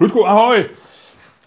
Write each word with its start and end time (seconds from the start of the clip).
Ludku, 0.00 0.26
ahoj! 0.26 0.66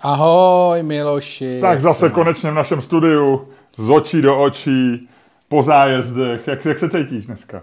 Ahoj, 0.01 0.83
Miloši. 0.83 1.57
Tak 1.61 1.81
zase 1.81 2.09
konečně 2.09 2.51
v 2.51 2.53
našem 2.53 2.81
studiu, 2.81 3.47
z 3.77 3.89
očí 3.89 4.21
do 4.21 4.39
očí, 4.39 5.09
po 5.47 5.63
zájezdech. 5.63 6.47
Jak, 6.47 6.65
jak 6.65 6.79
se 6.79 6.89
cítíš 6.89 7.25
dneska? 7.25 7.61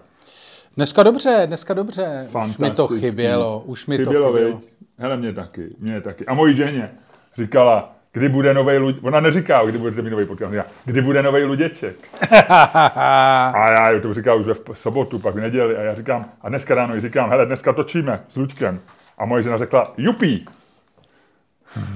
Dneska 0.76 1.02
dobře, 1.02 1.42
dneska 1.46 1.74
dobře. 1.74 2.28
Už 2.46 2.58
mi 2.58 2.70
to 2.70 2.88
chybělo, 2.88 3.62
už 3.66 3.86
mi 3.86 3.96
chybělo, 3.96 4.32
to 4.32 4.36
chybělo. 4.36 4.56
Viď? 4.58 4.68
Hele, 4.98 5.16
mě 5.16 5.32
taky, 5.32 5.68
mě 5.78 6.00
taky. 6.00 6.26
A 6.26 6.34
mojí 6.34 6.56
ženě 6.56 6.90
říkala, 7.38 7.92
kdy 8.12 8.28
bude 8.28 8.54
nový 8.54 8.78
lud... 8.78 8.96
Ona 9.02 9.20
neříká, 9.20 9.64
kdy 9.64 9.78
bude 9.78 10.02
mít 10.02 10.10
nový 10.10 10.26
podcast, 10.26 10.52
říká, 10.52 10.66
kdy 10.84 11.02
bude 11.02 11.22
nový 11.22 11.44
luděček. 11.44 11.96
a 12.48 13.72
já 13.72 14.00
to 14.00 14.14
říkal 14.14 14.40
už 14.40 14.46
v 14.46 14.78
sobotu, 14.78 15.18
pak 15.18 15.34
v 15.34 15.40
neděli 15.40 15.76
a 15.76 15.82
já 15.82 15.94
říkám, 15.94 16.30
a 16.42 16.48
dneska 16.48 16.74
ráno 16.74 16.94
jí 16.94 17.00
říkám, 17.00 17.30
hele, 17.30 17.46
dneska 17.46 17.72
točíme 17.72 18.20
s 18.28 18.36
Luďkem. 18.36 18.80
A 19.18 19.24
moje 19.24 19.42
žena 19.42 19.58
řekla, 19.58 19.94
jupí. 19.96 20.46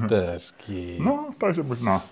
To 0.09 0.15
je 0.15 0.21
hezký. 0.21 0.99
No, 1.03 1.31
takže 1.39 1.63
možná. 1.63 2.03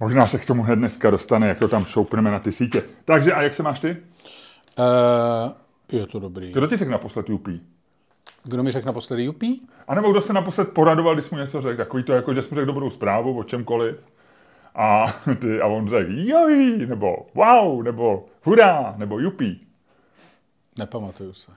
Možná 0.00 0.26
se 0.26 0.38
k 0.38 0.46
tomu 0.46 0.62
hned 0.62 0.76
dneska 0.76 1.10
dostane, 1.10 1.48
jak 1.48 1.58
to 1.58 1.68
tam 1.68 1.84
šoupneme 1.84 2.30
na 2.30 2.38
ty 2.38 2.52
sítě. 2.52 2.82
Takže 3.04 3.32
a 3.32 3.42
jak 3.42 3.54
se 3.54 3.62
máš 3.62 3.80
ty? 3.80 3.96
Uh, 4.78 5.52
je 5.92 6.06
to 6.06 6.18
dobrý. 6.18 6.52
Kdo 6.52 6.66
ti 6.66 6.76
řekl 6.76 6.90
naposled 6.90 7.28
jupí? 7.28 7.60
Kdo 8.44 8.62
mi 8.62 8.70
řekl 8.70 8.86
naposledy 8.86 9.24
jupí? 9.24 9.68
A 9.88 9.94
nebo 9.94 10.10
kdo 10.10 10.20
se 10.20 10.32
naposled 10.32 10.68
poradoval, 10.68 11.14
když 11.14 11.30
mu 11.30 11.38
něco 11.38 11.62
řekl? 11.62 11.76
Takový 11.76 12.02
to, 12.02 12.12
jako, 12.12 12.34
že 12.34 12.42
jsi 12.42 12.48
mu 12.50 12.54
řekl 12.54 12.66
dobrou 12.66 12.90
zprávu 12.90 13.38
o 13.38 13.44
čemkoliv. 13.44 13.96
A, 14.74 15.06
ty, 15.40 15.60
a 15.60 15.66
on 15.66 15.88
řekl 15.88 16.10
joj, 16.10 16.86
nebo 16.86 17.26
wow, 17.34 17.82
nebo 17.82 18.26
hurá, 18.42 18.94
nebo 18.96 19.18
jupí. 19.18 19.66
Nepamatuju 20.78 21.32
se. 21.32 21.52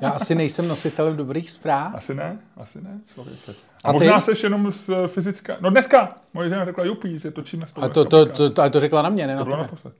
Já 0.00 0.10
asi 0.10 0.34
nejsem 0.34 0.68
nositelem 0.68 1.16
dobrých 1.16 1.50
zpráv. 1.50 1.94
Asi 1.94 2.14
ne, 2.14 2.38
asi 2.56 2.82
ne, 2.82 2.98
člověče. 3.14 3.54
A, 3.84 3.88
a 3.88 3.92
možná 3.92 4.20
ty? 4.20 4.34
jsi 4.34 4.46
jenom 4.46 4.72
z 4.72 4.88
eh, 4.88 5.08
fyzická... 5.08 5.56
No 5.60 5.70
dneska, 5.70 6.08
moje 6.34 6.48
žena 6.48 6.64
řekla 6.64 6.84
jupí, 6.84 7.18
že 7.18 7.30
točíme 7.30 7.66
s 7.66 7.72
A 7.82 7.88
to, 7.88 8.04
to, 8.04 8.26
to, 8.26 8.50
to, 8.50 8.70
to 8.70 8.80
řekla 8.80 9.02
na 9.02 9.08
mě, 9.08 9.26
ne 9.26 9.32
to 9.32 9.38
na 9.38 9.44
bylo 9.44 9.56
naposled. 9.56 9.94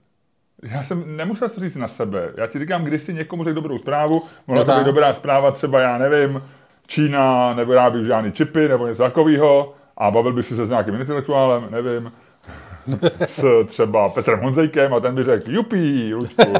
Já 0.63 0.83
jsem 0.83 1.17
nemusel 1.17 1.49
to 1.49 1.61
říct 1.61 1.75
na 1.75 1.87
sebe. 1.87 2.31
Já 2.37 2.47
ti 2.47 2.59
říkám, 2.59 2.83
když 2.83 3.03
si 3.03 3.13
někomu 3.13 3.43
řekl 3.43 3.55
dobrou 3.55 3.77
zprávu, 3.77 4.21
mohla 4.47 4.63
No 4.63 4.73
to 4.73 4.79
být 4.79 4.85
dobrá 4.85 5.13
zpráva, 5.13 5.51
třeba 5.51 5.79
já 5.79 5.97
nevím, 5.97 6.41
Čína 6.87 7.53
nevyrábí 7.53 8.05
žádný 8.05 8.31
čipy 8.31 8.67
nebo 8.67 8.87
něco 8.87 9.03
takového 9.03 9.73
a 9.97 10.11
bavil 10.11 10.33
by 10.33 10.43
si 10.43 10.55
se 10.55 10.65
s 10.65 10.69
nějakým 10.69 10.95
intelektuálem, 10.95 11.67
nevím, 11.71 12.11
s 13.27 13.65
třeba 13.65 14.09
Petrem 14.09 14.39
Honzejkem 14.39 14.93
a 14.93 14.99
ten 14.99 15.15
by 15.15 15.23
řekl, 15.23 15.51
jupí, 15.51 16.13
Luďku. 16.13 16.43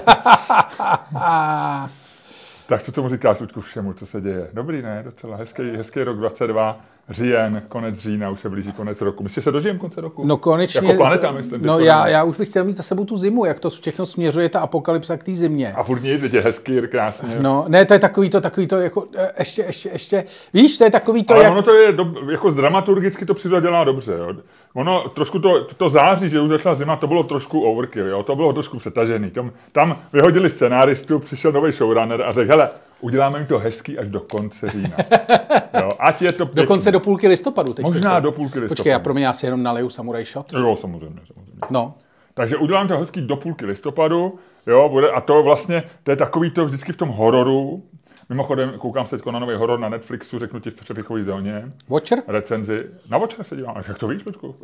tak 2.68 2.84
co 2.84 2.92
tomu 2.92 3.10
říkáš, 3.10 3.40
Luďku, 3.40 3.62
všemu, 3.62 3.94
co 3.94 4.06
se 4.06 4.22
děje? 4.22 4.50
Dobrý, 4.54 4.82
ne? 4.82 5.02
Docela 5.06 5.38
hezký, 5.38 5.64
hezký 5.64 6.04
rok 6.04 6.18
22, 6.18 6.82
říjen, 7.10 7.62
konec 7.70 7.96
října, 7.96 8.30
už 8.30 8.40
se 8.40 8.50
blíží 8.50 8.72
konec 8.72 9.02
roku. 9.02 9.24
Myslíš, 9.24 9.36
že 9.36 9.42
se 9.42 9.52
dožijem 9.52 9.78
konce 9.78 10.02
roku? 10.02 10.28
No 10.28 10.38
konečně. 10.38 10.88
Jako 10.88 10.98
planeta, 10.98 11.32
myslím. 11.32 11.62
No 11.66 11.80
já, 11.80 12.08
já 12.08 12.24
už 12.24 12.38
bych 12.38 12.50
chtěl 12.50 12.64
mít 12.66 12.78
za 12.78 12.84
sebou 12.84 13.06
tu 13.06 13.18
zimu, 13.18 13.46
jak 13.46 13.60
to 13.60 13.70
všechno 13.70 14.06
směřuje 14.06 14.50
ta 14.50 14.60
apokalypsa 14.60 15.18
k 15.18 15.24
té 15.24 15.36
zimě. 15.36 15.74
A 15.74 15.84
furt 15.84 16.02
nic, 16.02 16.34
je 16.34 16.42
hezký, 16.42 16.82
krásně. 16.88 17.38
No, 17.40 17.66
ne, 17.68 17.86
to 17.86 17.94
je 17.94 18.00
takový 18.00 18.30
to, 18.30 18.42
takový 18.42 18.68
to, 18.68 18.80
jako, 18.80 19.08
eh, 19.16 19.32
ještě, 19.40 19.62
ještě, 19.62 19.90
ještě, 19.90 20.24
víš, 20.54 20.78
to 20.78 20.84
je 20.84 20.92
takový 20.92 21.24
to, 21.24 21.34
Ale 21.34 21.44
jak... 21.44 21.52
ono 21.54 21.62
to 21.62 21.74
je, 21.74 21.92
do, 21.92 22.14
jako 22.32 22.52
dramaturgicky 22.52 23.26
to 23.26 23.34
příroda 23.34 23.62
dělá 23.62 23.84
dobře, 23.84 24.14
jo. 24.14 24.34
Ono 24.76 25.10
trošku 25.10 25.40
to, 25.40 25.64
to 25.64 25.90
září, 25.90 26.30
že 26.30 26.42
už 26.42 26.50
začala 26.50 26.76
zima, 26.76 26.96
to 26.96 27.08
bylo 27.08 27.24
trošku 27.24 27.62
overkill, 27.62 28.08
jo. 28.08 28.24
To 28.24 28.36
bylo 28.36 28.54
trošku 28.54 28.78
přetažený. 28.78 29.32
Tam, 29.32 29.52
tam 29.72 29.98
vyhodili 30.14 30.50
scenáristu, 30.50 31.20
přišel 31.20 31.52
nový 31.52 31.72
showrunner 31.72 32.22
a 32.22 32.34
řekl, 32.34 32.50
hele, 32.52 32.70
uděláme 33.02 33.40
jim 33.40 33.48
to 33.48 33.60
hezký 33.60 33.98
až 33.98 34.08
do 34.08 34.20
konce 34.20 34.68
října. 34.68 34.98
jo, 35.82 35.90
ať 36.00 36.22
je 36.22 36.32
to 36.32 36.46
pěkný. 36.46 36.62
Dokonce 36.62 36.92
do 36.92 37.00
půlky 37.00 37.28
listopadu. 37.28 37.74
Teď 37.74 37.86
Možná 37.86 38.16
teďko. 38.16 38.24
do 38.24 38.32
půlky 38.32 38.60
listopadu. 38.60 38.68
Počkej, 38.68 38.92
já 38.92 39.00
pro 39.00 39.14
mě 39.14 39.26
já 39.26 39.34
si 39.34 39.46
jenom 39.46 39.64
naleju 39.64 39.90
Samurai 39.90 40.26
Shot. 40.26 40.54
Jo, 40.54 40.78
samozřejmě, 40.82 41.20
samozřejmě. 41.28 41.60
No, 41.70 41.94
Takže 42.34 42.58
udělám 42.58 42.88
to 42.88 42.98
hezký 42.98 43.22
do 43.22 43.36
půlky 43.36 43.66
listopadu, 43.66 44.40
jo, 44.68 44.90
bude, 44.90 45.10
a 45.10 45.22
to 45.22 45.44
vlastně, 45.44 45.84
to 46.04 46.12
je 46.12 46.18
takový 46.18 46.52
to 46.52 46.66
vždycky 46.66 46.94
v 46.94 46.98
tom 46.98 47.10
hororu, 47.10 47.84
Mimochodem, 48.30 48.74
koukám 48.78 49.08
se 49.08 49.18
teď 49.18 49.26
na 49.26 49.40
nový 49.40 49.56
horor 49.56 49.80
na 49.80 49.90
Netflixu, 49.90 50.40
řeknu 50.40 50.60
ti 50.60 50.72
v 50.72 50.76
přepichové 50.76 51.24
zóně, 51.24 51.64
Watcher? 51.90 52.20
recenzi. 52.28 52.86
Na 53.10 53.18
Watcher 53.18 53.44
se 53.46 53.56
dívám, 53.56 53.84
jak 53.88 53.98
to 53.98 54.08
víš, 54.08 54.26
Ludku? 54.26 54.56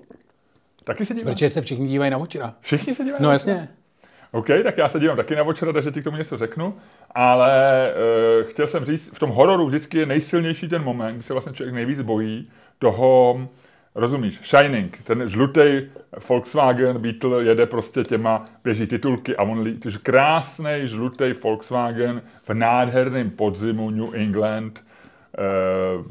Taky 0.83 1.05
se 1.05 1.13
dívám. 1.13 1.33
Protože 1.33 1.49
se 1.49 1.61
všichni 1.61 1.87
dívají 1.87 2.11
na 2.11 2.17
Watchera. 2.17 2.53
Všichni 2.61 2.95
se 2.95 3.03
dívají? 3.03 3.23
No 3.23 3.27
na 3.27 3.33
jasně. 3.33 3.69
OK, 4.31 4.47
tak 4.63 4.77
já 4.77 4.89
se 4.89 4.99
dívám 4.99 5.17
taky 5.17 5.35
na 5.35 5.43
Watchera, 5.43 5.73
takže 5.73 5.91
ti 5.91 6.01
k 6.01 6.03
tomu 6.03 6.17
něco 6.17 6.37
řeknu, 6.37 6.77
ale 7.11 7.93
uh, 8.43 8.49
chtěl 8.49 8.67
jsem 8.67 8.85
říct, 8.85 9.11
v 9.13 9.19
tom 9.19 9.29
hororu 9.29 9.67
vždycky 9.67 9.97
je 9.97 10.05
nejsilnější 10.05 10.69
ten 10.69 10.83
moment, 10.83 11.13
kdy 11.13 11.23
se 11.23 11.33
vlastně 11.33 11.53
člověk 11.53 11.75
nejvíc 11.75 12.01
bojí 12.01 12.49
toho, 12.79 13.41
rozumíš, 13.95 14.39
Shining, 14.43 14.97
ten 15.03 15.29
žlutý 15.29 15.81
Volkswagen 16.29 16.97
Beetle 16.97 17.43
jede 17.43 17.65
prostě 17.65 18.03
těma, 18.03 18.45
běží 18.63 18.87
titulky 18.87 19.35
a 19.35 19.43
on 19.43 19.59
lí, 19.59 19.77
takže 19.77 19.97
krásný 20.03 20.71
žlutý 20.83 21.33
Volkswagen 21.43 22.21
v 22.47 22.53
nádherném 22.53 23.29
podzimu 23.29 23.89
New 23.89 24.15
England, 24.15 24.83
uh, 25.97 26.05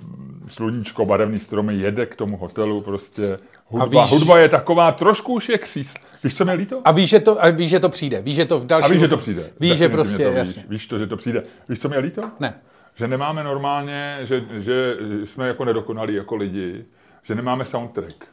sluníčko, 0.49 1.05
barevný 1.07 1.39
stromy, 1.39 1.75
jede 1.75 2.07
k 2.07 2.17
tomu 2.17 2.37
hotelu, 2.37 2.81
prostě 2.83 3.39
hudba, 3.67 4.03
víš- 4.05 4.11
hudba 4.11 4.39
je 4.39 4.49
taková, 4.49 4.93
trošku 4.93 5.35
už 5.35 5.49
je 5.49 5.59
křísl. 5.59 5.99
Víš, 6.25 6.35
co 6.37 6.45
mi 6.45 6.53
líto? 6.53 6.81
A 6.85 6.93
víš, 6.93 7.11
že 7.11 7.21
to, 7.21 7.45
a 7.45 7.51
víš, 7.51 7.71
že 7.71 7.81
to 7.81 7.89
přijde. 7.89 8.23
Víš, 8.23 8.37
že 8.37 8.45
to 8.45 8.61
v 8.61 8.63
A 8.63 8.67
dalším... 8.67 8.93
víš, 8.93 9.01
že 9.01 9.09
to 9.09 9.17
přijde. 9.17 9.51
Víš, 9.61 9.79
že 9.79 9.89
prostě, 9.89 10.25
to 10.25 10.29
víš. 10.29 10.39
jasně. 10.39 10.65
Víš 10.69 10.87
to, 10.87 10.99
že 10.99 11.07
to 11.07 11.17
přijde. 11.17 11.43
Víš, 11.69 11.79
co 11.81 11.89
mi 11.89 11.99
líto? 11.99 12.23
Ne. 12.41 12.55
Že 12.95 13.09
nemáme 13.09 13.45
normálně, 13.45 14.19
že, 14.23 14.45
že 14.59 14.97
jsme 15.25 15.49
jako 15.49 15.65
nedokonalí 15.65 16.15
jako 16.15 16.37
lidi, 16.37 16.85
že 17.23 17.35
nemáme 17.35 17.65
soundtrack. 17.65 18.25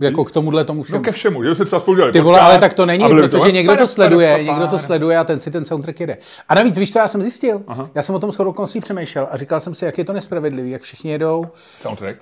Jako 0.00 0.24
k 0.24 0.30
tomuhle 0.30 0.64
tomu 0.64 0.82
všemu. 0.82 0.98
No 0.98 1.04
ke 1.04 1.12
všemu, 1.12 1.44
že 1.44 1.54
jsme 1.54 1.64
třeba 1.64 1.80
spolu 1.80 1.96
dělali 1.96 2.12
Ty 2.12 2.20
vole, 2.20 2.40
ale 2.40 2.58
tak 2.58 2.74
to 2.74 2.86
není, 2.86 3.08
protože 3.08 3.52
někdo 3.52 3.76
to 3.76 3.86
sleduje, 3.86 4.32
pere, 4.32 4.44
někdo 4.44 4.66
to 4.66 4.78
sleduje 4.78 5.18
a 5.18 5.24
ten 5.24 5.40
si 5.40 5.50
ten 5.50 5.64
soundtrack 5.64 6.00
jede. 6.00 6.16
A 6.48 6.54
navíc, 6.54 6.78
víš, 6.78 6.92
co 6.92 6.98
já 6.98 7.08
jsem 7.08 7.22
zjistil? 7.22 7.62
Já 7.94 8.02
jsem 8.02 8.14
o 8.14 8.18
tom 8.18 8.32
shodou 8.32 8.50
okolností 8.50 8.80
přemýšlel 8.80 9.28
a 9.30 9.36
říkal 9.36 9.60
jsem 9.60 9.74
si, 9.74 9.84
jak 9.84 9.98
je 9.98 10.04
to 10.04 10.12
nespravedlivý, 10.12 10.70
jak 10.70 10.82
všichni 10.82 11.10
jedou. 11.10 11.46
Soundtrack? 11.80 12.18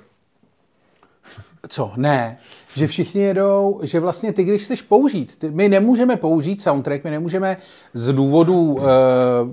Co? 1.69 1.93
Ne. 1.97 2.39
Že 2.75 2.87
všichni 2.87 3.21
jedou, 3.23 3.81
že 3.83 4.01
vlastně 4.01 4.33
ty, 4.33 4.45
když 4.45 4.63
chceš 4.65 4.83
použít, 4.83 5.37
ty, 5.39 5.51
my 5.51 5.69
nemůžeme 5.69 6.17
použít 6.17 6.61
soundtrack, 6.61 7.05
my 7.05 7.11
nemůžeme 7.11 7.57
z 7.93 8.13
důvodů 8.13 8.73
uh, 8.73 8.83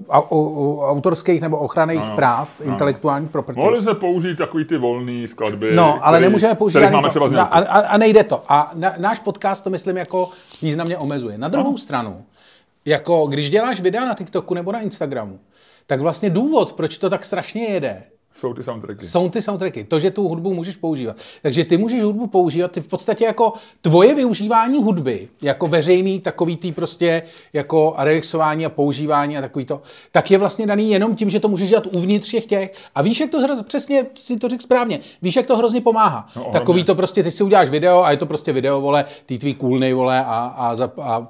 au, 0.10 0.24
au, 0.32 0.80
autorských 0.82 1.42
nebo 1.42 1.58
ochranných 1.58 2.00
Ano, 2.02 2.16
práv, 2.16 2.50
ano. 2.62 2.72
intelektuálních 2.72 3.30
property. 3.32 3.62
Mohli 3.62 3.80
jsme 3.82 3.94
použít 3.94 4.38
takový 4.38 4.66
ty 4.66 4.78
volné 4.78 5.28
skladby, 5.28 5.76
No, 5.76 6.06
ale 6.06 6.18
který- 6.18 6.26
nemůžeme 6.30 6.56
použít 6.56 6.80
máme 6.92 7.10
to. 7.10 7.40
a, 7.40 7.44
a, 7.44 7.80
a 7.80 7.98
nejde 7.98 8.24
to. 8.24 8.44
A 8.50 8.72
na, 8.76 8.94
náš 8.98 9.20
podcast 9.20 9.64
to 9.64 9.70
myslím 9.70 9.98
jako 9.98 10.30
významně 10.62 10.98
omezuje. 10.98 11.38
Na 11.38 11.48
druhou 11.48 11.78
stranu, 11.78 12.24
jako 12.86 13.28
když 13.28 13.50
děláš 13.50 13.82
videa 13.82 14.06
na 14.06 14.14
TikToku 14.14 14.54
nebo 14.54 14.72
na 14.72 14.80
Instagramu, 14.80 15.40
tak 15.88 16.02
vlastně 16.02 16.30
důvod, 16.30 16.74
proč 16.74 16.98
to 16.98 17.10
tak 17.10 17.26
strašně 17.26 17.64
jede, 17.64 18.04
Jsou 18.36 18.54
ty 18.54 18.64
soundtracky. 18.64 19.08
jsou 19.08 19.30
ty 19.30 19.42
soundtracky, 19.42 19.84
to, 19.84 20.00
že 20.00 20.12
tu 20.12 20.28
hudbu 20.28 20.54
můžeš 20.54 20.78
používat. 20.78 21.18
Takže 21.42 21.66
ty 21.66 21.78
můžeš 21.78 22.04
hudbu 22.04 22.28
používat, 22.28 22.72
ty 22.72 22.82
v 22.82 22.88
podstatě 22.88 23.26
jako 23.26 23.54
tvoje 23.82 24.16
využívání 24.16 24.84
hudby, 24.84 25.28
jako 25.42 25.68
veřejný 25.68 26.20
takový 26.20 26.58
tý 26.58 26.72
prostě 26.72 27.24
jako 27.54 27.96
relaxování 27.98 28.66
a 28.66 28.70
používání 28.70 29.38
a 29.38 29.42
takový 29.42 29.66
to, 29.66 29.82
tak 30.12 30.32
je 30.32 30.38
vlastně 30.38 30.68
daný 30.68 30.92
jenom 30.92 31.16
tím, 31.16 31.30
že 31.30 31.40
to 31.40 31.48
můžeš 31.48 31.70
dělat 31.70 31.88
uvnitř 31.96 32.32
těch 32.32 32.46
těch. 32.46 32.74
A 32.96 33.02
víš, 33.02 33.20
jak 33.20 33.30
to 33.30 33.40
hroz, 33.40 33.62
přesně 33.62 34.06
si 34.16 34.38
to 34.38 34.50
řekl 34.50 34.64
správně, 34.64 35.00
víš, 35.22 35.36
jak 35.36 35.46
to 35.46 35.58
hrozně 35.58 35.82
pomáhá. 35.82 36.28
No, 36.36 36.42
ohromně. 36.42 36.60
takový 36.60 36.84
to 36.84 36.96
prostě, 36.96 37.24
ty 37.24 37.32
si 37.32 37.44
uděláš 37.44 37.70
video 37.70 38.04
a 38.04 38.12
je 38.12 38.18
to 38.18 38.26
prostě 38.26 38.52
video, 38.52 38.82
vole, 38.82 39.06
ty 39.26 39.38
tvý 39.38 39.54
kůlnej, 39.54 39.94
vole, 39.94 40.20
a, 40.20 40.24
a, 40.26 40.76
a, 40.84 40.92
a, 41.02 41.28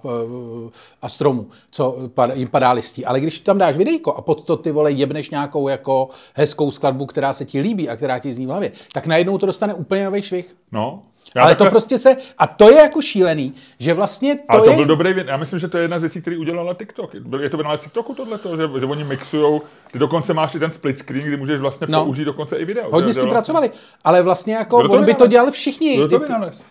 a 1.02 1.10
stromu, 1.10 1.48
co 1.72 1.98
jim 2.34 2.48
padá 2.48 2.72
listí. 2.72 3.06
Ale 3.06 3.20
když 3.20 3.40
tam 3.40 3.58
dáš 3.58 3.78
videjko 3.78 4.14
a 4.14 4.22
pod 4.22 4.46
to 4.46 4.58
ty 4.58 4.72
vole 4.72 4.92
jebneš 4.92 5.30
nějakou 5.30 5.68
jako 5.68 6.10
hezkou 6.34 6.72
skladbu, 6.72 6.95
která 7.06 7.34
se 7.34 7.46
ti 7.46 7.60
líbí 7.60 7.90
a 7.90 7.96
která 7.96 8.20
ti 8.20 8.34
zní 8.34 8.46
v 8.46 8.50
hlavě, 8.50 8.72
tak 8.94 9.06
najednou 9.08 9.38
to 9.38 9.46
dostane 9.46 9.74
úplně 9.74 10.06
nový 10.06 10.22
švih. 10.22 10.56
No. 10.72 11.04
Já 11.36 11.42
Ale 11.42 11.52
takhle- 11.52 11.68
to 11.68 11.72
prostě 11.72 11.98
se, 11.98 12.18
a 12.38 12.48
to 12.48 12.70
je 12.70 12.76
jako 12.78 13.02
šílený, 13.02 13.54
že 13.80 13.94
vlastně 13.94 14.36
to 14.36 14.42
Ale 14.48 14.62
to 14.64 14.70
je... 14.70 14.76
byl 14.76 14.86
dobrý, 14.86 15.14
věc. 15.14 15.28
já 15.28 15.38
myslím, 15.38 15.60
že 15.60 15.68
to 15.68 15.78
je 15.78 15.84
jedna 15.84 15.98
z 16.00 16.02
věcí, 16.02 16.22
které 16.22 16.38
udělala 16.38 16.74
TikTok. 16.74 17.12
Je 17.42 17.50
to 17.50 17.58
vynález 17.58 17.82
TikToku 17.82 18.14
tohleto, 18.16 18.58
že, 18.58 18.64
že 18.80 18.86
oni 18.86 19.04
mixujou, 19.04 19.62
ty 19.92 20.00
dokonce 20.00 20.34
máš 20.34 20.56
i 20.56 20.60
ten 20.60 20.72
split 20.72 21.00
screen, 21.00 21.24
kdy 21.26 21.38
můžeš 21.38 21.60
vlastně 21.60 21.88
No. 21.90 22.04
použít 22.04 22.26
dokonce 22.26 22.58
i 22.58 22.66
video. 22.66 22.92
Hodně 22.92 23.14
s 23.14 23.18
tím 23.18 23.22
vlastně, 23.24 23.32
pracovali, 23.34 23.72
ale 24.04 24.22
vlastně 24.22 24.54
jako 24.56 24.80
Kdo 24.80 24.90
to 24.90 24.96
on 24.96 25.06
by 25.06 25.14
to 25.14 25.28
dělali 25.28 25.52
všichni. 25.52 25.96
Kdo 25.98 26.10
to 26.10 26.20
vynalez? 26.20 26.64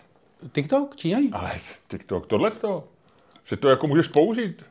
TikTok? 0.51 0.95
Číňani? 0.95 1.29
Ale 1.33 1.51
TikTok, 1.87 2.27
tohle 2.27 2.51
to. 2.51 2.83
Že 3.45 3.57
to 3.57 3.69
jako 3.69 3.87
můžeš 3.87 4.07
použít. 4.07 4.63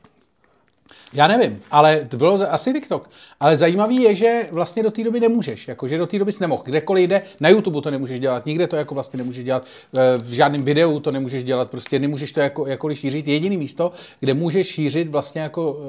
Já 1.13 1.27
nevím, 1.27 1.63
ale 1.71 2.05
to 2.05 2.17
bylo 2.17 2.51
asi 2.51 2.73
TikTok. 2.73 3.11
Ale 3.41 3.57
zajímavý 3.57 4.03
je, 4.03 4.15
že 4.15 4.49
vlastně 4.53 4.83
do 4.83 4.91
té 4.91 5.05
doby 5.05 5.21
nemůžeš, 5.21 5.69
jako 5.69 5.89
že 5.89 5.99
do 5.99 6.07
té 6.07 6.19
doby 6.19 6.33
jsi 6.33 6.43
nemohl. 6.43 6.63
Kdekoliv 6.65 7.11
jde, 7.11 7.23
na 7.41 7.49
YouTube 7.49 7.81
to 7.81 7.91
nemůžeš 7.91 8.21
dělat, 8.21 8.47
nikde 8.47 8.67
to 8.67 8.77
jako 8.77 8.95
vlastně 8.95 9.17
nemůžeš 9.17 9.45
dělat, 9.45 9.67
eh, 9.95 10.19
v 10.19 10.33
žádném 10.33 10.63
videu 10.63 11.01
to 11.01 11.11
nemůžeš 11.11 11.45
dělat, 11.45 11.71
prostě 11.71 11.99
nemůžeš 11.99 12.33
to 12.33 12.41
jako, 12.41 12.67
jakkoliv 12.67 12.99
šířit. 12.99 13.29
Jediný 13.29 13.57
místo, 13.57 13.93
kde 14.21 14.35
můžeš 14.35 14.69
šířit 14.69 15.09
vlastně 15.09 15.41
jako 15.41 15.73
uh, 15.73 15.85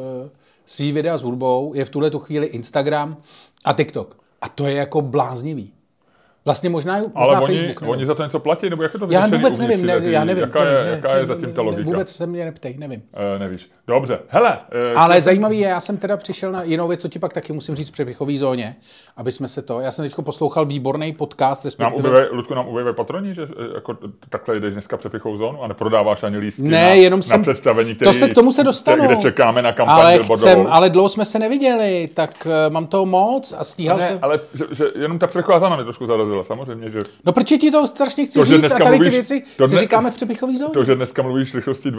svý 0.66 0.92
videa 0.92 1.18
s 1.18 1.24
hudbou, 1.24 1.72
je 1.76 1.86
v 1.86 1.90
tuhle 1.90 2.10
tu 2.10 2.20
chvíli 2.20 2.46
Instagram 2.46 3.18
a 3.66 3.74
TikTok. 3.74 4.18
A 4.42 4.50
to 4.50 4.68
je 4.68 4.74
jako 4.74 5.02
bláznivý. 5.02 5.74
Vlastně 6.46 6.70
možná, 6.70 6.98
možná 6.98 7.12
Ale 7.16 7.40
oni, 7.40 7.58
Facebook. 7.58 7.82
nevím. 7.82 7.92
oni 7.92 8.06
za 8.06 8.16
to 8.16 8.24
něco 8.24 8.40
platí, 8.40 8.70
nebo 8.70 8.84
jak 8.84 8.94
je 8.94 9.00
to 9.00 9.08
já 9.10 9.28
vůbec 9.28 9.60
nevím, 9.60 9.86
ne, 9.86 10.00
já 10.02 10.26
nevím. 10.26 10.42
Jaká 10.42 10.60
to 10.60 10.66
je, 10.66 10.74
nevím, 10.74 10.94
jaká 10.94 11.16
je 11.16 11.26
zatím 11.26 11.54
ta 11.54 11.62
logika? 11.62 11.84
Vůbec 11.84 12.16
se 12.16 12.28
mě 12.28 12.46
neptej, 12.46 12.76
nevím. 12.78 13.04
E, 13.36 13.40
nevíš. 13.40 13.70
Dobře, 13.88 14.20
hele. 14.28 14.60
e, 14.92 14.94
Ale 14.94 15.22
zajímavý 15.22 15.60
je, 15.60 15.68
já 15.68 15.80
jsem 15.80 15.98
teda 15.98 16.18
přišel 16.18 16.52
na 16.52 16.64
jinou 16.64 16.88
věc, 16.88 17.02
to 17.02 17.08
ti 17.08 17.20
pak 17.20 17.34
taky 17.34 17.54
musím 17.54 17.76
říct 17.76 17.90
v 17.90 17.92
přepichové 17.92 18.36
zóně, 18.38 18.76
aby 19.18 19.32
jsme 19.32 19.48
se 19.48 19.62
to, 19.62 19.80
já 19.80 19.92
jsem 19.92 20.06
teď 20.10 20.16
poslouchal 20.26 20.66
výborný 20.66 21.14
podcast, 21.14 21.64
Nám 21.64 21.68
respektive... 21.68 22.10
ubývají, 22.10 22.28
Ludku, 22.32 22.54
nám 22.54 22.68
ubývají 22.68 22.96
patroni, 22.96 23.34
že 23.36 23.42
e, 23.44 23.48
jako 23.76 23.98
takhle 24.30 24.60
jdeš 24.60 24.74
dneska 24.74 24.98
přepichovou 24.98 25.38
zónu 25.38 25.64
a 25.64 25.68
neprodáváš 25.68 26.24
ani 26.24 26.38
lístky 26.38 26.62
Ne, 26.62 26.70
na, 26.84 26.90
jenom 26.90 27.18
na 27.20 27.22
jsem- 27.24 27.42
představení, 27.42 27.96
to 27.96 28.06
který, 28.06 28.18
se 28.18 28.28
k 28.30 28.34
tomu 28.34 28.52
se 28.52 28.64
dostanu. 28.64 29.06
Kde 29.06 29.16
čekáme 29.16 29.62
na 29.62 29.72
kampaň 29.74 29.96
ale, 30.00 30.20
chcem, 30.36 30.68
ale 30.70 30.90
dlouho 30.90 31.10
jsme 31.10 31.26
se 31.26 31.40
neviděli, 31.40 32.10
tak 32.14 32.48
uh, 32.68 32.74
mám 32.74 32.88
toho 32.88 33.06
moc 33.06 33.54
a 33.58 33.64
stíhal 33.64 33.98
ne, 33.98 34.08
jsem... 34.08 34.20
ale 34.22 34.40
že, 34.54 34.66
že 34.72 34.86
jenom 35.02 35.20
ta 35.20 35.28
přepichová 35.28 35.60
zóna 35.60 35.76
mě 35.76 35.84
trošku 35.84 36.06
zarazila, 36.06 36.44
samozřejmě, 36.44 36.90
že 36.90 37.00
No 37.26 37.34
proč 37.34 37.48
ti 37.48 37.72
to 37.72 37.88
strašně 37.88 38.26
chci 38.26 38.40
To, 38.40 38.46
říct 38.46 38.64
a 38.64 38.70
tady 38.70 38.84
ty 38.84 38.90
mluvíš- 38.98 39.12
věci 39.12 39.44
to 39.58 39.68
si 39.68 39.72
dne- 39.74 39.82
říkáme 39.82 40.12
v 40.12 40.14
přepichové 40.16 40.56
zóně. 40.58 40.74
to, 40.74 40.84
že 40.84 40.96
dneska 40.96 41.22
mluvíš 41.22 41.56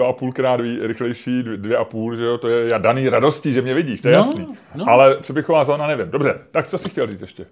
a 0.09 0.13
půl 0.13 0.33
krát 0.33 0.61
ví, 0.61 0.79
rychlejší, 0.83 1.43
dvě 1.43 1.76
a 1.77 1.85
půl, 1.85 2.17
že 2.17 2.25
jo, 2.25 2.39
to 2.39 2.49
je 2.49 2.69
já 2.71 2.79
daný 2.79 3.09
radostí, 3.09 3.53
že 3.53 3.63
mě 3.63 3.75
vidíš, 3.75 4.01
to 4.01 4.09
je 4.09 4.15
No, 4.17 4.21
jasný. 4.27 4.47
no. 4.75 4.85
Ale 4.89 5.17
přepichová 5.17 5.65
zóna 5.65 5.87
nevím. 5.87 6.11
Dobře, 6.11 6.39
tak 6.51 6.69
co 6.69 6.79
jsi 6.79 6.89
chtěl 6.91 7.07
říct 7.07 7.21
ještě? 7.21 7.47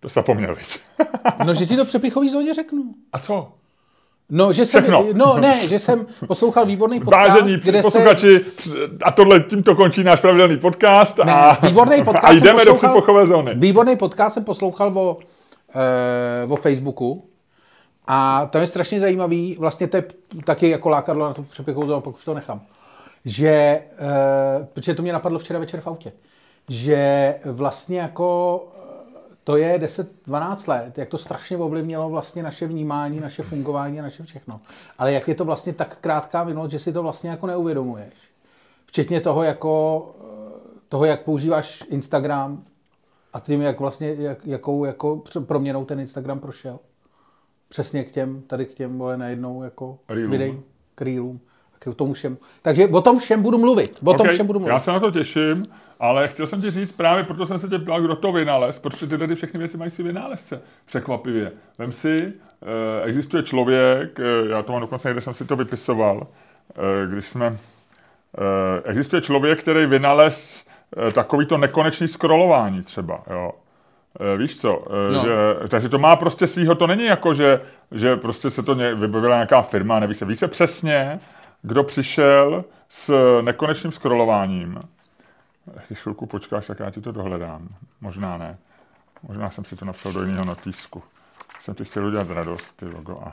To 0.00 0.08
jsi 0.08 0.14
zapomněl, 0.14 0.54
víc. 0.54 0.80
No, 1.46 1.54
že 1.54 1.66
ti 1.66 1.76
to 1.76 1.84
v 1.84 1.88
přepichové 1.88 2.28
zóně 2.28 2.54
řeknu. 2.54 2.84
A 3.12 3.18
co? 3.18 3.48
No, 4.30 4.52
že 4.52 4.66
jsem, 4.66 4.82
Všechno. 4.82 5.04
no 5.12 5.36
ne, 5.40 5.68
že 5.68 5.78
jsem 5.78 6.06
poslouchal 6.26 6.66
výborný 6.66 7.00
podcast, 7.00 7.28
Vážení 7.28 7.56
kde 7.56 7.78
se... 7.78 7.82
posluchači, 7.82 8.44
a 9.04 9.10
tohle 9.10 9.40
tímto 9.40 9.76
končí 9.76 10.04
náš 10.04 10.20
pravidelný 10.20 10.56
podcast 10.56 11.20
a, 11.20 11.24
Ne, 11.24 11.68
výborný 11.68 12.04
podcast 12.04 12.24
a 12.24 12.32
jdeme 12.32 12.64
do 12.64 12.74
přepochové 12.74 13.26
zóny. 13.26 13.54
Výborný 13.54 13.96
podcast 13.96 14.34
jsem 14.34 14.44
poslouchal 14.44 14.98
o, 14.98 15.18
e, 15.74 16.46
o 16.48 16.56
Facebooku 16.56 17.24
a 18.06 18.46
tam 18.46 18.60
je 18.60 18.66
strašně 18.66 19.00
zajímavý, 19.00 19.56
vlastně 19.58 19.86
to 19.88 19.96
je 19.96 20.04
taky 20.44 20.70
jako 20.70 20.88
lákadlo 20.88 21.26
na 21.26 21.34
tu 21.34 21.42
přepichovou 21.42 21.86
zónu, 21.86 22.00
pokud 22.00 22.18
už 22.18 22.24
to 22.24 22.34
nechám, 22.34 22.60
že, 23.24 23.48
e, 23.48 23.84
protože 24.72 24.94
to 24.94 25.02
mě 25.02 25.12
napadlo 25.12 25.38
včera 25.38 25.58
večer 25.58 25.80
v 25.80 25.86
autě, 25.86 26.12
že 26.68 27.34
vlastně 27.44 28.00
jako 28.00 28.68
eh, 28.76 29.36
to 29.44 29.56
je 29.56 29.78
10-12 29.78 30.68
let, 30.68 30.98
jak 30.98 31.08
to 31.08 31.18
strašně 31.18 31.56
ovlivnilo 31.56 32.10
vlastně 32.10 32.42
naše 32.42 32.66
vnímání, 32.66 33.20
naše 33.20 33.42
fungování 33.42 34.00
a 34.00 34.02
naše 34.02 34.22
všechno. 34.22 34.60
Ale 34.98 35.12
jak 35.12 35.28
je 35.28 35.34
to 35.34 35.44
vlastně 35.44 35.72
tak 35.72 35.98
krátká 36.00 36.44
minulost, 36.44 36.70
že 36.70 36.78
si 36.78 36.92
to 36.92 37.02
vlastně 37.02 37.30
jako 37.30 37.46
neuvědomuješ. 37.46 38.14
Včetně 38.86 39.20
toho, 39.20 39.42
jako, 39.42 40.14
eh, 40.20 40.80
toho, 40.88 41.04
jak 41.04 41.24
používáš 41.24 41.84
Instagram 41.88 42.64
a 43.32 43.40
tím, 43.40 43.62
jak 43.62 43.80
vlastně, 43.80 44.14
jak, 44.18 44.46
jakou 44.46 44.84
jako 44.84 45.22
proměnou 45.46 45.84
ten 45.84 46.00
Instagram 46.00 46.40
prošel. 46.40 46.78
Přesně 47.68 48.04
k 48.04 48.10
těm, 48.10 48.42
tady 48.42 48.66
k 48.66 48.74
těm, 48.74 48.98
vole, 48.98 49.16
najednou 49.16 49.62
jako 49.62 49.98
videím, 50.28 50.64
k 50.94 51.02
reelům, 51.02 51.40
k 51.92 51.96
tomu 51.96 52.12
všemu. 52.12 52.36
Takže 52.62 52.86
o 52.86 53.00
tom 53.00 53.18
všem 53.18 53.42
budu 53.42 53.58
mluvit. 53.58 53.98
O 54.04 54.14
tom 54.14 54.26
Ok, 54.26 54.32
všem 54.32 54.46
budu 54.46 54.58
mluvit. 54.58 54.72
Já 54.72 54.80
se 54.80 54.92
na 54.92 55.00
to 55.00 55.10
těším, 55.10 55.66
ale 56.00 56.28
chtěl 56.28 56.46
jsem 56.46 56.62
ti 56.62 56.70
říct 56.70 56.92
právě, 56.92 57.24
proto 57.24 57.46
jsem 57.46 57.58
se 57.58 57.68
tě 57.68 57.78
ptal, 57.78 58.02
kdo 58.02 58.16
to 58.16 58.32
vynalez, 58.32 58.78
protože 58.78 59.06
tyhle 59.06 59.26
ty 59.28 59.34
všechny 59.34 59.58
věci 59.58 59.76
mají 59.76 59.90
si 59.90 60.02
vynálezce, 60.02 60.60
překvapivě. 60.86 61.52
Vem 61.78 61.92
si, 61.92 62.32
eh, 62.62 63.04
existuje 63.04 63.42
člověk, 63.42 64.20
eh, 64.20 64.48
já 64.50 64.62
to 64.62 64.72
mám 64.72 64.80
dokonce 64.80 65.08
někde 65.08 65.20
jsem 65.20 65.34
si 65.34 65.44
to 65.44 65.56
vypisoval, 65.56 66.26
eh, 66.70 67.06
když 67.06 67.28
jsme, 67.28 67.56
existuje 68.84 69.22
člověk, 69.22 69.62
který 69.62 69.86
vynalez 69.86 70.64
eh, 71.08 71.12
takovýto 71.12 71.58
nekonečný 71.58 72.08
scrollování 72.08 72.82
třeba, 72.82 73.22
jo. 73.30 73.52
Víš 74.36 74.60
co, 74.60 74.84
No. 75.12 75.24
že, 75.24 75.30
takže 75.68 75.88
to 75.88 75.98
má 75.98 76.16
prostě 76.16 76.46
svýho, 76.46 76.74
to 76.74 76.86
není 76.86 77.04
jako, 77.04 77.34
že, 77.34 77.60
že 77.92 78.16
prostě 78.16 78.50
se 78.50 78.62
to 78.62 78.74
ně, 78.74 78.94
vybavila 78.94 79.36
nějaká 79.36 79.62
firma, 79.62 80.00
neví 80.00 80.14
se, 80.14 80.24
ví 80.24 80.36
se 80.36 80.48
přesně, 80.48 81.20
kdo 81.64 81.84
přišel 81.84 82.64
s 82.88 83.40
nekonečným 83.40 83.92
scrollováním. 83.92 84.80
Když 85.86 85.98
chvilku 85.98 86.26
počkáš, 86.26 86.66
tak 86.66 86.80
já 86.80 86.90
ti 86.90 87.00
to 87.00 87.12
dohledám. 87.12 87.68
Možná 88.00 88.38
ne. 88.38 88.58
Možná 89.28 89.50
jsem 89.50 89.64
si 89.64 89.76
to 89.76 89.84
napsal 89.84 90.12
do 90.12 90.22
jiného 90.22 90.44
notýsku. 90.44 91.02
Jsem 91.60 91.74
ti 91.74 91.84
chtěl 91.84 92.06
udělat 92.06 92.30
radost, 92.30 92.76
ty 92.76 92.86
logo. 92.86 93.20
A... 93.26 93.32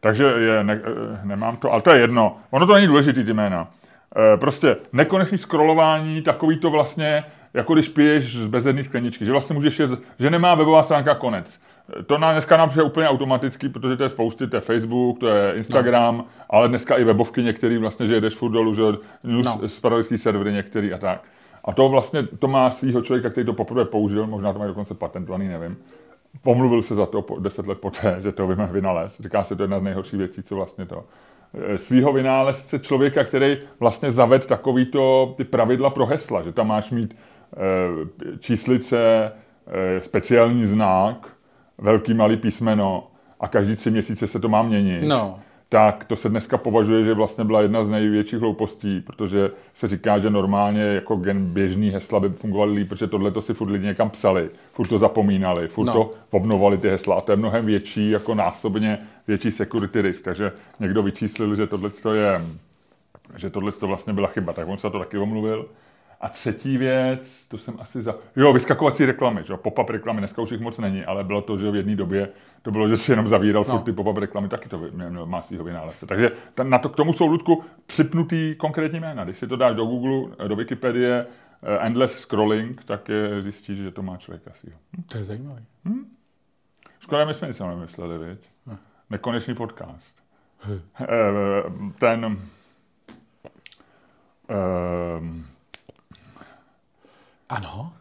Takže 0.00 0.24
je, 0.24 0.64
ne, 0.64 0.80
eh, 0.84 1.26
nemám 1.26 1.56
to, 1.56 1.72
ale 1.72 1.82
to 1.82 1.90
je 1.90 2.00
jedno. 2.00 2.36
Ono 2.50 2.66
to 2.66 2.74
není 2.74 2.86
důležitý, 2.86 3.24
ty 3.24 3.32
jména. 3.32 3.68
Eh, 4.16 4.36
Prostě 4.36 4.76
nekonečný 4.92 5.38
scrollování, 5.38 6.22
takový 6.22 6.58
to 6.58 6.70
vlastně, 6.70 7.24
jako 7.54 7.74
když 7.74 7.88
piješ 7.88 8.36
z 8.36 8.46
bezedný 8.46 8.84
skleničky, 8.84 9.24
že 9.24 9.32
vlastně 9.32 9.54
můžeš 9.54 9.78
jet, 9.78 9.90
že 10.18 10.30
nemá 10.30 10.54
webová 10.54 10.82
stránka 10.82 11.14
konec. 11.14 11.60
To 12.06 12.18
nám 12.18 12.34
dneska 12.34 12.56
nám 12.56 12.68
přijde 12.68 12.82
úplně 12.84 13.08
automaticky, 13.08 13.68
protože 13.68 13.96
to 13.96 14.02
je 14.02 14.08
spousty, 14.08 14.46
to 14.46 14.56
je 14.56 14.60
Facebook, 14.60 15.18
to 15.18 15.28
je 15.28 15.54
Instagram, 15.54 16.16
no. 16.18 16.24
ale 16.50 16.68
dneska 16.68 16.96
i 16.96 17.04
webovky 17.04 17.42
některý 17.42 17.78
vlastně, 17.78 18.06
že 18.06 18.14
jedeš 18.14 18.34
furt 18.34 18.50
dolů, 18.50 18.74
že 18.74 18.82
news, 19.24 19.44
No. 19.46 19.68
spravodajský 19.68 20.18
servery 20.18 20.52
některý 20.52 20.92
a 20.92 20.98
tak. 20.98 21.22
A 21.64 21.72
to 21.72 21.88
vlastně, 21.88 22.22
to 22.22 22.48
má 22.48 22.70
svého 22.70 23.02
člověka, 23.02 23.30
který 23.30 23.46
to 23.46 23.52
poprvé 23.52 23.84
použil, 23.84 24.26
možná 24.26 24.52
to 24.52 24.58
má 24.58 24.66
dokonce 24.66 24.94
patentovaný, 24.94 25.48
nevím. 25.48 25.76
Pomluvil 26.42 26.82
se 26.82 26.94
za 26.94 27.06
to 27.06 27.22
po, 27.22 27.38
deset 27.38 27.66
let 27.66 27.78
poté, 27.80 28.16
že 28.22 28.32
to 28.32 28.46
vyme- 28.46 28.72
vynalez. 28.72 29.20
Říká 29.20 29.44
se, 29.44 29.56
to 29.56 29.62
je 29.62 29.64
jedna 29.64 29.78
z 29.78 29.82
nejhorších 29.82 30.18
věcí, 30.18 30.42
co 30.42 30.56
vlastně 30.56 30.86
to. 30.86 31.04
Eh, 31.74 31.78
Svýho 31.78 32.12
vynálezce 32.12 32.78
člověka, 32.78 33.24
který 33.24 33.56
vlastně 33.80 34.10
zaved 34.10 34.46
takovýto 34.46 35.34
ty 35.36 35.44
pravidla 35.44 35.90
pro 35.90 36.06
hesla, 36.06 36.42
že 36.42 36.52
tam 36.52 36.68
máš 36.68 36.90
mít 36.90 37.16
eh, 37.56 38.38
číslice, 38.38 39.32
eh, 39.66 40.00
speciální 40.00 40.66
znak, 40.66 41.28
velký 41.82 42.14
malý 42.14 42.36
písmeno 42.36 43.06
a 43.40 43.48
každý 43.48 43.76
tři 43.76 43.90
měsíce 43.90 44.28
se 44.28 44.40
to 44.40 44.48
má 44.48 44.62
měnit 44.62 45.02
No. 45.02 45.38
tak 45.68 46.04
to 46.04 46.16
se 46.16 46.28
dneska 46.28 46.58
považuje, 46.58 47.04
že 47.04 47.14
vlastně 47.14 47.44
byla 47.44 47.60
jedna 47.62 47.84
z 47.84 47.88
největších 47.88 48.38
hloupostí, 48.38 49.00
protože 49.00 49.50
se 49.74 49.88
říká, 49.88 50.18
že 50.18 50.30
normálně 50.30 50.82
jako 50.82 51.16
gen 51.16 51.46
běžný 51.46 51.90
hesla 51.90 52.20
by 52.20 52.28
fungovaly 52.28 52.72
líp, 52.72 52.88
protože 52.88 53.06
tohle 53.06 53.30
to 53.30 53.42
si 53.42 53.54
furt 53.54 53.70
lidi 53.70 53.86
někam 53.86 54.10
psali, 54.10 54.50
furt 54.72 54.88
to 54.88 54.98
zapomínali, 54.98 55.68
furt 55.68 55.86
No. 55.86 55.92
to 55.92 56.10
obnovovali 56.30 56.78
ty 56.78 56.88
hesla 56.88 57.16
a 57.16 57.20
to 57.20 57.32
je 57.32 57.36
mnohem 57.36 57.66
větší, 57.66 58.10
jako 58.10 58.34
násobně 58.34 58.98
větší 59.28 59.50
security 59.50 60.02
risk, 60.02 60.22
takže 60.24 60.52
někdo 60.80 61.02
vyčíslil, 61.02 61.56
že 61.56 61.66
tohle 61.66 61.90
je, 62.14 62.40
že 63.36 63.50
tohle 63.50 63.72
to 63.72 63.86
vlastně 63.86 64.12
byla 64.12 64.28
chyba, 64.28 64.52
tak 64.52 64.68
on 64.68 64.78
se 64.78 64.90
to 64.90 64.98
taky 64.98 65.18
omluvil. 65.18 65.66
A 66.22 66.28
třetí 66.28 66.78
věc, 66.78 67.48
to 67.48 67.58
jsem 67.58 67.74
asi 67.78 68.02
za... 68.02 68.14
Jo, 68.36 68.52
vyskakovací 68.52 69.04
reklamy, 69.04 69.44
že 69.44 69.52
jo, 69.52 69.56
pop-up 69.56 69.90
reklamy, 69.90 70.18
dneska 70.20 70.42
už 70.42 70.50
jich 70.50 70.60
moc 70.60 70.78
není, 70.78 71.04
ale 71.04 71.24
bylo 71.24 71.42
to, 71.42 71.58
že 71.58 71.70
v 71.70 71.76
jedné 71.76 71.96
době 71.96 72.28
to 72.62 72.70
bylo, 72.70 72.88
že 72.88 72.96
si 72.96 73.12
jenom 73.12 73.28
zavíral 73.28 73.64
no. 73.68 73.74
furt 73.74 73.84
ty 73.84 73.92
pop-up 73.92 74.18
reklamy, 74.18 74.48
taky 74.48 74.68
to 74.68 74.80
má 75.24 75.42
svýho 75.42 75.64
vynálezce. 75.64 76.06
Takže 76.06 76.30
ta, 76.54 76.64
na 76.64 76.78
to, 76.78 76.88
k 76.88 76.96
tomu 76.96 77.12
jsou, 77.12 77.26
Ludku, 77.26 77.64
připnutý 77.86 78.54
konkrétní 78.54 79.00
jména. 79.00 79.24
Když 79.24 79.38
si 79.38 79.46
to 79.46 79.56
dáš 79.56 79.76
do 79.76 79.84
Google, 79.84 80.48
do 80.48 80.56
Wikipedie, 80.56 81.26
eh, 81.62 81.86
endless 81.86 82.18
scrolling, 82.18 82.84
tak 82.84 83.08
je, 83.08 83.42
zjistíš, 83.42 83.78
že 83.78 83.90
to 83.90 84.02
má 84.02 84.16
člověka 84.16 84.50
svýho. 84.54 84.78
Hm? 84.98 85.02
To 85.02 85.18
je 85.18 85.24
zajímavé. 85.24 85.62
Škoda, 86.98 87.24
my 87.24 87.34
jsme 87.34 87.48
nic 87.48 87.58
nemysleli, 87.58 88.18
viď? 88.18 88.48
Nekonečný 89.10 89.54
podcast. 89.54 90.14
Eh, 91.00 91.06
Ten... 91.98 92.38
ehm, 94.48 95.44
Ano. 97.56 97.92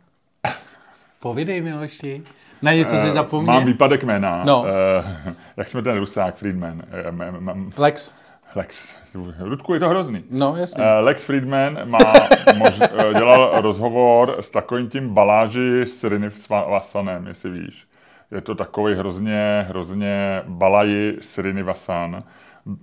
Povidej, 1.20 1.62
Miloši. 1.62 2.24
Na 2.62 2.74
něco 2.74 2.98
si 2.98 3.12
zapomněl. 3.12 3.53
Mám 3.53 3.65
výpadek 3.65 4.03
jména. 4.03 4.41
No. 4.46 4.65
Eh, 4.67 5.34
jak 5.58 5.67
jsme 5.70 5.81
ten 5.81 5.98
Rusák, 5.98 6.36
Friedman. 6.36 6.81
eh, 6.91 7.08
m- 7.08 7.22
m- 7.22 7.50
m- 7.50 7.65
Lex. 7.77 8.12
Lex. 8.55 8.77
Ludku, 9.39 9.74
je 9.74 9.79
to 9.79 9.89
hrozný. 9.89 10.24
No, 10.29 10.55
jasně. 10.55 10.84
Eh, 10.84 11.00
Lex 11.00 11.24
Friedman 11.24 11.79
má 11.86 12.00
mož, 12.58 12.74
eh, 12.81 13.13
dělal 13.13 13.62
rozhovor 13.62 14.36
s 14.39 14.51
takovým 14.51 14.89
tím 14.89 15.13
baláži 15.13 15.81
s 15.86 16.00
Srinivasanem, 16.00 17.27
jestli 17.27 17.50
víš. 17.50 17.88
Je 18.31 18.41
to 18.41 18.55
takový 18.55 18.96
hrozně, 18.96 19.65
hrozně 19.70 20.41
balaji 20.48 21.17
Srinivasan. 21.22 22.24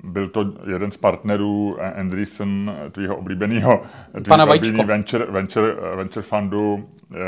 Byl 0.04 0.28
to 0.28 0.44
jeden 0.70 0.90
z 0.90 0.96
partnerů 0.96 1.74
eh, 1.80 1.92
Andreessen, 2.00 2.72
tvýho 2.92 3.16
oblíbeného 3.16 3.82
Pana 4.28 4.46
tvýho 4.46 4.56
oblíbený 4.58 4.84
venture, 4.84 5.26
venture, 5.26 5.72
eh, 5.92 5.96
venture 5.96 6.22
fundu 6.22 6.88
eh, 7.14 7.18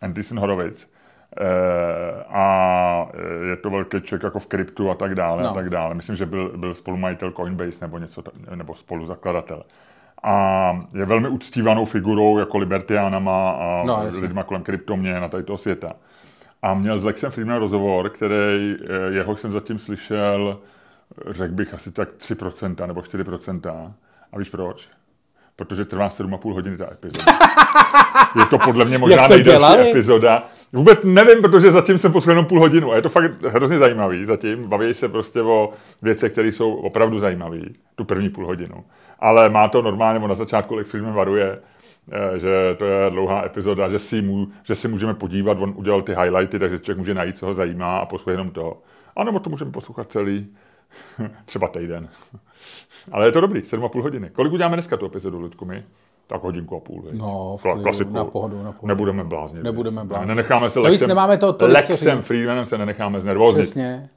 Andreessen 0.00 0.38
Horowitz. 0.38 0.86
Eh, 1.40 2.24
a 2.28 3.08
eh, 3.14 3.46
je 3.48 3.56
to 3.56 3.70
velký 3.70 4.00
člověk 4.00 4.22
jako 4.22 4.38
v 4.38 4.46
kryptu 4.46 4.90
a 4.90 4.94
tak 4.94 5.14
dále 5.14 5.42
No. 5.42 5.50
a 5.50 5.54
tak 5.54 5.70
dále. 5.70 5.94
Myslím, 5.94 6.16
že 6.16 6.26
byl, 6.26 6.52
byl 6.56 6.74
spolumajitel 6.74 7.32
Coinbase 7.32 7.78
nebo 7.80 7.98
něco, 7.98 8.22
nebo 8.54 8.74
spoluzakladatel. 8.74 9.62
A 10.22 10.72
je 10.94 11.04
velmi 11.04 11.28
uctívanou 11.28 11.84
figurou 11.84 12.38
jako 12.38 12.58
libertiánama 12.58 13.50
a 13.50 13.82
No, 13.86 14.00
lidma 14.20 14.42
kolem 14.42 14.62
kryptoměn 14.62 15.24
a 15.24 15.28
tady 15.28 15.42
toho 15.42 15.58
světa. 15.58 15.92
A 16.62 16.74
měl 16.74 16.98
s 16.98 17.04
Lexem 17.04 17.30
Friedmanem 17.30 17.62
rozhovor, 17.62 18.10
který, 18.10 18.76
eh, 18.80 19.12
jeho 19.14 19.36
jsem 19.36 19.52
zatím 19.52 19.78
slyšel, 19.78 20.58
řekl 21.30 21.54
bych 21.54 21.74
asi 21.74 21.92
tak 21.92 22.08
3% 22.18 22.86
nebo 22.86 23.00
4%. 23.00 23.92
A 24.32 24.38
víš 24.38 24.48
proč? 24.48 24.88
protože 25.58 25.84
trvá 25.84 26.08
7,5 26.08 26.52
hodiny 26.52 26.76
ta 26.76 26.92
epizoda. 26.92 27.32
Je 28.38 28.46
to 28.46 28.58
podle 28.58 28.84
mě 28.84 28.98
možná 28.98 29.28
nejdelší 29.28 29.90
epizoda. 29.90 30.48
Vůbec 30.72 31.04
nevím, 31.04 31.42
protože 31.42 31.72
zatím 31.72 31.98
jsem 31.98 32.12
poslouchal 32.12 32.32
jenom 32.32 32.46
půl 32.46 32.60
hodinu 32.60 32.92
a 32.92 32.96
je 32.96 33.02
to 33.02 33.08
fakt 33.08 33.42
hrozně 33.42 33.78
zajímavý 33.78 34.24
zatím. 34.24 34.68
Baví 34.68 34.94
se 34.94 35.08
prostě 35.08 35.42
o 35.42 35.72
věcech, 36.02 36.32
které 36.32 36.48
jsou 36.48 36.74
opravdu 36.74 37.18
zajímavé, 37.18 37.58
tu 37.94 38.04
první 38.04 38.28
půl 38.30 38.46
hodinu. 38.46 38.84
Ale 39.18 39.48
má 39.48 39.68
to 39.68 39.82
normálně, 39.82 40.28
na 40.28 40.34
začátku 40.34 40.74
Lex 40.74 40.90
Friedman 40.90 41.14
varuje, 41.14 41.58
eh, 42.12 42.38
že 42.38 42.74
to 42.78 42.84
je 42.84 43.10
dlouhá 43.10 43.44
epizoda, 43.46 43.88
že 43.88 43.98
si, 43.98 44.22
mu, 44.22 44.48
že 44.62 44.74
si 44.74 44.88
můžeme 44.88 45.14
podívat, 45.14 45.58
on 45.60 45.72
udělal 45.76 46.02
ty 46.02 46.14
highlighty, 46.14 46.58
takže 46.58 46.78
člověk 46.78 46.98
může 46.98 47.14
najít, 47.14 47.38
co 47.38 47.46
ho 47.46 47.54
zajímá 47.54 47.98
a 47.98 48.06
poslouchat 48.06 48.30
jenom 48.30 48.50
to. 48.50 48.82
A 49.16 49.24
nebo 49.24 49.40
to 49.40 49.50
můžeme 49.50 49.70
poslouchat 49.70 50.12
celý, 50.12 50.46
třeba 51.44 51.68
týden. 51.68 52.08
Ale 53.12 53.26
je 53.26 53.32
to 53.32 53.40
dobrý, 53.40 53.60
7,5 53.60 54.02
hodiny. 54.02 54.30
Kolik 54.30 54.52
uděláme 54.52 54.76
dneska 54.76 54.96
tu 54.96 55.06
epizodu, 55.06 55.40
Ludku, 55.40 55.64
my? 55.64 55.84
Tak 56.26 56.42
hodinku 56.42 56.76
a 56.76 56.80
půl. 56.80 57.04
No, 57.12 57.56
v 57.56 57.62
klidu, 57.62 57.82
klasiku. 57.82 58.12
na 58.12 58.24
pohodu, 58.24 58.62
na 58.62 58.72
pohodu. 58.72 58.86
Nebudeme 58.86 59.24
bláznit. 59.24 59.62
Nebudeme 59.62 60.04
bláznit. 60.04 60.28
Ne, 60.28 60.34
Nenecháme 60.34 60.70
se 60.70 60.80
Navíc 60.80 60.92
Lexem, 60.92 61.08
nemáme 61.08 61.38
toho 61.38 61.52
tolik, 61.52 61.74
Lexem. 61.74 62.22
Friedmanem 62.22 62.66
se 62.66 62.78
nenecháme 62.78 63.20
znervoznit. 63.20 63.62
Přesně. 63.62 64.08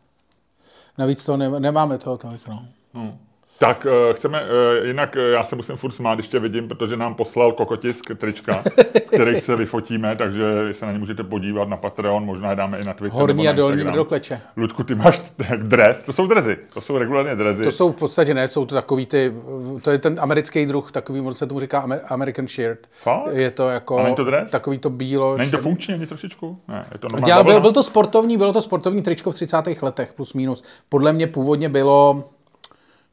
Navíc 0.98 1.26
to 1.26 1.38
ne, 1.38 1.60
nemáme 1.60 1.98
toho 1.98 2.18
tolik, 2.18 2.48
no. 2.48 2.66
No. 2.94 3.18
Tak 3.62 3.86
uh, 3.86 4.14
chceme, 4.16 4.42
uh, 4.42 4.88
jinak 4.88 5.16
uh, 5.16 5.34
já 5.34 5.44
se 5.44 5.56
musím 5.56 5.76
furt 5.76 5.92
smát, 5.92 6.16
když 6.16 6.28
tě 6.28 6.40
vidím, 6.40 6.68
protože 6.68 6.98
nám 6.98 7.16
poslal 7.16 7.52
kokotisk 7.52 8.06
trička, 8.18 8.64
kterých 9.08 9.44
se 9.44 9.56
vyfotíme, 9.56 10.16
takže 10.16 10.44
se 10.72 10.86
na 10.86 10.92
ně 10.92 10.98
můžete 10.98 11.24
podívat 11.24 11.70
na 11.70 11.78
Patreon, 11.78 12.26
možná 12.26 12.50
je 12.50 12.56
dáme 12.56 12.80
i 12.80 12.84
na 12.84 12.94
Twitter. 12.94 13.20
Horní 13.20 13.50
a 13.50 13.52
dolní 13.52 13.74
Instagram. 13.74 13.96
do 13.96 14.06
kleče. 14.06 14.42
Ludku, 14.58 14.84
ty 14.84 14.96
máš 14.96 15.22
dres, 15.58 16.04
to 16.04 16.14
jsou 16.14 16.28
drezy, 16.28 16.58
to 16.74 16.82
jsou 16.82 16.98
regulárně 16.98 17.36
drezy. 17.36 17.64
To 17.64 17.72
jsou 17.72 17.92
v 17.92 17.96
podstatě 17.96 18.34
ne, 18.34 18.48
jsou 18.48 18.66
to 18.66 18.76
takový 18.76 19.06
ty, 19.06 19.34
to 19.82 19.92
je 19.92 19.98
ten 19.98 20.20
americký 20.20 20.66
druh, 20.66 20.92
takový, 20.92 21.22
on 21.22 21.36
se 21.36 21.48
tomu 21.48 21.60
říká 21.60 21.88
Amer- 21.88 22.02
American 22.08 22.48
shirt. 22.48 22.80
Fakt? 22.92 23.28
Je 23.32 23.52
to 23.52 23.70
jako 23.70 24.00
A 24.00 24.04
není 24.04 24.16
to 24.16 24.24
dres? 24.24 24.52
takový 24.52 24.78
to 24.78 24.90
bílo. 24.90 25.38
Není 25.38 25.52
to 25.52 25.58
funkční 25.58 25.94
ani 25.94 26.08
trošičku? 26.08 26.58
Ne, 26.68 26.86
je 26.92 26.98
to 26.98 27.08
normální. 27.12 27.44
Byl, 27.44 27.62
byl, 27.62 27.72
to 27.72 27.84
sportovní, 27.84 28.38
bylo 28.38 28.54
to 28.54 28.62
sportovní 28.62 29.02
tričko 29.02 29.32
v 29.32 29.36
30. 29.36 29.58
letech, 29.82 30.14
plus 30.14 30.34
minus. 30.34 30.64
Podle 30.90 31.14
mě 31.14 31.28
původně 31.28 31.70
bylo 31.70 32.24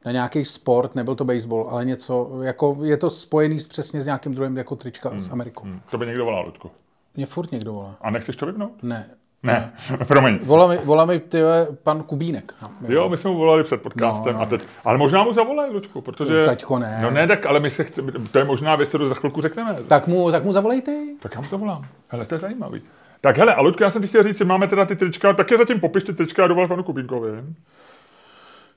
na 0.05 0.11
nějaký 0.11 0.45
sport, 0.45 0.95
nebyl 0.95 1.15
to 1.15 1.25
baseball, 1.25 1.67
ale 1.71 1.85
něco, 1.85 2.39
jako 2.41 2.77
je 2.83 2.97
to 2.97 3.09
spojený 3.09 3.59
s, 3.59 3.67
přesně 3.67 4.01
s 4.01 4.05
nějakým 4.05 4.33
druhým 4.35 4.57
jako 4.57 4.75
trička 4.75 5.11
s 5.17 5.29
Amerikou. 5.31 5.63
Hm, 5.65 5.79
To 5.91 5.97
by 5.97 6.05
někdo 6.05 6.25
volal, 6.25 6.45
Ludku. 6.45 6.71
Mě 7.15 7.25
furt 7.25 7.51
někdo 7.51 7.73
volá. 7.73 7.95
A 8.01 8.09
nechceš 8.09 8.35
to 8.35 8.45
vypnout? 8.45 8.83
Ne. 8.83 9.09
Ne, 9.43 9.73
promiň. 10.07 10.39
Volá 10.43 10.67
mi, 10.67 10.77
volá 10.77 11.05
mi 11.05 11.19
ty, 11.19 11.39
pan 11.83 12.03
Kubínek. 12.03 12.53
No, 12.61 12.69
Jo, 12.87 13.09
my 13.09 13.17
jsme 13.17 13.29
mu 13.31 13.37
volali 13.37 13.63
před 13.63 13.81
podcastem. 13.81 14.33
No, 14.33 14.39
no. 14.39 14.45
A 14.45 14.45
teď, 14.45 14.61
ale 14.85 14.97
možná 14.97 15.23
mu 15.23 15.33
zavolej, 15.33 15.71
Ludku, 15.71 16.01
protože... 16.01 16.45
Taťko, 16.45 16.79
ne. 16.79 16.99
No 17.01 17.11
ne, 17.11 17.27
tak, 17.27 17.45
ale 17.45 17.59
my 17.59 17.69
se 17.69 17.83
chceme, 17.83 18.11
to 18.31 18.37
je 18.37 18.43
možná 18.45 18.75
věc, 18.75 18.89
kterou 18.89 19.07
za 19.07 19.13
chvilku 19.15 19.41
řekneme. 19.41 19.77
Tak 19.87 20.07
mu, 20.07 20.31
tak 20.31 20.43
mu 20.43 20.53
zavolej 20.53 20.81
ty. 20.81 21.15
Tak 21.19 21.35
já 21.35 21.41
mu 21.41 21.47
zavolám. 21.47 21.85
Hele, 22.07 22.25
to 22.25 22.35
je 22.35 22.39
zajímavý. 22.39 22.81
Tak 23.21 23.37
hele, 23.37 23.53
a 23.55 23.61
Ludku, 23.61 23.83
já 23.83 23.89
jsem 23.91 24.01
ti 24.01 24.07
chtěl 24.07 24.23
říct, 24.23 24.37
že 24.37 24.45
máme 24.45 24.67
teda 24.67 24.85
ty 24.85 24.95
trička, 24.95 25.33
tak 25.33 25.51
je 25.51 25.57
zatím 25.57 25.79
popiš 25.79 26.03
ty 26.03 26.13
trička 26.13 26.43
a 26.43 26.47
dovol 26.47 26.67
panu 26.67 26.83
Kubínkovi. 26.83 27.29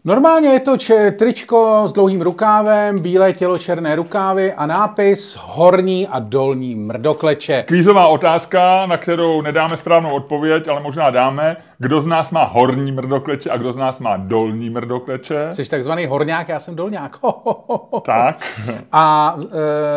Normálně 0.05 0.49
je 0.49 0.61
to 0.61 0.77
če- 0.77 1.11
tričko 1.11 1.85
s 1.89 1.93
dlouhým 1.93 2.23
rukávem, 2.23 2.99
bílé 2.99 3.33
tělo, 3.33 3.59
černé 3.59 3.97
rukávy 3.97 4.53
a 4.53 4.67
nápis 4.67 5.37
horní 5.41 6.09
a 6.09 6.19
dolní 6.19 6.75
mrdokleče. 6.75 7.65
Kvízová 7.69 8.07
otázka, 8.07 8.87
na 8.87 8.97
kterou 8.97 9.43
nedáme 9.43 9.77
správnou 9.77 10.15
odpověď, 10.15 10.69
ale 10.69 10.81
možná 10.81 11.11
dáme. 11.11 11.57
Kdo 11.83 12.01
z 12.01 12.07
nás 12.07 12.31
má 12.31 12.45
horní 12.45 12.93
mrdokleče 12.93 13.51
a 13.51 13.57
kdo 13.57 13.73
z 13.73 13.77
nás 13.77 13.99
má 13.99 14.17
dolní 14.17 14.71
mrdokleče? 14.71 15.47
Jsi 15.51 15.71
takzvaný 15.71 16.07
horňák, 16.07 16.49
já 16.49 16.59
jsem 16.61 16.77
dolňák. 16.77 17.23
Ho, 17.23 17.43
ho, 17.45 17.65
ho, 17.69 17.89
ho. 17.93 18.01
Tak. 18.01 18.57
A 18.93 19.37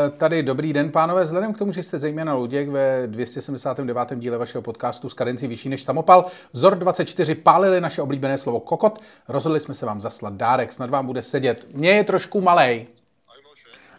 e, 0.07 0.09
tady 0.09 0.43
dobrý 0.43 0.73
den, 0.73 0.91
pánové. 0.91 1.23
Vzhledem 1.23 1.53
k 1.53 1.57
tomu, 1.57 1.71
že 1.71 1.83
jste 1.83 1.97
zejména 1.97 2.33
Luděk 2.33 2.69
ve 2.69 3.07
279. 3.07 4.15
díle 4.15 4.37
vašeho 4.37 4.61
podcastu 4.61 5.09
s 5.09 5.13
kadencí 5.13 5.47
vyšší 5.47 5.69
než 5.69 5.83
samopal, 5.83 6.25
vzor 6.53 6.75
24 6.75 7.35
pálili 7.35 7.81
naše 7.81 8.01
oblíbené 8.01 8.37
slovo 8.37 8.59
kokot, 8.59 8.99
rozhodli 9.27 9.59
jsme 9.59 9.73
se 9.73 9.85
vám 9.85 10.01
zaslat 10.01 10.33
dárek, 10.33 10.71
snad 10.71 10.89
vám 10.89 11.05
bude 11.05 11.23
sedět. 11.23 11.67
Mně 11.73 11.89
je 11.89 12.03
trošku 12.03 12.41
malej. 12.41 12.85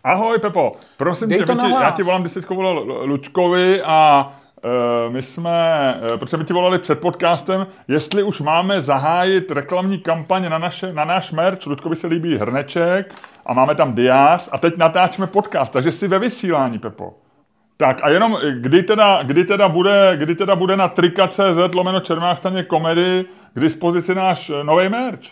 Ahoj 0.05 0.39
Pepo, 0.39 0.73
prosím 0.97 1.29
Dej 1.29 1.39
tě, 1.39 1.45
to 1.45 1.55
ti, 1.55 1.71
já 1.71 1.91
ti 1.91 2.03
volám, 2.03 2.23
když 2.23 2.33
jsi 2.33 2.41
volal 2.41 2.79
Lu- 2.79 3.07
Luďkovi 3.07 3.83
a 3.83 4.33
my 5.09 5.23
jsme, 5.23 5.95
uh, 6.01 6.17
protože 6.17 6.37
my 6.37 6.45
ti 6.45 6.53
volali 6.53 6.79
před 6.79 7.01
podcastem, 7.01 7.67
jestli 7.89 8.23
už 8.23 8.41
máme 8.41 8.81
zahájit 8.81 9.51
reklamní 9.51 9.99
kampaň 9.99 10.49
na, 10.49 10.59
naše, 10.59 10.93
na 10.93 11.05
náš 11.05 11.33
merch, 11.33 11.67
Luďkovi 11.67 11.97
se 11.97 12.07
líbí 12.07 12.37
hrneček 12.37 13.15
a 13.47 13.53
máme 13.53 13.75
tam 13.75 13.95
diář 13.95 14.49
a 14.53 14.59
teď 14.59 14.77
natáčíme 14.77 15.27
podcast, 15.27 15.73
takže 15.73 15.93
jsi 15.93 16.09
ve 16.09 16.19
vysílání, 16.19 16.79
Pepo. 16.79 17.15
Tak 17.77 17.99
a 18.03 18.09
jenom, 18.09 18.37
eh, 18.43 18.53
kdy 18.53 18.83
teda, 18.83 19.23
kdy 19.23 19.45
teda, 19.45 19.69
bude, 19.69 20.13
kdy 20.17 20.35
teda 20.35 20.57
bude 20.57 20.77
na 20.77 20.89
trika.cz 20.89 21.75
lomeno 21.75 22.01
černá 22.01 22.37
staně 22.37 22.63
komedy 22.63 23.25
k 23.55 23.61
dispozici 23.61 24.15
náš 24.15 24.53
nový 24.63 24.89
merch? 24.89 25.27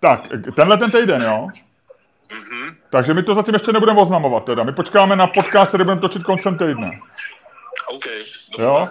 Tak, 0.00 0.28
eh, 0.34 0.52
tenhle 0.52 0.76
ten 0.76 0.90
týden, 0.90 1.22
jo? 1.22 1.48
Takže 2.90 3.14
my 3.14 3.22
to 3.22 3.34
zatím 3.34 3.54
ještě 3.54 3.72
nebudeme 3.72 4.00
oznamovat 4.00 4.44
teda. 4.44 4.62
My 4.62 4.72
počkáme 4.72 5.16
na 5.16 5.26
podcast, 5.26 5.68
který 5.68 5.84
budeme 5.84 6.00
točit 6.00 6.22
koncem 6.22 6.58
týdne. 6.58 6.90
OK, 7.94 8.04
Jo? 8.58 8.88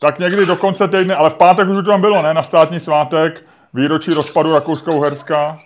Tak 0.00 0.18
někdy 0.18 0.46
do 0.46 0.56
konce 0.56 0.88
týdne, 0.88 1.14
ale 1.14 1.30
v 1.30 1.34
pátek 1.34 1.68
už 1.68 1.76
to 1.76 1.82
tam 1.82 2.00
bylo, 2.00 2.22
ne? 2.22 2.34
Na 2.34 2.42
státní 2.42 2.80
svátek, 2.80 3.44
výročí 3.74 4.14
rozpadu 4.14 4.52
Rakouska-Uherska. 4.52 5.58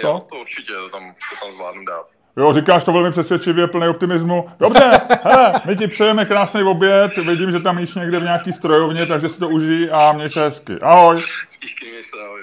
Co? 0.00 0.06
Jo, 0.06 0.22
to 0.32 0.36
určitě, 0.40 0.72
to 0.72 0.88
tam, 0.88 1.02
to 1.02 1.46
tam 1.46 1.54
zvládnu 1.54 1.84
dát. 1.84 2.06
Jo, 2.36 2.52
říkáš 2.52 2.84
to 2.84 2.92
velmi 2.92 3.10
přesvědčivě, 3.10 3.66
plný 3.66 3.88
optimismu. 3.88 4.48
Dobře, 4.58 5.00
hele, 5.22 5.52
my 5.64 5.76
ti 5.76 5.86
přejeme 5.86 6.24
krásný 6.24 6.62
oběd, 6.62 7.16
vidím, 7.16 7.52
že 7.52 7.60
tam 7.60 7.78
jíš 7.78 7.94
někde 7.94 8.18
v 8.18 8.22
nějaký 8.22 8.52
strojovně, 8.52 9.06
takže 9.06 9.28
si 9.28 9.38
to 9.38 9.48
užij 9.48 9.90
a 9.92 10.12
měj 10.12 10.30
se 10.30 10.40
hezky. 10.40 10.72
Ahoj. 10.82 11.16
Díky, 11.62 11.90
měj 11.90 12.02
se, 12.02 12.24
ahoj. 12.26 12.40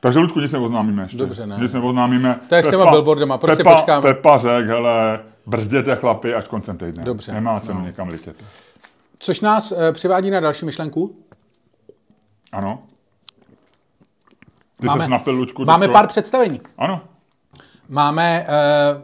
Takže 0.00 0.18
Ludku, 0.18 0.40
nic 0.40 0.52
neoznámíme 0.52 1.02
ještě. 1.02 1.16
Dobře, 1.16 1.46
ne. 1.46 1.56
Nic 1.60 1.72
neoznámíme. 1.72 2.40
To 2.48 2.54
jak 2.54 2.64
s 2.64 2.70
těma 2.70 2.90
billboardama, 2.90 3.38
prostě 3.38 3.64
Pepa, 3.64 3.76
počkáme. 3.76 4.02
Pepa 4.02 4.38
řek, 4.38 4.66
hele, 4.66 5.20
brzděte 5.46 5.96
chlapi 5.96 6.34
až 6.34 6.48
koncem 6.48 6.78
týdne. 6.78 7.04
Dobře, 7.04 7.32
Nemá 7.32 7.60
cenu 7.60 7.80
no. 7.80 7.86
někam 7.86 8.08
letět. 8.08 8.36
Což 9.18 9.40
nás 9.40 9.72
e, 9.72 9.92
přivádí 9.92 10.30
na 10.30 10.40
další 10.40 10.66
myšlenku. 10.66 11.16
Ano. 12.52 12.82
Ty 14.80 14.86
Máme- 14.86 15.08
napil, 15.08 15.34
Luďku. 15.34 15.64
Máme 15.64 15.88
pár 15.88 16.06
představení. 16.06 16.60
Ano. 16.78 17.00
Máme, 17.88 18.46
e, 18.48 18.54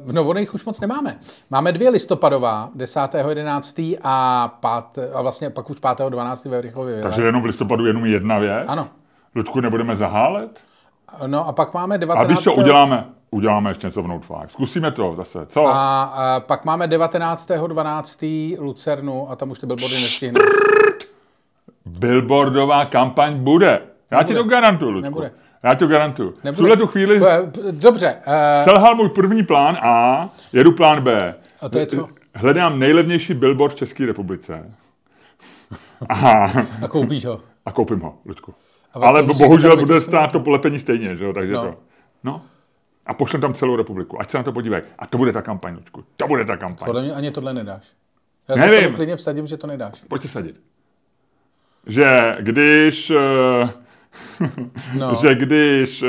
v 0.05 0.13
novodejch 0.13 0.55
už 0.55 0.65
moc 0.65 0.81
nemáme. 0.81 1.19
Máme 1.51 1.73
dvě 1.73 1.91
listopadová, 1.91 2.71
10.11. 2.77 3.99
a, 4.03 4.49
pát, 4.61 4.99
a 5.15 5.23
vlastně 5.23 5.51
pak 5.51 5.71
už 5.71 5.77
5.12. 5.81 6.51
ve 6.51 6.61
Rychově 6.61 6.95
Vile. 6.97 7.09
Takže 7.09 7.23
jenom 7.23 7.43
v 7.43 7.45
listopadu 7.45 7.87
jenom 7.87 8.07
jedna 8.07 8.39
věc. 8.39 8.65
Ano. 8.69 8.89
Luďku, 9.35 9.61
nebudeme 9.61 9.97
zahálet? 9.97 10.61
No 11.27 11.49
a 11.49 11.53
pak 11.53 11.75
máme 11.75 11.95
A 11.95 11.99
19. 11.99 12.29
víš 12.29 12.39
co, 12.45 12.55
uděláme? 12.55 13.05
Uděláme 13.31 13.71
ještě 13.71 13.87
něco 13.87 14.03
v 14.03 14.07
Note 14.07 14.27
5. 14.27 14.51
Zkusíme 14.51 14.91
to 14.91 15.15
zase. 15.17 15.47
Co? 15.47 15.67
A, 15.67 16.03
a 16.03 16.41
pak 16.41 16.65
máme 16.65 16.87
19.12. 16.87 18.57
Lucernu 18.61 19.31
a 19.31 19.37
tam 19.37 19.51
už 19.51 19.59
ty 19.59 19.67
billboardy 19.67 19.95
nestihne. 20.01 20.41
Billboardová 21.87 22.85
kampaň 22.85 23.39
bude. 23.39 23.81
Já 24.11 24.23
ti 24.23 24.35
to 24.35 24.43
garantuju, 24.45 24.91
Luďku. 24.91 25.05
Nebude. 25.05 25.33
Já 25.63 25.71
ti 25.75 25.79
to 25.79 25.87
garantuju. 25.87 26.31
V 26.31 26.45
Nebude. 26.45 26.57
tuhle 26.59 26.77
tu 26.77 26.87
chvíli 26.87 27.21
Dobře, 27.71 28.17
eh, 28.27 28.65
selhal 28.65 28.95
můj 28.95 29.09
první 29.09 29.43
plán 29.43 29.77
A, 29.83 30.29
jedu 30.53 30.73
plán 30.73 31.01
B. 31.03 31.35
A 31.61 31.69
to 31.69 31.79
je 31.79 31.87
co? 31.87 32.09
Hledám 32.35 32.79
nejlevnější 32.79 33.35
billboard 33.35 33.73
v 33.75 33.77
České 33.79 34.07
republice. 34.07 34.71
A, 36.09 36.45
a 36.83 36.89
koupíš 36.89 37.25
ho. 37.27 37.41
a 37.67 37.73
koupím 37.73 38.01
ho, 38.01 38.15
Luďku. 38.27 38.55
A 38.95 39.07
Ale 39.07 39.23
bohužel 39.23 39.77
bude 39.77 40.01
stát 40.01 40.33
to 40.33 40.41
polepení 40.41 40.81
stejně, 40.81 41.17
že 41.17 41.25
jo? 41.25 41.33
Takže 41.33 41.53
No. 41.53 41.63
to. 41.63 41.75
No. 42.25 42.41
A 43.09 43.15
pošlem 43.15 43.41
tam 43.41 43.55
celou 43.55 43.77
republiku. 43.77 44.21
Ať 44.21 44.31
se 44.31 44.39
na 44.39 44.45
to 44.45 44.53
podívají. 44.53 44.83
A 44.99 45.07
to 45.07 45.19
bude 45.19 45.33
ta 45.33 45.43
kampaň, 45.43 45.75
Luďku. 45.75 46.05
To 46.17 46.27
bude 46.27 46.45
ta 46.45 46.57
kampaň. 46.57 46.87
Podle 46.87 47.03
mě 47.03 47.13
ani 47.13 47.31
tohle 47.31 47.55
nedáš. 47.55 47.93
Já 48.49 48.57
Nevím. 48.57 48.91
se 48.91 48.97
klidně 48.97 49.17
vsadím, 49.17 49.47
že 49.47 49.57
to 49.57 49.67
nedáš. 49.67 50.05
Pojď 50.09 50.23
se 50.23 50.29
sadit. 50.29 50.61
Že 51.87 52.37
když, 52.41 53.11
eh, 53.11 53.69
No. 54.99 55.15
že 55.23 55.35
když 55.35 56.03
eh, 56.03 56.07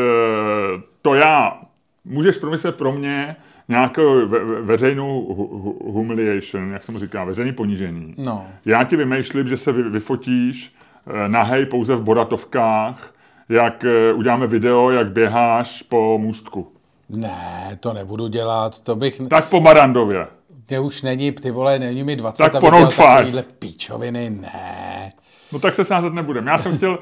to 1.02 1.16
já, 1.16 1.62
můžeš 2.06 2.38
promyslet 2.38 2.76
pro 2.76 2.92
mě 2.92 3.36
nějakou 3.68 4.28
ve, 4.28 4.46
ve, 4.46 4.62
veřejnou 4.62 5.34
hu, 5.34 5.58
hu, 5.58 5.92
humiliation, 5.92 6.72
jak 6.72 6.84
se 6.84 6.92
mu 6.92 7.00
říká, 7.00 7.24
veřejný 7.24 7.52
ponížení. 7.54 8.14
No. 8.18 8.48
Já 8.66 8.84
ti 8.84 8.96
vymýšlím, 8.96 9.48
že 9.48 9.58
se 9.58 9.72
vy, 9.72 9.84
vyfotíš 9.84 10.74
eh, 11.08 11.30
nahej 11.30 11.66
pouze 11.66 11.96
v 11.96 12.02
boratovkách, 12.02 13.14
jak 13.50 13.86
uděláme 14.16 14.48
video, 14.48 14.90
jak 14.92 15.12
běháš 15.12 15.82
po 15.82 16.18
můstku. 16.18 16.72
Ne, 17.10 17.78
to 17.80 17.94
nebudu 17.94 18.28
dělat, 18.28 18.82
to 18.82 18.96
bych... 18.96 19.22
Tak 19.30 19.50
po 19.50 19.62
Marandově. 19.62 20.28
Mě 20.70 20.80
už 20.80 21.02
není, 21.02 21.32
ty 21.32 21.52
vole, 21.52 21.80
není 21.80 22.04
mi 22.04 22.16
20, 22.16 22.44
Tak 22.44 22.56
abych 22.56 22.70
po 22.70 22.76
dělal 22.76 22.92
5. 22.92 22.98
takovýhle 22.98 23.44
píčoviny, 23.44 24.30
ne. 24.30 25.12
No 25.54 25.60
tak 25.60 25.76
se 25.76 25.86
sázet 25.86 26.14
nebudeme. 26.14 26.52
Já 26.52 26.58
jsem 26.58 26.78
chtěl, 26.78 27.00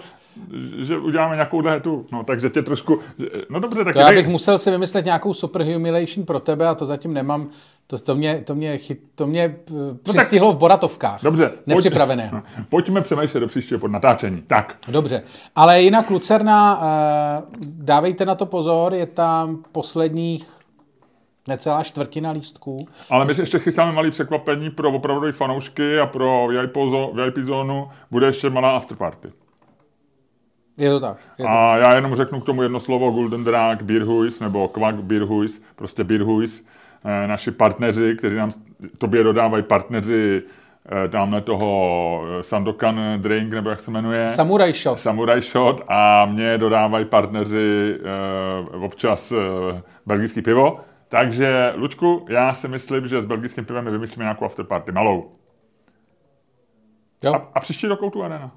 že 0.82 0.98
uděláme 0.98 1.36
nějakou 1.36 1.62
tu, 1.82 2.06
no 2.12 2.24
takže 2.24 2.50
tě 2.50 2.62
trošku, 2.62 3.00
no 3.50 3.60
dobře, 3.60 3.84
tak 3.84 3.94
To 3.94 4.00
já 4.00 4.12
bych 4.12 4.28
musel 4.28 4.58
si 4.58 4.72
vymyslet 4.72 5.06
nějakou 5.06 5.34
super 5.34 5.64
humiliation 5.64 6.26
pro 6.26 6.40
tebe 6.40 6.68
a 6.68 6.76
to 6.76 6.86
zatím 6.86 7.14
nemám. 7.14 7.50
To, 7.88 7.98
to 7.98 8.16
mě, 8.16 8.42
to 8.46 8.56
mě, 8.56 8.78
chyt, 8.78 9.00
to 9.16 9.28
mě 9.28 9.56
no 9.72 9.98
přistihlo 10.04 10.52
v 10.52 10.58
Boratovkách. 10.58 11.24
Dobře. 11.24 11.52
Nepřipravené. 11.68 12.30
Pojď, 12.32 12.68
pojďme 12.70 13.02
přemýšlet 13.02 13.40
do 13.40 13.48
příštího 13.48 13.80
pod 13.80 13.92
natáčení. 13.92 14.44
Tak. 14.48 14.76
Dobře. 14.88 15.24
Ale 15.56 15.82
jinak 15.82 16.10
Lucerna, 16.10 16.82
eh, 16.82 17.44
dávejte 17.62 18.26
na 18.26 18.36
to 18.36 18.46
pozor, 18.46 18.94
je 18.94 19.06
tam 19.06 19.64
posledních 19.72 20.48
necelá 21.48 21.84
čtvrtina 21.84 22.32
lístků. 22.32 22.88
Ale 23.10 23.26
my 23.26 23.34
si 23.34 23.42
ještě 23.42 23.60
chystáme 23.60 23.92
malý 23.92 24.12
překvapení 24.12 24.70
pro 24.70 24.92
opravdové 24.92 25.32
fanoušky 25.32 26.00
a 26.00 26.06
pro 26.06 26.48
VIP, 26.48 26.74
zó, 26.76 27.12
VIP 27.14 27.38
zónu 27.46 27.90
bude 28.12 28.28
ještě 28.28 28.50
malá 28.50 28.72
afterparty. 28.72 29.28
Je 30.78 30.90
to 30.90 31.00
tak. 31.00 31.18
Je 31.38 31.46
to. 31.46 31.52
A 31.52 31.78
já 31.78 31.96
jenom 31.96 32.16
řeknu 32.16 32.42
k 32.42 32.46
tomu 32.46 32.64
jedno 32.64 32.80
slovo 32.80 33.12
Golden 33.12 33.44
Drag, 33.44 33.82
Beerhuis 33.82 34.40
nebo 34.40 34.68
Kvak 34.68 34.96
Beerhuis, 34.96 35.64
prostě 35.76 36.04
Beerhuis, 36.04 36.68
eh, 37.06 37.28
naši 37.28 37.52
partneři, 37.52 38.16
kteří 38.18 38.36
nám 38.36 38.52
tobě 38.98 39.24
dodávají 39.24 39.64
partneři 39.64 40.44
eh, 41.06 41.08
tamhle 41.08 41.42
toho 41.42 42.22
eh, 42.40 42.44
Sandokan 42.44 43.00
Drink, 43.18 43.52
nebo 43.52 43.70
jak 43.70 43.80
se 43.80 43.92
jmenuje. 43.92 44.30
Samurai 44.30 44.74
Shot. 44.74 45.00
Samurai 45.00 45.42
Shot 45.42 45.82
a 45.88 46.26
mě 46.26 46.58
dodávají 46.58 47.06
partneři 47.06 48.00
občas 48.82 49.34
belgický 50.06 50.42
pivo. 50.42 50.80
Takže, 51.10 51.74
Lučku, 51.76 52.26
já 52.30 52.54
si 52.54 52.68
myslím, 52.68 53.08
že 53.08 53.22
s 53.22 53.26
belgickým 53.26 53.66
pivem 53.66 53.86
my 53.86 53.92
vymyslíme 53.92 54.24
nějakou 54.24 54.46
afterparty, 54.46 54.92
malou. 54.92 55.32
Jo. 57.24 57.34
A, 57.34 57.50
a 57.54 57.60
příští 57.60 57.88
rok 57.88 58.14
tu 58.14 58.24
arena. 58.24 58.52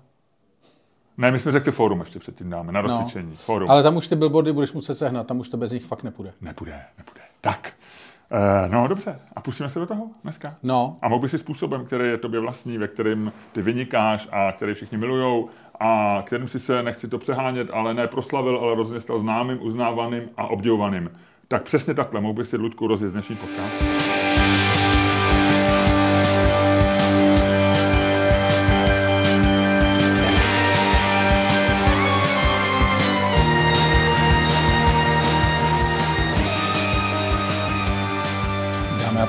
Ne, 1.20 1.30
my 1.30 1.38
jsme 1.38 1.52
řekli 1.52 1.72
fórum 1.72 2.00
ještě 2.00 2.18
předtím 2.18 2.50
dáme, 2.50 2.72
na 2.72 2.80
rozsvičení. 2.80 3.30
No, 3.30 3.36
fórum. 3.36 3.70
Ale 3.70 3.82
tam 3.82 3.96
už 3.96 4.08
ty 4.08 4.16
billboardy 4.16 4.52
budeš 4.52 4.72
muset 4.72 4.94
sehnat, 4.94 5.26
tam 5.26 5.38
už 5.38 5.48
to 5.48 5.56
bez 5.56 5.72
nich 5.72 5.84
fakt 5.84 6.02
nepůjde. 6.02 6.32
Nepůjde, 6.40 6.80
nepůjde. 6.98 7.20
Tak, 7.40 7.72
Uh, 8.32 8.72
no 8.72 8.88
dobře, 8.88 9.18
a 9.36 9.40
pustíme 9.40 9.70
se 9.70 9.78
do 9.78 9.86
toho 9.86 10.08
dneska. 10.24 10.54
No. 10.62 10.96
A 11.02 11.08
mohl 11.08 11.22
by 11.22 11.28
si 11.28 11.38
způsobem, 11.38 11.84
který 11.84 12.08
je 12.08 12.18
tobě 12.18 12.40
vlastní, 12.40 12.78
ve 12.78 12.88
kterým 12.88 13.32
ty 13.52 13.62
vynikáš 13.62 14.28
a 14.32 14.52
který 14.52 14.74
všichni 14.74 14.98
milujou 14.98 15.48
a 15.80 16.22
kterým 16.26 16.48
si 16.48 16.60
se, 16.60 16.82
nechci 16.82 17.08
to 17.08 17.18
přehánět, 17.18 17.70
ale 17.72 17.94
ne 17.94 18.06
proslavil, 18.06 18.58
ale 18.62 18.74
rozhodně 18.74 19.00
stal 19.00 19.18
známým, 19.18 19.58
uznávaným 19.62 20.22
a 20.36 20.46
obdivovaným. 20.46 21.10
Tak 21.48 21.62
přesně 21.62 21.94
takhle 21.94 22.20
mohl 22.20 22.34
by 22.34 22.44
si 22.44 22.56
Ludku 22.56 22.86
rozjet 22.86 23.12
dnešní 23.12 23.36
podcast. 23.36 23.99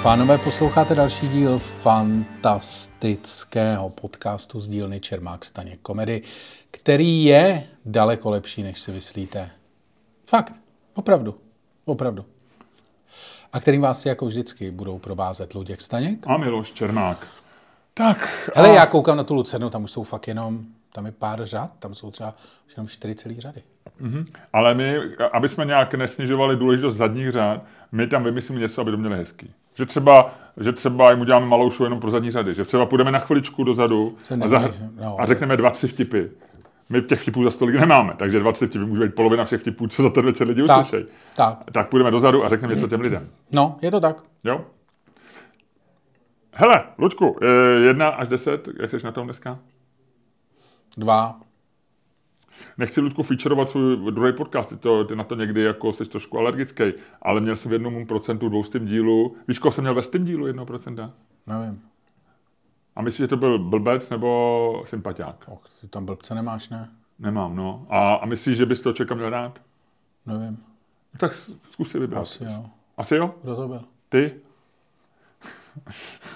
Pánové, 0.04 0.38
posloucháte 0.38 0.96
další 0.96 1.30
díl 1.30 1.60
fantastického 1.60 3.90
podcastu 3.90 4.60
z 4.60 4.68
dílny 4.68 5.00
Čermák 5.00 5.46
Staněk 5.46 5.80
komedy, 5.82 6.22
který 6.72 7.24
je 7.24 7.64
daleko 7.86 8.30
lepší, 8.30 8.64
než 8.64 8.80
si 8.80 8.92
myslíte. 8.92 9.50
Fakt, 10.26 10.54
opravdu. 10.94 11.36
Opravdu. 11.86 12.26
A 13.54 13.60
kterým 13.60 13.82
vás 13.82 14.06
jako 14.06 14.26
vždycky 14.26 14.72
budou 14.72 15.00
provázet 15.00 15.54
Luděk 15.54 15.82
Staněk. 15.82 16.28
A 16.28 16.38
Miloš 16.38 16.72
Černák. 16.72 17.28
Tak. 17.94 18.50
Hele, 18.56 18.70
a... 18.70 18.74
já 18.74 18.86
koukám 18.86 19.18
na 19.18 19.24
tu 19.24 19.34
Lucernu, 19.34 19.70
tam 19.70 19.84
už 19.84 19.92
jsou 19.92 20.04
fakt 20.04 20.28
jenom, 20.28 20.66
tam 20.94 21.06
je 21.06 21.12
pár 21.12 21.46
řad, 21.46 21.74
tam 21.80 21.96
jsou 21.96 22.12
třeba 22.12 22.36
už 22.68 22.78
jenom 22.78 22.88
čtyři 22.88 23.16
celý 23.16 23.40
řady. 23.40 23.64
Mm-hmm. 24.02 24.26
Ale 24.54 24.76
my, 24.76 24.96
aby 25.32 25.50
jsme 25.50 25.66
nějak 25.66 25.94
nesnižovali 25.94 26.56
důležitost 26.56 26.96
zadních 26.96 27.32
řad, 27.32 27.64
my 27.92 28.08
tam 28.08 28.24
vymyslíme 28.24 28.62
něco, 28.62 28.82
aby 28.82 28.92
to 28.92 28.98
měli 28.98 29.18
hezký. 29.18 29.54
Že 29.74 29.86
třeba, 29.86 30.34
že 30.58 30.72
třeba 30.72 31.12
jim 31.12 31.22
uděláme 31.22 31.46
malou 31.46 31.70
show 31.70 31.86
jenom 31.86 32.00
pro 32.00 32.12
zadní 32.12 32.32
řady. 32.32 32.54
Že 32.54 32.66
třeba 32.66 32.86
půjdeme 32.86 33.12
na 33.12 33.20
chviličku 33.20 33.64
dozadu 33.64 34.18
a, 34.44 34.48
za, 34.48 34.70
no, 35.02 35.22
a 35.22 35.26
řekneme 35.26 35.58
dva, 35.58 35.70
tři 35.70 35.88
vtipy. 35.88 36.22
My 36.90 37.02
těch 37.02 37.22
vtipů 37.22 37.44
za 37.44 37.52
stolik 37.52 37.76
nemáme, 37.76 38.14
takže 38.18 38.40
20 38.40 38.68
vtipů 38.68 38.86
může 38.86 39.04
být 39.04 39.16
polovina 39.16 39.46
všech 39.46 39.62
vtipů, 39.62 39.88
co 39.88 40.04
za 40.04 40.10
ten 40.10 40.26
večer 40.26 40.48
lidi 40.48 40.64
uslyšejí. 40.64 41.06
Tak. 41.36 41.58
tak 41.72 41.90
půjdeme 41.90 42.12
dozadu 42.12 42.46
a 42.46 42.50
řekneme 42.50 42.74
něco 42.76 42.88
těm 42.88 43.02
lidem. 43.02 43.30
No, 43.52 43.78
je 43.82 43.92
to 43.92 44.00
tak. 44.00 44.24
Jo. 44.44 44.62
Hele, 46.54 46.84
Lučku, 46.98 47.40
jedna 47.84 48.10
až 48.10 48.28
deset, 48.28 48.68
jak 48.80 48.92
jsi 48.92 48.98
na 49.04 49.12
tom 49.12 49.28
dneska? 49.28 49.60
Dva. 50.98 51.40
Nechci, 52.78 53.02
Ludku, 53.02 53.24
featurovat 53.24 53.70
svůj 53.70 54.12
druhý 54.12 54.34
podcast, 54.34 54.70
ty, 54.70 54.78
to, 54.78 55.04
ty 55.04 55.16
na 55.16 55.24
to 55.24 55.36
někdy 55.36 55.62
jako 55.62 55.94
jsi 55.94 56.06
trošku 56.06 56.38
alergický, 56.38 56.84
ale 57.22 57.42
měl 57.42 57.56
jsem 57.56 57.70
v 57.70 57.74
jednom 57.74 58.06
procentu 58.06 58.50
dvoustým 58.50 58.86
dílu. 58.86 59.36
Víš, 59.48 59.60
koho 59.60 59.72
jsem 59.72 59.84
měl 59.84 59.96
ve 59.96 60.04
stým 60.04 60.26
dílu 60.26 60.48
jednoho 60.48 60.66
procenta? 60.66 61.12
Nevím. 61.48 61.82
A 62.96 63.02
myslíš, 63.02 63.18
že 63.18 63.28
to 63.28 63.38
byl 63.38 63.60
blbec 63.60 64.10
nebo 64.10 64.84
sympatiák? 64.86 65.46
Och, 65.48 65.62
ty 65.82 65.88
tam 65.88 66.06
blbce 66.06 66.36
nemáš, 66.36 66.70
ne? 66.70 66.90
Nemám, 67.20 67.56
no. 67.56 67.86
A, 67.90 68.14
a 68.14 68.26
myslíš, 68.26 68.58
že 68.58 68.66
bys 68.66 68.82
to 68.82 68.94
čekal 68.94 69.18
měl 69.18 69.30
rád? 69.30 69.62
Nevím. 70.26 70.58
No, 71.14 71.18
tak 71.20 71.36
zkus 71.72 71.92
si 71.92 72.00
vybrat. 72.00 72.22
Asi 72.22 72.44
jo. 72.44 72.66
Asi 72.98 73.16
jo? 73.16 73.36
Kdo 73.44 73.56
to 73.56 73.68
byl? 73.68 73.82
Ty? 74.10 74.32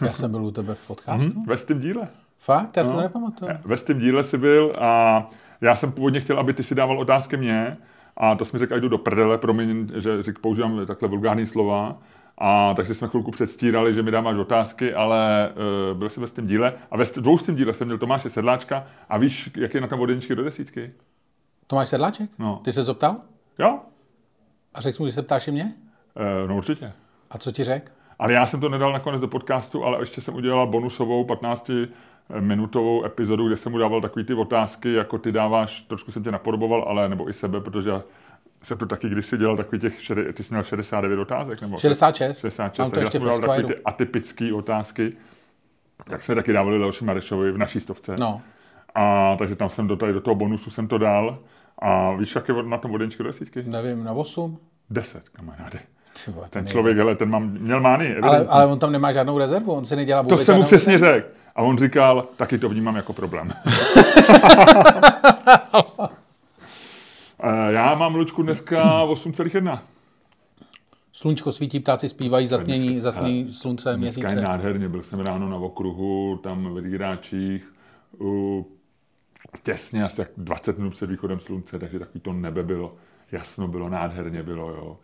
Já 0.01 0.13
jsem 0.13 0.31
byl 0.31 0.45
u 0.45 0.51
tebe 0.51 0.75
v 0.75 0.87
podcastu? 0.87 1.29
Mm-hmm, 1.29 1.47
ve 1.47 1.57
stým 1.57 1.79
díle. 1.79 2.07
Fakt? 2.37 2.77
Já 2.77 2.83
no. 2.83 2.91
to 2.91 3.01
nepamatuju. 3.01 3.51
Ve 3.65 3.77
stým 3.77 3.99
díle 3.99 4.23
jsi 4.23 4.37
byl 4.37 4.75
a 4.79 5.29
já 5.65 5.75
jsem 5.75 5.91
původně 5.91 6.19
chtěl, 6.19 6.39
aby 6.39 6.53
ty 6.53 6.63
si 6.63 6.75
dával 6.75 6.99
otázky 6.99 7.37
mě 7.37 7.77
a 8.17 8.35
to 8.35 8.45
jsme 8.45 8.59
řekl, 8.59 8.79
jdu 8.79 8.89
do 8.89 8.97
prdele, 8.97 9.37
promiň, 9.37 9.91
že 9.95 10.23
řík, 10.23 10.39
používám 10.39 10.85
takhle 10.85 11.09
vulgární 11.09 11.45
slova. 11.45 11.97
A 12.37 12.73
takže 12.73 12.93
jsme 12.93 13.07
chvilku 13.07 13.31
předstírali, 13.31 13.93
že 13.93 14.03
mi 14.03 14.11
dáváš 14.11 14.37
otázky, 14.37 14.93
ale 14.93 15.51
uh, 15.91 15.97
byl 15.97 16.09
jsem 16.09 16.23
ve 16.23 16.29
tím 16.29 16.47
díle. 16.47 16.73
A 16.91 16.97
ve 16.97 17.05
dvoustém 17.05 17.55
díle 17.55 17.73
jsem 17.73 17.87
měl 17.87 17.97
Tomáše 17.97 18.29
Sedláčka. 18.29 18.87
A 19.09 19.17
víš, 19.17 19.49
jak 19.57 19.73
je 19.73 19.81
na 19.81 19.87
tom 19.87 19.99
vodeničky 19.99 20.35
do 20.35 20.43
desítky? 20.43 20.91
Tomáš 21.67 21.89
Sedláček? 21.89 22.29
No. 22.39 22.61
Ty 22.63 22.73
se 22.73 22.83
zeptal? 22.83 23.15
Jo. 23.59 23.79
A 24.73 24.81
řekl 24.81 25.03
mu, 25.03 25.07
že 25.07 25.13
se 25.13 25.21
ptáš 25.21 25.47
i 25.47 25.51
mě? 25.51 25.73
Uh, 26.43 26.49
no 26.49 26.57
určitě. 26.57 26.91
A 27.31 27.37
co 27.37 27.51
ti 27.51 27.63
řekl? 27.63 27.91
Ale 28.19 28.33
já 28.33 28.45
jsem 28.45 28.59
to 28.59 28.69
nedal 28.69 28.93
nakonec 28.93 29.21
do 29.21 29.27
podcastu, 29.27 29.83
ale 29.83 29.99
ještě 29.99 30.21
jsem 30.21 30.35
udělal 30.35 30.67
bonusovou 30.67 31.23
15 31.25 31.71
minutovou 32.39 33.05
epizodu, 33.05 33.47
kde 33.47 33.57
jsem 33.57 33.71
mu 33.71 33.77
dával 33.77 34.01
takový 34.01 34.25
ty 34.25 34.33
otázky, 34.33 34.93
jako 34.93 35.17
ty 35.17 35.31
dáváš, 35.31 35.81
trošku 35.81 36.11
jsem 36.11 36.23
tě 36.23 36.31
napodoboval, 36.31 36.85
ale 36.87 37.09
nebo 37.09 37.29
i 37.29 37.33
sebe, 37.33 37.61
protože 37.61 37.89
já 37.89 38.03
jsem 38.63 38.77
to 38.77 38.85
taky 38.85 39.09
kdysi 39.09 39.37
dělal 39.37 39.57
takový 39.57 39.81
těch, 39.81 40.11
ty 40.33 40.43
jsi 40.43 40.53
měl 40.53 40.63
69 40.63 41.19
otázek, 41.19 41.61
nebo? 41.61 41.77
66. 41.77 42.39
66, 42.39 42.79
Mám 42.79 42.91
to 42.91 42.99
ještě 42.99 43.17
já 43.17 43.31
jsem 43.31 43.41
takový 43.41 43.63
ty 43.63 43.75
atypické 43.85 44.53
otázky, 44.53 45.13
jak 46.11 46.23
jsme 46.23 46.35
taky 46.35 46.53
dávali 46.53 46.77
Leoši 46.77 47.05
Marešovi 47.05 47.51
v 47.51 47.57
naší 47.57 47.79
stovce. 47.79 48.15
No. 48.19 48.41
A 48.95 49.35
takže 49.39 49.55
tam 49.55 49.69
jsem 49.69 49.87
do, 49.87 49.95
tady 49.95 50.13
do 50.13 50.21
toho 50.21 50.35
bonusu 50.35 50.69
jsem 50.69 50.87
to 50.87 50.97
dal. 50.97 51.39
A 51.79 52.13
víš, 52.13 52.35
jak 52.35 52.47
je 52.47 52.63
na 52.63 52.77
tom 52.77 52.91
vodenčku 52.91 53.23
desítky? 53.23 53.63
Nevím, 53.63 54.03
na 54.03 54.13
8? 54.13 54.59
10, 54.89 55.29
kamaráde. 55.29 55.79
Tyvo, 56.25 56.43
ten 56.49 56.67
člověk, 56.67 56.97
hele, 56.97 57.15
ten 57.15 57.29
mám, 57.29 57.51
měl 57.51 57.79
mány. 57.79 58.17
Ale, 58.17 58.45
ale, 58.49 58.65
on 58.65 58.79
tam 58.79 58.91
nemá 58.91 59.11
žádnou 59.11 59.37
rezervu, 59.37 59.71
on 59.71 59.85
si 59.85 59.95
nedělá 59.95 60.21
vůbec 60.21 60.39
To 60.39 60.45
jsem 60.45 60.57
mu 60.57 60.63
přesně 60.63 60.99
řekl. 60.99 61.27
A 61.55 61.61
on 61.61 61.77
říkal, 61.77 62.27
taky 62.35 62.57
to 62.57 62.69
vnímám 62.69 62.95
jako 62.95 63.13
problém. 63.13 63.53
Já 67.69 67.95
mám, 67.95 68.15
Lučku, 68.15 68.43
dneska 68.43 69.05
8,1. 69.05 69.79
Slunčko 71.13 71.51
svítí, 71.51 71.79
ptáci 71.79 72.09
zpívají, 72.09 72.47
zatmění, 72.47 72.99
zatmění 72.99 73.53
slunce, 73.53 73.97
měsíce. 73.97 74.21
Dneska 74.21 74.39
je 74.39 74.47
nádherně, 74.47 74.89
byl 74.89 75.03
jsem 75.03 75.19
ráno 75.19 75.49
na 75.49 75.57
okruhu, 75.57 76.39
tam 76.43 76.73
v 76.73 76.77
Rýráčích, 76.77 77.73
u, 78.21 78.67
těsně 79.63 80.03
asi 80.03 80.17
tak 80.17 80.27
20 80.37 80.77
minut 80.77 80.89
před 80.89 81.09
východem 81.09 81.39
slunce, 81.39 81.79
takže 81.79 81.99
takový 81.99 82.19
to 82.19 82.33
nebe 82.33 82.63
bylo, 82.63 82.95
jasno 83.31 83.67
bylo, 83.67 83.89
nádherně 83.89 84.43
bylo, 84.43 84.69
jo. 84.69 84.97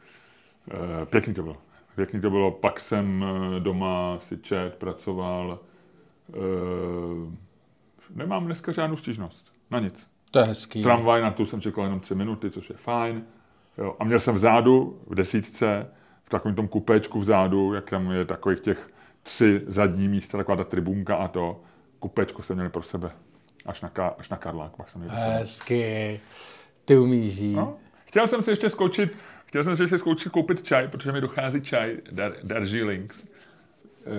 E, 1.02 1.06
pěkný 1.06 1.34
to 1.34 1.44
bylo. 1.44 1.58
Pěkný 1.96 2.22
to 2.22 2.30
bylo, 2.30 2.52
pak 2.52 2.80
jsem 2.80 3.26
eh, 3.26 3.60
doma 3.60 4.20
si 4.20 4.38
čet, 4.38 4.76
pracoval, 4.76 5.60
nemám 8.16 8.46
dneska 8.46 8.72
žádnou 8.72 8.98
stížnost, 8.98 9.54
na 9.72 9.80
nic. 9.80 10.08
To 10.32 10.40
je 10.40 10.46
hezký. 10.46 10.84
Tramvaj, 10.84 11.22
na 11.22 11.32
tu 11.32 11.46
jsem 11.46 11.62
čekal 11.62 11.84
jenom 11.84 12.00
tři 12.00 12.16
minuty, 12.16 12.52
což 12.52 12.70
je 12.70 12.76
fajn. 12.76 13.24
Jo. 13.78 13.96
A 14.00 14.04
měl 14.04 14.20
jsem 14.20 14.36
vzadu, 14.36 15.02
v 15.08 15.16
desítce, 15.16 15.88
v 16.24 16.30
takovém 16.30 16.56
tom 16.56 16.68
kupéčku 16.68 17.20
vzadu, 17.20 17.74
jak 17.74 17.90
tam 17.90 18.12
je 18.12 18.26
takových 18.26 18.60
těch 18.60 18.90
tři 19.24 19.62
zadní 19.68 20.08
místa, 20.08 20.38
taková 20.38 20.58
ta 20.58 20.64
tribunka 20.64 21.16
a 21.16 21.28
to 21.28 21.62
kupéčko 22.00 22.44
jsem 22.44 22.56
měl 22.56 22.70
pro 22.70 22.84
sebe. 22.84 23.12
Až 23.66 23.82
na, 23.82 23.92
až 24.18 24.30
na 24.30 24.38
Karlák. 24.38 24.76
Pak 24.76 24.90
jsem 24.90 25.04
Hezky. 25.08 26.20
Ty 26.86 26.98
umíš. 26.98 27.40
No. 27.40 27.78
Chtěl 28.06 28.28
jsem 28.28 28.44
si 28.44 28.50
ještě 28.50 28.70
skočit, 28.70 29.18
chtěl 29.46 29.64
jsem 29.64 29.78
si 29.78 29.84
ještě 29.84 29.98
skočit 29.98 30.32
koupit 30.32 30.64
čaj, 30.64 30.88
protože 30.88 31.12
mi 31.12 31.22
dochází 31.22 31.62
čaj 31.62 31.98
Dar, 32.12 32.32
Darjeeling, 32.44 33.16
eh, 33.24 33.28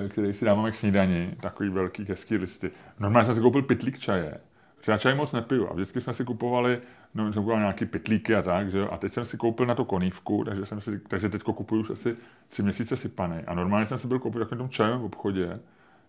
který 0.08 0.34
si 0.34 0.44
dávám 0.44 0.72
k 0.72 0.76
snídani, 0.76 1.36
takový 1.40 1.68
velký 1.68 2.04
hezký 2.04 2.36
listy. 2.36 2.70
Normálně 3.00 3.26
jsem 3.26 3.34
si 3.34 3.40
koupil 3.40 3.62
pitlík 3.62 3.98
čaje 3.98 4.40
já 4.86 4.98
čaj 4.98 5.14
moc 5.14 5.32
nepiju 5.32 5.68
a 5.70 5.72
vždycky 5.72 6.00
jsme 6.00 6.14
si 6.14 6.24
kupovali, 6.24 6.80
no, 7.14 7.32
jsme 7.32 7.40
kupovali 7.40 7.60
nějaký 7.60 7.86
pitlíky 7.86 8.34
a 8.34 8.42
tak, 8.42 8.70
že 8.70 8.78
jo? 8.78 8.88
a 8.92 8.96
teď 8.96 9.12
jsem 9.12 9.24
si 9.24 9.36
koupil 9.36 9.66
na 9.66 9.74
to 9.74 9.84
konívku, 9.84 10.44
takže, 10.44 10.66
jsem 10.66 10.80
si, 10.80 10.98
takže 10.98 11.28
teď 11.28 11.42
kupuju 11.42 11.80
už 11.80 11.90
asi 11.90 12.16
tři 12.48 12.62
měsíce 12.62 12.96
sypaný 12.96 13.36
a 13.46 13.54
normálně 13.54 13.86
jsem 13.86 13.98
si 13.98 14.06
byl 14.06 14.18
koupit 14.18 14.38
v 14.38 14.40
takovém 14.40 14.58
tom 14.58 14.68
čajovém 14.68 15.02
obchodě 15.02 15.60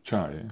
čaj 0.03 0.49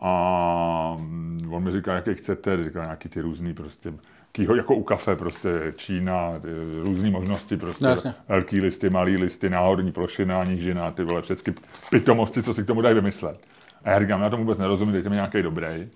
a 0.00 0.96
mm, 0.98 1.52
on 1.52 1.64
mi 1.64 1.70
říká, 1.70 1.94
jaký 1.94 2.14
chcete, 2.14 2.64
říká 2.64 2.84
nějaký 2.84 3.08
ty 3.08 3.20
různý 3.20 3.54
prostě, 3.54 3.94
kýho, 4.32 4.54
jako 4.54 4.74
u 4.74 4.82
kafe 4.82 5.16
prostě 5.16 5.72
Čína, 5.76 6.32
ty 6.42 6.48
různé 6.80 7.10
možnosti 7.10 7.56
prostě, 7.56 7.84
No, 7.84 7.90
jasně. 7.90 8.14
velký 8.28 8.60
listy, 8.60 8.90
malý 8.90 9.16
listy, 9.16 9.50
náhodní 9.50 9.92
plošina, 9.92 10.44
nížina, 10.44 10.90
ty 10.90 11.04
vole, 11.04 11.22
všechny 11.22 11.54
pitomosti, 11.90 12.42
co 12.42 12.54
si 12.54 12.62
k 12.62 12.66
tomu 12.66 12.80
dají 12.82 12.94
vymyslet. 12.94 13.40
A 13.84 13.90
já 13.90 14.00
říkám, 14.00 14.22
já 14.22 14.30
tomu 14.30 14.42
vůbec 14.42 14.58
nerozumím, 14.58 14.92
dejte 14.92 15.08
mi 15.08 15.14
nějaký 15.14 15.42
dobrý. 15.42 15.88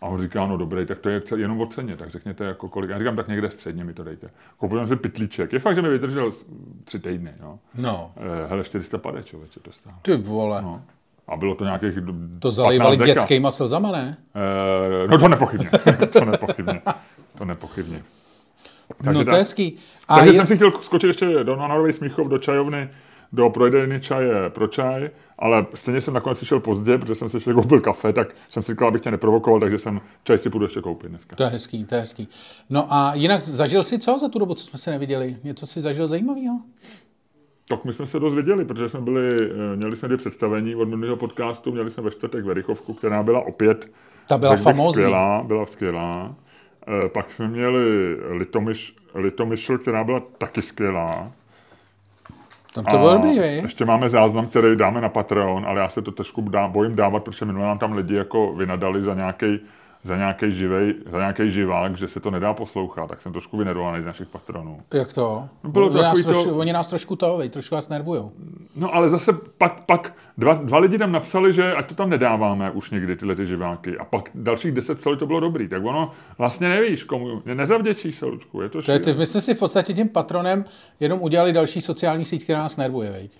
A 0.00 0.06
on 0.06 0.18
říká, 0.20 0.46
no 0.46 0.56
dobrý, 0.56 0.86
tak 0.86 0.98
to 0.98 1.08
je 1.08 1.22
jenom 1.36 1.60
o 1.60 1.66
ceně, 1.66 1.96
tak 1.96 2.10
řekněte 2.10 2.44
jako 2.44 2.68
kolik. 2.68 2.90
Já 2.90 2.98
říkám, 2.98 3.16
tak 3.16 3.28
někde 3.28 3.50
středně 3.50 3.84
mi 3.84 3.94
to 3.94 4.04
dejte. 4.04 4.30
Koupil 4.56 4.78
jsem 4.78 4.86
si 4.86 4.96
pitlíček. 4.96 5.52
Je 5.52 5.58
fakt, 5.58 5.74
že 5.74 5.82
mi 5.82 5.88
vydržel 5.88 6.32
tři 6.84 6.98
týdny, 6.98 7.32
no. 7.42 7.58
No, 7.74 8.12
Eh, 8.16 8.46
Hele, 8.48 8.64
450 8.64 9.26
člověče 9.26 9.60
to 9.60 9.72
stálo. 9.72 9.96
ty 10.02 10.16
vole. 10.16 10.62
No. 10.62 10.82
A 11.28 11.36
bylo 11.36 11.54
to 11.54 11.64
nějakých 11.64 11.98
To 12.38 12.50
zalejvali 12.50 12.96
15 12.96 13.06
deka. 13.08 13.14
dětskýma 13.20 13.50
slzama, 13.50 13.92
ne? 13.92 14.16
Eh, 15.04 15.08
no 15.08 15.18
to 15.18 15.28
nepochybně. 15.28 15.70
to 16.12 16.24
nepochybně. 16.24 16.80
To 17.40 17.44
nepochybně. 17.46 18.02
no 19.04 19.12
to 19.12 19.24
tak- 19.24 19.32
je 19.32 19.38
hezký. 19.38 19.76
A 20.08 20.16
Takže 20.16 20.32
je- 20.32 20.36
jsem 20.36 20.46
si 20.46 20.56
chtěl 20.56 20.72
skočit 20.82 21.08
ještě 21.08 21.44
do 21.44 21.56
Národový 21.56 21.92
Smíchov, 21.92 22.28
do 22.28 22.38
čajovny, 22.38 22.88
do 23.32 23.50
prodejny 23.50 24.00
čaje 24.00 24.50
pro 24.50 24.68
čaj, 24.68 25.10
ale 25.38 25.66
stejně 25.74 26.00
jsem 26.00 26.14
nakonec 26.14 26.42
šel 26.44 26.60
pozdě, 26.60 26.98
protože 26.98 27.14
jsem 27.14 27.28
si 27.28 27.36
ještě 27.36 27.52
koupil 27.52 27.80
kafe, 27.80 28.12
tak 28.12 28.28
jsem 28.50 28.62
si 28.62 28.72
říkal, 28.72 28.88
abych 28.88 29.02
tě 29.02 29.10
neprovokoval, 29.10 29.60
takže 29.60 29.78
jsem 29.78 30.00
čaj 30.24 30.38
si 30.38 30.50
půjdu 30.50 30.64
ještě 30.64 30.80
koupit 30.80 31.08
dneska. 31.08 31.36
To 31.36 31.42
je 31.42 31.48
hezký, 31.48 31.84
to 31.84 31.94
je 31.94 32.00
hezký. 32.00 32.28
No 32.70 32.86
a 32.94 33.14
jinak 33.14 33.42
zažil 33.42 33.82
si 33.82 33.98
co 33.98 34.18
za 34.18 34.28
tu 34.28 34.38
dobu, 34.38 34.54
co 34.54 34.64
jsme 34.66 34.78
se 34.78 34.90
neviděli? 34.90 35.36
Něco 35.44 35.66
si 35.66 35.80
zažil 35.80 36.06
zajímavého? 36.06 36.60
Tak 37.68 37.84
my 37.84 37.92
jsme 37.92 38.06
se 38.06 38.20
dost 38.20 38.34
věděli, 38.34 38.64
protože 38.64 38.88
jsme 38.88 39.00
byli, 39.00 39.28
eh, 39.72 39.76
měli 39.76 39.96
jsme 39.96 40.08
dvě 40.08 40.18
představení 40.18 40.74
od 40.74 40.88
minulého 40.88 41.16
podcastu, 41.16 41.72
měli 41.72 41.90
jsme 41.90 42.02
ve 42.02 42.10
čtvrtek 42.10 42.44
Verichovku, 42.44 42.94
která 42.94 43.22
byla 43.22 43.40
opět 43.40 43.90
Ta 44.28 44.38
byla 44.38 44.56
famózní. 44.56 44.92
skvělá, 44.92 45.42
byla 45.46 45.66
skvělá. 45.66 46.34
Eh, 46.90 47.08
Pak 47.08 47.32
jsme 47.32 47.48
měli 47.48 48.16
Litomyš, 48.30 48.96
Litomyšl, 49.14 49.78
která 49.78 50.04
byla 50.04 50.22
taky 50.38 50.62
skvělá. 50.62 51.30
Tam 52.74 52.84
to 52.84 52.98
bylo 52.98 53.12
dobrý, 53.12 53.38
vej? 53.38 53.56
ještě 53.58 53.84
máme 53.84 54.08
záznam, 54.08 54.46
který 54.46 54.76
dáme 54.76 55.00
na 55.00 55.08
Patreon, 55.08 55.66
ale 55.66 55.80
já 55.80 55.88
se 55.88 56.02
to 56.02 56.12
trošku 56.12 56.40
dá, 56.40 56.68
bojím 56.68 56.96
dávat, 56.96 57.24
protože 57.24 57.44
minule 57.44 57.66
nám 57.66 57.78
tam 57.78 57.92
lidi 57.92 58.14
jako 58.14 58.52
vynadali 58.54 59.02
za 59.02 59.14
nějaký 59.14 59.60
za 60.04 60.16
nějaký 60.16 60.52
živej, 60.52 60.94
za 61.10 61.18
nějaký 61.18 61.50
živák, 61.50 61.96
že 61.96 62.08
se 62.08 62.20
to 62.20 62.30
nedá 62.30 62.54
poslouchat, 62.54 63.06
tak 63.06 63.22
jsem 63.22 63.32
trošku 63.32 63.56
vynervovaný 63.56 64.02
z 64.02 64.06
našich 64.06 64.28
patronů. 64.28 64.80
Jak 64.94 65.12
to? 65.12 65.48
No, 65.64 65.70
bylo 65.70 65.86
oni, 65.86 65.96
to 65.96 66.02
nás 66.02 66.18
to- 66.18 66.24
trošku, 66.24 66.50
oni 66.50 66.72
nás 66.72 66.88
trošku 66.88 67.16
to, 67.16 67.36
vej, 67.36 67.48
trošku 67.48 67.74
vás 67.74 67.88
nervujou. 67.88 68.32
No 68.76 68.94
ale 68.94 69.10
zase 69.10 69.32
pak, 69.58 69.80
pak 69.86 70.14
dva, 70.38 70.54
dva 70.54 70.78
lidi 70.78 70.98
tam 70.98 71.12
napsali, 71.12 71.52
že 71.52 71.74
ať 71.74 71.88
to 71.88 71.94
tam 71.94 72.10
nedáváme 72.10 72.70
už 72.70 72.90
někdy 72.90 73.16
tyhle 73.16 73.36
ty 73.36 73.46
živáky. 73.46 73.98
A 73.98 74.04
pak 74.04 74.30
dalších 74.34 74.72
deset 74.72 74.98
psali, 74.98 75.16
to 75.16 75.26
bylo 75.26 75.40
dobrý. 75.40 75.68
Tak 75.68 75.84
ono 75.84 76.10
vlastně 76.38 76.68
nevíš, 76.68 77.04
komu, 77.04 77.42
nezavděčíš 77.54 78.14
se, 78.18 78.26
Lučku. 78.26 78.60
Je 78.62 78.68
to, 78.68 78.82
To 78.82 78.92
je, 78.92 78.98
ty, 78.98 79.12
my 79.12 79.26
jsme 79.26 79.40
si 79.40 79.54
v 79.54 79.58
podstatě 79.58 79.92
tím 79.94 80.08
patronem 80.08 80.64
jenom 81.00 81.22
udělali 81.22 81.52
další 81.52 81.80
sociální 81.80 82.24
síť, 82.24 82.42
která 82.44 82.58
nás 82.58 82.76
nervuje, 82.76 83.10
veď. 83.10 83.30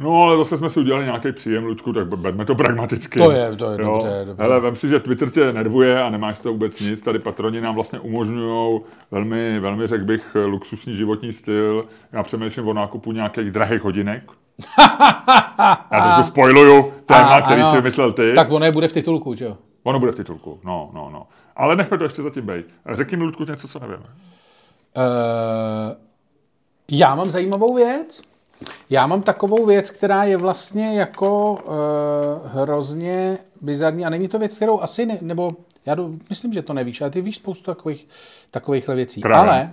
No, 0.00 0.22
ale 0.22 0.36
zase 0.36 0.58
jsme 0.58 0.70
si 0.70 0.80
udělali 0.80 1.04
nějaký 1.04 1.32
příjem, 1.32 1.64
Lučku, 1.64 1.92
tak 1.92 2.06
berme 2.18 2.44
to 2.44 2.54
pragmaticky. 2.54 3.18
To 3.18 3.30
je- 3.30 3.56
to 3.56 3.70
je 3.70 3.78
dobře, 3.78 4.22
dobře. 4.26 4.42
Hele, 4.42 4.60
vem 4.60 4.76
si, 4.76 4.88
že 4.88 5.00
Twitter 5.00 5.30
tě 5.30 5.52
nervuje 5.52 6.02
a 6.02 6.10
nemáš 6.10 6.40
toho 6.40 6.52
vůbec 6.52 6.80
nic. 6.80 7.02
Tady 7.02 7.18
patroni 7.18 7.60
nám 7.60 7.74
vlastně 7.74 7.98
umožňují 8.00 8.80
velmi, 9.10 9.60
velmi, 9.60 9.86
řekl 9.86 10.04
bych, 10.04 10.36
luxusní 10.46 10.96
životní 10.96 11.32
styl. 11.32 11.84
Já 12.12 12.22
přemýšlím 12.22 12.68
o 12.68 12.74
nákupu 12.74 13.12
nějakých 13.12 13.50
drahých 13.50 13.82
hodinek. 13.82 14.30
Já 15.90 16.14
trošku 16.14 16.30
spoiluju 16.30 16.92
téma, 17.06 17.28
A- 17.36 17.42
který 17.42 17.62
ano. 17.62 17.70
si 17.70 17.76
vymyslel 17.76 18.12
ty. 18.12 18.32
Tak 18.34 18.50
ono 18.50 18.64
je 18.64 18.72
bude 18.72 18.88
v 18.88 18.92
titulku, 18.92 19.34
že 19.34 19.44
jo? 19.44 19.56
Ono 19.82 19.98
bude 19.98 20.12
v 20.12 20.14
titulku, 20.14 20.60
no, 20.64 20.90
no, 20.94 21.10
no. 21.12 21.26
Ale 21.56 21.76
nechme 21.76 21.98
to 21.98 22.04
ještě 22.04 22.22
zatím 22.22 22.46
být. 22.46 22.66
Řekni 22.94 23.16
mi, 23.16 23.24
Ludku, 23.24 23.44
něco, 23.44 23.68
co 23.68 23.78
nevíme. 23.78 23.98
Uh, 23.98 24.04
já 26.90 27.14
mám 27.14 27.30
zajímavou 27.30 27.74
věc. 27.74 28.22
Já 28.90 29.06
mám 29.06 29.22
takovou 29.22 29.66
věc, 29.66 29.90
která 29.90 30.24
je 30.24 30.36
vlastně 30.36 30.98
jako 31.00 31.52
uh, 31.52 32.50
hrozně 32.52 33.38
bizarní 33.60 34.04
a 34.04 34.10
není 34.10 34.28
to 34.28 34.38
věc, 34.38 34.56
kterou 34.56 34.80
asi 34.80 35.06
ne, 35.06 35.18
nebo 35.20 35.50
já 35.86 35.94
do, 35.94 36.10
myslím, 36.28 36.52
že 36.52 36.62
to 36.62 36.72
nevíš, 36.72 37.00
ale 37.00 37.10
ty 37.10 37.20
víš 37.20 37.36
spoustu 37.36 37.64
takových, 37.64 38.08
takovýchhle 38.50 38.94
věcí. 38.94 39.20
Právě. 39.20 39.50
Ale 39.50 39.72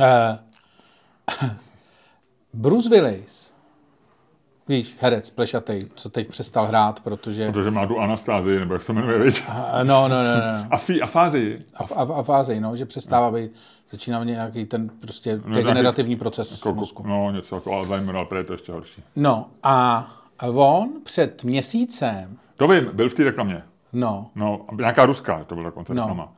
uh, 0.00 1.48
Bruce 2.54 2.88
Willis, 2.88 3.54
víš, 4.68 4.96
herec 5.00 5.30
plešatej, 5.30 5.88
co 5.94 6.08
teď 6.10 6.28
přestal 6.28 6.66
hrát, 6.66 7.00
protože... 7.00 7.52
Protože 7.52 7.70
má 7.70 7.86
tu 7.86 7.98
Anastázii, 8.00 8.58
nebo 8.58 8.74
jak 8.74 8.82
se 8.82 8.92
jmenuje? 8.92 9.18
Uh, 9.18 9.28
no, 9.82 10.08
no, 10.08 10.08
no, 10.08 10.22
no. 10.36 10.66
A, 10.70 10.76
fí, 10.76 11.02
a 11.02 11.06
fázi. 11.06 11.62
A, 11.74 11.84
a, 11.94 12.02
a 12.18 12.22
fázi, 12.22 12.60
no, 12.60 12.76
že 12.76 12.86
přestává 12.86 13.30
být, 13.30 13.50
začíná 13.90 14.24
nějaký 14.24 14.64
ten 14.64 14.88
prostě 15.00 15.36
degenerativní 15.54 16.16
proces 16.16 16.62
v 16.62 16.66
Jako, 16.66 16.74
mozku. 16.78 17.02
no, 17.08 17.30
něco 17.30 17.54
jako 17.54 17.72
Alzheimer, 17.72 18.16
ale 18.16 18.26
je 18.36 18.44
to 18.44 18.52
ještě 18.52 18.72
horší. 18.72 19.02
No 19.16 19.46
a 19.62 20.06
on 20.46 20.88
před 21.04 21.44
měsícem, 21.44 22.38
To 22.56 22.68
vím, 22.68 22.90
byl 22.92 23.08
v 23.10 23.14
té 23.14 23.24
reklamě. 23.24 23.62
no, 23.92 24.30
No, 24.34 24.66
nějaká 24.78 25.06
ruská, 25.06 25.44
to 25.44 25.54
byla 25.54 25.64
dokonce 25.68 25.94
No. 25.94 26.02
reklama. 26.02 26.32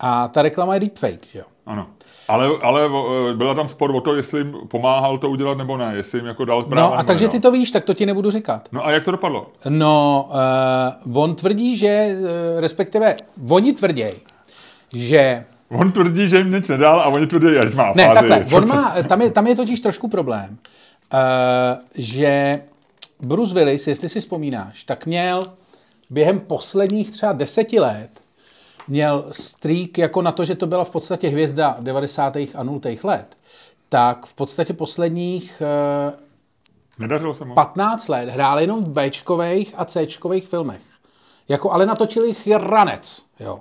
a 0.00 0.28
ta 0.28 0.42
reklama 0.42 0.74
je 0.74 0.80
deepfake, 0.80 1.26
že 1.32 1.38
jo? 1.38 1.44
Ano. 1.66 1.86
Ale, 2.28 2.48
ale 2.62 2.86
o, 2.86 3.10
byla 3.34 3.54
tam 3.54 3.68
spor 3.68 3.94
o 3.96 4.00
to, 4.00 4.14
jestli 4.14 4.40
jim 4.40 4.54
pomáhal 4.68 5.18
to 5.18 5.30
udělat 5.30 5.58
nebo 5.58 5.76
ne, 5.76 5.92
jestli 5.96 6.18
jim 6.18 6.26
jako 6.26 6.44
dal 6.44 6.62
práva. 6.62 6.88
No 6.90 6.98
a 6.98 7.02
takže 7.02 7.24
nedal. 7.24 7.32
ty 7.32 7.40
to 7.40 7.50
víš, 7.52 7.70
tak 7.70 7.84
to 7.84 7.94
ti 7.94 8.06
nebudu 8.06 8.30
říkat. 8.30 8.68
No 8.72 8.86
a 8.86 8.90
jak 8.90 9.04
to 9.04 9.10
dopadlo? 9.10 9.46
No, 9.68 10.28
uh, 11.06 11.22
on 11.22 11.34
tvrdí, 11.34 11.76
že, 11.76 12.16
uh, 12.20 12.60
respektive, 12.60 13.16
oni 13.50 13.72
tvrdí, 13.72 14.04
že 14.92 15.44
On 15.70 15.92
tvrdí, 15.92 16.28
že 16.28 16.38
jim 16.38 16.52
nic 16.52 16.68
nedal 16.68 17.00
a 17.00 17.06
oni 17.06 17.26
tvrdí, 17.26 17.46
že 17.70 17.76
má 17.76 17.92
Ne, 17.96 18.04
fázi. 18.04 18.14
takhle, 18.14 18.44
Co 18.44 18.56
on 18.56 18.68
má, 18.68 18.94
tam, 19.08 19.22
je, 19.22 19.30
tam 19.30 19.46
je 19.46 19.56
totiž 19.56 19.80
trošku 19.80 20.08
problém, 20.08 20.58
uh, 21.12 21.18
že 21.94 22.60
Bruce 23.20 23.54
Willis, 23.54 23.86
jestli 23.86 24.08
si 24.08 24.20
vzpomínáš, 24.20 24.84
tak 24.84 25.06
měl 25.06 25.44
během 26.10 26.40
posledních 26.40 27.10
třeba 27.10 27.32
deseti 27.32 27.80
let 27.80 28.10
měl 28.88 29.24
streak 29.30 29.98
jako 29.98 30.22
na 30.22 30.32
to, 30.32 30.44
že 30.44 30.54
to 30.54 30.66
byla 30.66 30.84
v 30.84 30.90
podstatě 30.90 31.28
hvězda 31.28 31.76
90. 31.80 32.36
a 32.36 32.62
0. 32.62 32.80
let, 33.04 33.36
tak 33.88 34.26
v 34.26 34.34
podstatě 34.34 34.72
posledních 34.72 35.62
uh, 36.12 36.18
Nedařilo 36.98 37.34
se 37.34 37.44
mu. 37.44 37.54
15 37.54 38.08
let 38.08 38.28
hrál 38.28 38.60
jenom 38.60 38.84
v 38.84 38.88
Bčkových 38.88 39.74
a 39.76 39.84
Cčkových 39.84 40.46
filmech. 40.46 40.82
Jako, 41.48 41.72
ale 41.72 41.86
natočil 41.86 42.24
jich 42.24 42.46
ranec. 42.46 43.22
Jo. 43.40 43.60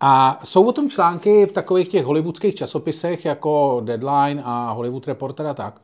A 0.00 0.40
jsou 0.44 0.66
o 0.66 0.72
tom 0.72 0.90
články 0.90 1.46
v 1.46 1.52
takových 1.52 1.88
těch 1.88 2.04
hollywoodských 2.04 2.54
časopisech 2.54 3.24
jako 3.24 3.80
Deadline 3.84 4.42
a 4.44 4.72
Hollywood 4.72 5.06
Reporter 5.06 5.46
a 5.46 5.54
tak, 5.54 5.80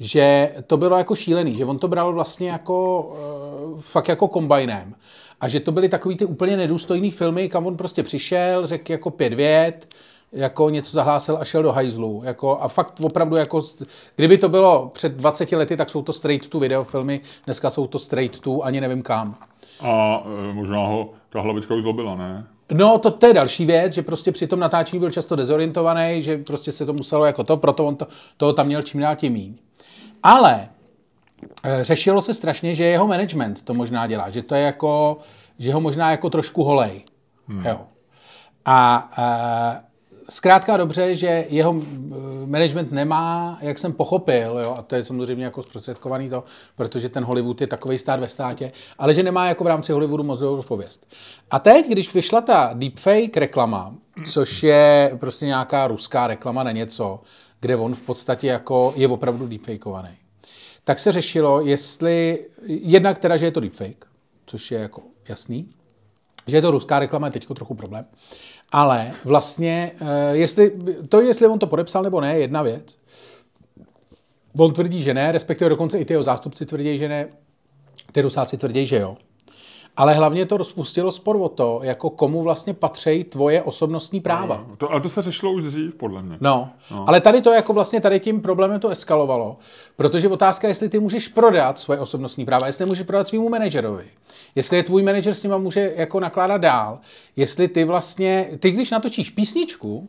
že 0.00 0.54
to 0.66 0.76
bylo 0.76 0.98
jako 0.98 1.14
šílený, 1.14 1.56
že 1.56 1.64
on 1.64 1.78
to 1.78 1.88
bral 1.88 2.12
vlastně 2.12 2.50
jako 2.50 3.02
uh, 3.74 3.80
fakt 3.80 4.08
jako 4.08 4.28
kombajnem. 4.28 4.94
A 5.40 5.48
že 5.48 5.60
to 5.60 5.72
byly 5.72 5.88
takový 5.88 6.16
ty 6.16 6.24
úplně 6.24 6.56
nedůstojný 6.56 7.10
filmy, 7.10 7.48
kam 7.48 7.66
on 7.66 7.76
prostě 7.76 8.02
přišel, 8.02 8.66
řekl 8.66 8.92
jako 8.92 9.10
pět 9.10 9.32
vět, 9.32 9.88
jako 10.32 10.70
něco 10.70 10.90
zahlásil 10.90 11.38
a 11.40 11.44
šel 11.44 11.62
do 11.62 11.72
hajzlu. 11.72 12.22
Jako, 12.24 12.58
a 12.60 12.68
fakt 12.68 13.00
opravdu, 13.02 13.36
jako, 13.36 13.62
kdyby 14.16 14.38
to 14.38 14.48
bylo 14.48 14.90
před 14.94 15.12
20 15.12 15.52
lety, 15.52 15.76
tak 15.76 15.90
jsou 15.90 16.02
to 16.02 16.12
straight 16.12 16.48
to 16.48 16.58
videofilmy, 16.58 17.20
dneska 17.44 17.70
jsou 17.70 17.86
to 17.86 17.98
straight 17.98 18.40
to, 18.40 18.62
ani 18.62 18.80
nevím 18.80 19.02
kam. 19.02 19.34
A 19.80 20.22
e, 20.50 20.54
možná 20.54 20.78
ho 20.78 21.10
ta 21.30 21.40
hlavička 21.40 21.74
už 21.74 21.82
zlobila, 21.82 22.14
ne? 22.14 22.46
No, 22.72 22.98
to, 22.98 23.10
to 23.10 23.26
je 23.26 23.34
další 23.34 23.66
věc, 23.66 23.92
že 23.92 24.02
prostě 24.02 24.32
při 24.32 24.46
tom 24.46 24.60
natáčení 24.60 25.00
byl 25.00 25.10
často 25.10 25.36
dezorientovaný, 25.36 26.22
že 26.22 26.38
prostě 26.38 26.72
se 26.72 26.86
to 26.86 26.92
muselo 26.92 27.24
jako 27.24 27.44
to, 27.44 27.56
proto 27.56 27.86
on 27.86 27.96
to, 27.96 28.06
toho 28.36 28.52
tam 28.52 28.66
měl 28.66 28.82
čím 28.82 29.00
dál 29.00 29.16
tím 29.16 29.32
míň. 29.32 29.54
Ale 30.22 30.68
řešilo 31.80 32.22
se 32.22 32.34
strašně, 32.34 32.74
že 32.74 32.84
jeho 32.84 33.06
management 33.06 33.62
to 33.62 33.74
možná 33.74 34.06
dělá, 34.06 34.30
že 34.30 34.42
to 34.42 34.54
je 34.54 34.62
jako, 34.62 35.18
že 35.58 35.72
ho 35.72 35.80
možná 35.80 36.10
jako 36.10 36.30
trošku 36.30 36.62
holej. 36.62 37.02
Hmm. 37.48 37.66
Jo. 37.66 37.80
A 38.64 39.10
e, 39.18 39.86
zkrátka 40.30 40.76
dobře, 40.76 41.14
že 41.14 41.44
jeho 41.48 41.76
eh, 41.76 42.46
management 42.46 42.92
nemá, 42.92 43.58
jak 43.60 43.78
jsem 43.78 43.92
pochopil, 43.92 44.58
jo, 44.62 44.74
a 44.78 44.82
to 44.82 44.94
je 44.94 45.04
samozřejmě 45.04 45.44
jako 45.44 45.62
zprostředkovaný 45.62 46.30
to, 46.30 46.44
protože 46.76 47.08
ten 47.08 47.24
Hollywood 47.24 47.60
je 47.60 47.66
takový 47.66 47.98
stát 47.98 48.20
ve 48.20 48.28
státě, 48.28 48.72
ale 48.98 49.14
že 49.14 49.22
nemá 49.22 49.48
jako 49.48 49.64
v 49.64 49.66
rámci 49.66 49.92
Hollywoodu 49.92 50.22
moc 50.22 50.40
dobrou 50.40 50.62
pověst. 50.62 51.06
A 51.50 51.58
teď, 51.58 51.88
když 51.88 52.14
vyšla 52.14 52.40
ta 52.40 52.70
deepfake 52.74 53.36
reklama, 53.36 53.94
což 54.24 54.62
je 54.62 55.12
prostě 55.20 55.46
nějaká 55.46 55.86
ruská 55.86 56.26
reklama 56.26 56.62
na 56.62 56.72
něco, 56.72 57.20
kde 57.60 57.76
on 57.76 57.94
v 57.94 58.02
podstatě 58.02 58.46
jako 58.46 58.92
je 58.96 59.08
opravdu 59.08 59.46
deepfakeovaný, 59.46 60.10
tak 60.86 60.98
se 60.98 61.12
řešilo, 61.12 61.60
jestli 61.60 62.46
jednak 62.66 63.18
teda, 63.18 63.36
že 63.36 63.46
je 63.46 63.50
to 63.50 63.60
deepfake, 63.60 64.06
což 64.46 64.70
je 64.70 64.78
jako 64.78 65.02
jasný, 65.28 65.70
že 66.46 66.56
je 66.56 66.62
to 66.62 66.70
ruská 66.70 66.98
reklama, 66.98 67.26
je 67.26 67.30
teď 67.30 67.46
trochu 67.46 67.74
problém. 67.74 68.06
Ale 68.72 69.12
vlastně, 69.24 69.92
eh, 70.00 70.36
jestli, 70.36 70.72
to, 71.08 71.20
jestli 71.20 71.46
on 71.46 71.58
to 71.58 71.66
podepsal 71.66 72.02
nebo 72.02 72.20
ne, 72.20 72.34
je 72.34 72.40
jedna 72.40 72.62
věc. 72.62 72.98
On 74.58 74.72
tvrdí, 74.72 75.02
že 75.02 75.14
ne, 75.14 75.32
respektive 75.32 75.70
dokonce 75.70 75.98
i 75.98 76.04
ty 76.04 76.12
jeho 76.12 76.22
zástupci 76.22 76.66
tvrdí, 76.66 76.98
že 76.98 77.08
ne, 77.08 77.28
ty 78.12 78.20
rusáci 78.20 78.56
tvrdí, 78.56 78.86
že 78.86 78.96
jo. 78.96 79.16
Ale 79.96 80.14
hlavně 80.14 80.46
to 80.46 80.56
rozpustilo 80.56 81.12
spor 81.12 81.36
o 81.36 81.48
to, 81.48 81.80
jako 81.82 82.10
komu 82.10 82.42
vlastně 82.42 82.74
patří 82.74 83.24
tvoje 83.24 83.62
osobnostní 83.62 84.20
práva. 84.20 84.64
No, 84.68 84.76
to, 84.76 84.90
ale 84.90 85.00
to 85.00 85.08
se 85.08 85.22
řešilo 85.22 85.52
už 85.52 85.64
dřív, 85.64 85.94
podle 85.94 86.22
mě. 86.22 86.36
No, 86.40 86.70
no, 86.90 87.04
ale 87.08 87.20
tady 87.20 87.42
to 87.42 87.52
jako 87.52 87.72
vlastně 87.72 88.00
tady 88.00 88.20
tím 88.20 88.40
problémem 88.40 88.80
to 88.80 88.88
eskalovalo, 88.88 89.56
protože 89.96 90.28
otázka 90.28 90.66
je, 90.66 90.70
jestli 90.70 90.88
ty 90.88 91.00
můžeš 91.00 91.28
prodat 91.28 91.78
svoje 91.78 92.00
osobnostní 92.00 92.44
práva, 92.44 92.66
jestli 92.66 92.86
můžeš 92.86 93.06
prodat 93.06 93.28
svýmu 93.28 93.48
manažerovi, 93.48 94.04
jestli 94.54 94.76
je 94.76 94.82
tvůj 94.82 95.02
manažer 95.02 95.34
s 95.34 95.42
nima 95.42 95.58
může 95.58 95.92
jako 95.96 96.20
nakládat 96.20 96.58
dál, 96.58 96.98
jestli 97.36 97.68
ty 97.68 97.84
vlastně, 97.84 98.48
ty 98.58 98.70
když 98.70 98.90
natočíš 98.90 99.30
písničku, 99.30 100.08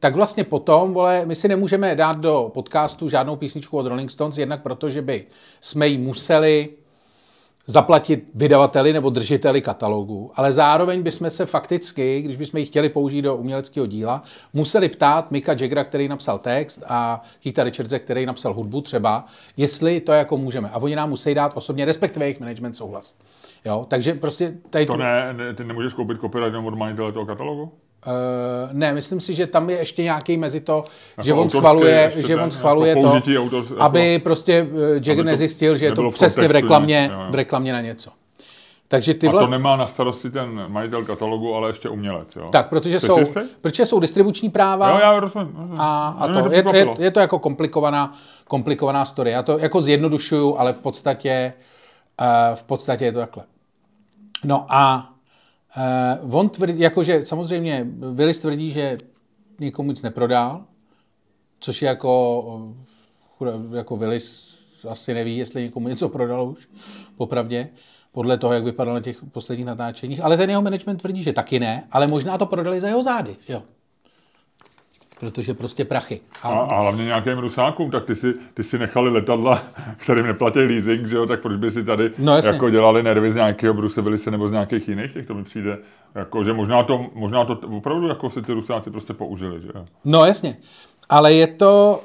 tak 0.00 0.16
vlastně 0.16 0.44
potom, 0.44 0.94
vole, 0.94 1.22
my 1.26 1.34
si 1.34 1.48
nemůžeme 1.48 1.94
dát 1.94 2.16
do 2.16 2.50
podcastu 2.54 3.08
žádnou 3.08 3.36
písničku 3.36 3.78
od 3.78 3.86
Rolling 3.86 4.10
Stones, 4.10 4.38
jednak 4.38 4.62
proto, 4.62 4.88
že 4.88 5.02
by 5.02 5.26
jsme 5.60 5.88
ji 5.88 5.98
museli 5.98 6.68
zaplatit 7.66 8.28
vydavateli 8.34 8.92
nebo 8.92 9.10
držiteli 9.10 9.60
katalogu, 9.60 10.30
ale 10.34 10.52
zároveň 10.52 11.02
bychom 11.02 11.30
se 11.30 11.46
fakticky, 11.46 12.22
když 12.22 12.36
bychom 12.36 12.58
ji 12.58 12.66
chtěli 12.66 12.88
použít 12.88 13.22
do 13.22 13.36
uměleckého 13.36 13.86
díla, 13.86 14.22
museli 14.52 14.88
ptát 14.88 15.30
Mika 15.30 15.52
Jaggera, 15.52 15.84
který 15.84 16.08
napsal 16.08 16.38
text 16.38 16.82
a 16.88 17.22
Keita 17.42 17.64
Richardse, 17.64 17.98
který 17.98 18.26
napsal 18.26 18.54
hudbu 18.54 18.80
třeba, 18.80 19.26
jestli 19.56 20.00
to 20.00 20.12
jako 20.12 20.36
můžeme. 20.36 20.70
A 20.70 20.78
oni 20.78 20.96
nám 20.96 21.08
musí 21.08 21.34
dát 21.34 21.52
osobně, 21.54 21.84
respektive 21.84 22.26
jejich 22.26 22.40
management 22.40 22.74
souhlas. 22.74 23.14
Jo, 23.64 23.86
takže 23.88 24.14
prostě 24.14 24.54
tady 24.70 24.86
to 24.86 24.96
ne, 24.96 25.32
ne, 25.32 25.54
ty 25.54 25.64
nemůžeš 25.64 25.92
koupit 25.92 26.20
copyright 26.20 26.66
od 26.66 26.74
majitele 26.74 27.12
toho 27.12 27.26
katalogu? 27.26 27.72
Uh, 28.06 28.12
ne, 28.72 28.94
myslím 28.94 29.20
si, 29.20 29.34
že 29.34 29.46
tam 29.46 29.70
je 29.70 29.78
ještě 29.78 30.02
nějaký 30.02 30.36
mezi 30.36 30.60
to, 30.60 30.84
jako 31.16 31.26
že 31.26 31.34
on 31.34 31.50
schvaluje, 31.50 32.12
že 32.16 32.36
on 32.36 32.50
schvaluje 32.50 32.88
jako 32.88 33.00
to, 33.02 33.08
autor, 33.08 33.64
jako, 33.64 33.82
aby 33.82 34.18
prostě 34.18 34.66
Jagger 34.94 35.24
nezjistil, 35.24 35.76
že 35.76 35.86
je 35.86 35.92
to 35.92 36.10
přesně 36.10 36.48
v 36.48 36.50
reklamě, 36.50 37.10
jo, 37.12 37.20
jo. 37.20 37.26
v 37.30 37.34
reklamě 37.34 37.72
na 37.72 37.80
něco. 37.80 38.10
Takže 38.88 39.14
ty 39.14 39.28
vla... 39.28 39.40
A 39.40 39.44
to 39.44 39.50
nemá 39.50 39.76
na 39.76 39.86
starosti 39.86 40.30
ten 40.30 40.64
majitel 40.68 41.04
katalogu, 41.04 41.54
ale 41.54 41.70
ještě 41.70 41.88
umělec, 41.88 42.36
jo? 42.36 42.48
Tak, 42.52 42.68
protože, 42.68 43.00
jsou, 43.00 43.18
protože 43.60 43.86
jsou 43.86 44.00
distribuční 44.00 44.50
práva. 44.50 44.90
Jo, 44.90 44.98
já 45.00 45.20
rozumím. 45.20 45.74
A, 45.78 46.16
a 46.20 46.28
to, 46.28 46.52
je, 46.52 46.64
je, 46.72 46.86
je, 46.98 47.10
to 47.10 47.20
jako 47.20 47.38
komplikovaná, 47.38 48.12
komplikovaná 48.48 49.04
story. 49.04 49.30
Já 49.30 49.42
to 49.42 49.58
jako 49.58 49.80
zjednodušuju, 49.80 50.56
ale 50.58 50.72
v 50.72 50.80
podstatě, 50.80 51.52
uh, 52.20 52.56
v 52.56 52.62
podstatě 52.64 53.04
je 53.04 53.12
to 53.12 53.18
takhle. 53.18 53.44
No 54.44 54.66
a 54.68 55.10
Uh, 55.76 56.34
on 56.34 56.48
tvrdí, 56.48 56.80
jakože 56.80 57.26
samozřejmě 57.26 57.86
Willis 58.12 58.40
tvrdí, 58.40 58.70
že 58.70 58.98
nikomu 59.60 59.90
nic 59.90 60.02
neprodal, 60.02 60.64
což 61.60 61.82
je 61.82 61.88
jako, 61.88 62.74
eh, 63.46 63.76
jako 63.76 63.96
Willis 63.96 64.56
asi 64.88 65.14
neví, 65.14 65.36
jestli 65.36 65.62
někomu 65.62 65.88
něco 65.88 66.08
prodal 66.08 66.48
už, 66.48 66.68
popravdě, 67.16 67.68
podle 68.12 68.38
toho, 68.38 68.52
jak 68.52 68.64
vypadal 68.64 68.94
na 68.94 69.00
těch 69.00 69.24
posledních 69.32 69.66
natáčeních. 69.66 70.24
Ale 70.24 70.36
ten 70.36 70.50
jeho 70.50 70.62
management 70.62 70.96
tvrdí, 70.96 71.22
že 71.22 71.32
taky 71.32 71.60
ne, 71.60 71.84
ale 71.90 72.06
možná 72.06 72.38
to 72.38 72.46
prodali 72.46 72.80
za 72.80 72.88
jeho 72.88 73.02
zády, 73.02 73.36
jo 73.48 73.62
protože 75.20 75.54
prostě 75.54 75.84
prachy. 75.84 76.20
A, 76.42 76.48
a 76.48 76.80
hlavně 76.80 77.04
nějakým 77.04 77.38
rusákům, 77.38 77.90
tak 77.90 78.04
ty 78.04 78.16
si, 78.16 78.34
ty 78.54 78.62
si 78.62 78.78
nechali 78.78 79.10
letadla, 79.10 79.62
kterým 79.96 80.26
neplatí 80.26 80.58
leasing, 80.58 81.06
že 81.06 81.16
jo, 81.16 81.26
tak 81.26 81.40
proč 81.40 81.56
by 81.56 81.70
si 81.70 81.84
tady 81.84 82.10
no, 82.18 82.36
jako 82.36 82.70
dělali 82.70 83.02
nervy 83.02 83.32
z 83.32 83.34
nějakého 83.34 83.74
Willise 83.74 84.30
nebo 84.30 84.48
z 84.48 84.52
nějakých 84.52 84.88
jiných, 84.88 85.12
těch 85.12 85.26
to 85.26 85.34
mi 85.34 85.44
přijde, 85.44 85.78
jako, 86.14 86.44
že 86.44 86.52
možná 86.52 86.82
to, 86.82 87.06
možná 87.14 87.44
to 87.44 87.58
opravdu 87.76 88.08
jako 88.08 88.30
si 88.30 88.42
ty 88.42 88.52
rusáci 88.52 88.90
prostě 88.90 89.12
použili, 89.12 89.60
že 89.60 89.68
jo. 89.74 89.84
No 90.04 90.24
jasně, 90.24 90.56
ale 91.08 91.32
je 91.32 91.46
to, 91.46 92.04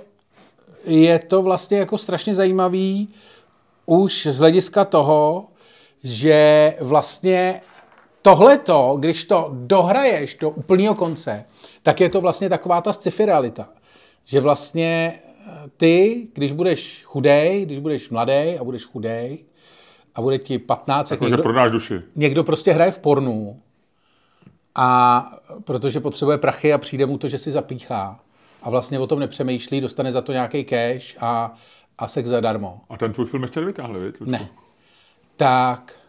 je 0.85 1.19
to 1.19 1.41
vlastně 1.41 1.77
jako 1.77 1.97
strašně 1.97 2.33
zajímavý 2.33 3.09
už 3.85 4.27
z 4.31 4.39
hlediska 4.39 4.85
toho, 4.85 5.47
že 6.03 6.73
vlastně 6.81 7.61
tohleto, 8.21 8.97
když 8.99 9.25
to 9.25 9.49
dohraješ 9.53 10.37
do 10.37 10.49
úplného 10.49 10.95
konce, 10.95 11.45
tak 11.83 11.99
je 11.99 12.09
to 12.09 12.21
vlastně 12.21 12.49
taková 12.49 12.81
ta 12.81 12.93
sci-fi 12.93 13.25
realita. 13.25 13.69
Že 14.25 14.39
vlastně 14.39 15.19
eh, 15.25 15.69
ty, 15.77 16.27
když 16.33 16.51
budeš 16.51 17.03
chudej, 17.05 17.65
když 17.65 17.79
budeš 17.79 18.09
mladý 18.09 18.57
a 18.59 18.63
budeš 18.63 18.85
chudej 18.85 19.37
a 20.15 20.21
bude 20.21 20.37
ti 20.37 20.59
15, 20.59 21.09
tak 21.09 21.21
někdo, 21.21 21.43
prodáš 21.43 21.71
duši. 21.71 22.01
někdo 22.15 22.43
prostě 22.43 22.71
hraje 22.71 22.91
v 22.91 22.99
pornu 22.99 23.59
a 24.75 25.31
protože 25.63 25.99
potřebuje 25.99 26.37
prachy 26.37 26.73
a 26.73 26.77
přijde 26.77 27.05
mu 27.05 27.17
to, 27.17 27.27
že 27.27 27.37
si 27.37 27.51
zapíchá 27.51 28.19
a 28.61 28.69
vlastně 28.69 28.99
o 28.99 29.07
tom 29.07 29.19
nepřemýšlí, 29.19 29.81
dostane 29.81 30.11
za 30.11 30.21
to 30.21 30.31
nějaký 30.31 30.63
cash 30.63 31.17
a, 31.19 31.55
a 31.97 32.07
sex 32.07 32.29
zadarmo. 32.29 32.81
A 32.89 32.97
ten 32.97 33.13
tvůj 33.13 33.25
film 33.25 33.41
ještě 33.41 33.59
nevytáhli? 33.59 34.13
Ne. 34.25 34.49
Tak 35.35 36.00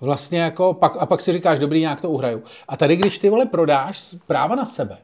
vlastně 0.00 0.40
jako, 0.40 0.74
pak, 0.74 0.92
a 0.98 1.06
pak 1.06 1.20
si 1.20 1.32
říkáš, 1.32 1.58
dobrý, 1.58 1.80
nějak 1.80 2.00
to 2.00 2.10
uhraju. 2.10 2.42
A 2.68 2.76
tady, 2.76 2.96
když 2.96 3.18
ty 3.18 3.28
vole 3.28 3.46
prodáš 3.46 4.14
práva 4.26 4.56
na 4.56 4.64
sebe, 4.64 4.96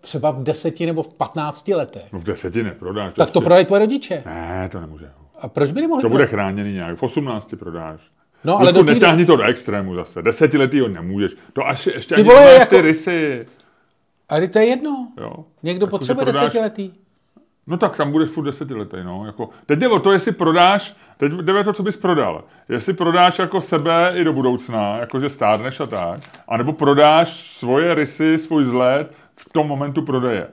třeba 0.00 0.30
v 0.30 0.42
deseti 0.42 0.86
nebo 0.86 1.02
v 1.02 1.14
patnácti 1.14 1.74
letech. 1.74 2.12
No 2.12 2.18
v 2.18 2.24
deseti 2.24 2.62
neprodáš. 2.62 3.14
Tak 3.14 3.30
to 3.30 3.38
ještě... 3.38 3.44
prodají 3.44 3.64
tvoje 3.64 3.78
rodiče. 3.78 4.22
Ne, 4.26 4.68
to 4.72 4.80
nemůže. 4.80 5.10
A 5.40 5.48
proč 5.48 5.72
by 5.72 5.80
nemohli? 5.80 6.02
To 6.02 6.08
bude 6.08 6.26
chráněný 6.26 6.72
nějak. 6.72 6.96
V 6.96 7.02
osmnácti 7.02 7.56
prodáš. 7.56 8.00
No, 8.44 8.58
ale 8.58 8.72
do 8.72 8.82
netáhni 8.82 9.26
to 9.26 9.36
do 9.36 9.42
extrému 9.42 9.94
zase. 9.94 10.22
Desetiletýho 10.22 10.88
nemůžeš. 10.88 11.32
To 11.52 11.66
až 11.66 11.86
ještě 11.86 12.14
ty 12.14 12.20
ani 12.20 12.30
vole, 12.30 12.54
jako... 12.54 12.76
ty 12.76 12.80
rysy. 12.80 13.46
Ale 14.28 14.48
to 14.48 14.58
je 14.58 14.64
jedno. 14.64 15.08
Jo. 15.20 15.32
Někdo 15.62 15.86
jako, 15.86 15.90
potřebuje 15.90 16.24
prodáš... 16.24 16.42
desetiletý. 16.42 16.90
No 17.66 17.76
tak 17.76 17.96
tam 17.96 18.12
budeš 18.12 18.30
furt 18.30 18.44
desetiletý, 18.44 18.96
no. 19.02 19.26
Jako, 19.26 19.48
teď 19.66 19.78
jde 19.78 19.88
o 19.88 20.00
to, 20.00 20.12
jestli 20.12 20.32
prodáš, 20.32 20.96
teď 21.16 21.32
jde 21.32 21.60
o 21.60 21.64
to, 21.64 21.72
co 21.72 21.82
bys 21.82 21.96
prodal. 21.96 22.44
Jestli 22.68 22.92
prodáš 22.92 23.38
jako 23.38 23.60
sebe 23.60 24.12
i 24.14 24.24
do 24.24 24.32
budoucna, 24.32 24.98
jakože 24.98 25.28
stárneš 25.28 25.80
a 25.80 25.86
tak, 25.86 26.20
anebo 26.48 26.72
prodáš 26.72 27.58
svoje 27.58 27.94
rysy, 27.94 28.38
svůj 28.38 28.64
vzhled 28.64 29.12
v 29.36 29.52
tom 29.52 29.66
momentu 29.66 30.02
prodeje. 30.02 30.46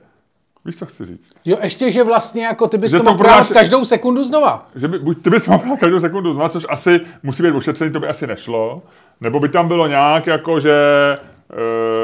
Víš, 0.65 0.75
co 0.75 0.85
chci 0.85 1.05
říct? 1.05 1.31
Jo, 1.45 1.57
ještě, 1.63 1.91
že 1.91 2.03
vlastně 2.03 2.45
jako 2.45 2.67
ty 2.67 2.77
bys 2.77 2.91
že 2.91 2.97
to 2.97 3.03
mohl 3.03 3.17
prodáš 3.17 3.49
každou 3.49 3.85
sekundu 3.85 4.23
znova. 4.23 4.67
Že 4.75 4.87
by, 4.87 4.99
buď 4.99 5.21
ty 5.21 5.29
bys 5.29 5.47
mohl 5.47 5.77
každou 5.77 5.99
sekundu 5.99 6.33
znova, 6.33 6.49
což 6.49 6.65
asi 6.69 7.01
musí 7.23 7.43
být 7.43 7.51
ošetřený, 7.51 7.91
to 7.91 7.99
by 7.99 8.07
asi 8.07 8.27
nešlo. 8.27 8.81
Nebo 9.21 9.39
by 9.39 9.49
tam 9.49 9.67
bylo 9.67 9.87
nějak, 9.87 10.27
jako 10.27 10.59
že 10.59 10.73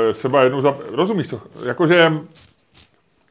e, 0.09 0.13
třeba 0.13 0.43
jednou 0.43 0.61
za... 0.61 0.75
Rozumíš 0.91 1.27
co? 1.27 1.41
Jakože 1.65 2.13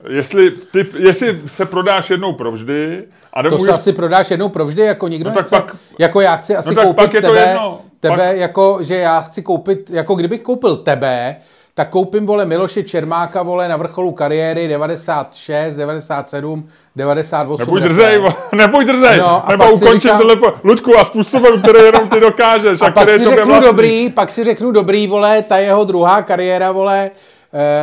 Jestli, 0.08 0.50
ty, 0.50 0.86
jestli 0.98 1.40
se 1.46 1.64
prodáš 1.64 2.10
jednou 2.10 2.32
provždy, 2.32 3.04
a 3.32 3.42
to 3.42 3.58
se 3.58 3.72
asi 3.72 3.92
prodáš 3.92 4.30
jednou 4.30 4.48
provždy, 4.48 4.82
jako 4.82 5.08
nikdo 5.08 5.30
no, 5.30 5.34
tak 5.34 5.44
nechce, 5.44 5.56
pak, 5.56 5.76
jako 5.98 6.20
já 6.20 6.36
chci 6.36 6.56
asi 6.56 6.74
no, 6.74 6.82
koupit 6.82 7.10
tebe, 7.10 7.58
tebe 8.00 8.16
pak, 8.16 8.36
jako, 8.36 8.78
že 8.80 8.96
já 8.96 9.20
chci 9.20 9.42
koupit, 9.42 9.90
jako 9.90 10.14
kdybych 10.14 10.42
koupil 10.42 10.76
tebe, 10.76 11.36
tak 11.74 11.88
koupím, 11.88 12.26
vole, 12.26 12.46
Miloše 12.46 12.82
Čermáka, 12.82 13.42
vole, 13.42 13.68
na 13.68 13.76
vrcholu 13.76 14.12
kariéry 14.12 14.68
96, 14.68 15.74
97, 15.74 16.68
98. 16.96 17.60
Nebuď 17.60 17.82
drzej, 17.82 18.22
nebuď 18.52 18.86
drzej, 18.86 19.18
no, 19.18 19.44
nebo 19.50 19.64
ukončím 19.72 20.00
říkám, 20.00 20.18
tohle 20.18 20.52
Ludku 20.64 20.98
a 20.98 21.04
způsobem, 21.04 21.62
který 21.62 21.84
jenom 21.84 22.08
ty 22.08 22.20
dokážeš. 22.20 22.80
A, 22.80 22.86
a 22.86 22.90
pak 22.90 23.08
si 23.08 23.18
řeknu 23.18 23.46
vlastní. 23.46 23.66
dobrý, 23.66 24.10
pak 24.10 24.30
si 24.30 24.44
řeknu 24.44 24.72
dobrý, 24.72 25.06
vole, 25.06 25.42
ta 25.42 25.58
jeho 25.58 25.84
druhá 25.84 26.22
kariéra, 26.22 26.72
vole, 26.72 27.10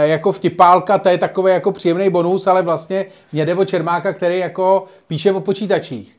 jako 0.03 0.31
vtipálka, 0.31 0.97
to 0.97 1.09
je 1.09 1.17
takový 1.17 1.51
jako 1.53 1.71
příjemný 1.71 2.09
bonus, 2.09 2.47
ale 2.47 2.61
vlastně 2.61 3.05
mě 3.31 3.45
jde 3.45 3.55
o 3.55 3.65
Čermáka, 3.65 4.13
který 4.13 4.39
jako 4.39 4.85
píše 5.07 5.31
o 5.31 5.39
počítačích. 5.39 6.15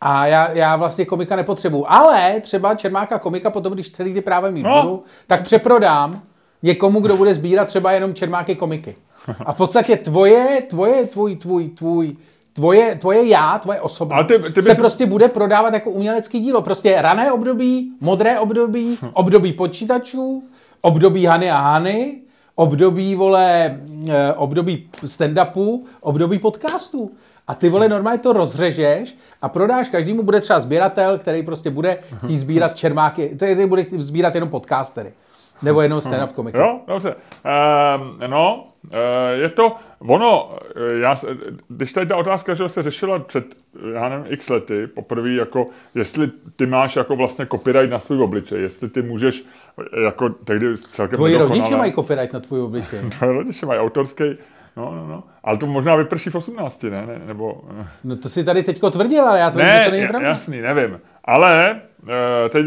A 0.00 0.26
já, 0.26 0.50
já 0.50 0.76
vlastně 0.76 1.04
komika 1.04 1.36
nepotřebuju. 1.36 1.84
Ale 1.88 2.40
třeba 2.40 2.74
Čermáka 2.74 3.18
komika 3.18 3.50
potom, 3.50 3.72
když 3.72 3.90
celý 3.90 4.14
ty 4.14 4.20
právě 4.20 4.50
mít 4.50 4.62
no. 4.62 4.82
budu, 4.82 5.04
tak 5.26 5.42
přeprodám 5.42 6.22
někomu, 6.62 7.00
kdo 7.00 7.16
bude 7.16 7.34
sbírat 7.34 7.68
třeba 7.68 7.92
jenom 7.92 8.14
čermáky 8.14 8.54
komiky. 8.54 8.96
A 9.46 9.52
v 9.52 9.56
podstatě 9.56 9.96
tvoje, 9.96 10.62
tvoje, 10.68 11.06
tvůj, 11.06 11.36
tvůj, 11.36 11.68
tvůj, 11.68 12.16
tvoje, 12.52 12.94
tvoje 12.94 13.28
já, 13.28 13.58
tvoje 13.58 13.80
osoba 13.80 14.22
ty, 14.22 14.38
ty 14.38 14.48
bys... 14.48 14.64
se 14.64 14.74
prostě 14.74 15.06
bude 15.06 15.28
prodávat 15.28 15.74
jako 15.74 15.90
umělecký 15.90 16.40
dílo. 16.40 16.62
Prostě 16.62 17.02
rané 17.02 17.32
období, 17.32 17.92
modré 18.00 18.40
období, 18.40 18.98
období 19.12 19.52
počítačů, 19.52 20.44
období 20.80 21.24
Hany 21.24 21.50
a 21.50 21.60
Hany, 21.60 22.20
období, 22.60 23.14
vole, 23.14 23.78
eh, 24.10 24.32
období 24.32 24.88
stand-upu, 25.04 25.84
období 26.00 26.38
podcastů. 26.38 27.10
A 27.48 27.54
ty 27.54 27.68
vole 27.68 27.88
normálně 27.88 28.18
to 28.18 28.32
rozřežeš 28.32 29.16
a 29.42 29.48
prodáš, 29.48 29.88
každému 29.88 30.22
bude 30.22 30.40
třeba 30.40 30.60
sběratel, 30.60 31.18
který 31.18 31.42
prostě 31.42 31.70
bude 31.70 31.98
chtít 32.24 32.38
sbírat 32.38 32.76
čermáky, 32.76 33.28
který 33.28 33.66
bude 33.66 33.86
sbírat 33.98 34.34
jenom 34.34 34.50
podcastery. 34.50 35.12
Nebo 35.62 35.80
jenom 35.80 35.98
stand-up 35.98 36.32
komika. 36.32 36.58
Jo, 36.58 36.80
dobře. 36.86 37.14
Um, 37.14 38.30
no, 38.30 38.64
je 39.32 39.48
to, 39.48 39.76
ono, 39.98 40.58
eh, 40.76 40.98
já, 40.98 41.16
když 41.68 41.92
tady 41.92 42.06
ta 42.06 42.16
otázka, 42.16 42.54
že 42.54 42.68
se 42.68 42.82
řešila 42.82 43.18
před, 43.18 43.44
já 43.94 44.08
nevím, 44.08 44.26
x 44.28 44.48
lety, 44.48 44.86
poprvé, 44.86 45.30
jako, 45.30 45.66
jestli 45.94 46.30
ty 46.56 46.66
máš 46.66 46.96
jako 46.96 47.16
vlastně 47.16 47.46
copyright 47.46 47.90
na 47.90 48.00
svůj 48.00 48.22
obličej, 48.22 48.62
jestli 48.62 48.88
ty 48.88 49.02
můžeš, 49.02 49.44
eh, 49.96 50.00
jako 50.00 50.28
tehdy 50.28 50.76
celkem 50.76 51.16
Tvoji 51.16 51.36
rodiče 51.36 51.76
mají 51.76 51.92
copyright 51.92 52.32
na 52.32 52.40
tvůj 52.40 52.60
obličej. 52.60 52.98
Tvoje 53.18 53.32
rodiče 53.32 53.66
mají 53.66 53.80
autorský, 53.80 54.24
no, 54.76 54.94
no, 54.94 55.06
no. 55.06 55.22
Ale 55.44 55.58
to 55.58 55.66
možná 55.66 55.96
vyprší 55.96 56.30
v 56.30 56.34
18, 56.34 56.82
ne? 56.82 57.06
ne 57.06 57.20
nebo, 57.26 57.64
eh, 57.80 57.86
No 58.04 58.16
to 58.16 58.28
si 58.28 58.44
tady 58.44 58.62
teďko 58.62 58.90
tvrdil, 58.90 59.24
ale 59.24 59.38
já 59.38 59.50
tvrdím, 59.50 59.68
ne, 59.68 59.78
že 59.78 59.84
to 59.84 59.96
není 59.96 60.08
pravda. 60.08 60.28
jasný, 60.28 60.60
nevím. 60.60 61.00
Ale 61.24 61.80
eh, 62.08 62.48
teď 62.48 62.66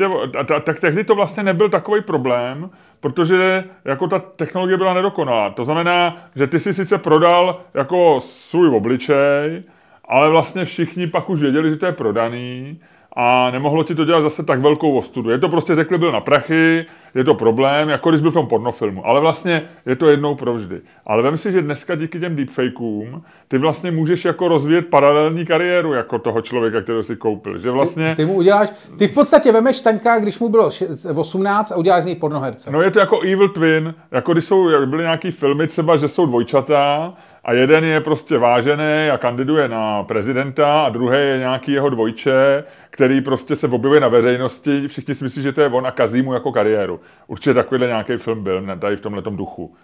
tak 0.64 0.80
tehdy 0.80 1.04
to 1.04 1.16
vlastně 1.16 1.44
nebyl 1.44 1.70
takový 1.70 2.02
problém, 2.02 2.70
protože 3.04 3.64
jako 3.86 4.08
ta 4.08 4.20
technologie 4.20 4.78
byla 4.78 4.94
nedokonalá. 4.94 5.50
To 5.50 5.66
znamená, 5.66 6.16
že 6.36 6.48
ty 6.48 6.60
si 6.60 6.74
sice 6.74 6.98
prodal 6.98 7.62
jako 7.74 8.20
svůj 8.20 8.76
obličej, 8.76 9.64
ale 10.08 10.30
vlastně 10.30 10.66
všichni 10.66 11.08
pak 11.08 11.30
už 11.30 11.42
věděli, 11.42 11.70
že 11.70 11.76
to 11.76 11.86
je 11.86 11.92
prodaný 11.92 12.80
a 13.16 13.52
nemohlo 13.52 13.84
ti 13.84 13.96
to 13.96 14.06
dělat 14.06 14.22
zase 14.22 14.44
tak 14.44 14.60
velkou 14.60 14.98
ostudu. 14.98 15.30
Je 15.30 15.38
to 15.40 15.50
prostě 15.50 15.76
řekli, 15.76 15.98
byl 15.98 16.12
na 16.12 16.22
prachy, 16.22 16.86
je 17.16 17.24
to 17.24 17.34
problém, 17.34 17.90
jako 17.90 18.10
když 18.10 18.22
byl 18.22 18.32
v 18.32 18.34
tom 18.34 18.48
pornofilmu. 18.48 19.08
Ale 19.08 19.20
vlastně 19.22 19.62
je 19.86 19.96
to 19.96 20.10
jednou 20.10 20.36
provždy. 20.36 20.82
Ale 21.06 21.24
vem 21.24 21.38
si, 21.38 21.52
že 21.52 21.62
dneska 21.62 21.96
díky 21.96 22.20
těm 22.20 22.36
deepfakeům 22.36 23.24
ty 23.48 23.58
vlastně 23.58 23.92
můžeš 23.92 24.26
jako 24.26 24.48
rozvíjet 24.48 24.88
paralelní 24.88 25.46
kariéru 25.46 25.94
jako 25.94 26.20
toho 26.20 26.42
člověka, 26.42 26.82
kterého 26.82 27.04
si 27.04 27.16
koupil. 27.16 27.58
Že 27.58 27.72
vlastně... 27.72 28.14
Ty 28.16 28.26
mu 28.26 28.34
uděláš, 28.34 28.70
ty 28.98 29.08
v 29.08 29.14
podstatě 29.14 29.52
vemeš 29.52 29.78
Staňka, 29.78 30.20
když 30.20 30.40
mu 30.40 30.50
bylo 30.50 30.70
še- 30.70 30.88
18 31.16 31.72
a 31.72 31.76
uděláš 31.76 32.04
z 32.04 32.06
něj 32.06 32.16
pornoherce. 32.16 32.72
No 32.72 32.82
je 32.82 32.92
to 32.92 33.00
jako 33.00 33.22
Evil 33.22 33.50
Twin, 33.50 33.94
jako 34.12 34.34
když 34.34 34.46
jsou, 34.46 34.70
jak 34.70 34.88
byly 34.90 35.04
nějaký 35.04 35.32
filmy 35.32 35.68
třeba, 35.68 35.98
že 35.98 36.08
jsou 36.08 36.26
dvojčata 36.26 37.14
a 37.44 37.54
jeden 37.54 37.84
je 37.84 38.02
prostě 38.02 38.38
vážený 38.38 39.10
a 39.14 39.18
kandiduje 39.18 39.68
na 39.68 40.04
prezidenta 40.04 40.84
a 40.84 40.90
druhý 40.90 41.18
je 41.18 41.38
nějaký 41.38 41.72
jeho 41.72 41.90
dvojče, 41.90 42.64
který 42.90 43.22
prostě 43.22 43.56
se 43.56 43.68
objevuje 43.68 44.00
na 44.00 44.08
veřejnosti, 44.08 44.88
všichni 44.88 45.16
si 45.16 45.24
myslí, 45.24 45.42
že 45.42 45.52
to 45.52 45.62
je 45.62 45.70
on 45.70 45.88
a 45.88 45.92
kazí 45.92 46.22
mu 46.22 46.34
jako 46.34 46.52
kariéru. 46.52 47.00
Určitě 47.28 47.54
takovýhle 47.54 47.88
nějaký 47.88 48.18
film 48.18 48.44
byl 48.44 48.62
ne, 48.62 48.78
tady 48.78 48.96
v 48.96 49.02
tomhle 49.02 49.22
duchu. 49.22 49.76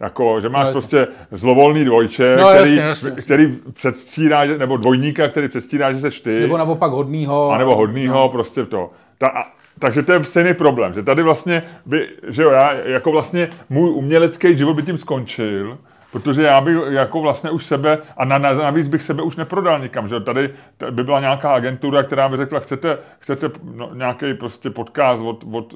Jako, 0.00 0.40
že 0.40 0.48
máš 0.48 0.66
No, 0.66 0.72
prostě 0.72 1.08
zlovolný 1.30 1.84
dvojče, 1.84 2.36
No, 2.40 2.48
který, 2.48 2.76
jasně, 2.76 3.08
jasně, 3.08 3.10
který 3.10 3.58
předstírá, 3.72 4.44
nebo 4.44 4.76
dvojníka, 4.76 5.28
který 5.28 5.48
předstírá, 5.48 5.92
že 5.92 6.00
seš 6.00 6.20
ty. 6.20 6.40
Nebo 6.40 6.58
naopak 6.58 6.92
hodnýho. 6.92 7.50
A 7.50 7.58
nebo 7.58 7.76
hodnýho, 7.76 8.14
no. 8.18 8.28
prostě 8.28 8.66
to. 8.66 8.90
Ta, 9.18 9.26
a, 9.26 9.42
takže 9.78 10.02
to 10.02 10.12
je 10.12 10.24
stejný 10.24 10.54
problém, 10.54 10.92
že 10.92 11.02
tady 11.02 11.22
vlastně, 11.22 11.62
by, 11.86 12.08
že 12.28 12.42
jo, 12.42 12.50
já, 12.50 12.72
jako 12.72 13.12
vlastně 13.12 13.48
můj 13.70 13.90
umělecký 13.90 14.56
život 14.56 14.74
by 14.74 14.82
tím 14.82 14.98
skončil, 14.98 15.78
protože 16.12 16.42
já 16.42 16.60
bych 16.60 16.76
jako 16.88 17.20
vlastně 17.20 17.50
už 17.50 17.66
sebe, 17.66 17.98
a 18.16 18.24
na, 18.24 18.38
na, 18.38 18.54
navíc 18.54 18.88
bych 18.88 19.02
sebe 19.02 19.22
už 19.22 19.36
neprodal 19.36 19.80
nikam, 19.80 20.08
že 20.08 20.20
tady 20.20 20.50
by 20.90 21.04
byla 21.04 21.20
nějaká 21.20 21.54
agentura, 21.54 22.02
která 22.02 22.28
by 22.28 22.36
řekla, 22.36 22.60
chcete, 22.60 22.98
chcete 23.18 23.50
no, 23.74 23.94
nějaký 23.94 24.34
prostě 24.34 24.70
podcast 24.70 25.22
od, 25.22 25.44
od, 25.52 25.74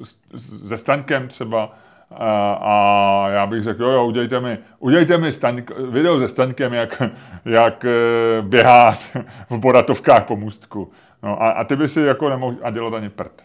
se 0.67 0.77
Staňkem 0.77 1.27
třeba, 1.27 1.73
a, 2.11 2.53
a 2.61 3.29
já 3.29 3.45
bych 3.45 3.63
řekl, 3.63 3.83
jo, 3.83 3.89
jo, 3.89 4.05
udělejte 4.05 4.39
mi, 4.39 4.57
udělejte 4.79 5.17
mi 5.17 5.31
staňk, 5.31 5.71
video 5.79 6.19
se 6.19 6.27
Staňkem, 6.27 6.73
jak, 6.73 7.01
jak 7.45 7.85
eh, 7.85 8.41
běhá 8.41 8.95
v 9.49 9.57
boratovkách 9.57 10.25
po 10.25 10.35
můstku. 10.35 10.91
No, 11.23 11.43
a, 11.43 11.49
a 11.49 11.63
ty 11.63 11.75
by 11.75 11.89
si 11.89 12.01
jako 12.01 12.29
nemohl 12.29 12.55
a 12.63 12.69
dělat 12.69 12.93
ani 12.93 13.09
prd. 13.09 13.41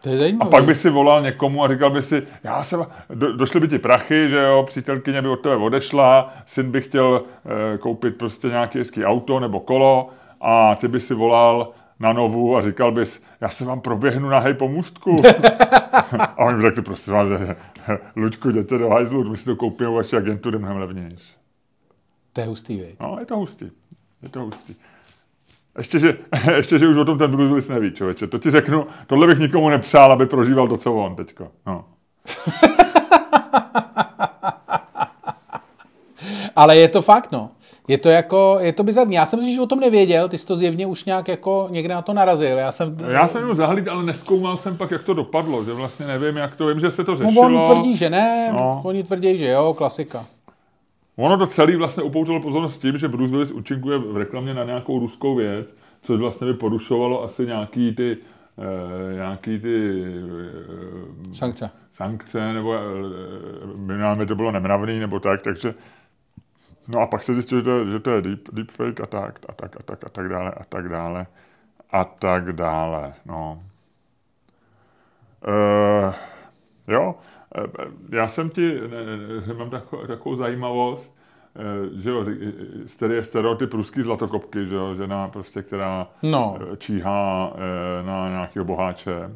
To 0.00 0.08
je 0.08 0.32
A 0.40 0.44
pak 0.44 0.64
by 0.64 0.74
si 0.74 0.90
volal 0.90 1.22
někomu 1.22 1.64
a 1.64 1.68
říkal 1.68 1.90
by 1.90 2.02
si, 2.02 2.22
já 2.44 2.64
jsem, 2.64 2.86
do, 3.14 3.36
došly 3.36 3.60
by 3.60 3.68
ti 3.68 3.78
prachy, 3.78 4.28
že 4.28 4.36
jo, 4.36 4.62
přítelkyně 4.66 5.22
by 5.22 5.28
od 5.28 5.36
tebe 5.36 5.56
odešla, 5.56 6.34
syn 6.46 6.70
by 6.70 6.80
chtěl 6.80 7.22
e, 7.74 7.78
koupit 7.78 8.16
prostě 8.16 8.48
nějaké 8.48 8.78
hezký 8.78 9.04
auto 9.04 9.40
nebo 9.40 9.60
kolo 9.60 10.10
a 10.40 10.74
ty 10.74 10.88
by 10.88 11.00
si 11.00 11.14
volal 11.14 11.72
na 12.00 12.12
novu 12.12 12.56
a 12.56 12.62
říkal 12.62 12.92
bys, 12.92 13.22
já 13.40 13.48
se 13.48 13.64
vám 13.64 13.80
proběhnu 13.80 14.28
na 14.28 14.38
hej 14.38 14.54
po 14.54 14.68
můstku. 14.68 15.16
a 16.18 16.38
oni 16.38 16.56
by 16.56 16.62
řekli, 16.62 16.82
prosím 16.82 17.12
vás, 17.12 17.28
že, 17.28 17.56
Luďku, 18.16 18.48
jděte 18.48 18.78
do 18.78 18.88
hajzlu, 18.88 19.30
my 19.30 19.36
si 19.36 19.44
to 19.44 19.56
koupíme 19.56 19.90
u 19.90 19.94
vaší 19.94 20.16
agentury 20.16 20.58
mnohem 20.58 20.76
levnější. 20.76 21.34
To 22.32 22.40
je 22.40 22.46
hustý, 22.46 22.80
viď? 22.80 23.00
No, 23.00 23.16
je 23.20 23.26
to 23.26 23.36
hustý. 23.36 23.70
Je 24.22 24.28
to 24.28 24.40
hustý. 24.40 24.74
Ještě 25.78 25.98
že, 25.98 26.16
ještě, 26.56 26.78
že 26.78 26.88
už 26.88 26.96
o 26.96 27.04
tom 27.04 27.18
ten 27.18 27.30
Bruce 27.30 27.46
Willis 27.48 27.68
neví, 27.68 27.92
člověče. 27.92 28.26
To 28.26 28.38
ti 28.38 28.50
řeknu, 28.50 28.86
tohle 29.06 29.26
bych 29.26 29.38
nikomu 29.38 29.68
nepřál, 29.68 30.12
aby 30.12 30.26
prožíval 30.26 30.68
to, 30.68 30.76
co 30.76 30.94
on 30.94 31.16
teďko. 31.16 31.48
No. 31.66 31.84
Ale 36.56 36.76
je 36.76 36.88
to 36.88 37.02
fakt, 37.02 37.32
no. 37.32 37.50
Je 37.88 37.98
to 37.98 38.08
jako, 38.08 38.56
je 38.60 38.72
to 38.72 38.82
bizarní. 38.84 39.14
Já 39.14 39.26
jsem 39.26 39.38
totiž 39.38 39.58
o 39.58 39.66
tom 39.66 39.80
nevěděl, 39.80 40.28
ty 40.28 40.38
jsi 40.38 40.46
to 40.46 40.56
zjevně 40.56 40.86
už 40.86 41.04
nějak 41.04 41.28
jako 41.28 41.66
někde 41.70 41.94
na 41.94 42.02
to 42.02 42.12
narazil. 42.12 42.58
Já 42.58 42.72
jsem... 42.72 42.96
Já 43.08 43.28
jsem 43.28 43.40
jenom 43.40 43.56
zahlíd, 43.56 43.88
ale 43.88 44.02
neskoumal 44.02 44.56
jsem 44.56 44.76
pak, 44.76 44.90
jak 44.90 45.02
to 45.02 45.14
dopadlo, 45.14 45.64
že 45.64 45.72
vlastně 45.72 46.06
nevím, 46.06 46.36
jak 46.36 46.56
to, 46.56 46.66
vím, 46.66 46.80
že 46.80 46.90
se 46.90 47.04
to 47.04 47.10
No, 47.12 47.16
řešilo. 47.16 47.64
on 47.64 47.64
tvrdí, 47.74 47.96
že 47.96 48.10
ne, 48.10 48.48
No. 48.52 48.58
no. 48.58 48.80
oni 48.84 49.02
tvrdí, 49.02 49.38
že 49.38 49.48
jo, 49.48 49.74
klasika. 49.78 50.24
Ono 51.18 51.38
to 51.38 51.46
celý 51.46 51.76
vlastně 51.76 52.02
upoutalo 52.02 52.40
pozornost 52.40 52.78
tím, 52.78 52.98
že 52.98 53.08
Bruce 53.08 53.30
Willis 53.30 53.50
účinkuje 53.52 53.98
v 53.98 54.16
reklamě 54.16 54.54
na 54.54 54.64
nějakou 54.64 54.98
ruskou 54.98 55.34
věc, 55.36 55.76
což 56.02 56.20
vlastně 56.20 56.46
by 56.46 56.54
porušovalo 56.54 57.22
asi 57.24 57.46
nějaký 57.46 57.94
ty, 57.94 58.16
eh, 58.58 59.14
nějaký 59.14 59.58
ty 59.58 60.04
eh, 61.30 61.34
Sankce. 61.34 61.70
sankce, 61.92 62.52
nebo 62.52 62.74
eh, 62.74 62.78
minimálně 63.76 64.26
to 64.26 64.34
bylo 64.34 64.52
nemravný, 64.52 64.98
nebo 64.98 65.20
tak, 65.20 65.42
takže 65.42 65.74
no 66.88 67.00
a 67.00 67.06
pak 67.06 67.22
se 67.22 67.32
zjistilo, 67.34 67.60
že 67.60 67.64
to, 67.64 67.78
je- 67.78 67.86
že 67.92 67.98
to 68.00 68.10
je 68.10 68.22
deep, 68.22 68.48
deepfake 68.52 69.00
a 69.00 69.06
tak, 69.06 69.38
a 69.48 69.52
tak, 69.52 69.76
a 69.80 69.82
tak, 69.82 70.04
a 70.06 70.08
tak 70.08 70.28
dále, 70.28 70.50
a 70.50 70.64
tak 70.68 70.88
dále, 70.88 71.26
a 71.92 72.04
tak 72.04 72.52
dále, 72.52 73.14
no. 73.26 73.62
Uh, 75.48 76.14
jo, 76.88 77.14
eh, 77.18 77.27
já 78.12 78.28
jsem 78.28 78.50
ti, 78.50 78.80
mám 79.58 79.70
takovou, 79.70 80.06
takovou 80.06 80.34
zajímavost, 80.36 81.18
eh, 81.56 82.00
že 82.00 82.10
jo, 82.10 82.24
je 83.08 83.24
stereotyp 83.24 83.74
ruský 83.74 84.02
zlatokopky, 84.02 84.66
že 84.66 84.74
jo, 84.74 84.94
žena 84.94 85.28
prostě, 85.28 85.62
která 85.62 86.06
No. 86.22 86.58
eh, 86.72 86.76
číhá 86.76 87.52
eh, 87.54 88.02
na 88.06 88.28
nějakého 88.28 88.64
boháče. 88.64 89.14
Eh, 89.22 89.30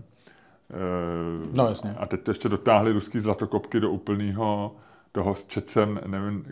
No, 1.57 1.67
jasně. 1.69 1.95
A 1.99 2.07
teď 2.07 2.23
to 2.23 2.31
ještě 2.31 2.49
dotáhli 2.49 2.93
ruský 2.93 3.19
zlatokopky 3.19 3.81
do 3.81 3.91
úplného 3.91 4.77
toho 5.13 5.35
s 5.35 5.47
četcem, 5.47 6.01
nevím, 6.07 6.45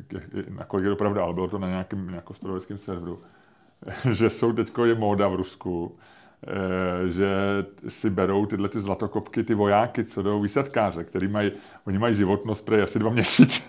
na 0.49 0.65
kolik 0.65 0.85
je 0.85 0.91
to 0.91 0.97
pravda, 0.97 1.23
ale 1.25 1.35
bylo 1.35 1.49
to 1.49 1.59
na 1.59 1.69
nějakém 1.69 2.09
nějakém 2.11 2.37
starověkém 2.37 2.79
serveru, 2.79 3.21
že 4.13 4.31
jsou 4.31 4.53
teďko 4.53 4.85
je 4.85 4.95
móda 4.95 5.29
v 5.29 5.35
Rusku, 5.35 5.97
eh, 5.99 6.05
že 7.09 7.29
si 7.89 8.11
berou 8.11 8.47
tyhle 8.47 8.69
ty 8.69 8.81
zlatokopky, 8.81 9.43
ty 9.43 9.55
vojáky, 9.55 10.05
co 10.05 10.23
jdou 10.23 10.43
výsadkáře, 10.43 11.05
který 11.05 11.29
mají, 11.29 11.53
oni 11.87 11.99
mají 11.99 12.15
životnost 12.15 12.65
prej 12.65 12.83
asi 12.83 12.99
dva 12.99 13.11
měsíce. 13.11 13.63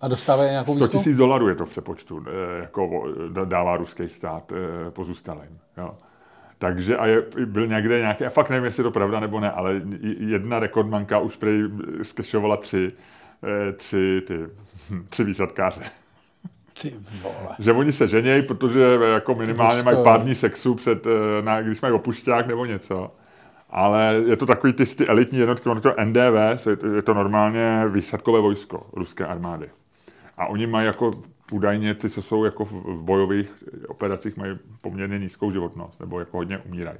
A 0.00 0.08
dostávají 0.08 0.50
nějakou 0.50 0.74
100 0.74 0.84
výsluhu? 0.84 1.04
tisíc 1.04 1.16
dolarů 1.16 1.48
je 1.48 1.54
to 1.54 1.66
v 1.66 1.70
přepočtu, 1.70 2.24
eh, 2.26 2.60
jako 2.60 3.04
dává 3.44 3.76
ruský 3.76 4.08
stát 4.08 4.52
eh, 4.52 4.90
pozůstalým. 4.90 5.58
Jo. 5.78 5.94
Takže 6.58 6.96
a 6.96 7.06
je, 7.06 7.22
byl 7.44 7.66
někde 7.66 7.98
nějaký, 7.98 8.24
a 8.24 8.30
fakt 8.30 8.50
nevím, 8.50 8.64
jestli 8.64 8.80
je 8.80 8.84
to 8.84 8.90
pravda 8.90 9.20
nebo 9.20 9.40
ne, 9.40 9.50
ale 9.50 9.80
jedna 10.18 10.58
rekordmanka 10.58 11.18
už 11.18 11.36
prej 11.36 11.62
skešovala 12.02 12.56
tři, 12.56 12.92
eh, 13.44 13.72
tři, 13.72 14.22
ty, 14.26 14.38
tři 15.08 15.24
výsadkáře. 15.24 15.82
Ty 16.82 16.94
vole. 17.22 17.56
Že 17.58 17.72
oni 17.72 17.92
se 17.92 18.08
ženějí, 18.08 18.42
protože 18.42 18.98
jako 19.12 19.34
minimálně 19.34 19.82
mají 19.82 19.98
pár 20.04 20.22
dní 20.22 20.34
sexu, 20.34 20.74
před, 20.74 21.06
eh, 21.06 21.42
na, 21.42 21.62
když 21.62 21.80
mají 21.80 21.94
opušťák 21.94 22.46
nebo 22.46 22.64
něco. 22.64 23.10
Ale 23.70 24.22
je 24.26 24.36
to 24.36 24.46
takový 24.46 24.72
ty, 24.72 24.86
ty 24.86 25.06
elitní 25.06 25.38
jednotky, 25.38 25.68
ono 25.68 25.80
to 25.80 25.94
NDV, 26.04 26.66
je 26.96 27.02
to, 27.02 27.14
normálně 27.14 27.84
výsadkové 27.88 28.40
vojsko 28.40 28.86
ruské 28.92 29.26
armády. 29.26 29.70
A 30.36 30.46
oni 30.46 30.66
mají 30.66 30.86
jako 30.86 31.10
údajně 31.52 31.94
ty, 31.94 32.10
co 32.10 32.22
jsou 32.22 32.44
jako 32.44 32.64
v 32.64 32.72
v 32.72 33.02
bojových 33.02 33.64
operacích, 33.88 34.36
mají 34.36 34.58
poměrně 34.80 35.18
nízkou 35.18 35.50
životnost, 35.50 36.00
nebo 36.00 36.20
jako 36.20 36.36
hodně 36.36 36.58
umírají. 36.58 36.98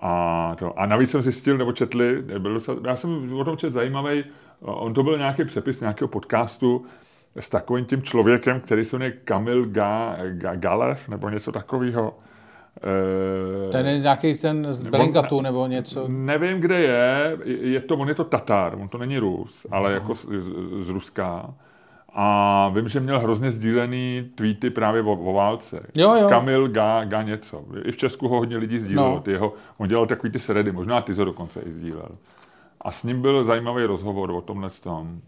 A, 0.00 0.56
to, 0.58 0.78
a 0.78 0.86
navíc 0.86 1.10
jsem 1.10 1.22
zjistil, 1.22 1.58
nebo 1.58 1.72
četli, 1.72 2.22
byl 2.38 2.54
docela, 2.54 2.78
já 2.84 2.96
jsem 2.96 3.32
o 3.32 3.44
tom 3.44 3.56
četl 3.56 3.72
zajímavý, 3.72 4.24
on 4.60 4.94
to 4.94 5.02
byl 5.02 5.18
nějaký 5.18 5.44
přepis 5.44 5.80
nějakého 5.80 6.08
podcastu 6.08 6.86
s 7.36 7.48
takovým 7.48 7.84
tím 7.84 8.02
člověkem, 8.02 8.60
který 8.60 8.84
se 8.84 8.96
jmenuje 8.96 9.10
Kamil 9.24 9.66
Ga, 9.66 10.16
Ga, 10.28 10.54
Galev, 10.54 11.08
nebo 11.08 11.30
něco 11.30 11.52
takového. 11.52 12.18
E, 13.68 13.72
Ten 13.72 13.86
je 13.86 13.98
nějaký 13.98 14.34
ten 14.34 14.72
z 14.72 14.82
Bellingatu 14.82 15.40
nebo 15.40 15.66
něco. 15.66 16.04
Nevím, 16.08 16.60
kde 16.60 16.80
je, 16.80 17.38
je 17.44 17.80
to, 17.80 17.96
on 17.96 18.08
je 18.08 18.14
to 18.14 18.24
Tatar, 18.24 18.74
on 18.80 18.88
to 18.88 18.98
není 18.98 19.18
Rus, 19.18 19.66
ale 19.70 19.92
jako 19.92 20.14
z, 20.14 20.26
z, 20.38 20.52
z 20.84 20.88
Ruska. 20.88 21.54
A 22.12 22.68
vím, 22.74 22.88
že 22.88 23.00
měl 23.00 23.18
hrozně 23.20 23.52
sdílený 23.52 24.30
tweety 24.34 24.70
právě 24.70 25.02
o, 25.02 25.12
o 25.12 25.32
válce. 25.32 25.86
Jo, 25.94 26.14
jo. 26.14 26.28
Kamil 26.28 26.68
Ga, 26.68 27.04
Ga 27.04 27.22
něco. 27.22 27.64
I 27.84 27.92
v 27.92 27.96
Česku 27.96 28.28
ho 28.28 28.36
hodně 28.36 28.56
lidí 28.56 28.78
sdílelo. 28.78 29.14
No. 29.14 29.20
Ty 29.20 29.30
jeho, 29.30 29.54
on 29.78 29.88
dělal 29.88 30.06
takový 30.06 30.32
ty 30.32 30.38
sredy, 30.38 30.72
možná 30.72 31.00
ty 31.00 31.12
ho 31.12 31.24
dokonce 31.24 31.60
i 31.60 31.72
sdílel. 31.72 32.08
A 32.80 32.92
s 32.92 33.04
ním 33.04 33.22
byl 33.22 33.44
zajímavý 33.44 33.84
rozhovor 33.84 34.30
o 34.30 34.40
tomhle 34.40 34.70
tom. 34.70 35.20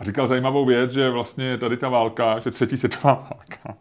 A 0.00 0.04
říkal 0.04 0.26
zajímavou 0.26 0.64
věc, 0.64 0.90
že 0.90 1.10
vlastně 1.10 1.58
tady 1.58 1.76
ta 1.76 1.88
válka, 1.88 2.38
že 2.38 2.50
třetí 2.50 2.76
světová 2.76 3.14
válka 3.14 3.76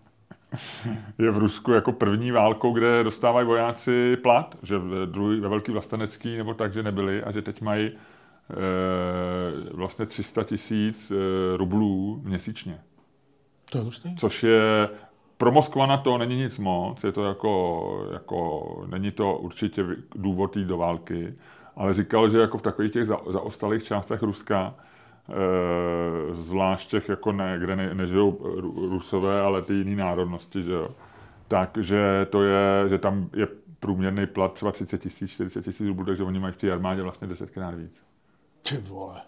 je 1.20 1.32
v 1.32 1.38
Rusku 1.38 1.72
jako 1.72 1.92
první 1.92 2.32
válkou, 2.32 2.74
kde 2.74 3.04
dostávají 3.04 3.48
vojáci 3.48 4.18
plat, 4.18 4.58
že 4.64 4.78
ve, 4.78 5.06
druhý, 5.06 5.40
ve 5.40 5.50
Velký 5.50 5.72
vlastenecký 5.72 6.38
nebo 6.38 6.54
tak, 6.54 6.74
že 6.74 6.84
nebyli 6.84 7.24
a 7.24 7.32
že 7.32 7.42
teď 7.42 7.62
mají 7.62 7.88
e, 7.88 7.94
vlastně 9.74 10.06
300 10.06 10.44
tisíc 10.44 11.12
e, 11.12 11.16
rublů 11.58 12.22
měsíčně. 12.24 12.82
To 13.72 13.78
je 13.78 13.84
hustý. 13.84 14.16
Což 14.16 14.44
je 14.44 14.90
pro 15.38 15.52
Moskva 15.52 15.86
na 15.86 15.98
to 15.98 16.18
není 16.18 16.38
nic 16.38 16.60
moc, 16.60 17.04
je 17.04 17.12
to 17.12 17.26
jako, 17.26 18.08
jako 18.14 18.64
není 18.90 19.12
to 19.12 19.38
určitě 19.38 19.86
důvod 20.16 20.58
jít 20.58 20.68
do 20.68 20.78
války, 20.78 21.34
ale 21.76 21.94
říkal, 21.94 22.30
že 22.30 22.38
jako 22.38 22.58
v 22.58 22.62
takových 22.62 22.92
těch 22.92 23.06
za, 23.06 23.18
zaostalých 23.30 23.84
částech 23.84 24.22
Ruska, 24.22 24.76
zvlášť 26.32 26.90
těch, 26.90 27.10
jako 27.10 27.32
ne, 27.32 27.60
kde 27.60 27.76
ne, 27.76 27.94
nežijou 27.94 28.32
Ru- 28.32 28.90
Rusové, 28.90 29.42
ale 29.42 29.62
ty 29.62 29.74
jiné 29.74 29.96
národnosti, 29.96 30.64
že 30.64 30.72
jo, 30.72 30.90
takže 31.48 32.28
to 32.30 32.44
je, 32.44 32.90
že 32.90 32.98
tam 32.98 33.30
je 33.36 33.48
průměrný 33.80 34.28
plat 34.28 34.54
třeba 34.54 34.72
30 34.72 35.02
tisíc, 35.02 35.32
40 35.32 35.62
tisíc 35.66 35.88
rublů, 35.88 36.06
takže 36.06 36.24
oni 36.24 36.40
mají 36.40 36.54
v 36.54 36.58
té 36.58 36.72
armádě 36.72 37.02
vlastně 37.02 37.28
desetkrát 37.28 37.76
víc. 37.76 38.04
Ty 38.70 38.78
vole. 38.78 39.22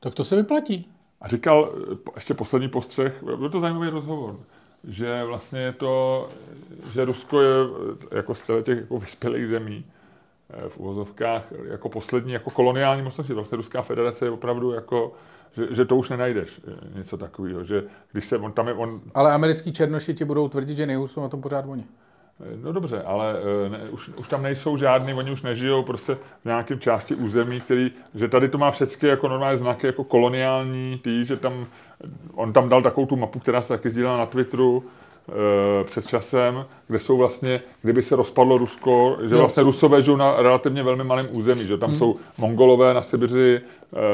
Tak 0.00 0.14
to 0.14 0.24
se 0.24 0.36
vyplatí. 0.36 0.90
A 1.20 1.28
říkal, 1.28 1.72
ještě 2.14 2.34
poslední 2.34 2.68
postřeh, 2.68 3.22
byl 3.22 3.50
to 3.50 3.60
zajímavý 3.60 3.88
rozhovor, 3.88 4.40
že 4.84 5.24
vlastně 5.24 5.60
je 5.60 5.72
to, 5.72 6.28
že 6.92 7.04
Rusko 7.04 7.40
je 7.40 7.54
jako 8.10 8.34
z 8.34 8.42
těch 8.62 8.78
jako 8.78 8.98
vyspělých 8.98 9.48
zemí 9.48 9.84
eh, 9.88 9.93
v 10.68 10.78
uvozovkách 10.78 11.42
jako 11.64 11.88
poslední 11.88 12.32
jako 12.32 12.50
koloniální 12.50 13.02
mocnost, 13.02 13.30
vlastně 13.30 13.56
Ruská 13.56 13.82
federace 13.82 14.24
je 14.24 14.30
opravdu 14.30 14.72
jako, 14.72 15.12
že, 15.52 15.74
že 15.74 15.84
to 15.84 15.96
už 15.96 16.10
nenajdeš 16.10 16.60
eh, 16.68 16.98
něco 16.98 17.16
takového, 17.16 17.64
že 17.64 17.84
když 18.12 18.26
se, 18.26 18.38
on 18.38 18.52
tam 18.52 18.68
je, 18.68 18.74
on, 18.74 19.00
Ale 19.14 19.32
americký 19.32 19.72
černoši 19.72 20.14
ti 20.14 20.24
budou 20.24 20.48
tvrdit, 20.48 20.76
že 20.76 20.86
nejhůř 20.86 21.10
jsou 21.10 21.22
na 21.22 21.28
tom 21.28 21.40
pořád 21.40 21.64
oni. 21.68 21.84
No 22.62 22.72
dobře, 22.72 23.02
ale 23.02 23.34
eh, 23.66 23.68
ne, 23.68 23.78
už, 23.90 24.08
už 24.08 24.28
tam 24.28 24.42
nejsou 24.42 24.76
žádný, 24.76 25.14
oni 25.14 25.30
už 25.30 25.42
nežijou 25.42 25.82
prostě 25.82 26.14
v 26.14 26.44
nějakém 26.44 26.80
části 26.80 27.14
území, 27.14 27.60
který, 27.60 27.92
že 28.14 28.28
tady 28.28 28.48
to 28.48 28.58
má 28.58 28.70
všechny 28.70 29.08
jako 29.08 29.28
normální 29.28 29.58
znaky, 29.58 29.86
jako 29.86 30.04
koloniální, 30.04 31.00
tý, 31.04 31.24
že 31.24 31.36
tam, 31.36 31.66
on 32.34 32.52
tam 32.52 32.68
dal 32.68 32.82
takovou 32.82 33.06
tu 33.06 33.16
mapu, 33.16 33.38
která 33.38 33.62
se 33.62 33.68
taky 33.68 33.90
sdílela 33.90 34.18
na 34.18 34.26
Twitteru, 34.26 34.84
před 35.84 36.06
časem, 36.06 36.66
kde 36.88 36.98
jsou 36.98 37.16
vlastně, 37.16 37.60
kdyby 37.82 38.02
se 38.02 38.16
rozpadlo 38.16 38.58
Rusko, 38.58 39.16
že 39.28 39.34
Jo. 39.34 39.40
vlastně 39.40 39.62
Rusové 39.62 40.02
žijou 40.02 40.16
na 40.16 40.42
relativně 40.42 40.82
velmi 40.82 41.04
malém 41.04 41.28
území, 41.30 41.66
že 41.66 41.78
tam 41.78 41.88
Hmm. 41.90 41.98
jsou 41.98 42.16
Mongolové 42.38 42.94
na 42.94 43.02
Sibiři, 43.02 43.60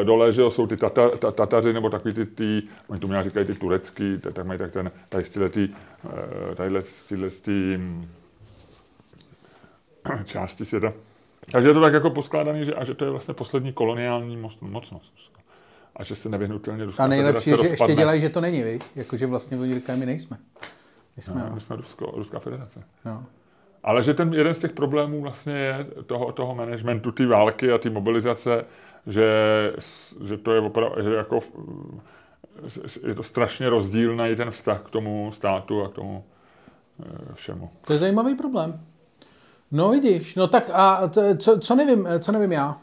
e, 0.00 0.04
dole, 0.04 0.32
že 0.32 0.42
jsou 0.50 0.66
ty 0.66 0.76
tata, 0.76 1.08
ta, 1.08 1.30
Tataři, 1.32 1.72
nebo 1.72 1.90
takový 1.90 2.14
ty, 2.14 2.26
ty, 2.26 2.62
oni 2.88 3.00
tomu 3.00 3.12
nějak 3.12 3.26
říkají 3.26 3.46
ty 3.46 3.54
turecký, 3.54 4.18
tak, 4.20 4.34
tak 4.34 4.46
mají 4.46 4.58
tak 4.58 4.72
ten, 4.72 4.90
tady 5.08 5.24
tyhle 5.24 5.48
ty, 5.48 5.68
e, 6.52 6.54
tadyhle, 6.54 6.82
tyhle 7.08 7.30
ty, 7.30 7.74
hm, 7.76 8.08
části 10.24 10.64
světa. 10.64 10.92
Takže 11.52 11.68
je 11.68 11.74
to 11.74 11.80
tak 11.80 11.92
jako 11.92 12.10
poskládaný, 12.10 12.64
že, 12.64 12.74
a 12.74 12.84
že 12.84 12.94
to 12.94 13.04
je 13.04 13.10
vlastně 13.10 13.34
poslední 13.34 13.72
koloniální 13.72 14.36
moc, 14.36 14.60
mocnost. 14.60 15.12
Ruska. 15.16 15.40
A 15.96 16.04
že 16.04 16.14
se 16.16 16.28
nevyhnutelně 16.28 16.84
Ruská 16.84 17.04
A 17.04 17.06
nejlepší 17.06 17.50
je, 17.50 17.56
že 17.56 17.62
ještě 17.62 17.70
rozpadne. 17.72 17.94
dělají, 17.94 18.20
že 18.20 18.28
to 18.28 18.40
není, 18.40 18.62
viď? 18.62 18.84
Jakože 18.96 19.26
vlastně 19.26 19.56
oni 19.56 19.74
říkají, 19.74 20.00
my 20.00 20.06
nejsme. 20.06 20.36
My 21.20 21.24
jsme, 21.24 21.40
No, 21.48 21.54
my 21.54 21.60
jsme 21.60 21.76
Rusko, 21.76 22.12
Ruská 22.16 22.38
federace. 22.38 22.82
no. 23.04 23.24
Ale 23.84 24.02
že 24.02 24.14
ten 24.14 24.34
jeden 24.34 24.54
z 24.54 24.58
těch 24.58 24.72
problémů 24.72 25.22
vlastně 25.22 25.52
je 25.52 25.86
toho, 26.06 26.32
toho 26.32 26.54
managementu 26.54 27.12
té 27.12 27.26
války 27.26 27.72
a 27.72 27.78
té 27.78 27.90
mobilizace, 27.90 28.64
že, 29.06 29.26
že 30.24 30.36
to 30.36 30.52
je 30.52 30.60
opravdu, 30.60 31.02
že 31.02 31.14
jako 31.14 31.40
je 33.06 33.14
to 33.14 33.22
strašně 33.22 33.70
rozdílný 33.70 34.36
ten 34.36 34.50
vztah 34.50 34.82
k 34.82 34.90
tomu 34.90 35.32
státu 35.32 35.84
a 35.84 35.88
k 35.88 35.92
tomu 35.92 36.24
eh, 37.02 37.34
všemu. 37.34 37.70
To 37.86 37.92
je 37.92 37.98
zajímavý 37.98 38.34
problém. 38.34 38.80
No 39.70 39.90
vidíš, 39.90 40.34
no 40.34 40.48
tak 40.48 40.70
a 40.72 41.10
co, 41.38 41.58
co, 41.58 41.74
nevím, 41.74 42.08
co 42.18 42.32
nevím 42.32 42.52
já? 42.52 42.78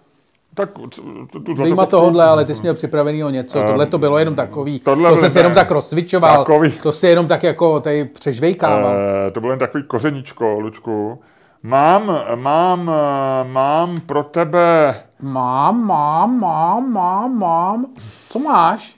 Tak 0.53 0.71
tu, 0.71 0.87
tu, 1.31 1.39
tu 1.39 1.53
Vyjma 1.55 1.85
tohohle, 1.85 2.25
ale 2.25 2.45
ty 2.45 2.55
jsi 2.55 2.61
měl 2.61 2.73
připravený 2.73 3.23
o 3.23 3.29
něco. 3.29 3.63
Tohle 3.63 3.85
to 3.85 3.97
bylo 3.97 4.17
jenom 4.17 4.35
takový. 4.35 4.79
tohle 4.79 5.15
to 5.15 5.29
se 5.29 5.39
jenom 5.39 5.53
tak 5.53 5.71
rozcvičoval. 5.71 6.37
Takový. 6.37 6.71
To 6.71 6.91
si 6.91 7.07
jenom 7.07 7.27
tak 7.27 7.43
jako 7.43 7.79
tady 7.79 8.05
přežvejkával. 8.05 8.95
Eh, 9.27 9.31
to 9.31 9.39
bylo 9.39 9.51
jen 9.51 9.59
takový 9.59 9.83
kořeníčko, 9.83 10.59
Lučku. 10.59 11.21
Mám, 11.63 12.19
mám, 12.35 12.91
eh, 12.93 13.47
mám 13.47 13.97
pro 14.05 14.23
tebe 14.23 14.95
Mám, 15.21 15.85
mám, 15.87 16.39
mám, 16.39 16.93
mám, 16.93 17.39
mám. 17.39 17.85
Co 18.29 18.39
máš? 18.39 18.95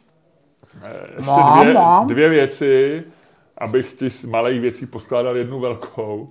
ještě 1.18 1.32
Mám, 1.32 1.60
dvě, 1.62 1.74
mám. 1.74 2.08
dvě 2.08 2.30
věci, 2.30 3.04
abych 3.58 3.94
ti 3.94 4.10
z 4.10 4.26
malých 4.26 4.62
věcí 4.62 4.86
poskládal 4.86 5.38
jednu 5.38 5.60
velkou. 5.60 6.30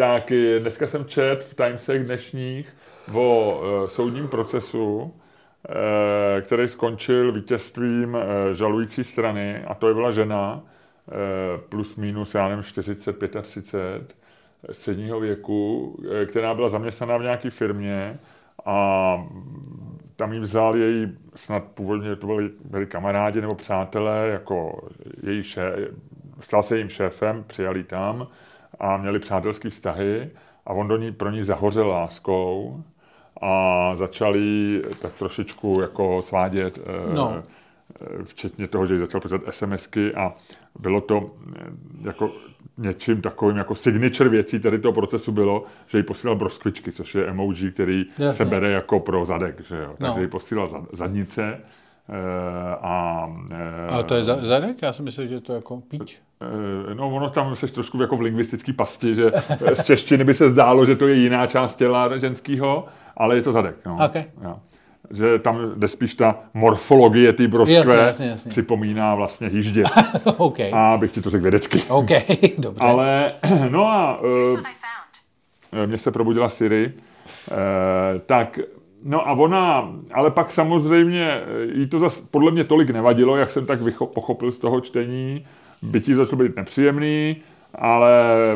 Tak 0.00 0.32
dneska 0.58 0.86
jsem 0.86 1.04
čet 1.04 1.44
v 1.44 1.54
Timesech 1.54 2.04
dnešních 2.04 2.76
o 3.14 3.60
e, 3.62 3.88
soudním 3.88 4.28
procesu, 4.28 5.14
e, 6.38 6.40
který 6.40 6.68
skončil 6.68 7.32
vítězstvím 7.32 8.16
e, 8.16 8.54
žalující 8.54 9.04
strany, 9.04 9.64
a 9.64 9.74
to 9.74 9.88
je 9.88 9.94
byla 9.94 10.10
žena, 10.10 10.62
e, 10.62 11.58
plus 11.58 11.96
minus, 11.96 12.34
já 12.34 12.48
nevím, 12.48 12.64
40, 12.64 13.16
35, 13.42 14.16
středního 14.72 15.20
věku, 15.20 15.96
e, 16.22 16.26
která 16.26 16.54
byla 16.54 16.68
zaměstnaná 16.68 17.16
v 17.16 17.22
nějaké 17.22 17.50
firmě 17.50 18.18
a 18.66 19.16
tam 20.16 20.32
jí 20.32 20.40
vzal 20.40 20.76
její, 20.76 21.18
snad 21.36 21.64
původně 21.64 22.16
to 22.16 22.26
byli, 22.26 22.50
byli 22.64 22.86
kamarádi 22.86 23.40
nebo 23.40 23.54
přátelé, 23.54 24.28
jako 24.28 24.88
její 25.22 25.42
šé, 25.42 25.88
stal 26.40 26.62
se 26.62 26.74
jejím 26.76 26.88
šéfem, 26.88 27.44
přijali 27.46 27.84
tam 27.84 28.28
a 28.80 28.96
měli 28.96 29.18
přátelské 29.18 29.70
vztahy 29.70 30.30
a 30.66 30.72
on 30.72 30.88
do 30.88 30.96
ní, 30.96 31.12
pro 31.12 31.30
ní 31.30 31.42
zahořel 31.42 31.88
láskou 31.88 32.82
a 33.42 33.92
začali 33.96 34.80
tak 35.02 35.12
trošičku 35.12 35.78
jako 35.80 36.22
svádět, 36.22 36.78
eh, 36.78 37.14
No. 37.14 37.42
eh, 38.00 38.24
včetně 38.24 38.68
toho, 38.68 38.86
že 38.86 38.94
jí 38.94 39.00
začal 39.00 39.20
posílat 39.20 39.42
SMSky 39.50 40.14
a 40.14 40.34
bylo 40.78 41.00
to 41.00 41.30
eh, 41.56 41.64
jako 42.02 42.30
něčím 42.78 43.20
takovým 43.22 43.56
jako 43.56 43.74
signature 43.74 44.30
věcí 44.30 44.60
tady 44.60 44.78
toho 44.78 44.92
procesu 44.92 45.32
bylo, 45.32 45.64
že 45.86 45.98
jí 45.98 46.04
posílal 46.04 46.36
broskvičky, 46.36 46.92
což 46.92 47.14
je 47.14 47.26
emoji, 47.26 47.70
který 47.72 48.04
Jasně. 48.18 48.32
se 48.32 48.44
bere 48.44 48.70
jako 48.70 49.00
pro 49.00 49.24
zadek, 49.24 49.60
že 49.68 49.76
jo. 49.76 49.94
Takže 49.98 50.14
No. 50.16 50.22
jí 50.22 50.28
posílal 50.28 50.68
za- 50.68 50.86
zadnice 50.92 51.60
a... 52.80 53.26
A 53.88 54.02
to 54.02 54.14
je 54.14 54.24
za- 54.24 54.46
zadek? 54.46 54.82
Já 54.82 54.92
si 54.92 55.02
myslím, 55.02 55.28
že 55.28 55.40
to 55.40 55.52
je 55.52 55.56
jako 55.56 55.80
píč. 55.80 56.20
Eh, 56.42 56.94
No, 56.94 57.10
ono 57.10 57.30
tam 57.30 57.56
seš 57.56 57.72
trošku 57.72 58.00
jako 58.02 58.16
v 58.16 58.20
lingvistický 58.20 58.72
pasti, 58.72 59.14
že 59.14 59.30
eh, 59.66 59.76
z 59.76 59.84
češtiny 59.84 60.24
by 60.24 60.34
se 60.34 60.48
zdálo, 60.50 60.86
že 60.86 60.96
to 60.96 61.08
je 61.08 61.14
jiná 61.14 61.46
část 61.46 61.76
těla 61.76 62.18
ženského, 62.18 62.84
ale 63.16 63.36
je 63.36 63.42
to 63.42 63.52
zadek. 63.52 63.74
No. 63.86 63.98
Ok. 64.04 64.14
Jo. 64.44 64.56
Že 65.10 65.38
tam 65.38 65.58
jde 65.76 65.88
spíš 65.88 66.14
ta 66.14 66.38
morfologie 66.54 67.32
té 67.32 67.48
broskve, 67.48 67.74
Jasně, 67.78 67.94
jasně, 67.96 68.26
jasně. 68.26 68.50
připomíná 68.50 69.14
vlastně 69.14 69.48
jíždě. 69.52 69.84
OK. 70.36 70.60
A 70.72 70.96
bych 71.00 71.12
ti 71.12 71.22
to 71.22 71.30
řekl 71.30 71.42
vědecky. 71.42 71.82
OK, 71.88 72.08
dobře. 72.58 72.86
Ale, 72.86 73.32
no 73.68 73.86
a 73.86 74.20
Here's 74.22 74.60
eh, 75.72 75.86
mně 75.86 75.98
se 75.98 76.10
probudila 76.10 76.48
Siri, 76.48 76.92
eh, 77.52 77.54
tak 78.26 78.58
no 79.04 79.28
a 79.28 79.32
ona, 79.32 79.92
ale 80.14 80.30
pak 80.30 80.50
samozřejmě 80.52 81.40
jí 81.74 81.86
to 81.86 81.98
zas 81.98 82.20
podle 82.20 82.50
mě 82.50 82.64
tolik 82.64 82.90
nevadilo, 82.90 83.36
jak 83.36 83.50
jsem 83.50 83.66
tak 83.66 83.80
vycho- 83.80 84.06
pochopil 84.06 84.52
z 84.52 84.58
toho 84.58 84.80
čtení, 84.80 85.46
byť 85.82 86.08
jí 86.08 86.14
začalo 86.14 86.42
být 86.42 86.56
nepříjemný, 86.56 87.36
ale 87.74 88.12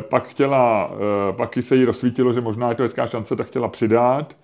pak 0.09 0.29
chtěla, 0.29 0.91
eh, 0.93 1.33
pak 1.33 1.59
se 1.61 1.77
jí 1.77 1.85
rozsvítilo, 1.85 2.33
že 2.33 2.41
možná 2.41 2.69
je 2.69 2.75
to 2.75 2.83
hezká 2.83 3.07
šance, 3.07 3.37
tak 3.37 3.47
chtěla 3.47 3.69
přidat. 3.69 4.37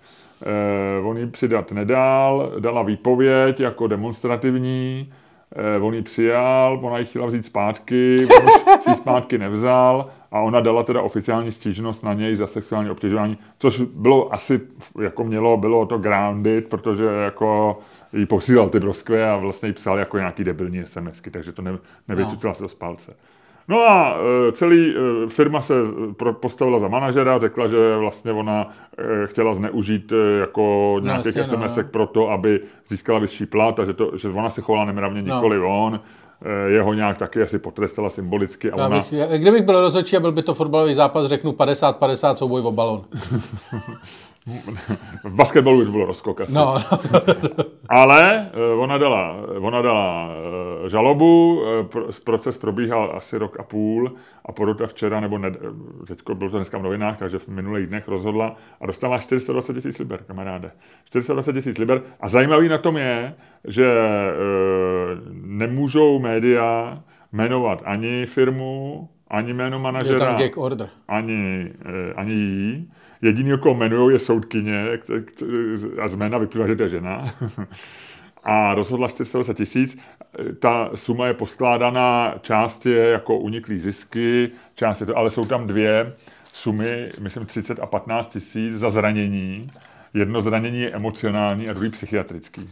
Eh, 0.45 1.01
on 1.03 1.17
jí 1.17 1.27
přidat 1.27 1.71
nedal, 1.71 2.51
dala 2.59 2.83
výpověď 2.83 3.59
jako 3.59 3.87
demonstrativní, 3.87 5.13
eh, 5.55 5.79
on 5.81 5.93
ji 5.93 6.01
přijal, 6.01 6.79
ona 6.81 6.97
ji 6.97 7.05
chtěla 7.05 7.25
vzít 7.25 7.45
zpátky, 7.45 8.17
on 8.37 8.45
už 8.45 8.81
si 8.83 8.89
ji 8.89 8.95
zpátky 8.95 9.37
nevzal 9.37 10.09
a 10.31 10.39
ona 10.39 10.59
dala 10.59 10.83
teda 10.83 11.01
oficiální 11.01 11.51
stížnost 11.51 12.03
na 12.03 12.13
něj 12.13 12.35
za 12.35 12.47
sexuální 12.47 12.89
obtěžování, 12.89 13.37
což 13.59 13.81
bylo 13.81 14.33
asi, 14.33 14.61
jako 15.01 15.23
mělo, 15.23 15.57
bylo 15.57 15.85
to 15.85 15.97
grounded, 15.97 16.69
protože 16.69 17.05
jako 17.05 17.79
jí 18.13 18.25
posílal 18.25 18.69
ty 18.69 18.79
broskve 18.79 19.29
a 19.29 19.37
vlastně 19.37 19.69
jí 19.69 19.73
psal 19.73 19.99
jako 19.99 20.17
nějaký 20.17 20.43
debilní 20.43 20.83
SMSky, 20.85 21.31
takže 21.31 21.51
to 21.51 21.61
ne, 21.61 21.77
nevycucila 22.07 22.53
se 22.53 22.63
to 22.63 22.69
z 22.69 22.75
palce. 22.75 23.15
No 23.67 23.79
a 23.79 24.17
e, 24.47 24.51
celý 24.51 24.95
e, 24.95 25.29
firma 25.29 25.61
se 25.61 25.73
pro- 26.17 26.33
postavila 26.33 26.79
za 26.79 26.87
manažera, 26.87 27.39
řekla, 27.39 27.67
že 27.67 27.97
vlastně 27.97 28.31
ona 28.31 28.69
e, 28.97 29.27
chtěla 29.27 29.53
zneužít 29.53 30.11
e, 30.11 30.39
jako 30.39 30.95
nějakých 31.01 31.35
jasně, 31.35 31.57
no, 31.57 31.69
SMSek 31.69 31.91
pro 31.91 32.07
to, 32.07 32.29
aby 32.29 32.61
získala 32.89 33.19
vyšší 33.19 33.45
plat 33.45 33.79
a 33.79 33.85
že, 33.85 33.93
to, 33.93 34.17
že 34.17 34.29
ona 34.29 34.49
se 34.49 34.61
chovala 34.61 34.85
nemravně, 34.85 35.21
nikoli 35.21 35.59
on. 35.59 35.99
E, 36.45 36.69
jeho 36.69 36.93
nějak 36.93 37.17
taky 37.17 37.41
asi 37.41 37.59
potrestala 37.59 38.09
symbolicky 38.09 38.71
a 38.71 38.75
ona... 38.75 38.89
bych, 38.89 39.13
kdybych 39.37 39.63
byl 39.63 39.81
rozhodčí 39.81 40.17
a 40.17 40.19
byl 40.19 40.31
by 40.31 40.43
to 40.43 40.53
fotbalový 40.53 40.93
zápas, 40.93 41.27
řeknu 41.27 41.51
50-50 41.51 42.35
souboj 42.35 42.61
o 42.61 42.71
balon. 42.71 43.05
v 45.23 45.33
basketbalu 45.33 45.79
by 45.79 45.85
to 45.85 45.91
bylo 45.91 46.05
rozkok 46.05 46.41
asi. 46.41 46.53
No, 46.53 46.77
Ale 47.89 48.49
eh, 48.53 48.73
ona 48.73 48.97
dala, 48.97 49.35
ona 49.59 49.81
dala 49.81 50.29
eh, 50.85 50.89
žalobu, 50.89 51.63
eh, 51.65 51.83
pro- 51.83 52.07
proces 52.23 52.57
probíhal 52.57 53.11
asi 53.15 53.37
rok 53.37 53.59
a 53.59 53.63
půl 53.63 54.15
a 54.45 54.51
porota 54.51 54.87
včera, 54.87 55.19
nebo 55.19 55.37
ne, 55.37 55.51
teďko 56.07 56.35
bylo 56.35 56.49
to 56.49 56.57
dneska 56.57 56.77
v 56.77 56.83
novinách, 56.83 57.17
takže 57.17 57.39
v 57.39 57.47
minulých 57.47 57.87
dnech 57.87 58.07
rozhodla 58.07 58.55
a 58.81 58.85
dostala 58.85 59.19
420 59.19 59.73
tisíc 59.73 59.99
liber, 59.99 60.23
kamaráde. 60.23 60.71
420 61.05 61.53
tisíc 61.53 61.77
liber 61.77 62.01
a 62.19 62.29
zajímavý 62.29 62.69
na 62.69 62.77
tom 62.77 62.97
je, 62.97 63.33
že 63.67 63.87
nemůžou 65.41 66.19
média 66.19 66.99
jmenovat 67.31 67.81
ani 67.85 68.25
firmu, 68.25 69.09
ani 69.31 69.53
jméno 69.53 69.77
je 69.77 69.81
manažera 69.81 70.19
tam 70.19 70.35
gag 70.35 70.57
order. 70.57 70.89
ani, 71.07 71.71
eh, 71.85 72.13
ani 72.15 72.33
jí. 72.33 72.91
Jediný, 73.21 73.57
koho 73.59 73.75
jmenují, 73.75 74.15
je 74.15 74.19
soudkyně 74.19 74.85
a 76.01 76.07
z 76.07 76.15
jména 76.15 76.37
vyplývá, 76.37 76.67
že 76.67 76.75
to 76.75 76.83
je 76.83 76.89
žena. 76.89 77.33
A 78.43 78.73
rozhodla 78.73 79.07
420 79.07 79.53
tisíc. 79.53 79.97
Ta 80.59 80.89
suma 80.95 81.27
je 81.27 81.33
poskládaná, 81.33 82.35
část 82.41 82.85
je 82.85 83.07
jako 83.07 83.37
uniklý 83.37 83.79
zisky, 83.79 84.51
část 84.75 84.99
je 84.99 85.05
to, 85.05 85.17
ale 85.17 85.31
jsou 85.31 85.45
tam 85.45 85.67
dvě 85.67 86.13
sumy, 86.53 87.09
myslím 87.19 87.45
30 87.45 87.79
a 87.79 87.85
15 87.85 88.27
tisíc 88.27 88.73
za 88.73 88.89
zranění. 88.89 89.71
Jedno 90.13 90.41
zranění 90.41 90.81
je 90.81 90.91
emocionální 90.91 91.69
a 91.69 91.73
druhý 91.73 91.89
psychiatrický. 91.89 92.69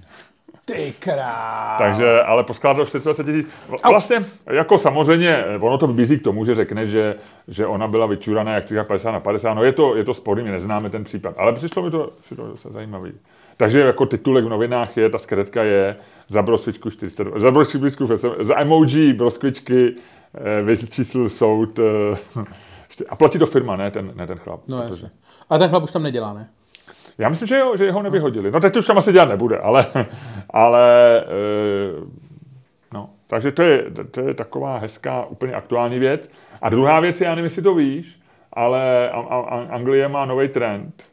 Ty 0.74 0.94
krá. 1.00 1.76
Takže, 1.78 2.22
ale 2.22 2.44
poskládal 2.44 2.86
420 2.86 3.24
tisíc. 3.24 3.48
Vla- 3.70 3.90
Vlastně, 3.90 4.18
jako 4.52 4.78
samozřejmě, 4.78 5.46
ono 5.60 5.78
to 5.78 5.88
vybízí 5.88 6.20
k 6.20 6.24
tomu, 6.24 6.46
že 6.46 6.56
řekne, 6.56 6.88
že, 6.88 7.16
že 7.48 7.68
ona 7.68 7.88
byla 7.88 8.06
vyčuraná, 8.06 8.54
jak 8.54 8.68
říká 8.68 8.84
50 8.84 9.12
na 9.12 9.20
50. 9.20 9.54
No 9.54 9.64
je 9.64 9.72
to, 9.74 9.96
je 9.96 10.04
to 10.04 10.14
sporný, 10.14 10.44
my 10.44 10.52
neznáme 10.52 10.90
ten 10.90 11.04
případ. 11.04 11.34
Ale 11.38 11.54
přišlo 11.54 11.84
mi 11.84 11.92
to, 11.92 12.12
přišlo 12.22 12.50
zase 12.50 12.70
zajímavý. 12.72 13.12
Takže 13.58 13.80
jako 13.80 14.06
titulek 14.06 14.46
v 14.46 14.50
novinách 14.50 14.98
je, 14.98 15.10
ta 15.10 15.20
skretka 15.20 15.64
je 15.64 15.96
za 16.30 16.42
broskvičku 16.42 16.90
400, 16.90 17.24
za 17.38 17.52
broskvičku, 17.52 18.06
za 18.40 18.60
emoji 18.60 19.14
broskvičky 19.14 19.94
eh, 20.36 20.62
vyčíslil 20.62 21.30
soud 21.30 21.80
eh, 21.80 22.44
a 23.10 23.16
platí 23.16 23.40
to 23.40 23.46
firma, 23.46 23.76
ne 23.76 23.92
ten, 23.92 24.12
ne 24.16 24.28
ten 24.28 24.38
chlap. 24.38 24.60
No 24.68 24.78
protože- 24.78 24.90
jasně. 24.90 25.10
A 25.50 25.58
ten 25.58 25.70
chlap 25.70 25.84
už 25.84 25.92
tam 25.92 26.04
nedělá, 26.04 26.34
ne? 26.34 26.50
Já 27.20 27.30
myslím, 27.30 27.48
že 27.48 27.62
ho, 27.62 27.78
že 27.78 27.92
ho 27.92 28.02
nevyhodili. 28.02 28.52
No 28.52 28.60
teď 28.60 28.78
už 28.78 28.86
tam 28.86 28.98
asi 28.98 29.14
dělat 29.14 29.30
nebude, 29.30 29.58
ale, 29.58 29.86
ale 30.50 31.18
e, 31.20 31.24
no. 32.94 33.10
Takže 33.28 33.52
to 33.52 33.62
je, 33.62 33.86
to 34.12 34.22
je 34.22 34.34
taková 34.34 34.78
hezká, 34.78 35.26
úplně 35.26 35.54
aktuální 35.54 36.00
věc. 36.00 36.32
A 36.62 36.70
druhá 36.70 37.00
věc, 37.00 37.22
já 37.22 37.30
nevím, 37.30 37.44
jestli 37.44 37.62
to 37.62 37.76
víš, 37.76 38.20
ale 38.54 39.10
a, 39.10 39.20
a, 39.20 39.60
Anglie 39.70 40.08
má 40.08 40.26
nový 40.26 40.48
trend. 40.48 41.04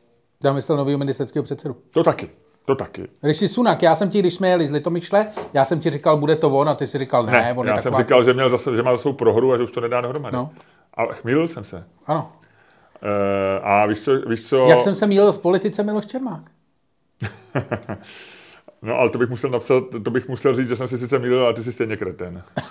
Já 0.45 0.53
myslel 0.53 0.79
novýho 0.79 0.99
ministerského 0.99 1.43
předsedu. 1.43 1.77
To 1.91 2.03
taky, 2.03 2.31
to 2.65 2.75
taky. 2.75 3.09
Rishi 3.23 3.49
Sunak, 3.49 3.83
já 3.83 3.97
jsem 3.97 4.11
ti, 4.11 4.19
když 4.19 4.35
jsme 4.35 4.49
jeli 4.49 4.67
z 4.67 4.71
Litomyšle, 4.71 5.27
já 5.53 5.65
jsem 5.65 5.81
ti 5.81 5.91
říkal, 5.91 6.17
bude 6.17 6.37
to 6.37 6.51
on, 6.51 6.69
a 6.69 6.75
ty 6.75 6.87
si 6.87 6.99
říkal, 6.99 7.27
ne, 7.27 7.33
Ne, 7.33 7.55
on 7.57 7.67
je 7.67 7.71
já 7.71 7.77
jsem 7.77 7.83
taková... 7.83 8.03
říkal, 8.03 8.25
že, 8.25 8.33
měl 8.33 8.51
zase, 8.51 8.77
že 8.77 8.83
má 8.83 8.93
za 8.93 8.99
svou 8.99 9.13
prohru 9.13 9.53
a 9.53 9.57
že 9.57 9.63
už 9.63 9.73
to 9.73 9.81
nedá 9.81 10.01
dohromady. 10.01 10.37
No. 10.37 10.51
A 10.95 11.07
chmýlil 11.07 11.49
jsem 11.49 11.65
se. 11.65 11.85
Ano. 12.07 12.33
E, 13.07 13.61
a 13.61 13.87
víš 13.87 14.01
co, 14.01 14.17
víš 14.17 14.49
co? 14.49 14.67
Jak 14.67 14.81
jsem 14.81 14.95
se 14.95 15.07
mýlil 15.07 15.33
v 15.33 15.39
politice 15.39 15.83
Miloš 15.83 16.07
Čermák. 16.07 16.43
No 18.83 18.99
ale 18.99 19.11
to 19.11 19.19
bych 19.19 19.29
musel 19.29 19.51
napsat, 19.51 19.85
to 20.05 20.11
bych 20.11 20.29
musel 20.29 20.55
říct, 20.55 20.69
že 20.69 20.77
jsem 20.77 20.89
si 20.89 20.99
sice 20.99 21.19
mýlil, 21.19 21.45
ale 21.45 21.55
ty 21.55 21.65
jsi 21.65 21.73
stejně 21.73 21.97
kreten. 21.97 22.43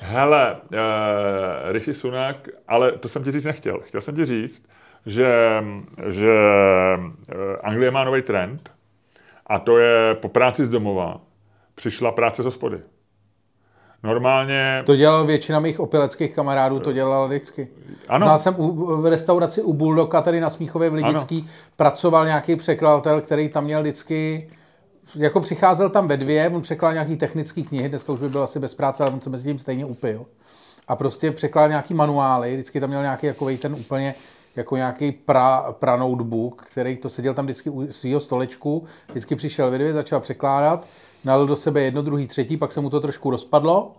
Hele, 0.00 0.56
uh, 0.56 1.72
Rishi 1.72 1.94
Sunak, 1.94 2.48
ale 2.68 2.92
to 2.92 3.08
jsem 3.08 3.24
ti 3.24 3.30
říct 3.32 3.44
nechtěl. 3.44 3.80
Chtěl 3.80 4.00
jsem 4.00 4.16
ti 4.16 4.24
říct, 4.24 4.68
že, 5.06 5.62
že 6.08 6.32
eh, 7.28 7.56
Anglie 7.62 7.90
má 7.90 8.04
nový 8.04 8.22
trend 8.22 8.70
a 9.46 9.58
to 9.58 9.78
je 9.78 10.14
po 10.14 10.28
práci 10.28 10.64
z 10.64 10.70
domova 10.70 11.20
přišla 11.74 12.12
práce 12.12 12.42
z 12.42 12.44
hospody. 12.44 12.80
Normálně, 14.04 14.82
To 14.86 14.96
dělal 14.96 15.26
většina 15.26 15.60
mých 15.60 15.80
opileckých 15.80 16.34
kamarádů, 16.34 16.80
to 16.80 16.92
dělala 16.92 17.26
vždycky. 17.26 17.68
ano, 18.08 18.26
Znal 18.26 18.38
jsem 18.38 18.54
u, 18.58 18.96
v 18.96 19.06
restauraci 19.06 19.62
u 19.62 19.72
Bulldoga 19.72 20.22
tady 20.22 20.40
na 20.40 20.50
Smíchově 20.50 20.90
v 20.90 20.94
Lidický, 20.94 21.46
pracoval 21.76 22.26
nějaký 22.26 22.56
překladatel, 22.56 23.20
který 23.20 23.48
tam 23.48 23.64
měl 23.64 23.82
vždycky, 23.82 24.48
jako 25.14 25.40
přicházel 25.40 25.90
tam 25.90 26.08
ve 26.08 26.16
dvě, 26.16 26.48
on 26.48 26.62
překládal 26.62 26.94
nějaký 26.94 27.16
technické 27.16 27.62
knihy, 27.62 27.88
dneska 27.88 28.12
už 28.12 28.20
by 28.20 28.28
byl 28.28 28.42
asi 28.42 28.58
bez 28.58 28.74
práce, 28.74 29.02
ale 29.02 29.12
on 29.12 29.20
se 29.20 29.30
mezi 29.30 29.48
tím 29.48 29.58
stejně 29.58 29.84
upil. 29.84 30.26
A 30.88 30.96
prostě 30.96 31.30
překládal 31.30 31.68
nějaký 31.68 31.94
manuály, 31.94 32.54
vždycky 32.54 32.80
tam 32.80 32.88
měl 32.88 33.02
nějaký 33.02 33.26
jako 33.26 33.48
ten 33.62 33.74
úplně 33.74 34.14
jako 34.56 34.76
nějaký 34.76 35.12
pra, 35.12 35.72
pra 35.72 35.96
notebook, 35.96 36.62
který 36.62 36.96
to 36.96 37.08
seděl 37.08 37.34
tam 37.34 37.44
vždycky 37.44 37.70
u 37.70 37.92
svého 37.92 38.20
stolečku, 38.20 38.84
vždycky 39.08 39.36
přišel 39.36 39.70
ve 39.70 39.78
dvě, 39.78 39.92
začal 39.92 40.20
překládat, 40.20 40.86
nalil 41.24 41.46
do 41.46 41.56
sebe 41.56 41.82
jedno, 41.82 42.02
druhý, 42.02 42.26
třetí, 42.26 42.56
pak 42.56 42.72
se 42.72 42.80
mu 42.80 42.90
to 42.90 43.00
trošku 43.00 43.30
rozpadlo, 43.30 43.96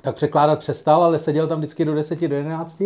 tak 0.00 0.14
překládat 0.14 0.58
přestal, 0.58 1.02
ale 1.02 1.18
seděl 1.18 1.46
tam 1.46 1.58
vždycky 1.58 1.84
do 1.84 1.94
10, 1.94 2.28
do 2.28 2.36
11, 2.36 2.82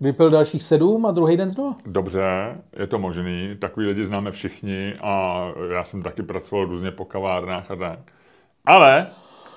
vypil 0.00 0.30
dalších 0.30 0.62
sedm 0.62 1.06
a 1.06 1.10
druhý 1.10 1.36
den 1.36 1.50
znova. 1.50 1.76
Dobře, 1.86 2.22
je 2.78 2.86
to 2.86 2.98
možný, 2.98 3.56
takový 3.58 3.86
lidi 3.86 4.06
známe 4.06 4.30
všichni 4.30 4.94
a 5.00 5.44
já 5.72 5.84
jsem 5.84 6.02
taky 6.02 6.22
pracoval 6.22 6.64
různě 6.64 6.90
po 6.90 7.04
kavárnách 7.04 7.70
a 7.70 7.76
tak. 7.76 7.98
Ale 8.64 9.06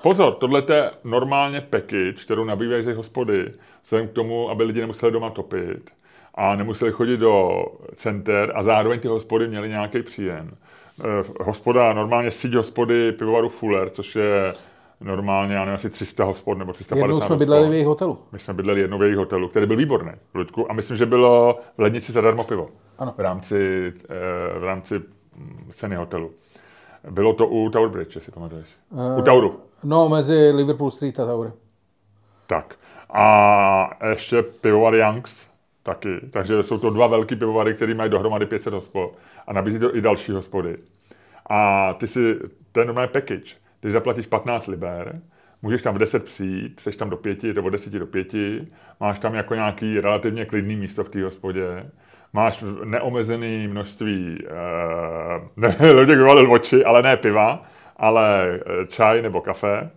pozor, 0.02 0.34
tohle 0.34 0.62
je 0.68 0.90
normálně 1.04 1.60
package, 1.60 2.24
kterou 2.24 2.44
nabývají 2.44 2.82
ze 2.82 2.94
hospody, 2.94 3.52
vzhledem 3.84 4.08
k 4.08 4.12
tomu, 4.12 4.50
aby 4.50 4.64
lidi 4.64 4.80
nemuseli 4.80 5.12
doma 5.12 5.30
topit 5.30 5.90
a 6.34 6.56
nemuseli 6.56 6.92
chodit 6.92 7.16
do 7.16 7.62
center 7.94 8.52
a 8.54 8.62
zároveň 8.62 9.00
ty 9.00 9.08
hospody 9.08 9.48
měly 9.48 9.68
nějaký 9.68 10.02
příjem. 10.02 10.56
Eh, 11.04 11.24
Hospoda, 11.40 11.92
normálně 11.92 12.30
síť 12.30 12.54
hospody 12.54 13.12
pivovaru 13.12 13.48
Fuller, 13.48 13.90
což 13.90 14.16
je 14.16 14.54
normálně, 15.00 15.54
já 15.54 15.64
nevím, 15.64 15.74
asi 15.74 15.90
300 15.90 16.24
hospod 16.24 16.58
nebo 16.58 16.72
350 16.72 17.04
Jednou 17.04 17.16
jsme 17.16 17.24
hospod. 17.24 17.38
bydleli 17.38 17.68
v 17.68 17.72
jejich 17.72 17.86
hotelu. 17.86 18.18
My 18.32 18.38
jsme 18.38 18.54
bydleli 18.54 18.80
jednou 18.80 18.98
v 18.98 19.02
jejich 19.02 19.16
hotelu, 19.16 19.48
který 19.48 19.66
byl 19.66 19.76
výborný, 19.76 20.12
Ludku, 20.34 20.70
a 20.70 20.74
myslím, 20.74 20.96
že 20.96 21.06
bylo 21.06 21.58
v 21.78 21.80
lednici 21.80 22.12
zadarmo 22.12 22.44
pivo. 22.44 22.68
Ano. 22.98 23.14
V 23.16 23.20
rámci, 23.20 23.92
eh, 24.10 24.58
v 24.58 24.64
rámci 24.64 24.98
mm, 25.36 25.70
ceny 25.70 25.96
hotelu. 25.96 26.30
Bylo 27.10 27.32
to 27.34 27.46
u 27.46 27.70
Tower 27.70 27.88
Bridge, 27.88 28.16
jestli 28.16 28.32
pamatuješ. 28.32 28.68
Eh, 28.92 29.18
u 29.18 29.22
Toweru. 29.22 29.60
No, 29.84 30.08
mezi 30.08 30.50
Liverpool 30.54 30.90
Street 30.90 31.20
a 31.20 31.26
Tower. 31.26 31.52
Tak. 32.46 32.74
A 33.10 33.90
ještě 34.10 34.42
pivovar 34.42 34.94
Youngs 34.94 35.46
taky. 35.82 36.20
Takže 36.30 36.62
jsou 36.62 36.78
to 36.78 36.90
dva 36.90 37.06
velký 37.06 37.36
pivovary, 37.36 37.74
které 37.74 37.94
mají 37.94 38.10
dohromady 38.10 38.46
500 38.46 38.74
hospod. 38.74 39.12
A 39.48 39.52
nabízí 39.52 39.78
to 39.78 39.96
i 39.96 40.00
další 40.00 40.32
hospody. 40.32 40.76
A 41.50 41.92
ty 41.94 42.06
si, 42.06 42.34
to 42.72 42.80
je 42.80 42.86
normální 42.86 43.12
package. 43.12 43.54
Ty 43.80 43.90
zaplatíš 43.90 44.26
15 44.26 44.66
liber, 44.66 45.20
můžeš 45.62 45.82
tam 45.82 45.94
v 45.94 45.98
10 45.98 46.24
přijít, 46.24 46.80
seš 46.80 46.96
tam 46.96 47.10
do 47.10 47.16
pěti, 47.16 47.52
do 47.52 47.70
10 47.70 47.92
do 47.92 48.06
pěti, 48.06 48.68
máš 49.00 49.18
tam 49.18 49.34
jako 49.34 49.54
nějaký 49.54 50.00
relativně 50.00 50.44
klidný 50.44 50.76
místo 50.76 51.04
v 51.04 51.10
té 51.10 51.24
hospodě, 51.24 51.90
máš 52.32 52.64
neomezené 52.84 53.68
množství, 53.68 54.38
ne, 55.56 55.76
Luděk 55.92 56.18
vyvalil 56.18 56.52
oči, 56.52 56.84
ale 56.84 57.02
ne 57.02 57.16
piva, 57.16 57.66
ale 57.96 58.54
eh, 58.54 58.86
čaj 58.86 59.22
nebo 59.22 59.40
kafe, 59.40 59.90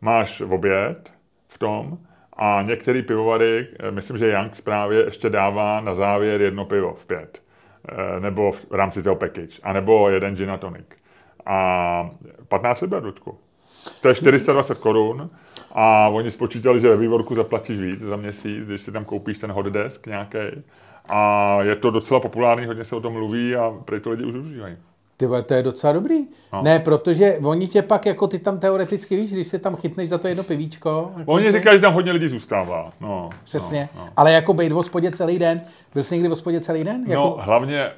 máš 0.00 0.40
oběd 0.40 1.12
v 1.48 1.58
tom 1.58 1.98
a 2.36 2.62
některé 2.62 3.02
pivovary, 3.02 3.68
eh, 3.80 3.90
myslím, 3.90 4.18
že 4.18 4.30
Youngs 4.30 4.60
právě 4.60 5.04
ještě 5.04 5.30
dává 5.30 5.80
na 5.80 5.94
závěr 5.94 6.42
jedno 6.42 6.64
pivo 6.64 6.94
v 6.94 7.06
pět, 7.06 7.38
eh, 7.38 7.41
nebo 8.20 8.52
v 8.52 8.74
rámci 8.74 9.02
toho 9.02 9.16
package, 9.16 9.60
anebo 9.62 10.08
jeden 10.08 10.36
gin 10.36 10.50
a 10.50 10.56
tonic. 10.56 10.86
A 11.46 12.10
15 12.48 12.80
liber, 12.80 13.04
Ludku. 13.04 13.38
To 14.00 14.08
je 14.08 14.14
420 14.14 14.78
korun 14.78 15.30
a 15.72 16.08
oni 16.08 16.30
spočítali, 16.30 16.80
že 16.80 16.88
ve 16.88 16.96
vývorku 16.96 17.34
zaplatíš 17.34 17.78
víc 17.78 18.00
za 18.00 18.16
měsíc, 18.16 18.66
když 18.66 18.82
si 18.82 18.92
tam 18.92 19.04
koupíš 19.04 19.38
ten 19.38 19.52
hot 19.52 19.66
desk 19.66 20.06
nějaký. 20.06 20.38
A 21.08 21.58
je 21.62 21.76
to 21.76 21.90
docela 21.90 22.20
populární, 22.20 22.66
hodně 22.66 22.84
se 22.84 22.96
o 22.96 23.00
tom 23.00 23.12
mluví 23.12 23.56
a 23.56 23.74
prý 23.84 24.00
to 24.00 24.10
lidi 24.10 24.24
už 24.24 24.34
užívají. 24.34 24.76
Ty 25.16 25.26
vole, 25.26 25.42
to 25.42 25.54
je 25.54 25.62
docela 25.62 25.92
dobrý. 25.92 26.18
No. 26.20 26.26
No. 26.52 26.62
Ne, 26.62 26.78
protože 26.80 27.38
oni 27.44 27.68
tě 27.68 27.82
pak, 27.82 28.06
jako 28.06 28.26
ty 28.26 28.38
tam 28.38 28.58
teoreticky 28.58 29.16
víš, 29.16 29.32
když 29.32 29.46
se 29.46 29.58
tam 29.58 29.76
chytneš 29.76 30.10
za 30.10 30.18
to 30.18 30.28
jedno 30.28 30.42
pivíčko. 30.44 31.12
Jako 31.18 31.32
Oni 31.32 31.44
to- 31.46 31.52
říkají, 31.58 31.76
že 31.76 31.82
tam 31.82 31.94
hodně 31.94 32.12
lidí 32.12 32.28
zůstává. 32.28 32.92
No, 33.00 33.28
Přesně. 33.44 33.88
No, 33.96 34.00
no. 34.04 34.08
Ale 34.16 34.32
jako 34.32 34.54
bejt 34.54 34.72
v 34.72 34.74
hospodě 34.74 35.10
celý 35.10 35.38
den. 35.38 35.60
Byl 35.94 36.02
jsi 36.02 36.14
někdy 36.14 36.28
v 36.28 36.30
hospodě 36.30 36.60
celý 36.60 36.84
den? 36.84 37.04
Jako... 37.08 37.22
No, 37.22 37.36
hlavně 37.40 37.78
eh, 37.80 37.92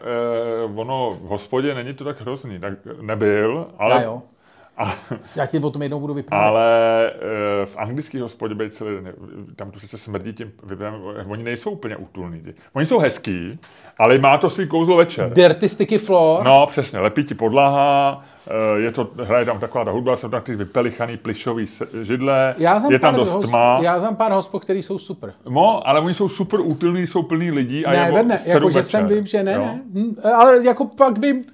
ono 0.74 1.10
v 1.22 1.26
hospodě 1.28 1.74
není 1.74 1.94
to 1.94 2.04
tak 2.04 2.20
hrozný. 2.20 2.58
Tak 2.58 2.72
nebyl, 3.00 3.66
ale. 3.78 4.08
A, 4.76 4.94
Já 5.36 5.46
ti 5.46 5.58
o 5.58 5.70
tom 5.70 5.82
jednou 5.82 6.00
budu 6.00 6.14
vyprávět. 6.14 6.48
ale 6.48 7.10
eh, 7.10 7.66
v 7.66 7.76
anglických 7.76 8.20
hospodě 8.22 8.54
být 8.54 8.74
celý 8.74 8.94
den, 8.94 9.12
tam 9.56 9.70
to 9.70 9.80
sice 9.80 9.98
smrdí 9.98 10.32
tím 10.32 10.52
vybem, 10.62 10.94
oni 11.26 11.42
nejsou 11.42 11.70
úplně 11.70 11.96
útulní. 11.96 12.42
Oni 12.72 12.86
jsou 12.86 12.98
hezký, 12.98 13.58
ale 13.98 14.18
má 14.18 14.38
to 14.38 14.50
svý 14.50 14.68
kouzlo 14.68 14.96
večer. 14.96 15.30
Dirty 15.32 15.68
Sticky 15.68 15.98
Floor. 15.98 16.44
No, 16.44 16.66
přesně, 16.66 16.98
lepí 17.00 17.24
ti 17.24 17.34
podlaha, 17.34 18.24
eh, 18.46 18.80
je 18.80 18.92
to, 18.92 19.10
hraje 19.22 19.44
tam 19.44 19.60
taková 19.60 19.84
ta 19.84 19.90
hudba, 19.90 20.16
jsou 20.16 20.28
tam 20.28 20.42
ty 20.42 20.56
vypelichaný 20.56 21.16
plišový 21.16 21.66
židle, 22.02 22.54
já 22.58 22.80
je 22.90 22.98
tam 22.98 23.14
dost 23.14 23.38
tma. 23.38 23.78
Já 23.82 24.00
znám 24.00 24.16
pár 24.16 24.32
hospod, 24.32 24.64
který 24.64 24.82
jsou 24.82 24.98
super. 24.98 25.32
No, 25.48 25.88
ale 25.88 26.00
oni 26.00 26.14
jsou 26.14 26.28
super 26.28 26.60
útulní, 26.60 27.06
jsou 27.06 27.22
plný 27.22 27.50
lidí 27.50 27.86
a 27.86 27.90
ne, 27.90 27.98
je 27.98 28.38
sedm 28.38 28.54
jako 28.54 28.70
že 28.70 28.82
jsem 28.82 29.06
vím, 29.06 29.26
že 29.26 29.42
ne, 29.42 29.52
jo. 29.52 29.60
ne. 29.60 29.80
Hm, 29.94 30.14
ale 30.34 30.64
jako 30.64 30.84
pak 30.84 31.18
vím 31.18 31.44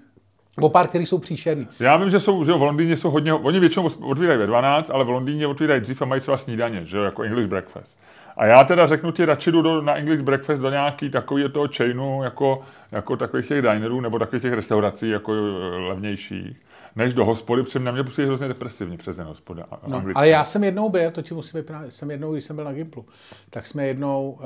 o 0.61 0.69
pár, 0.69 0.89
který 0.89 1.07
jsou 1.07 1.19
příšerný. 1.19 1.69
Já 1.81 1.97
vím, 1.97 2.11
že 2.11 2.21
jsou, 2.21 2.45
že 2.45 2.53
v 2.53 2.63
Londýně 2.63 2.97
jsou 2.97 3.11
hodně, 3.11 3.35
oni 3.35 3.61
většinou 3.61 3.89
otvírají 4.01 4.39
ve 4.39 4.47
12, 4.47 4.91
ale 4.91 5.05
v 5.05 5.09
Londýně 5.09 5.47
otvírají 5.47 5.81
dřív 5.81 6.03
a 6.03 6.05
mají 6.05 6.21
svá 6.21 6.37
snídaně, 6.37 6.85
že 6.85 6.97
jo, 6.97 7.03
jako 7.03 7.23
English 7.23 7.49
breakfast. 7.49 7.99
A 8.37 8.47
já 8.47 8.65
teda 8.65 8.87
řeknu 8.87 9.13
ti, 9.13 9.25
radši 9.25 9.53
jdu 9.53 9.63
do, 9.63 9.83
na 9.83 9.95
English 9.95 10.23
breakfast 10.23 10.63
do 10.63 10.71
nějaký 10.71 11.11
takový 11.11 11.45
toho 11.53 11.69
chainu, 11.77 12.23
jako, 12.23 12.63
jako 12.93 13.17
takových 13.17 13.49
těch 13.49 13.63
dinerů 13.63 14.01
nebo 14.01 14.19
takových 14.19 14.43
těch 14.43 14.53
restaurací, 14.53 15.09
jako 15.09 15.33
eh, 15.33 15.79
levnějších, 15.79 16.57
než 16.97 17.15
do 17.15 17.25
hospody, 17.25 17.63
protože 17.63 17.79
na 17.79 17.93
mě 17.93 18.05
působí 18.05 18.27
hrozně 18.27 18.49
depresivně 18.49 18.97
přes 18.97 19.17
den 19.17 19.27
hospoda. 19.27 19.67
No, 19.87 19.97
anglicky. 19.97 20.15
ale 20.15 20.29
já 20.29 20.45
jsem 20.45 20.65
jednou 20.65 20.89
byl, 20.89 21.11
to 21.11 21.23
ti 21.23 21.35
musím 21.35 21.61
vyprávět, 21.61 21.93
jsem 21.93 22.11
jednou, 22.11 22.33
když 22.33 22.45
jsem 22.45 22.57
byl 22.57 22.65
na 22.65 22.73
Gimplu, 22.73 23.07
tak 23.51 23.67
jsme 23.67 23.87
jednou 23.87 24.31
uh, 24.31 24.41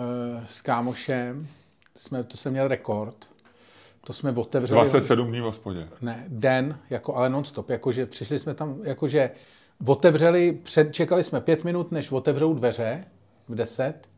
s 0.45 0.63
kámošem, 0.63 1.39
jsme, 1.97 2.25
to 2.25 2.37
jsem 2.37 2.53
měl 2.53 2.69
rekord, 2.69 3.17
to 4.07 4.13
jsme 4.13 4.33
otevřeli... 4.33 4.81
27 4.81 5.29
dní 5.29 5.41
v 5.41 5.45
hospodě. 5.45 5.89
Ne, 6.01 6.25
den, 6.29 6.79
jako 6.91 7.17
ale 7.17 7.31
non-stop, 7.31 7.71
jakože 7.71 8.07
přišli 8.07 8.39
jsme 8.39 8.55
tam, 8.55 8.77
jakože 8.83 9.31
otevřeli, 9.87 10.53
před, 10.63 10.95
čekali 10.95 11.25
jsme 11.25 11.41
pět 11.41 11.65
minut, 11.65 11.93
než 11.93 12.13
otevřou 12.13 12.55
dveře 12.55 13.05
v 13.49 13.55
deset 13.55 14.09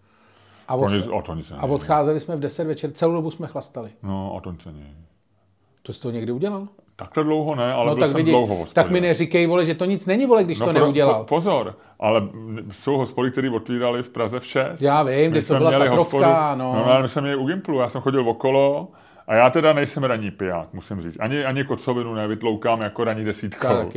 a, 0.68 0.74
od, 0.74 0.84
Oni, 0.84 1.02
o 1.02 1.22
to 1.22 1.34
nic 1.34 1.52
a 1.58 1.62
odcházeli 1.66 2.20
jsme 2.20 2.36
v 2.36 2.40
deset 2.40 2.64
večer, 2.64 2.90
celou 2.92 3.12
dobu 3.12 3.30
jsme 3.30 3.46
chlastali. 3.46 3.90
No, 4.02 4.32
o 4.34 4.40
to 4.40 4.52
nic 4.52 4.64
není. 4.64 4.94
To 5.82 5.92
jsi 5.92 6.00
to 6.00 6.10
někdy 6.10 6.32
udělal? 6.32 6.68
Takhle 6.96 7.24
dlouho 7.24 7.54
ne, 7.54 7.72
ale 7.72 7.86
No 7.86 7.94
byl 7.94 8.00
tak 8.00 8.10
jsem 8.10 8.16
vidíš, 8.16 8.32
dlouho 8.32 8.54
v 8.54 8.58
hospodě. 8.58 8.74
tak 8.74 8.90
mi 8.90 9.00
neříkej, 9.00 9.46
vole, 9.46 9.64
že 9.64 9.74
to 9.74 9.84
nic 9.84 10.06
není, 10.06 10.26
vole, 10.26 10.44
když 10.44 10.58
to 10.58 10.64
pro- 10.64 10.72
neudělal. 10.72 11.18
Po, 11.24 11.34
pozor, 11.34 11.78
ale 12.00 12.22
jsou 12.72 12.96
hospody, 12.96 13.30
které 13.30 13.50
otvírali 13.50 14.02
v 14.02 14.08
Praze 14.08 14.40
v 14.40 14.46
6. 14.46 14.82
Já 14.82 15.02
vím, 15.02 15.30
kde 15.30 15.42
to 15.42 15.54
byla 15.54 15.70
Tatrovka, 15.70 15.96
hospodu- 15.96 16.58
no. 16.58 16.72
no. 16.74 16.84
ale 16.86 17.02
my 17.02 17.08
jsme 17.08 17.22
měli 17.22 17.36
u 17.36 17.46
Gimplu, 17.46 17.78
já 17.78 17.88
jsem 17.88 18.00
chodil 18.00 18.28
okolo 18.28 18.88
a 19.26 19.34
já 19.34 19.50
teda 19.50 19.72
nejsem 19.72 20.04
ranní 20.04 20.30
piják, 20.30 20.72
musím 20.72 21.02
říct. 21.02 21.16
Ani, 21.20 21.44
ani 21.44 21.64
kocovinu 21.64 22.14
nevytloukám 22.14 22.80
jako 22.80 23.04
ranní 23.04 23.24
desítkou. 23.24 23.90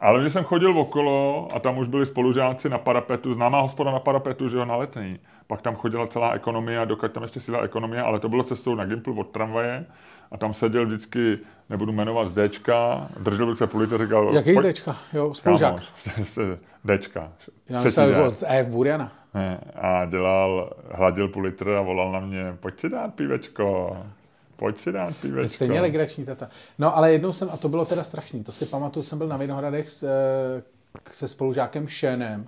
Ale 0.00 0.20
když 0.20 0.32
jsem 0.32 0.44
chodil 0.44 0.78
okolo 0.78 1.48
a 1.54 1.58
tam 1.60 1.78
už 1.78 1.88
byli 1.88 2.06
spolužáci 2.06 2.68
na 2.68 2.78
parapetu, 2.78 3.34
známá 3.34 3.60
hospoda 3.60 3.90
na 3.90 3.98
parapetu, 3.98 4.48
že 4.48 4.56
jo, 4.56 4.64
na 4.64 4.76
letný. 4.76 5.18
Pak 5.46 5.62
tam 5.62 5.74
chodila 5.74 6.06
celá 6.06 6.32
ekonomie, 6.32 6.78
a 6.78 6.84
dokud 6.84 7.12
tam 7.12 7.22
ještě 7.22 7.40
sídla 7.40 7.60
ekonomie, 7.60 8.02
ale 8.02 8.20
to 8.20 8.28
bylo 8.28 8.42
cestou 8.42 8.74
na 8.74 8.84
Gimplu 8.84 9.20
od 9.20 9.28
tramvaje. 9.30 9.84
A 10.30 10.36
tam 10.36 10.54
seděl 10.54 10.86
vždycky, 10.86 11.38
nebudu 11.70 11.92
jmenovat, 11.92 12.28
z 12.28 12.48
Dčka, 12.48 13.08
držel 13.20 13.46
v 13.46 13.48
ruce 13.48 13.66
police 13.66 13.94
a 13.94 13.98
říkal... 13.98 14.34
Jaký 14.34 14.54
"Pojď, 14.54 14.64
zdečka? 14.64 14.96
Jo, 15.12 15.34
spolužák. 15.34 15.74
kámoš, 15.74 16.28
z 16.28 16.38
Dčka. 16.98 17.32
Já 17.68 17.82
myslel, 17.82 18.30
z 18.30 18.44
EF 18.48 18.68
Buriana. 18.68 19.12
Ne, 19.34 19.60
a 19.74 20.04
dělal, 20.04 20.70
hladil 20.92 21.28
půl 21.28 21.42
litr 21.42 21.70
a 21.70 21.80
volal 21.80 22.12
na 22.12 22.20
mě, 22.20 22.56
pojď 22.60 22.80
si 22.80 22.88
dát 22.88 23.14
pívečko, 23.14 23.96
pojď 24.56 24.78
si 24.78 24.92
dát 24.92 25.16
pívečko. 25.22 25.54
stejně 25.54 25.80
legrační 25.80 26.24
tata. 26.24 26.48
No 26.78 26.96
ale 26.96 27.12
jednou 27.12 27.32
jsem, 27.32 27.48
a 27.52 27.56
to 27.56 27.68
bylo 27.68 27.84
teda 27.84 28.04
strašný, 28.04 28.44
to 28.44 28.52
si 28.52 28.66
pamatuju, 28.66 29.04
jsem 29.04 29.18
byl 29.18 29.28
na 29.28 29.36
Vinohradech 29.36 29.90
s, 29.90 30.02
eh, 30.02 30.62
se 31.12 31.28
spolužákem 31.28 31.88
Šenem, 31.88 32.46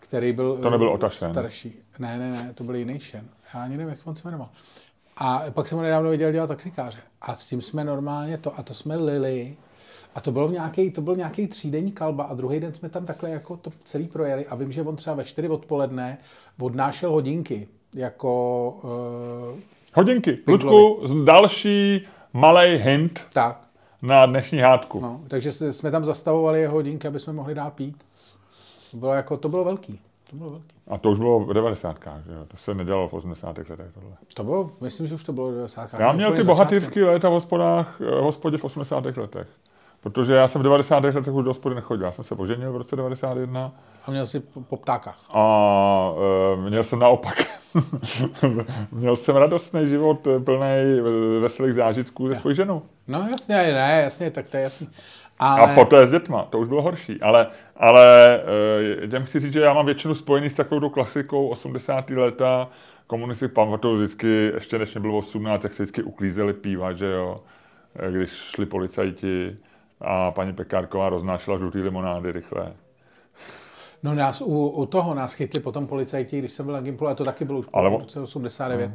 který 0.00 0.32
byl 0.32 0.58
To 0.62 0.70
nebyl 0.70 0.88
eh, 0.88 0.92
Ota 0.92 1.08
Šen. 1.08 1.30
starší. 1.30 1.74
Ne, 1.98 2.18
ne, 2.18 2.30
ne, 2.30 2.52
to 2.54 2.64
byl 2.64 2.74
jiný 2.74 2.98
Šen. 3.00 3.28
Já 3.54 3.62
ani 3.62 3.76
nevím, 3.76 3.88
jak 3.88 4.06
on 4.06 4.16
se 4.16 4.28
jmenoval. 4.28 4.48
A 5.16 5.44
pak 5.50 5.68
jsem 5.68 5.78
ho 5.78 5.84
nedávno 5.84 6.10
viděl 6.10 6.32
dělat 6.32 6.46
taxikáře. 6.46 6.98
A 7.20 7.36
s 7.36 7.46
tím 7.46 7.62
jsme 7.62 7.84
normálně 7.84 8.38
to, 8.38 8.58
a 8.58 8.62
to 8.62 8.74
jsme 8.74 8.96
lili. 8.96 9.56
A 10.14 10.20
to 10.20 10.32
bylo 10.32 10.48
v 10.48 10.52
nějaký, 10.52 10.90
to 10.90 11.00
byl 11.00 11.16
nějaký 11.16 11.46
třídenní 11.46 11.92
kalba 11.92 12.24
a 12.24 12.34
druhý 12.34 12.60
den 12.60 12.74
jsme 12.74 12.88
tam 12.88 13.06
takhle 13.06 13.30
jako 13.30 13.56
to 13.56 13.72
celý 13.82 14.08
projeli 14.08 14.46
a 14.46 14.54
vím, 14.54 14.72
že 14.72 14.82
on 14.82 14.96
třeba 14.96 15.16
ve 15.16 15.24
4 15.24 15.48
odpoledne 15.48 16.18
odnášel 16.60 17.12
hodinky 17.12 17.68
jako 17.94 18.70
uh, 19.52 19.60
Hodinky, 19.94 20.38
Ludku, 20.48 21.00
z- 21.04 21.24
další 21.24 22.06
malý 22.32 22.76
hint 22.76 23.26
tak. 23.32 23.60
na 24.02 24.26
dnešní 24.26 24.58
hádku. 24.58 25.00
No, 25.00 25.20
takže 25.28 25.52
jsme 25.52 25.90
tam 25.90 26.04
zastavovali 26.04 26.60
jeho 26.60 26.74
hodinky, 26.74 27.08
aby 27.08 27.20
jsme 27.20 27.32
mohli 27.32 27.54
dál 27.54 27.70
pít. 27.70 27.96
To 28.90 28.96
bylo, 28.96 29.12
jako, 29.12 29.36
to 29.36 29.48
bylo 29.48 29.64
velký. 29.64 30.00
To 30.30 30.36
bylo 30.36 30.50
velký. 30.50 30.66
A 30.88 30.98
to 30.98 31.10
už 31.10 31.18
bylo 31.18 31.40
v 31.40 31.52
90. 31.54 31.98
Že 32.26 32.32
jo? 32.34 32.44
To 32.48 32.56
se 32.56 32.74
nedělalo 32.74 33.08
v 33.08 33.12
80. 33.14 33.46
letech 33.58 33.68
tohle. 33.94 34.10
To 34.34 34.44
bylo, 34.44 34.70
myslím, 34.80 35.06
že 35.06 35.14
už 35.14 35.24
to 35.24 35.32
bylo 35.32 35.48
v 35.48 35.54
90. 35.54 35.90
Já 35.98 36.12
měl 36.12 36.32
ty 36.36 36.42
bohatýrský 36.42 37.02
léta 37.02 37.28
v 37.28 37.32
hospodách, 37.32 38.00
v 38.00 38.20
hospodě 38.20 38.56
v 38.56 38.64
80. 38.64 39.04
letech. 39.16 39.48
Protože 40.00 40.34
já 40.34 40.48
jsem 40.48 40.60
v 40.60 40.64
90. 40.64 41.04
letech 41.04 41.34
už 41.34 41.44
do 41.44 41.50
hospody 41.50 41.74
nechodil. 41.74 42.06
Já 42.06 42.12
jsem 42.12 42.24
se 42.24 42.34
oženil 42.34 42.72
v 42.72 42.76
roce 42.76 42.96
91 42.96 43.72
A 44.06 44.10
měl 44.10 44.26
si 44.26 44.40
po, 44.40 44.76
ptákách. 44.76 45.18
a 45.34 46.12
e, 46.54 46.56
měl 46.56 46.84
jsem 46.84 46.98
naopak. 46.98 47.34
měl 48.92 49.16
jsem 49.16 49.36
radostný 49.36 49.86
život, 49.86 50.28
plný 50.44 51.00
veselých 51.40 51.74
zážitků 51.74 52.28
se 52.28 52.34
svojí 52.34 52.56
ženou. 52.56 52.82
No 53.08 53.28
jasně, 53.30 53.54
ne, 53.54 54.00
jasně, 54.04 54.30
tak 54.30 54.48
to 54.48 54.56
je 54.56 54.62
jasný. 54.62 54.88
A 55.38 55.54
Ale, 55.54 55.74
poté 55.74 56.06
s 56.06 56.10
dětma, 56.10 56.46
to 56.50 56.58
už 56.58 56.68
bylo 56.68 56.82
horší. 56.82 57.20
Ale, 57.20 57.46
ale 57.76 58.36
e, 59.02 59.16
já 59.16 59.20
chci 59.20 59.40
říct, 59.40 59.52
že 59.52 59.60
já 59.60 59.72
mám 59.72 59.86
většinu 59.86 60.14
spojený 60.14 60.50
s 60.50 60.54
takovou 60.54 60.90
klasikou 60.90 61.48
80. 61.48 62.10
léta. 62.10 62.68
Komunisti 63.06 63.48
pamatuju 63.48 63.96
vždycky, 63.96 64.50
ještě 64.54 64.78
než 64.78 64.94
mě 64.94 65.00
bylo 65.00 65.18
18, 65.18 65.64
jak 65.64 65.74
se 65.74 65.82
vždycky 65.82 66.02
uklízeli 66.02 66.52
píva, 66.52 66.92
že 66.92 67.06
jo, 67.06 67.40
E, 67.94 68.12
když 68.12 68.30
šli 68.30 68.66
policajti 68.66 69.56
a 70.00 70.30
paní 70.30 70.52
Pekárková 70.52 71.08
roznášela 71.08 71.58
žlutý 71.58 71.78
limonády 71.78 72.32
rychle. 72.32 72.72
no 74.02 74.14
nás, 74.14 74.40
u, 74.40 74.68
u, 74.68 74.86
toho 74.86 75.14
nás 75.14 75.32
chytli 75.32 75.60
potom 75.60 75.86
policajti, 75.86 76.38
když 76.38 76.52
jsem 76.52 76.66
byl 76.66 76.74
na 76.74 76.80
Gimplu, 76.80 77.08
a 77.08 77.14
to 77.14 77.24
taky 77.24 77.44
bylo 77.44 77.58
už 77.58 77.66
Ale 77.72 77.90
po 77.90 77.98
roce 77.98 78.20
89, 78.20 78.90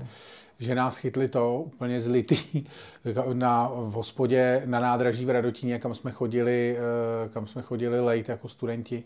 že 0.59 0.75
nás 0.75 0.97
chytli 0.97 1.27
to 1.27 1.61
úplně 1.61 2.01
zlitý 2.01 2.65
na, 3.33 3.71
v 3.73 3.91
hospodě 3.91 4.61
na 4.65 4.79
nádraží 4.79 5.25
v 5.25 5.29
Radotíně, 5.29 5.79
kam 5.79 5.93
jsme 5.93 6.11
chodili, 6.11 6.77
eh, 6.77 7.29
kam 7.29 7.47
jsme 7.47 7.61
chodili 7.61 7.99
lejt 7.99 8.29
jako 8.29 8.47
studenti. 8.47 9.03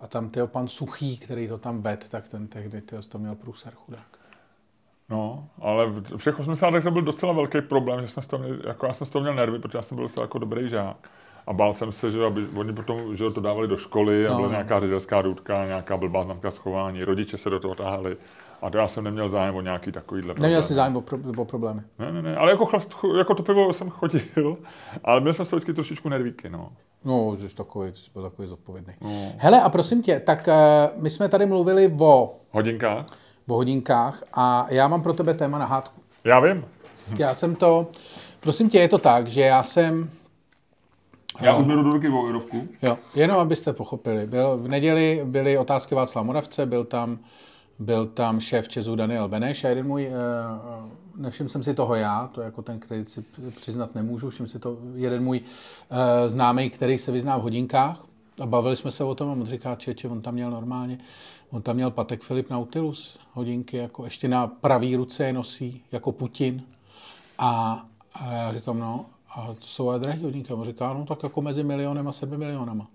A 0.00 0.06
tam 0.06 0.30
tyjo, 0.30 0.46
pan 0.46 0.68
Suchý, 0.68 1.18
který 1.18 1.48
to 1.48 1.58
tam 1.58 1.82
ved, 1.82 2.08
tak 2.08 2.28
ten 2.28 2.48
tehdy 2.48 2.80
tyjo, 2.80 3.02
to 3.02 3.18
měl 3.18 3.34
průser 3.34 3.72
chudák. 3.74 4.18
No, 5.10 5.48
ale 5.60 5.86
v 5.86 6.22
těch 6.24 6.38
80. 6.38 6.66
letech 6.66 6.84
to 6.84 6.90
byl 6.90 7.02
docela 7.02 7.32
velký 7.32 7.60
problém, 7.60 8.02
že 8.02 8.08
jsme 8.08 8.22
z 8.22 8.26
toho 8.26 8.42
měli, 8.42 8.58
jako 8.66 8.86
já 8.86 8.94
jsem 8.94 9.06
z 9.06 9.10
toho 9.10 9.22
měl 9.22 9.34
nervy, 9.34 9.58
protože 9.58 9.78
já 9.78 9.82
jsem 9.82 9.96
byl 9.96 10.08
docela 10.08 10.24
jako 10.24 10.38
dobrý 10.38 10.68
žák. 10.68 11.10
A 11.46 11.52
bál 11.52 11.74
jsem 11.74 11.92
se, 11.92 12.10
že 12.10 12.24
aby 12.24 12.46
oni 12.56 12.72
potom 12.72 13.16
že 13.16 13.30
to 13.30 13.40
dávali 13.40 13.68
do 13.68 13.76
školy 13.76 14.26
a 14.26 14.30
No. 14.30 14.36
byla 14.36 14.48
nějaká 14.50 14.80
ředitelská 14.80 15.22
důdka, 15.22 15.66
nějaká 15.66 15.96
blbá 15.96 16.24
známka 16.24 16.50
schování, 16.50 17.04
rodiče 17.04 17.38
se 17.38 17.50
do 17.50 17.60
toho 17.60 17.74
táhali. 17.74 18.16
A 18.62 18.70
to 18.70 18.78
já 18.78 18.88
jsem 18.88 19.04
neměl 19.04 19.28
zájem 19.28 19.54
o 19.56 19.60
nějaký 19.60 19.92
takovýhle 19.92 20.34
problém. 20.34 20.42
Neměl 20.42 20.62
jsi 20.62 20.74
zájem 20.74 20.96
o, 20.96 21.00
pro, 21.00 21.18
o 21.36 21.44
problémy. 21.44 21.80
Ne, 21.98 22.12
ne, 22.12 22.22
ne, 22.22 22.36
ale 22.36 22.50
jako, 22.50 22.66
chlast, 22.66 22.94
jako 23.18 23.34
to 23.34 23.42
pivo 23.42 23.72
jsem 23.72 23.90
chodil, 23.90 24.56
ale 25.04 25.20
měl 25.20 25.34
jsem 25.34 25.44
z 25.46 25.48
toho 25.48 25.58
vždycky 25.58 25.74
trošičku 25.74 26.08
nervíky, 26.08 26.48
no. 26.50 26.72
No, 27.04 27.36
jsi 27.36 27.56
takový, 27.56 27.90
jsi 27.94 28.10
byl 28.14 28.22
takový 28.22 28.48
zodpovědný. 28.48 28.94
no. 29.00 29.32
Hele, 29.36 29.60
a 29.62 29.68
prosím 29.68 30.02
tě, 30.02 30.20
tak 30.20 30.48
uh, 30.48 31.02
my 31.02 31.10
jsme 31.10 31.28
tady 31.28 31.46
mluvili 31.46 31.94
o, 32.00 32.34
Hodinka? 32.50 33.06
o 33.48 33.54
hodinkách 33.54 34.22
a 34.34 34.66
já 34.70 34.88
mám 34.88 35.02
pro 35.02 35.12
tebe 35.12 35.34
téma 35.34 35.58
na 35.58 35.66
hádku. 35.66 36.00
Já 36.24 36.40
vím. 36.40 36.64
Já 37.18 37.34
jsem 37.34 37.54
to, 37.54 37.86
prosím 38.40 38.70
tě, 38.70 38.78
je 38.78 38.88
to 38.88 38.98
tak, 38.98 39.26
že 39.26 39.40
já 39.40 39.62
jsem, 39.62 40.10
Já 41.40 41.56
už 41.56 41.66
beru 41.66 41.82
do 41.82 41.90
ruky 41.90 42.08
o 42.08 42.26
eurovku. 42.28 42.68
jo, 42.82 42.98
jenom 43.14 43.36
abyste 43.36 43.72
pochopili, 43.72 44.26
byl, 44.26 44.58
v 44.58 44.68
neděli 44.68 45.22
byly 45.24 45.58
otázky 45.58 45.94
Václava 45.94 46.26
Moravce, 46.26 46.66
byl 46.66 46.84
tam, 46.84 47.18
byl 47.78 48.06
tam 48.06 48.40
šéf 48.40 48.68
Česu 48.68 48.96
Daniel 48.96 49.28
Beneš 49.28 49.64
a 49.64 49.68
jeden 49.68 49.86
můj, 49.86 50.08
uh, 50.08 51.22
nevšiml 51.22 51.48
jsem 51.48 51.62
si 51.62 51.74
toho 51.74 51.94
já, 51.94 52.30
to 52.32 52.40
jako 52.40 52.62
ten 52.62 52.78
kredit 52.78 53.08
si 53.08 53.24
přiznat 53.56 53.94
nemůžu, 53.94 54.30
všiml 54.30 54.48
si 54.48 54.58
to 54.58 54.78
jeden 54.94 55.24
můj 55.24 55.40
uh, 55.40 55.96
známý, 56.26 56.70
který 56.70 56.98
se 56.98 57.12
vyzná 57.12 57.36
v 57.36 57.42
hodinkách 57.42 58.04
a 58.40 58.46
bavili 58.46 58.76
jsme 58.76 58.90
se 58.90 59.04
o 59.04 59.14
tom 59.14 59.28
a 59.28 59.32
on 59.32 59.46
říká, 59.46 59.74
čeče, 59.74 60.08
on 60.08 60.20
tam 60.20 60.34
měl 60.34 60.50
normálně, 60.50 60.98
on 61.50 61.62
tam 61.62 61.76
měl 61.76 61.90
Patek 61.90 62.22
Filip 62.22 62.50
Nautilus 62.50 63.18
hodinky, 63.32 63.76
jako 63.76 64.04
ještě 64.04 64.28
na 64.28 64.46
pravý 64.46 64.96
ruce 64.96 65.24
je 65.24 65.32
nosí, 65.32 65.82
jako 65.92 66.12
Putin. 66.12 66.62
A, 67.38 67.84
a 68.14 68.32
já 68.32 68.52
říkám, 68.52 68.78
no, 68.78 69.06
a 69.34 69.46
to 69.54 69.66
jsou 69.66 69.88
ale 69.88 69.98
drahé 69.98 70.18
hodinky. 70.22 70.52
On 70.52 70.64
říká, 70.64 70.92
no 70.92 71.06
tak 71.06 71.22
jako 71.22 71.42
mezi 71.42 71.64
milionem 71.64 72.08
a 72.08 72.12
sedmi 72.12 72.36
milionama. 72.36 72.86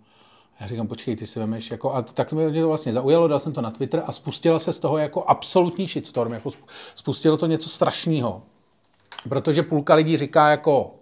A 0.59 0.63
já 0.63 0.67
říkám, 0.67 0.88
počkej, 0.88 1.15
ty 1.15 1.27
si 1.27 1.39
vemeš, 1.39 1.71
jako, 1.71 1.93
a 1.93 2.01
tak 2.01 2.33
mě 2.33 2.61
to 2.61 2.67
vlastně 2.67 2.93
zaujalo, 2.93 3.27
dal 3.27 3.39
jsem 3.39 3.53
to 3.53 3.61
na 3.61 3.71
Twitter 3.71 4.03
a 4.07 4.11
spustila 4.11 4.59
se 4.59 4.73
z 4.73 4.79
toho 4.79 4.97
jako 4.97 5.23
absolutní 5.23 5.88
shitstorm, 5.88 6.33
jako 6.33 6.49
sp- 6.49 6.65
spustilo 6.95 7.38
to 7.38 7.45
něco 7.47 7.69
strašného. 7.69 8.41
Protože 9.29 9.63
půlka 9.63 9.95
lidí 9.95 10.17
říká 10.17 10.49
jako, 10.49 10.95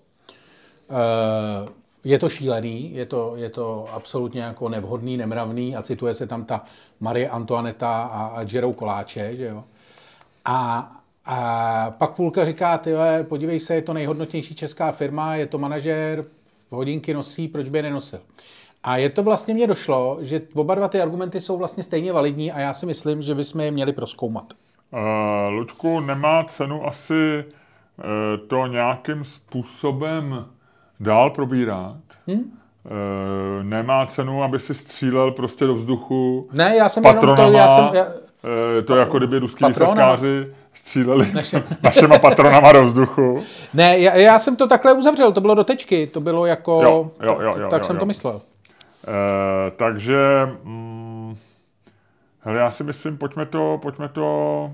uh, 0.90 1.70
Je 2.06 2.20
to 2.20 2.30
šílený, 2.30 2.94
je 2.94 3.06
to, 3.06 3.36
je 3.36 3.50
to 3.50 3.86
absolutně 3.92 4.42
jako 4.42 4.70
nevhodný, 4.70 5.18
nemravný 5.18 5.76
a 5.76 5.82
cituje 5.82 6.14
se 6.14 6.28
tam 6.28 6.46
ta 6.46 6.64
Marie 7.00 7.30
Antoineta 7.30 8.04
a, 8.04 8.26
a 8.26 8.42
Jerou 8.52 8.74
Koláče, 8.74 9.36
že 9.36 9.46
jo. 9.46 9.64
A, 10.46 10.92
a 11.26 11.92
pak 11.98 12.12
půlka 12.12 12.46
říká, 12.46 12.78
ty 12.78 12.94
vole, 12.94 13.24
podívej 13.24 13.60
se, 13.60 13.76
je 13.76 13.82
to 13.82 13.94
nejhodnotnější 13.94 14.56
česká 14.56 14.92
firma, 14.92 15.36
je 15.36 15.46
to 15.46 15.58
manažer, 15.58 16.26
hodinky 16.70 17.14
nosí, 17.14 17.48
proč 17.48 17.70
by 17.70 17.78
je 17.78 17.84
nenosil? 17.84 18.20
A 18.84 18.98
je 18.98 19.10
to 19.10 19.24
vlastně 19.24 19.54
mně 19.54 19.68
došlo, 19.68 20.18
že 20.22 20.42
oba 20.54 20.76
dva 20.76 20.88
ty 20.88 21.02
argumenty 21.02 21.42
jsou 21.42 21.58
vlastně 21.58 21.84
stejně 21.84 22.14
validní 22.14 22.52
a 22.52 22.60
já 22.60 22.74
si 22.74 22.86
myslím, 22.86 23.22
že 23.22 23.36
bychom 23.36 23.62
je 23.62 23.72
měli 23.72 23.94
proskoumat. 23.94 24.54
Uh, 24.92 25.00
Luďku, 25.50 26.00
nemá 26.00 26.44
cenu 26.44 26.88
asi 26.88 27.46
uh, 27.98 28.48
to 28.48 28.68
nějakým 28.68 29.24
způsobem 29.24 30.46
dál 31.00 31.30
probírat. 31.30 31.98
Hmm? 32.28 32.40
Uh, 32.40 33.64
nemá 33.64 34.06
cenu, 34.06 34.44
aby 34.44 34.60
si 34.60 34.74
střílel 34.74 35.32
prostě 35.32 35.66
do 35.66 35.76
vzduchu 35.76 36.50
Ne, 36.54 36.78
já 36.78 36.90
jsem 36.90 37.04
patronama, 37.04 37.42
jenom 37.42 37.54
to, 37.54 37.58
já 37.58 37.68
jsem, 37.68 37.96
já, 37.96 38.06
uh, 38.06 38.86
to 38.86 38.96
jako 38.96 39.18
kdyby 39.18 39.40
ruský 39.40 39.60
Patronama. 39.60 39.94
výsadkáři 39.94 40.54
stříleli 40.74 41.34
našima 41.84 42.20
patronama 42.20 42.72
do 42.72 42.86
vzduchu. 42.86 43.44
ne, 43.74 44.00
já, 44.00 44.16
já 44.16 44.40
jsem 44.40 44.56
to 44.56 44.68
takhle 44.68 44.94
uzavřel, 44.94 45.32
to 45.32 45.42
bylo 45.42 45.56
do 45.56 45.64
tečky, 45.64 46.08
to 46.08 46.22
bylo 46.22 46.46
jako, 46.46 46.82
Jo, 46.84 47.12
jo, 47.24 47.38
jo, 47.42 47.54
jo, 47.60 47.70
tak 47.70 47.82
jo, 47.82 47.86
jsem 47.86 47.96
jo. 47.96 48.00
to 48.00 48.06
myslel. 48.06 48.36
Uh, 48.36 48.42
takže, 49.76 50.18
mm, 50.64 51.38
hele, 52.40 52.60
já 52.60 52.72
si 52.72 52.84
myslím, 52.84 53.18
pojďme 53.18 53.46
to, 53.46 53.80
pojďme 53.82 54.10
to, 54.10 54.72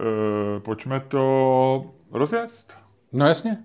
uh, 0.00 0.60
pojďme 0.62 1.00
to 1.00 1.84
rozjet. 2.12 2.76
No 3.12 3.26
jasně. 3.26 3.58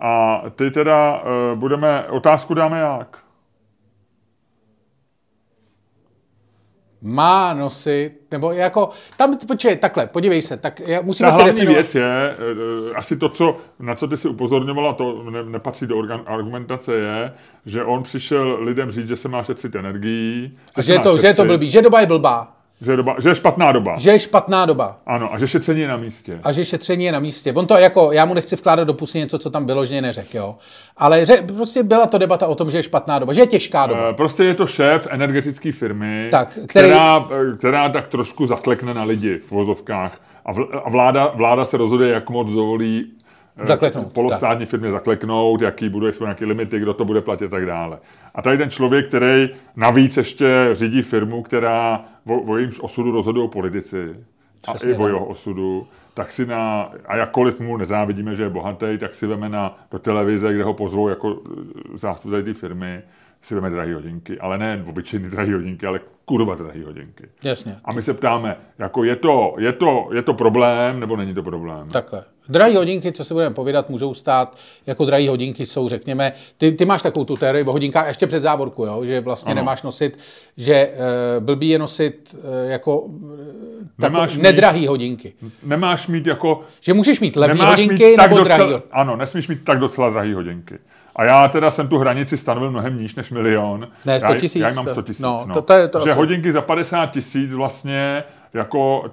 A 0.00 0.42
ty 0.56 0.70
teda 0.70 1.22
uh, 1.22 1.58
budeme, 1.58 2.04
otázku 2.08 2.54
dáme 2.54 2.80
jak? 2.80 3.23
Má 7.06 7.54
nosit, 7.54 8.12
nebo 8.30 8.52
jako, 8.52 8.90
tam, 9.16 9.38
počkej, 9.48 9.76
takhle, 9.76 10.06
podívej 10.06 10.42
se, 10.42 10.56
tak 10.56 10.80
já, 10.80 11.02
musíme 11.02 11.28
Ta 11.28 11.32
si 11.32 11.36
hlavní 11.36 11.52
definovat. 11.52 11.74
věc 11.74 11.94
je, 11.94 12.36
uh, 12.88 12.98
asi 12.98 13.16
to, 13.16 13.28
co, 13.28 13.56
na 13.80 13.94
co 13.94 14.08
ty 14.08 14.16
si 14.16 14.28
upozorňovala, 14.28 14.92
to 14.92 15.30
ne, 15.30 15.42
nepatří 15.44 15.86
do 15.86 15.98
organ, 15.98 16.22
argumentace, 16.26 16.94
je, 16.94 17.32
že 17.66 17.84
on 17.84 18.02
přišel 18.02 18.58
lidem 18.60 18.90
říct, 18.90 19.08
že 19.08 19.16
se 19.16 19.28
má 19.28 19.42
šetřit 19.42 19.74
energií. 19.74 20.58
A 20.74 20.82
se 20.82 20.86
že 20.86 20.92
je, 20.92 20.98
to, 20.98 21.18
že 21.18 21.26
je 21.26 21.34
to 21.34 21.44
blbý, 21.44 21.70
že 21.70 21.82
doba 21.82 22.00
je 22.00 22.06
blbá, 22.06 22.56
Že 22.84 22.90
je, 22.92 22.96
doba, 22.96 23.16
že 23.18 23.28
je 23.28 23.34
špatná 23.34 23.72
doba. 23.72 23.94
že 23.98 24.10
je 24.10 24.18
špatná 24.18 24.66
doba 24.66 24.96
Ano, 25.06 25.34
a 25.34 25.38
že 25.38 25.48
šetření 25.48 25.80
je 25.80 25.88
na 25.88 25.96
místě. 25.96 26.40
a 26.42 26.52
že 26.52 26.64
šetření 26.64 27.04
je 27.04 27.12
na 27.12 27.18
místě. 27.18 27.52
On 27.52 27.66
to 27.66 27.74
jako, 27.78 28.12
já 28.12 28.24
mu 28.24 28.34
nechci 28.34 28.56
vkládat 28.56 28.84
do 28.84 28.94
pusy 28.94 29.18
něco, 29.18 29.38
co 29.38 29.50
tam 29.50 29.66
vyloženě 29.66 30.02
neřekl, 30.02 30.36
jo. 30.36 30.56
Ale 30.96 31.26
ře, 31.26 31.42
prostě 31.56 31.82
byla 31.82 32.06
to 32.06 32.18
debata 32.18 32.46
o 32.46 32.54
tom, 32.54 32.70
že 32.70 32.78
je 32.78 32.82
špatná 32.82 33.18
doba, 33.18 33.32
že 33.32 33.40
je 33.40 33.46
těžká 33.46 33.86
doba. 33.86 34.10
Eh, 34.10 34.14
Prostě 34.14 34.44
je 34.44 34.54
to 34.54 34.66
šéf 34.66 35.06
energetické 35.10 35.72
firmy, 35.72 36.28
Tak, 36.30 36.48
který- 36.48 36.66
která, 36.68 37.26
eh, 37.52 37.56
která 37.56 37.88
tak 37.88 38.08
trošku 38.08 38.46
zaklekne 38.46 38.94
na 38.94 39.02
lidi 39.04 39.38
v 39.46 39.50
vozovkách. 39.50 40.20
A, 40.46 40.52
vl- 40.52 40.80
a 40.84 40.90
vláda, 40.90 41.32
vláda 41.34 41.64
se 41.64 41.76
rozhoduje, 41.76 42.10
jak 42.12 42.30
moc 42.30 42.50
dovolí 42.52 43.06
eh, 43.62 43.66
Zakleknout, 43.66 44.12
polostátní 44.12 44.66
firmě 44.66 44.90
zakleknout, 44.90 45.60
jaký 45.62 45.88
budou 45.88 46.06
jsou 46.12 46.24
nějaké 46.24 46.44
limity, 46.44 46.78
kdo 46.78 46.94
to 46.94 47.04
bude 47.04 47.20
platit 47.20 47.44
a 47.44 47.48
tak 47.48 47.66
dále. 47.66 47.98
A 48.34 48.42
tady 48.42 48.58
ten 48.58 48.70
člověk, 48.70 49.08
který 49.08 49.48
navíc 49.76 50.16
ještě 50.16 50.46
řídí 50.72 51.02
firmu, 51.02 51.42
která 51.42 52.04
o, 52.26 52.40
o 52.40 52.56
jejímž 52.56 52.80
osudu 52.80 53.10
rozhodují 53.10 53.48
politici 53.48 54.16
a 54.68 54.72
Přesně 54.72 54.92
i 54.92 54.96
o 54.96 55.06
jeho 55.06 55.26
osudu, 55.26 55.86
tak 56.14 56.32
si 56.32 56.46
na, 56.46 56.92
a 57.06 57.16
jakkoliv 57.16 57.60
mu 57.60 57.76
nezávidíme, 57.76 58.36
že 58.36 58.42
je 58.42 58.48
bohatý, 58.48 58.98
tak 58.98 59.14
si 59.14 59.26
veme 59.26 59.48
na, 59.48 59.78
do 59.90 59.98
televize, 59.98 60.54
kde 60.54 60.64
ho 60.64 60.74
pozvou 60.74 61.08
jako 61.08 61.36
eh, 61.46 61.98
zástupce 61.98 62.42
té 62.42 62.54
firmy, 62.54 63.02
si 63.42 63.54
veme 63.54 63.70
drahé 63.70 63.94
hodinky, 63.94 64.40
ale 64.40 64.58
ne 64.58 64.84
obyčejné 64.88 65.30
drahé 65.30 65.54
hodinky, 65.54 65.86
ale 65.86 66.00
kurva 66.24 66.54
drahé 66.54 66.84
hodinky. 66.84 67.28
Jasně. 67.42 67.76
A 67.84 67.92
my 67.92 68.02
se 68.02 68.14
ptáme, 68.14 68.56
jako 68.78 69.04
je 69.04 69.16
to, 69.16 69.54
je, 69.58 69.72
to, 69.72 70.08
je 70.12 70.22
to 70.22 70.34
problém, 70.34 71.00
nebo 71.00 71.16
není 71.16 71.34
to 71.34 71.42
problém? 71.42 71.88
Takhle. 71.88 72.24
Drahé 72.48 72.76
hodinky, 72.76 73.12
co 73.12 73.24
si 73.24 73.34
budeme 73.34 73.54
povídat, 73.54 73.90
můžou 73.90 74.14
stát, 74.14 74.56
jako 74.86 75.04
drahé 75.04 75.28
hodinky 75.28 75.66
jsou, 75.66 75.88
řekněme, 75.88 76.32
ty, 76.58 76.72
ty 76.72 76.84
máš 76.84 77.02
takovou 77.02 77.24
tu 77.24 77.36
teorii 77.36 77.64
o 77.64 77.72
hodinkách 77.72 78.06
ještě 78.06 78.26
před 78.26 78.40
závorku, 78.40 78.84
jo? 78.84 79.04
že 79.04 79.20
vlastně 79.20 79.50
Ano. 79.52 79.60
nemáš 79.60 79.82
nosit, 79.82 80.18
že 80.56 80.88
uh, 81.38 81.44
blbý 81.44 81.68
je 81.68 81.78
nosit 81.78 82.36
uh, 82.38 82.70
jako 82.70 82.98
uh, 83.00 83.20
Nemáš 83.98 84.30
tako, 84.30 84.36
mít- 84.36 84.42
nedrahý 84.42 84.86
hodinky. 84.86 85.32
Nemáš 85.62 86.06
mít 86.06 86.26
jako... 86.26 86.60
Že 86.80 86.94
můžeš 86.94 87.20
mít 87.20 87.36
levné 87.36 87.66
hodinky 87.66 88.04
mít 88.10 88.16
tak 88.16 88.30
nebo 88.30 88.38
docela, 88.44 88.56
drahý. 88.58 88.82
Ano, 88.92 89.16
nesmíš 89.16 89.48
mít 89.48 89.64
tak 89.64 89.78
docela 89.78 90.10
drahé 90.10 90.34
hodinky. 90.34 90.78
A 91.16 91.24
já 91.24 91.48
teda 91.48 91.70
jsem 91.70 91.88
tu 91.88 91.98
hranici 91.98 92.38
stanovil 92.38 92.70
mnohem 92.70 92.98
níž 92.98 93.14
než 93.14 93.30
milion. 93.30 93.88
Ne, 94.04 94.20
100 94.20 94.32
Já- 94.32 94.38
tisíc, 94.40 94.60
Já, 94.62 94.68
já 94.68 94.74
mám 94.74 94.84
to- 94.84 94.90
100 94.90 95.02
tisíc. 95.02 95.20
no, 95.20 95.44
No, 95.46 95.54
to- 95.54 95.62
to 95.62 95.72
je 95.72 95.88
to 95.88 96.04
že 96.06 96.12
hodinky 96.12 96.52
za 96.52 96.60
50 96.60 97.06
tisíc 97.06 97.52
vlastně 97.52 98.24
jako 98.54 99.04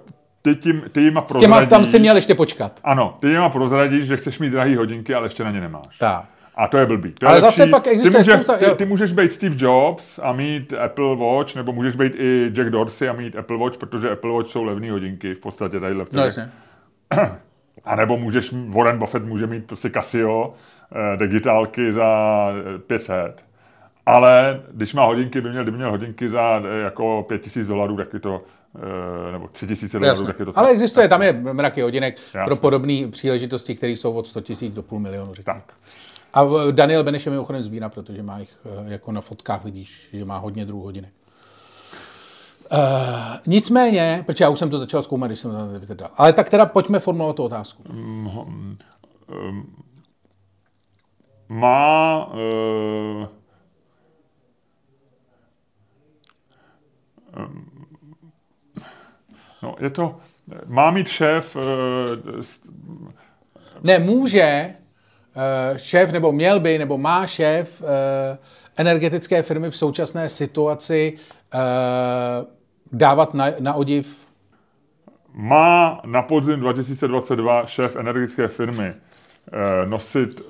ty, 0.41 0.55
tím, 0.55 0.83
ty 0.91 1.01
jima 1.01 1.25
S 1.27 1.37
těma 1.39 1.57
tam 1.59 1.67
prozradíš- 1.67 1.91
si 1.91 1.99
měl 1.99 2.15
ještě 2.15 2.35
počkat. 2.35 2.79
Ano, 2.83 3.17
ty 3.19 3.27
jima 3.27 3.49
prozradíš, 3.49 4.05
že 4.07 4.17
chceš 4.17 4.39
mít 4.39 4.49
drahé 4.49 4.77
hodinky, 4.77 5.13
ale 5.15 5.25
ještě 5.25 5.43
na 5.43 5.51
ně 5.51 5.61
nemáš. 5.61 5.97
Tak. 5.99 6.25
A 6.55 6.67
to 6.67 6.77
je 6.77 6.85
blbý. 6.85 7.11
To 7.11 7.25
je 7.25 7.29
Ale 7.29 7.37
lepší. 7.39 7.45
zase 7.57 7.69
pak 7.69 7.87
existuje 7.87 8.11
ty, 8.11 8.17
můžeš, 8.17 8.33
spousta- 8.33 8.57
ty, 8.57 8.75
ty 8.75 8.85
můžeš 8.85 9.13
být 9.13 9.31
Steve 9.31 9.55
Jobs 9.57 10.19
a 10.23 10.31
mít 10.33 10.73
Apple 10.73 11.15
Watch, 11.15 11.55
nebo 11.55 11.71
můžeš 11.73 11.95
být 11.95 12.13
i 12.15 12.49
Jack 12.53 12.69
Dorsey 12.69 13.09
a 13.09 13.13
mít 13.13 13.35
Apple 13.35 13.57
Watch, 13.57 13.77
protože 13.77 14.09
Apple 14.11 14.31
Watch 14.31 14.49
jsou 14.49 14.63
levné 14.63 14.91
hodinky 14.91 15.33
v 15.33 15.39
podstatě 15.39 15.79
tadyhle. 15.79 16.05
No 16.13 16.23
jasně. 16.23 16.49
A 17.85 17.95
nebo 17.95 18.17
můžeš, 18.17 18.53
Warren 18.67 18.99
Buffett 18.99 19.25
může 19.25 19.47
mít 19.47 19.65
prostě 19.65 19.89
Casio 19.89 20.53
eh, 21.13 21.17
digitálky 21.17 21.93
za 21.93 22.07
eh, 22.75 22.79
500. 22.79 23.43
Ale 24.05 24.61
když 24.71 24.93
má 24.93 25.05
hodinky, 25.05 25.41
by 25.41 25.49
měl, 25.49 25.63
kdyby 25.63 25.77
měl 25.77 25.91
hodinky 25.91 26.29
za 26.29 26.61
eh, 26.65 26.81
jako 26.83 27.25
5000 27.27 27.67
dolarů, 27.67 27.97
tak 27.97 28.13
je 28.13 28.19
to, 28.19 28.41
eh, 28.45 28.60
nebo 29.31 29.47
3000 29.47 29.99
dolarů, 29.99 30.09
Jasně. 30.11 30.25
tak 30.27 30.39
je 30.39 30.45
to 30.45 30.51
Ale 30.59 30.69
existuje, 30.69 31.07
tam 31.07 31.21
je 31.21 31.33
mraky 31.33 31.81
hodinek 31.81 32.15
Jasně. 32.17 32.41
pro 32.45 32.55
podobné 32.55 33.07
příležitosti, 33.11 33.75
které 33.75 33.91
jsou 33.91 34.13
od 34.13 34.27
100 34.27 34.41
tisíc 34.41 34.73
do 34.73 34.83
půl 34.83 34.99
milionu, 34.99 35.33
řekněme. 35.33 35.61
tak. 35.67 35.75
A 36.33 36.43
eh, 36.43 36.71
Daniel 36.71 37.03
Beneš 37.03 37.25
je 37.25 37.29
mimochodem 37.31 37.63
sbírá, 37.63 37.89
protože 37.89 38.23
má 38.23 38.39
jich, 38.39 38.57
eh, 38.65 38.91
jako 38.91 39.11
na 39.11 39.21
fotkách 39.21 39.63
vidíš, 39.63 40.09
že 40.13 40.25
má 40.25 40.37
hodně 40.37 40.65
druhů 40.65 40.83
hodinek. 40.83 41.11
Uh, 42.71 42.77
nicméně, 43.47 44.23
protože 44.25 44.43
já 44.43 44.49
už 44.49 44.59
jsem 44.59 44.69
to 44.69 44.77
začal 44.77 45.03
zkoumat, 45.03 45.29
když 45.29 45.39
jsem 45.39 45.51
to 45.51 45.87
vydal. 45.87 46.09
Ale 46.17 46.33
tak 46.33 46.49
teda 46.49 46.65
pojďme 46.65 46.99
formulovat 46.99 47.35
tu 47.35 47.43
otázku. 47.43 47.83
Má 51.49 52.29
eh, 52.33 53.27
em, 57.33 57.70
no, 59.63 59.75
je 59.79 59.89
to, 59.89 60.15
má 60.65 60.91
mít 60.91 61.07
šéf 61.07 61.57
eh, 61.59 62.41
Ne, 63.83 63.99
může 63.99 64.41
eh, 64.41 64.75
šéf, 65.77 66.11
nebo 66.11 66.31
měl 66.31 66.59
by, 66.59 66.77
nebo 66.77 66.97
má 66.97 67.27
šéf 67.27 67.83
eh, 67.83 68.37
energetické 68.77 69.41
firmy 69.41 69.69
v 69.69 69.77
současné 69.77 70.29
situaci 70.29 71.17
dávat 72.91 73.33
na, 73.33 73.45
na 73.59 73.73
odiv 73.73 74.27
má 75.33 76.01
na 76.05 76.21
podzim 76.21 76.59
2022 76.59 77.65
šéf 77.65 77.95
energetické 77.95 78.47
firmy 78.47 78.93
nosit 79.85 80.41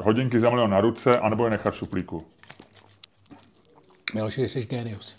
hodinky 0.00 0.40
za 0.40 0.50
milion 0.50 0.70
na 0.70 0.80
ruce, 0.80 1.18
anebo 1.18 1.44
je 1.44 1.50
nechat 1.50 1.74
šuplíku. 1.74 2.24
Miloši, 4.14 4.48
jsi 4.48 4.66
genius. 4.66 5.16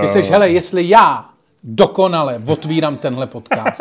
Ty 0.00 0.08
seš, 0.08 0.30
hele, 0.30 0.50
jestli 0.50 0.88
já 0.88 1.31
dokonale 1.64 2.42
otvírám 2.46 2.96
tenhle 2.96 3.26
podcast, 3.26 3.80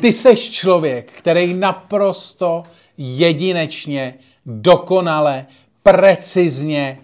ty 0.00 0.12
seš 0.12 0.50
člověk, 0.50 1.12
který 1.12 1.54
naprosto 1.54 2.62
jedinečně, 2.98 4.14
dokonale, 4.46 5.46
precizně, 5.82 6.98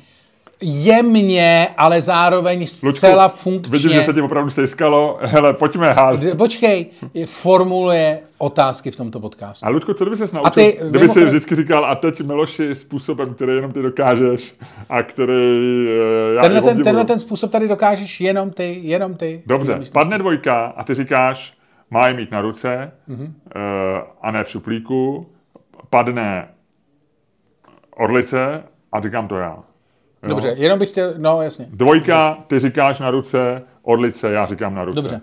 jemně, 0.63 1.69
ale 1.77 2.01
zároveň 2.01 2.67
zcela 2.67 3.29
funkčně. 3.29 3.73
Vidím, 3.73 3.91
že 3.93 4.05
se 4.05 4.13
ti 4.13 4.21
opravdu 4.23 4.51
stejskalo. 4.51 5.19
Hele, 5.21 5.55
pojďme 5.55 5.91
házet. 5.91 6.39
Počkej, 6.39 6.87
formuluje 7.27 8.19
otázky 8.39 8.91
v 8.91 8.97
tomto 8.97 9.21
podcastu. 9.21 9.67
A 9.67 9.69
Ludku, 9.69 9.95
co 9.95 10.05
kdyby 10.05 10.17
se 10.17 10.29
naučil, 10.33 10.51
ty, 10.51 10.79
kdyby 10.83 10.99
si 10.99 11.03
mimochodem- 11.05 11.29
vždycky 11.29 11.57
říkal, 11.57 11.85
a 11.87 11.95
teď 11.95 12.21
Miloši 12.21 12.75
způsobem, 12.75 13.35
který 13.35 13.53
jenom 13.53 13.73
ty 13.73 13.83
dokážeš 13.83 14.55
a 14.89 15.03
který 15.03 15.87
eh, 15.89 16.35
já 16.35 16.41
Tenhle 16.43 16.63
ten, 16.63 16.83
tenhle 16.83 17.05
ten 17.05 17.19
způsob 17.19 17.51
tady 17.51 17.69
dokážeš 17.69 18.21
jenom 18.21 18.51
ty, 18.51 18.79
jenom 18.83 19.15
ty. 19.15 19.43
Dobře, 19.47 19.81
padne 19.93 20.19
dvojka 20.19 20.67
a 20.67 20.85
ty 20.85 20.95
říkáš, 20.95 21.55
má 21.91 22.09
je 22.09 22.15
mít 22.15 22.31
na 22.31 22.41
ruce 22.41 22.93
Mhm. 23.07 23.19
mm-hmm. 23.27 24.03
a 24.23 24.31
ne 24.31 24.45
v 24.45 24.49
šuplíku. 24.49 25.27
Padne 25.91 26.49
orlice 27.97 28.63
a 28.93 29.01
říkám 29.01 29.29
to 29.29 29.37
já. 29.37 29.57
Jo? 30.27 30.29
Dobře, 30.29 30.49
jenom 30.49 30.79
bych 30.79 30.89
chtěl, 30.91 31.15
no 31.17 31.43
jasně. 31.43 31.67
Dvojka, 31.71 32.39
ty 32.47 32.59
říkáš 32.59 32.99
na 33.01 33.11
ruce, 33.11 33.63
orlice, 33.83 34.31
já 34.33 34.47
říkám 34.47 34.75
na 34.75 34.85
ruce. 34.85 34.95
Dobře. 34.97 35.21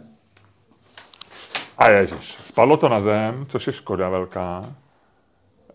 A 1.77 1.91
ježiš, 1.91 2.37
spadlo 2.45 2.77
to 2.77 2.89
na 2.89 3.01
zem, 3.01 3.45
což 3.49 3.67
je 3.67 3.73
škoda 3.73 4.09
velká. 4.09 4.65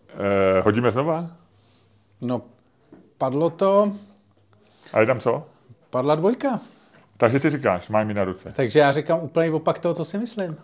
Eh, 0.09 0.61
hodíme 0.61 0.91
znova? 0.91 1.27
No, 2.21 2.41
padlo 3.17 3.49
to, 3.49 3.91
A 4.93 4.99
je 4.99 5.05
tam 5.05 5.19
co? 5.19 5.45
padla 5.89 6.15
dvojka. 6.15 6.59
Takže 7.17 7.39
ty 7.39 7.49
říkáš, 7.49 7.89
mají 7.89 8.07
mi 8.07 8.13
na 8.13 8.23
ruce. 8.23 8.51
Takže 8.55 8.79
já 8.79 8.91
říkám 8.91 9.19
úplně 9.19 9.51
opak 9.51 9.79
toho, 9.79 9.93
co 9.93 10.05
si 10.05 10.17
myslím. 10.17 10.57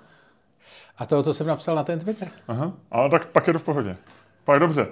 A 0.98 1.06
toho, 1.06 1.24
co 1.24 1.34
jsem 1.34 1.48
napsal 1.48 1.76
na 1.76 1.84
ten 1.84 2.00
Twitter. 2.00 2.28
Aha, 2.48 2.72
ale 2.92 3.10
tak 3.10 3.26
pak 3.26 3.48
je 3.48 3.54
to 3.54 3.60
v 3.60 3.64
pohodě. 3.64 3.98
Pak 4.46 4.60
dobře. 4.60 4.88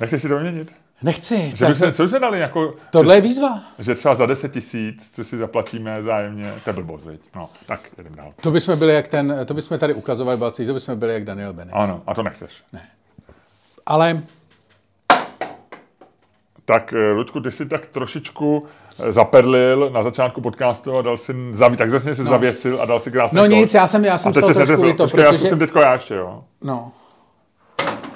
Nechceš 0.00 0.22
si 0.22 0.28
to 0.28 0.38
měnit? 0.38 0.72
Nechci. 1.02 1.50
Že 1.56 1.66
tak 1.66 1.78
se, 1.78 1.92
co 1.92 2.08
se 2.08 2.18
dali 2.18 2.40
jako, 2.40 2.74
Tohle 2.90 3.14
je 3.14 3.20
výzva. 3.20 3.60
že 3.78 3.94
třeba 3.94 4.14
za 4.14 4.26
10 4.26 4.52
tisíc, 4.52 5.12
co 5.14 5.24
si 5.24 5.38
zaplatíme 5.38 6.02
zájemně, 6.02 6.54
to 6.64 6.70
je 6.70 6.74
blbost, 6.74 7.04
viď? 7.04 7.20
No, 7.36 7.48
tak 7.66 7.80
jdem 7.98 8.14
dál. 8.14 8.32
To 8.40 8.50
bychom 8.50 8.78
byli 8.78 8.94
jak 8.94 9.08
ten, 9.08 9.36
to 9.44 9.54
bychom 9.54 9.78
tady 9.78 9.94
ukazovali 9.94 10.36
balcí, 10.38 10.66
to 10.66 10.74
bychom 10.74 10.98
byli 10.98 11.14
jak 11.14 11.24
Daniel 11.24 11.52
Bennett. 11.52 11.76
Ano, 11.76 12.02
a 12.06 12.14
to 12.14 12.22
nechceš. 12.22 12.50
Ale 13.86 14.22
Tak, 16.64 16.92
eh, 16.92 17.12
Luďku, 17.12 17.40
ty 17.40 17.50
jsi 17.50 17.66
tak 17.66 17.86
trošičku 17.86 18.66
eh, 19.08 19.12
zaperlil 19.12 19.90
na 19.90 20.02
začátku 20.02 20.40
podcastu 20.40 20.98
a 20.98 21.02
dal 21.02 21.16
si, 21.16 21.34
zaví, 21.52 21.76
tak 21.76 21.90
zase 21.90 22.14
si 22.14 22.24
no. 22.24 22.30
zavěsil 22.30 22.82
a 22.82 22.84
dal 22.84 23.00
si 23.00 23.10
krásný 23.10 23.36
No 23.38 23.46
nic, 23.46 23.74
já 23.74 23.86
jsem, 23.86 24.04
já 24.04 24.18
jsem 24.18 24.30
A 24.30 24.32
teď 24.32 24.44
se 24.46 24.54
trošku 24.54 24.92
to, 24.92 25.04
Počkej, 25.04 25.20
já 25.20 25.26
protože... 25.30 25.38
zkusím 25.38 25.58
teďko 25.58 25.78
já 25.80 25.92
ještě, 25.92 26.14
jo. 26.14 26.44
No. 26.62 26.92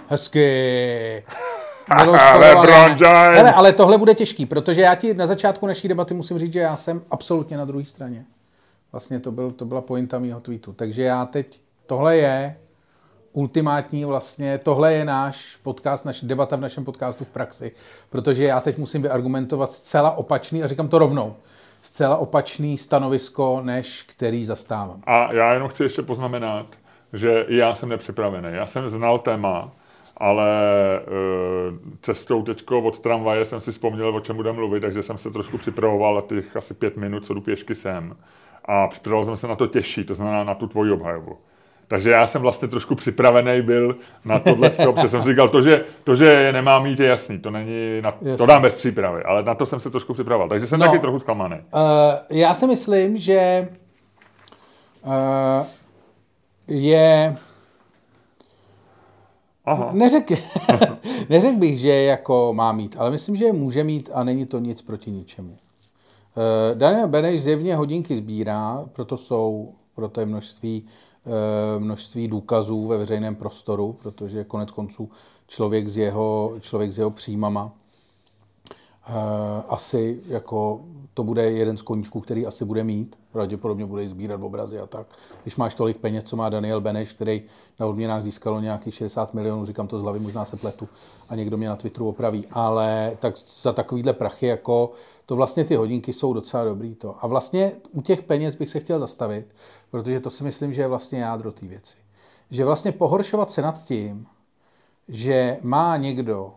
Hezky. 0.09 1.24
LeBron 2.39 2.97
James. 3.01 3.39
Hele, 3.39 3.53
ale 3.53 3.72
tohle 3.72 3.99
bude 3.99 4.14
těžký, 4.14 4.47
protože 4.47 4.80
já 4.80 4.95
ti 4.95 5.14
na 5.14 5.26
začátku 5.26 5.66
naší 5.66 5.89
debaty 5.89 6.14
musím 6.14 6.39
říct, 6.39 6.53
že 6.53 6.61
já 6.61 6.76
jsem 6.76 7.03
absolutně 7.11 7.57
na 7.57 7.64
druhé 7.64 7.84
straně. 7.84 8.24
Vlastně 8.93 9.20
to, 9.20 9.32
byl, 9.32 9.51
to 9.51 9.64
byla 9.64 9.80
pointa 9.80 10.18
mýho 10.18 10.41
tweetu. 10.41 10.72
Takže 10.72 11.03
já 11.03 11.26
teď, 11.26 11.61
tohle 11.86 12.16
je 12.16 12.57
ultimátní 13.32 14.05
vlastně, 14.05 14.59
tohle 14.59 14.93
je 14.93 15.05
náš 15.05 15.57
podcast, 15.62 16.05
naše 16.05 16.26
debata 16.26 16.57
v 16.57 16.61
našem 16.61 16.84
podcastu 16.84 17.24
v 17.24 17.28
praxi, 17.28 17.72
protože 18.11 18.45
já 18.45 18.61
teď 18.61 18.78
musím 18.78 19.03
vyargumentovat 19.03 19.72
zcela 19.72 20.11
opačný, 20.11 20.62
a 20.62 20.66
říkám 20.66 20.89
to 20.89 20.99
rovnou, 20.99 21.36
zcela 21.82 22.16
opačný 22.16 22.78
stanovisko, 22.78 23.61
než 23.64 24.03
který 24.03 24.45
zastávám. 24.45 25.03
A 25.07 25.32
já 25.32 25.53
jenom 25.53 25.68
chci 25.68 25.82
ještě 25.82 26.03
poznamenat, 26.03 26.66
že 27.12 27.45
já 27.49 27.74
jsem 27.74 27.89
nepřipravený. 27.89 28.49
Já 28.53 28.66
jsem 28.66 28.89
znal 28.89 29.18
téma, 29.18 29.70
ale 30.19 30.49
e, 30.97 31.01
cestou 32.03 32.43
teďko 32.43 32.81
od 32.81 33.01
tramvaje 33.01 33.45
jsem 33.45 33.61
si 33.61 33.73
vzpomněl, 33.73 34.16
o 34.16 34.21
čem 34.21 34.37
budeme 34.37 34.57
mluvit, 34.59 34.81
takže 34.81 35.03
jsem 35.03 35.19
se 35.19 35.31
trošku 35.31 35.59
připravoval 35.59 36.14
na 36.14 36.21
těch 36.21 36.57
asi 36.57 36.75
pět 36.75 36.97
minut, 36.97 37.27
co 37.27 37.35
jdu 37.35 37.41
pěšky 37.41 37.75
sem. 37.75 38.16
A 38.64 38.87
připravoval 38.89 39.25
jsem 39.25 39.37
se 39.37 39.49
na 39.49 39.57
to 39.57 39.66
těžší, 39.66 40.05
to 40.05 40.14
znamená 40.14 40.45
na 40.45 40.55
tu 40.55 40.66
tvoji 40.66 40.93
obhajobu. 40.93 41.37
Takže 41.89 42.11
já 42.11 42.27
jsem 42.27 42.43
vlastně 42.43 42.69
trošku 42.69 42.95
připravený 42.95 43.62
byl 43.62 43.97
na 44.25 44.39
tohle, 44.39 44.71
protože 44.71 45.09
jsem 45.09 45.23
si 45.23 45.29
říkal, 45.31 45.49
to 45.49 45.62
že, 45.62 45.85
to, 46.05 46.14
že 46.14 46.25
je 46.25 46.53
nemám 46.53 46.83
mít, 46.83 47.01
je 47.01 47.07
jasný, 47.07 47.39
to 47.39 47.51
není, 47.51 48.01
na, 48.03 48.14
to 48.39 48.47
dám 48.47 48.62
bez 48.62 48.75
přípravy, 48.75 49.23
ale 49.23 49.43
na 49.43 49.55
to 49.55 49.66
jsem 49.66 49.81
se 49.81 49.91
trošku 49.91 50.14
připravoval, 50.14 50.49
takže 50.49 50.66
jsem 50.66 50.81
No. 50.81 50.87
taky 50.87 50.99
trochu 50.99 51.19
zklamaný. 51.21 51.57
Uh, 51.57 51.81
já 52.31 52.55
si 52.55 52.66
myslím, 52.66 53.19
že 53.19 53.69
uh, 55.05 55.12
je 56.69 57.37
Aha, 59.69 59.91
Neřekl, 59.93 60.35
neřek 61.29 61.57
bych, 61.57 61.79
že 61.79 61.89
jako 61.89 62.53
má 62.55 62.73
mít, 62.73 62.97
ale 62.99 63.11
myslím, 63.11 63.37
že 63.37 63.45
je 63.45 63.53
může 63.53 63.85
mít 63.85 64.11
a 64.14 64.25
není 64.25 64.47
to 64.47 64.59
nic 64.59 64.83
proti 64.83 65.11
ničemu. 65.11 65.57
Eh, 65.57 66.75
Daniel 66.75 67.09
Beneš 67.09 67.43
zjevně 67.43 67.77
hodinky 67.77 68.16
sbírá, 68.16 68.85
proto 68.93 69.16
jsou, 69.16 69.73
proto 69.95 70.21
je 70.21 70.27
množství, 70.27 70.87
eh, 70.87 71.79
množství 71.79 72.29
důkazů 72.29 72.87
ve 72.87 72.99
veřejném 72.99 73.35
prostoru, 73.35 73.97
protože 74.03 74.45
konec 74.45 74.71
konců 74.71 75.11
člověk 75.47 75.89
s 75.89 75.97
jeho, 75.97 76.55
člověk 76.61 76.93
s 76.93 76.99
jeho 76.99 77.11
příjmama 77.11 77.73
asi 79.69 80.21
jako 80.27 80.81
to 81.15 81.25
bude 81.25 81.51
jeden 81.51 81.77
z 81.77 81.83
koníčků, 81.83 82.21
který 82.21 82.47
asi 82.47 82.65
bude 82.65 82.85
mít. 82.85 83.19
Pravděpodobně 83.33 83.87
bude 83.87 84.09
sbírat 84.09 84.43
obrazy 84.43 84.81
a 84.81 84.87
tak. 84.87 85.07
Když 85.43 85.57
máš 85.57 85.75
tolik 85.75 85.97
peněz, 85.97 86.25
co 86.25 86.37
má 86.37 86.49
Daniel 86.49 86.81
Beneš, 86.81 87.13
který 87.13 87.43
na 87.81 87.87
odměnách 87.87 88.23
získalo 88.23 88.61
nějakých 88.61 88.95
60 88.95 89.35
milionů, 89.35 89.65
říkám 89.65 89.89
to 89.89 89.99
z 89.99 90.03
hlavy, 90.03 90.19
možná 90.19 90.45
se 90.45 90.57
pletu 90.57 90.89
a 91.29 91.35
někdo 91.35 91.57
mě 91.57 91.69
na 91.69 91.77
Twitteru 91.77 92.09
opraví, 92.09 92.47
ale 92.51 93.17
tak 93.21 93.35
za 93.63 93.73
takovýhle 93.73 94.13
prachy, 94.13 94.47
jako 94.47 94.93
to 95.27 95.37
vlastně 95.37 95.65
ty 95.65 95.75
hodinky 95.75 96.13
jsou 96.13 96.33
docela 96.33 96.65
dobrý 96.65 96.95
to. 96.95 97.17
A 97.21 97.27
vlastně 97.27 97.73
u 97.93 98.03
těch 98.03 98.23
peněz 98.23 98.55
bych 98.55 98.71
se 98.71 98.81
chtěl 98.81 99.01
zastavit, 99.01 99.47
protože 99.91 100.21
to 100.21 100.31
si 100.31 100.45
myslím, 100.45 100.73
že 100.73 100.83
je 100.83 100.89
vlastně 100.89 101.21
jádro 101.21 101.53
té 101.53 101.67
věci. 101.67 101.97
Že 102.51 102.65
vlastně 102.65 102.93
pohoršovat 102.93 103.51
se 103.51 103.63
nad 103.63 103.83
tím, 103.83 104.27
že 105.09 105.59
má 105.63 105.97
někdo, 105.97 106.55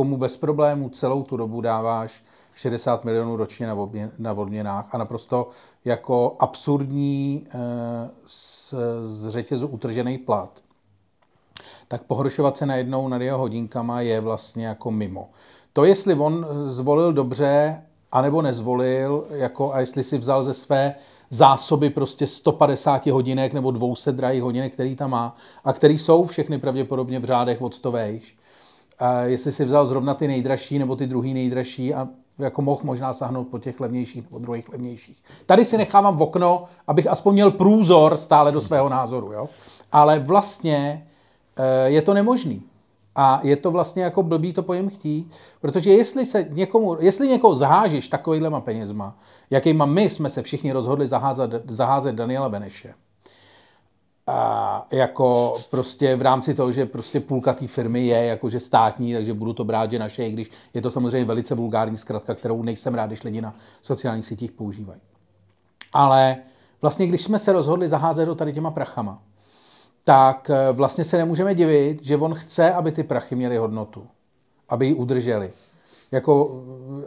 komu 0.00 0.16
bez 0.16 0.36
problémů 0.36 0.88
celou 0.88 1.22
tu 1.22 1.36
dobu 1.36 1.60
dáváš 1.60 2.24
60 2.56 3.04
milionů 3.04 3.36
ročně 3.36 3.66
na, 3.66 3.74
odmě, 3.74 4.10
na 4.18 4.32
odměnách 4.32 4.94
a 4.94 4.98
naprosto 4.98 5.48
jako 5.84 6.36
absurdní 6.38 7.46
eh, 7.46 7.58
z, 8.26 8.74
z 9.04 9.28
řetězu 9.28 9.66
utržený 9.66 10.18
plat, 10.18 10.50
tak 11.88 12.02
pohoršovat 12.02 12.56
se 12.56 12.66
najednou 12.66 13.08
nad 13.08 13.22
jeho 13.22 13.38
hodinkama 13.38 14.00
je 14.00 14.20
vlastně 14.20 14.66
jako 14.66 14.90
mimo. 14.90 15.30
To, 15.72 15.84
jestli 15.84 16.14
on 16.14 16.46
zvolil 16.64 17.12
dobře, 17.12 17.82
anebo 18.12 18.42
nezvolil, 18.42 19.26
jako, 19.30 19.74
a 19.74 19.80
jestli 19.80 20.04
si 20.04 20.18
vzal 20.18 20.44
ze 20.44 20.54
své 20.54 20.94
zásoby 21.30 21.90
prostě 21.90 22.26
150 22.26 23.06
hodinek 23.06 23.52
nebo 23.52 23.70
200 23.70 24.12
drahých 24.12 24.42
hodinek, 24.42 24.72
který 24.72 24.96
tam 24.96 25.10
má, 25.10 25.36
a 25.64 25.72
který 25.72 25.98
jsou 25.98 26.24
všechny 26.24 26.58
pravděpodobně 26.58 27.18
v 27.18 27.24
řádech 27.24 27.62
od 27.62 27.74
100 27.74 27.92
vejš, 27.92 28.39
a 29.00 29.22
jestli 29.22 29.52
si 29.52 29.64
vzal 29.64 29.86
zrovna 29.86 30.14
ty 30.14 30.28
nejdražší 30.28 30.78
nebo 30.78 30.96
ty 30.96 31.06
druhý 31.06 31.34
nejdražší 31.34 31.94
a 31.94 32.08
jako 32.38 32.62
mohl 32.62 32.80
možná 32.84 33.12
sáhnout 33.12 33.44
po 33.44 33.58
těch 33.58 33.80
levnějších 33.80 34.24
nebo 34.24 34.38
druhých 34.38 34.68
levnějších. 34.68 35.22
Tady 35.46 35.64
si 35.64 35.78
nechávám 35.78 36.16
v 36.16 36.22
okno, 36.22 36.64
abych 36.86 37.06
aspoň 37.06 37.32
měl 37.32 37.50
průzor 37.50 38.16
stále 38.16 38.52
do 38.52 38.60
svého 38.60 38.88
názoru. 38.88 39.32
Jo? 39.32 39.48
Ale 39.92 40.18
vlastně 40.18 41.06
eh, 41.56 41.90
je 41.90 42.02
to 42.02 42.14
nemožný. 42.14 42.62
A 43.16 43.40
je 43.42 43.56
to 43.56 43.70
vlastně 43.70 44.02
jako 44.02 44.22
blbý 44.22 44.52
to 44.52 44.62
po 44.62 44.74
něm 44.74 44.90
chtít, 44.90 45.30
protože 45.60 45.92
jestli, 45.92 46.26
se 46.26 46.46
někomu, 46.50 46.96
jestli 47.00 47.28
někoho 47.28 47.54
zahážeš 47.54 48.08
takovýhlema 48.08 48.60
penězma, 48.60 49.18
jakýma 49.50 49.86
my 49.86 50.10
jsme 50.10 50.30
se 50.30 50.42
všichni 50.42 50.72
rozhodli 50.72 51.06
zaházet, 51.06 51.50
zaházet 51.68 52.14
Daniela 52.14 52.48
Beneše, 52.48 52.94
a 54.32 54.86
jako 54.90 55.58
prostě 55.70 56.16
v 56.16 56.22
rámci 56.22 56.54
toho, 56.54 56.72
že 56.72 56.86
prostě 56.86 57.20
půlka 57.20 57.52
té 57.52 57.66
firmy 57.66 58.06
je 58.06 58.24
jakože 58.24 58.60
státní, 58.60 59.14
takže 59.14 59.34
budu 59.34 59.52
to 59.52 59.64
brát, 59.64 59.90
že 59.90 59.98
naše, 59.98 60.24
i 60.24 60.32
když 60.32 60.50
je 60.74 60.82
to 60.82 60.90
samozřejmě 60.90 61.24
velice 61.24 61.54
vulgární 61.54 61.96
zkratka, 61.96 62.34
kterou 62.34 62.62
nejsem 62.62 62.94
rád, 62.94 63.06
když 63.06 63.22
lidi 63.22 63.40
na 63.40 63.54
sociálních 63.82 64.26
sítích 64.26 64.52
používají. 64.52 65.00
Ale 65.92 66.36
vlastně, 66.82 67.06
když 67.06 67.22
jsme 67.22 67.38
se 67.38 67.52
rozhodli 67.52 67.88
zaházet 67.88 68.26
do 68.26 68.34
tady 68.34 68.52
těma 68.52 68.70
prachama, 68.70 69.22
tak 70.04 70.50
eh, 70.50 70.72
vlastně 70.72 71.04
se 71.04 71.18
nemůžeme 71.18 71.54
divit, 71.54 72.04
že 72.04 72.16
on 72.16 72.34
chce, 72.34 72.72
aby 72.72 72.92
ty 72.92 73.02
prachy 73.02 73.36
měly 73.36 73.56
hodnotu, 73.56 74.06
aby 74.68 74.86
ji 74.86 74.94
udrželi. 74.94 75.52
Jako, 76.12 76.62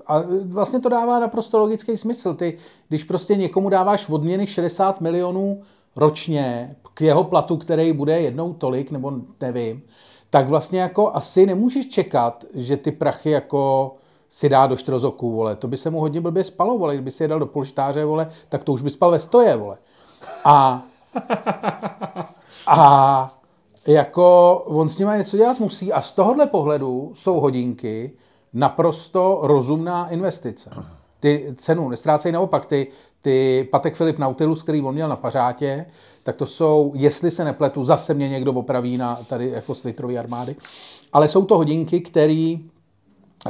a 0.07 0.23
vlastně 0.43 0.79
to 0.79 0.89
dává 0.89 1.19
naprosto 1.19 1.59
logický 1.59 1.97
smysl. 1.97 2.33
Ty, 2.33 2.57
když 2.89 3.03
prostě 3.03 3.35
někomu 3.35 3.69
dáváš 3.69 4.09
odměny 4.09 4.47
60 4.47 5.01
milionů 5.01 5.61
ročně 5.95 6.75
k 6.93 7.01
jeho 7.01 7.23
platu, 7.23 7.57
který 7.57 7.93
bude 7.93 8.21
jednou 8.21 8.53
tolik, 8.53 8.91
nebo 8.91 9.11
nevím, 9.41 9.83
tak 10.29 10.49
vlastně 10.49 10.79
jako 10.79 11.15
asi 11.15 11.45
nemůžeš 11.45 11.89
čekat, 11.89 12.45
že 12.53 12.77
ty 12.77 12.91
prachy 12.91 13.29
jako 13.29 13.95
si 14.29 14.49
dá 14.49 14.67
do 14.67 14.77
štrozoku, 14.77 15.31
vole. 15.31 15.55
To 15.55 15.67
by 15.67 15.77
se 15.77 15.89
mu 15.89 15.99
hodně 15.99 16.21
blbě 16.21 16.43
spalo, 16.43 16.77
vole. 16.77 16.93
Kdyby 16.93 17.11
si 17.11 17.23
je 17.23 17.27
dal 17.27 17.39
do 17.39 17.45
polštáře, 17.45 18.05
vole, 18.05 18.31
tak 18.49 18.63
to 18.63 18.73
už 18.73 18.81
by 18.81 18.89
spal 18.89 19.11
ve 19.11 19.19
stoje, 19.19 19.55
vole. 19.55 19.77
A, 20.45 20.83
a 22.67 23.29
jako 23.87 24.57
on 24.65 24.89
s 24.89 24.97
nima 24.97 25.17
něco 25.17 25.37
dělat 25.37 25.59
musí 25.59 25.93
a 25.93 26.01
z 26.01 26.13
tohohle 26.13 26.47
pohledu 26.47 27.11
jsou 27.15 27.39
hodinky 27.39 28.11
naprosto 28.53 29.39
rozumná 29.43 30.09
investice. 30.09 30.69
Ty 31.19 31.53
cenu 31.57 31.89
nestrácejí 31.89 32.33
naopak. 32.33 32.65
Ty, 32.65 32.87
ty 33.23 33.67
Patek 33.71 33.95
Filip 33.95 34.19
Nautilus, 34.19 34.63
který 34.63 34.81
on 34.81 34.93
měl 34.93 35.09
na 35.09 35.15
pařátě, 35.15 35.85
tak 36.23 36.35
to 36.35 36.45
jsou, 36.45 36.91
jestli 36.95 37.31
se 37.31 37.45
nepletu, 37.45 37.83
zase 37.83 38.13
mě 38.13 38.29
někdo 38.29 38.53
opraví 38.53 38.97
na 38.97 39.19
tady 39.29 39.49
jako 39.49 39.75
z 39.75 39.83
Litrový 39.83 40.17
armády, 40.17 40.55
ale 41.13 41.27
jsou 41.27 41.45
to 41.45 41.57
hodinky, 41.57 42.01
které 42.01 42.55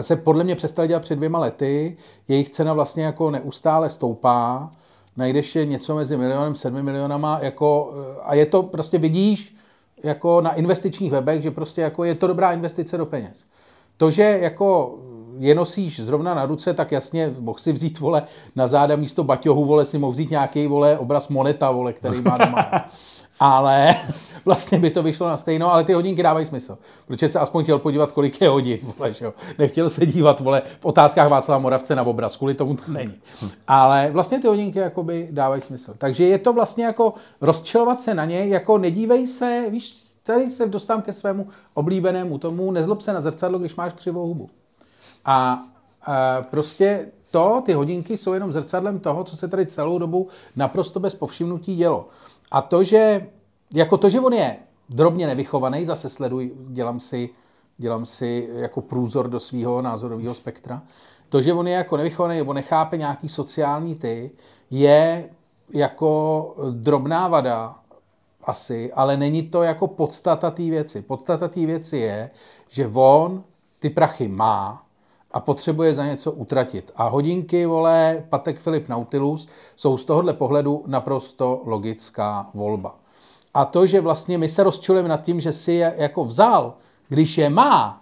se 0.02 0.16
podle 0.16 0.44
mě 0.44 0.56
přestali 0.56 0.88
dělat 0.88 1.02
před 1.02 1.16
dvěma 1.16 1.40
lety, 1.40 1.98
jejich 2.28 2.50
cena 2.50 2.74
vlastně 2.74 3.04
jako 3.04 3.32
neustále 3.32 3.90
stoupá, 3.90 4.72
najdeš 5.18 5.56
je 5.56 5.66
něco 5.66 5.96
mezi 5.96 6.18
milionem, 6.18 6.56
sedmi 6.56 6.84
milionama, 6.84 7.40
jako, 7.42 7.94
a 8.24 8.36
je 8.36 8.46
to 8.46 8.64
prostě 8.64 8.98
vidíš 8.98 9.56
jako 10.04 10.42
na 10.42 10.54
investičních 10.54 11.12
webech, 11.12 11.42
že 11.42 11.52
prostě 11.52 11.82
jako 11.82 12.04
je 12.04 12.16
to 12.16 12.28
dobrá 12.28 12.52
investice 12.52 12.98
do 12.98 13.06
peněz. 13.06 13.46
To, 13.98 14.12
že 14.12 14.24
jako 14.42 14.98
je 15.40 15.56
nosíš 15.56 16.00
zrovna 16.00 16.34
na 16.34 16.46
ruce, 16.46 16.74
tak 16.74 16.92
jasně 16.92 17.36
mohl 17.40 17.60
si 17.60 17.72
vzít, 17.72 18.00
vole, 18.00 18.24
na 18.56 18.68
záda 18.68 18.96
místo 18.96 19.24
baťohu, 19.24 19.66
vole, 19.66 19.86
si 19.86 19.98
mohl 19.98 20.14
vzít 20.14 20.32
nějaký, 20.32 20.68
vole, 20.68 20.98
obraz 20.98 21.30
moneta, 21.30 21.72
vole, 21.72 21.94
který 21.94 22.22
má 22.22 22.38
doma. 22.38 22.66
ale 23.40 23.96
vlastně 24.46 24.80
by 24.80 24.92
to 24.92 25.04
vyšlo 25.04 25.28
na 25.28 25.38
stejno, 25.38 25.74
ale 25.74 25.84
ty 25.84 25.94
hodinky 25.94 26.24
dávají 26.24 26.46
smysl. 26.46 26.78
Protože 27.08 27.30
se 27.30 27.40
aspoň 27.40 27.64
chtěl 27.64 27.80
podívat, 27.80 28.12
kolik 28.12 28.42
je 28.42 28.50
hodin, 28.50 28.80
vole, 28.98 29.14
že 29.14 29.26
jo. 29.26 29.34
Nechtěl 29.60 29.90
se 29.90 30.06
dívat, 30.06 30.40
vole, 30.40 30.62
v 30.80 30.86
otázkách 30.86 31.30
Václava 31.30 31.60
Moravce 31.60 31.96
na 31.96 32.04
obraz, 32.04 32.38
kvůli 32.38 32.54
tomu 32.54 32.76
to 32.76 32.92
není. 32.92 33.14
Ale 33.68 34.10
vlastně 34.12 34.40
ty 34.40 34.48
hodinky 34.48 34.80
jakoby 34.80 35.28
dávají 35.32 35.62
smysl. 35.62 35.94
Takže 35.98 36.26
je 36.26 36.38
to 36.38 36.54
vlastně 36.54 36.86
jako 36.86 37.14
rozčilovat 37.42 38.00
se 38.00 38.14
na 38.14 38.26
ně, 38.26 38.46
jako 38.46 38.78
nedívej 38.78 39.28
se, 39.28 39.66
víš, 39.70 40.04
tady 40.24 40.52
se 40.52 40.68
dostávám 40.68 41.02
ke 41.02 41.14
svému 41.14 41.48
oblíbenému 41.74 42.38
tomu, 42.38 42.72
nezlob 42.72 43.02
se 43.02 43.14
na 43.14 43.22
zrcadlo, 43.22 43.60
když 43.60 43.76
máš 43.76 43.94
křivou 43.94 44.28
hubu. 44.28 44.50
A, 45.26 45.64
a 46.06 46.42
prostě 46.42 47.12
to, 47.32 47.62
ty 47.66 47.74
hodinky 47.74 48.18
jsou 48.18 48.34
jenom 48.34 48.54
zrcadlem 48.54 49.00
toho, 49.00 49.24
co 49.24 49.38
se 49.38 49.48
tady 49.48 49.66
celou 49.66 49.98
dobu 49.98 50.28
naprosto 50.56 51.00
bez 51.00 51.16
povšimnutí 51.16 51.76
dělo. 51.76 52.08
A 52.52 52.62
to, 52.62 52.84
že 52.84 53.28
jako 53.74 53.98
to, 53.98 54.10
že 54.10 54.20
on 54.20 54.34
je 54.34 54.58
drobně 54.90 55.28
nevychovaný, 55.28 55.86
zase 55.86 56.10
sleduj, 56.10 56.52
dělám 56.68 57.00
si, 57.00 57.30
dělám 57.78 58.06
si 58.06 58.50
jako 58.54 58.82
průzor 58.82 59.30
do 59.30 59.40
svého 59.40 59.82
názorového 59.82 60.34
spektra, 60.34 60.82
to, 61.30 61.42
že 61.42 61.54
on 61.54 61.68
je 61.68 61.74
jako 61.74 61.98
nevychovaný 61.98 62.38
nebo 62.38 62.54
nechápe 62.54 62.98
nějaký 62.98 63.30
sociální 63.30 63.96
ty, 63.96 64.32
je 64.72 65.30
jako 65.70 66.56
drobná 66.72 67.28
vada 67.28 67.76
asi, 68.44 68.94
ale 68.94 69.18
není 69.18 69.44
to 69.44 69.64
jako 69.64 69.88
podstata 69.88 70.52
té 70.52 70.64
věci. 70.64 71.02
Podstata 71.02 71.48
té 71.48 71.66
věci 71.66 71.98
je, 71.98 72.30
že 72.70 72.88
on 72.94 73.44
ty 73.80 73.90
prachy 73.90 74.28
má 74.28 74.83
a 75.34 75.40
potřebuje 75.40 75.94
za 75.94 76.06
něco 76.06 76.32
utratit. 76.32 76.92
A 76.96 77.08
hodinky, 77.08 77.66
vole, 77.66 78.24
Patek 78.30 78.60
Filip 78.60 78.90
Nautilus 78.90 79.50
jsou 79.76 79.98
z 79.98 80.06
tohohle 80.06 80.34
pohledu 80.34 80.84
naprosto 80.88 81.62
logická 81.66 82.50
volba. 82.54 82.96
A 83.54 83.66
to, 83.66 83.86
že 83.86 84.02
vlastně 84.02 84.38
my 84.38 84.50
se 84.50 84.64
rozčilujeme 84.64 85.10
nad 85.10 85.24
tím, 85.24 85.42
že 85.42 85.54
si 85.54 85.72
je 85.72 85.96
jako 85.98 86.26
vzal, 86.26 86.74
když 87.10 87.38
je 87.38 87.50
má, 87.50 88.02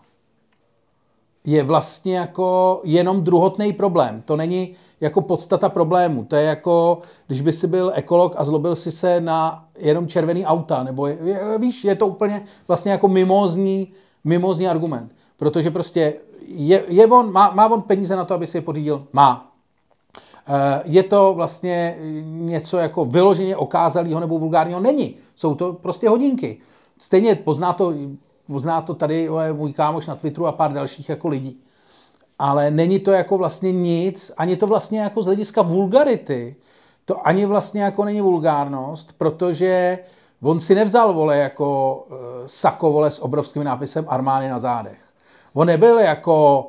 je 1.45 1.63
vlastně 1.63 2.17
jako 2.17 2.81
jenom 2.83 3.23
druhotný 3.23 3.73
problém. 3.73 4.21
To 4.25 4.35
není 4.35 4.75
jako 5.01 5.21
podstata 5.21 5.69
problému. 5.69 6.25
To 6.25 6.35
je 6.35 6.43
jako, 6.43 7.01
když 7.27 7.41
by 7.41 7.53
si 7.53 7.67
byl 7.67 7.91
ekolog 7.95 8.33
a 8.37 8.45
zlobil 8.45 8.75
si 8.75 8.91
se 8.91 9.21
na 9.21 9.65
jenom 9.77 10.07
červený 10.07 10.45
auta, 10.45 10.83
nebo 10.83 11.07
je, 11.07 11.17
víš, 11.57 11.83
je 11.83 11.95
to 11.95 12.07
úplně 12.07 12.45
vlastně 12.67 12.91
jako 12.91 13.07
mimozní, 13.07 13.93
mimozní 14.23 14.67
argument. 14.67 15.11
Protože 15.37 15.71
prostě 15.71 16.13
je, 16.55 16.83
je 16.87 17.07
on, 17.07 17.31
má, 17.31 17.51
má 17.51 17.67
on 17.67 17.81
peníze 17.81 18.15
na 18.15 18.25
to, 18.25 18.33
aby 18.33 18.47
si 18.47 18.57
je 18.57 18.61
pořídil? 18.61 19.07
Má. 19.13 19.51
Eh, 20.47 20.81
je 20.85 21.03
to 21.03 21.33
vlastně 21.33 21.97
něco 22.23 22.77
jako 22.77 23.05
vyloženě 23.05 23.55
okázalého 23.55 24.19
nebo 24.19 24.39
vulgárního? 24.39 24.79
Není. 24.79 25.15
Jsou 25.35 25.55
to 25.55 25.73
prostě 25.73 26.09
hodinky. 26.09 26.57
Stejně 26.99 27.35
pozná 27.35 27.73
to, 27.73 27.93
pozná 28.47 28.81
to 28.81 28.93
tady 28.93 29.29
můj 29.53 29.73
kámoš 29.73 30.07
na 30.07 30.15
Twitteru 30.15 30.47
a 30.47 30.51
pár 30.51 30.73
dalších 30.73 31.09
jako 31.09 31.27
lidí. 31.27 31.59
Ale 32.39 32.71
není 32.71 32.99
to 32.99 33.11
jako 33.11 33.37
vlastně 33.37 33.71
nic, 33.71 34.31
ani 34.37 34.55
to 34.55 34.67
vlastně 34.67 34.99
jako 34.99 35.23
z 35.23 35.25
hlediska 35.25 35.61
vulgarity, 35.61 36.55
to 37.05 37.27
ani 37.27 37.45
vlastně 37.45 37.81
jako 37.81 38.05
není 38.05 38.21
vulgárnost, 38.21 39.13
protože 39.17 39.99
on 40.41 40.59
si 40.59 40.75
nevzal, 40.75 41.13
vole, 41.13 41.37
jako 41.37 41.95
uh, 42.09 42.17
sako, 42.45 42.91
vole, 42.91 43.11
s 43.11 43.19
obrovským 43.19 43.63
nápisem 43.63 44.05
Armány 44.07 44.49
na 44.49 44.59
zádech. 44.59 45.00
On 45.53 45.67
nebyl 45.67 45.99
jako 45.99 46.67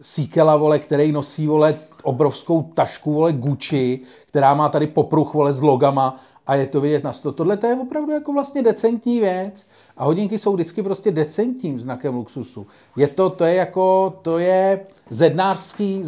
Síkela, 0.00 0.56
vole, 0.56 0.78
který 0.78 1.12
nosí, 1.12 1.46
vole, 1.46 1.74
obrovskou 2.02 2.62
tašku, 2.62 3.12
vole, 3.12 3.32
Gucci, 3.32 4.00
která 4.26 4.54
má 4.54 4.68
tady 4.68 4.86
popruh, 4.86 5.34
vole, 5.34 5.52
s 5.52 5.62
logama 5.62 6.20
a 6.46 6.54
je 6.54 6.66
to 6.66 6.80
vidět 6.80 7.04
na 7.04 7.12
sto. 7.12 7.32
Tohle 7.32 7.56
to 7.56 7.66
je 7.66 7.74
opravdu 7.74 8.12
jako 8.12 8.32
vlastně 8.32 8.62
decentní 8.62 9.20
věc. 9.20 9.66
A 9.96 10.04
hodinky 10.04 10.38
jsou 10.38 10.52
vždycky 10.52 10.82
prostě 10.82 11.10
decentním 11.10 11.80
znakem 11.80 12.14
luxusu. 12.14 12.66
Je 12.96 13.08
to, 13.08 13.30
to 13.30 13.44
je 13.44 13.54
jako, 13.54 14.14
to 14.22 14.38
je 14.38 14.86
zednářský, 15.10 16.02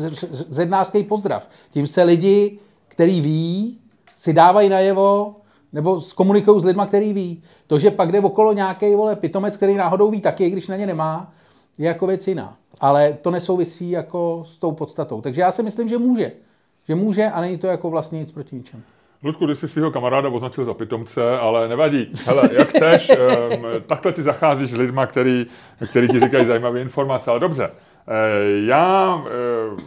zednářský 0.49 1.03
pozdrav. 1.03 1.49
Tím 1.71 1.87
se 1.87 2.03
lidi, 2.03 2.59
který 2.89 3.21
ví, 3.21 3.79
si 4.17 4.33
dávají 4.33 4.69
najevo, 4.69 5.37
nebo 5.73 6.01
komunikují 6.15 6.61
s 6.61 6.65
lidma, 6.65 6.87
který 6.87 7.13
ví. 7.13 7.43
To, 7.67 7.79
že 7.79 7.91
pak 7.91 8.13
jde 8.13 8.21
okolo 8.21 8.53
nějaký 8.53 8.95
vole 8.95 9.17
pitomec, 9.17 9.57
který 9.57 9.75
náhodou 9.75 10.11
ví 10.11 10.21
taky, 10.21 10.51
když 10.51 10.69
na 10.69 10.77
ně 10.77 10.87
nemá, 10.87 11.33
je 11.79 11.87
jako 11.87 12.07
věc 12.07 12.29
jiná. 12.29 12.57
Ale 12.81 13.13
to 13.23 13.31
nesouvisí 13.31 13.91
jako 13.91 14.45
s 14.47 14.59
tou 14.59 14.73
podstatou. 14.73 15.21
Takže 15.21 15.41
já 15.41 15.53
si 15.53 15.63
myslím, 15.63 15.89
že 15.89 15.99
může. 15.99 16.33
Že 16.89 16.95
může 16.95 17.25
a 17.25 17.41
není 17.41 17.59
to 17.59 17.67
jako 17.67 17.91
vlastně 17.91 18.19
nic 18.19 18.33
proti 18.33 18.57
ničemu. 18.57 18.83
Ludku, 19.23 19.47
ty 19.47 19.57
jsi 19.57 19.69
svého 19.69 19.91
kamaráda 19.91 20.29
označil 20.29 20.65
za 20.65 20.75
pitomce, 20.75 21.39
ale 21.39 21.69
nevadí. 21.69 22.13
Hele, 22.27 22.51
jak 22.53 22.69
chceš, 22.69 23.11
um, 23.11 23.65
takhle 23.87 24.13
ty 24.13 24.23
zacházíš 24.23 24.71
s 24.71 24.77
lidma, 24.77 25.07
který, 25.07 25.47
který 25.91 26.09
ti 26.09 26.21
říkají 26.21 26.47
zajímavé 26.47 26.81
informace, 26.81 27.31
ale 27.31 27.41
dobře. 27.41 27.69
Uh, 27.69 28.67
já 28.67 29.15
uh, 29.15 29.79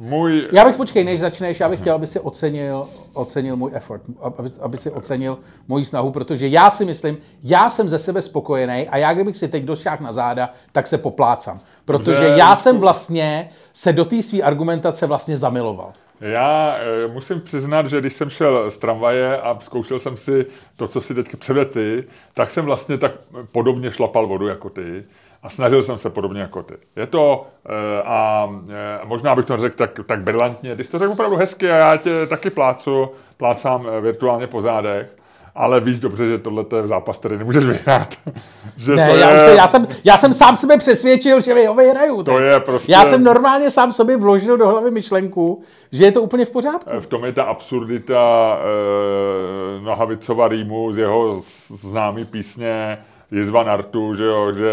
můj... 0.00 0.48
Já 0.52 0.64
bych, 0.64 0.76
počkej, 0.76 1.04
než 1.04 1.20
začneš, 1.20 1.60
já 1.60 1.68
bych 1.68 1.80
chtěl, 1.80 1.94
aby 1.94 2.06
si 2.06 2.20
ocenil, 2.20 2.88
ocenil 3.12 3.56
můj 3.56 3.70
effort, 3.74 4.02
aby, 4.20 4.50
aby 4.60 4.76
si 4.76 4.90
ocenil 4.90 5.38
moji 5.68 5.84
snahu, 5.84 6.10
protože 6.10 6.48
já 6.48 6.70
si 6.70 6.84
myslím, 6.84 7.18
já 7.42 7.68
jsem 7.68 7.88
ze 7.88 7.98
sebe 7.98 8.22
spokojený 8.22 8.88
a 8.88 8.96
já 8.96 9.14
kdybych 9.14 9.36
si 9.36 9.48
teď 9.48 9.64
došák 9.64 10.00
na 10.00 10.12
záda, 10.12 10.50
tak 10.72 10.86
se 10.86 10.98
poplácám. 10.98 11.60
Protože 11.84 12.20
Dobře, 12.20 12.34
já 12.38 12.56
jsem 12.56 12.78
vlastně 12.78 13.50
se 13.72 13.92
do 13.92 14.04
té 14.04 14.22
své 14.22 14.42
argumentace 14.42 15.06
vlastně 15.06 15.36
zamiloval. 15.36 15.92
Já 16.20 16.76
e, 16.76 17.08
musím 17.08 17.40
přiznat, 17.40 17.86
že 17.86 18.00
když 18.00 18.12
jsem 18.12 18.30
šel 18.30 18.70
z 18.70 18.78
tramvaje 18.78 19.40
a 19.40 19.58
zkoušel 19.60 19.98
jsem 19.98 20.16
si 20.16 20.46
to, 20.76 20.88
co 20.88 21.00
si 21.00 21.14
teď 21.14 21.36
předvedl 21.36 21.70
ty, 21.70 22.04
tak 22.34 22.50
jsem 22.50 22.64
vlastně 22.64 22.98
tak 22.98 23.12
podobně 23.52 23.92
šlapal 23.92 24.26
vodu 24.26 24.46
jako 24.46 24.70
ty 24.70 25.04
a 25.42 25.50
snažil 25.50 25.82
jsem 25.82 25.98
se 25.98 26.10
podobně 26.10 26.40
jako 26.40 26.62
ty. 26.62 26.74
Je 26.96 27.06
to, 27.06 27.46
e, 27.66 28.02
a 28.02 28.48
e, 28.68 29.06
možná 29.06 29.34
bych 29.34 29.46
to 29.46 29.56
řekl 29.56 29.76
tak, 29.76 30.00
tak 30.06 30.20
brilantně, 30.20 30.76
ty 30.76 30.84
jsi 30.84 30.90
to 30.90 30.98
řekl 30.98 31.12
opravdu 31.12 31.36
hezky 31.36 31.70
a 31.70 31.76
já 31.76 31.96
tě 31.96 32.26
taky 32.26 32.50
plácu, 32.50 33.10
plácám 33.36 33.86
virtuálně 34.00 34.46
po 34.46 34.62
zádech, 34.62 35.20
ale 35.54 35.80
víš 35.80 35.98
dobře, 35.98 36.28
že 36.28 36.38
tohle 36.38 36.64
je 36.76 36.86
zápas, 36.86 37.18
který 37.18 37.38
nemůžeš 37.38 37.64
vyhrát. 37.64 38.14
že 38.76 38.96
ne, 38.96 39.10
to 39.10 39.16
já, 39.16 39.30
je... 39.30 39.40
se, 39.40 39.54
já, 39.54 39.68
jsem, 39.68 39.88
já 40.04 40.16
jsem 40.16 40.34
sám 40.34 40.56
sebe 40.56 40.78
přesvědčil, 40.78 41.40
že 41.40 41.68
ho 41.68 41.74
vyhraju. 41.74 42.22
To 42.22 42.38
je 42.38 42.60
prostě... 42.60 42.92
Já 42.92 43.04
jsem 43.04 43.24
normálně 43.24 43.70
sám 43.70 43.92
sobě 43.92 44.16
vložil 44.16 44.56
do 44.56 44.68
hlavy 44.68 44.90
myšlenku, 44.90 45.62
že 45.92 46.04
je 46.04 46.12
to 46.12 46.22
úplně 46.22 46.44
v 46.44 46.50
pořádku. 46.50 46.90
V 47.00 47.06
tom 47.06 47.24
je 47.24 47.32
ta 47.32 47.42
absurdita 47.42 48.58
eh, 48.60 49.80
Nohavicova 49.84 50.48
rýmu 50.48 50.92
z 50.92 50.98
jeho 50.98 51.42
známý 51.68 52.24
písně 52.24 52.98
Jizva 53.32 53.62
Nartu, 53.62 54.14
že, 54.14 54.24
jo, 54.24 54.52
že 54.52 54.66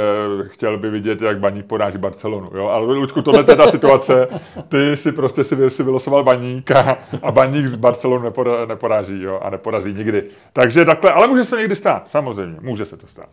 chtěl 0.48 0.78
by 0.78 0.90
vidět, 0.90 1.22
jak 1.22 1.40
baník 1.40 1.66
poráží 1.66 1.98
Barcelonu. 1.98 2.50
Jo? 2.54 2.68
Ale 2.68 2.86
Ludku, 2.86 3.22
tohle 3.22 3.42
je 3.48 3.56
ta 3.56 3.72
situace. 3.72 4.28
Ty 4.70 4.98
si 4.98 5.12
prostě 5.12 5.44
si, 5.44 5.70
si 5.70 5.84
vylosoval 5.84 6.24
baníka 6.24 6.98
a 7.24 7.32
baník 7.32 7.66
z 7.66 7.76
Barcelonu 7.76 8.24
nepora, 8.24 8.66
neporáží 8.66 9.22
jo? 9.22 9.40
a 9.44 9.50
neporazí 9.50 9.94
nikdy. 9.94 10.24
Takže 10.54 10.86
takhle, 10.86 11.12
ale 11.12 11.28
může 11.28 11.46
se 11.46 11.58
někdy 11.58 11.76
stát, 11.76 12.10
samozřejmě, 12.10 12.58
může 12.62 12.86
se 12.86 12.98
to 12.98 13.08
stát. 13.08 13.30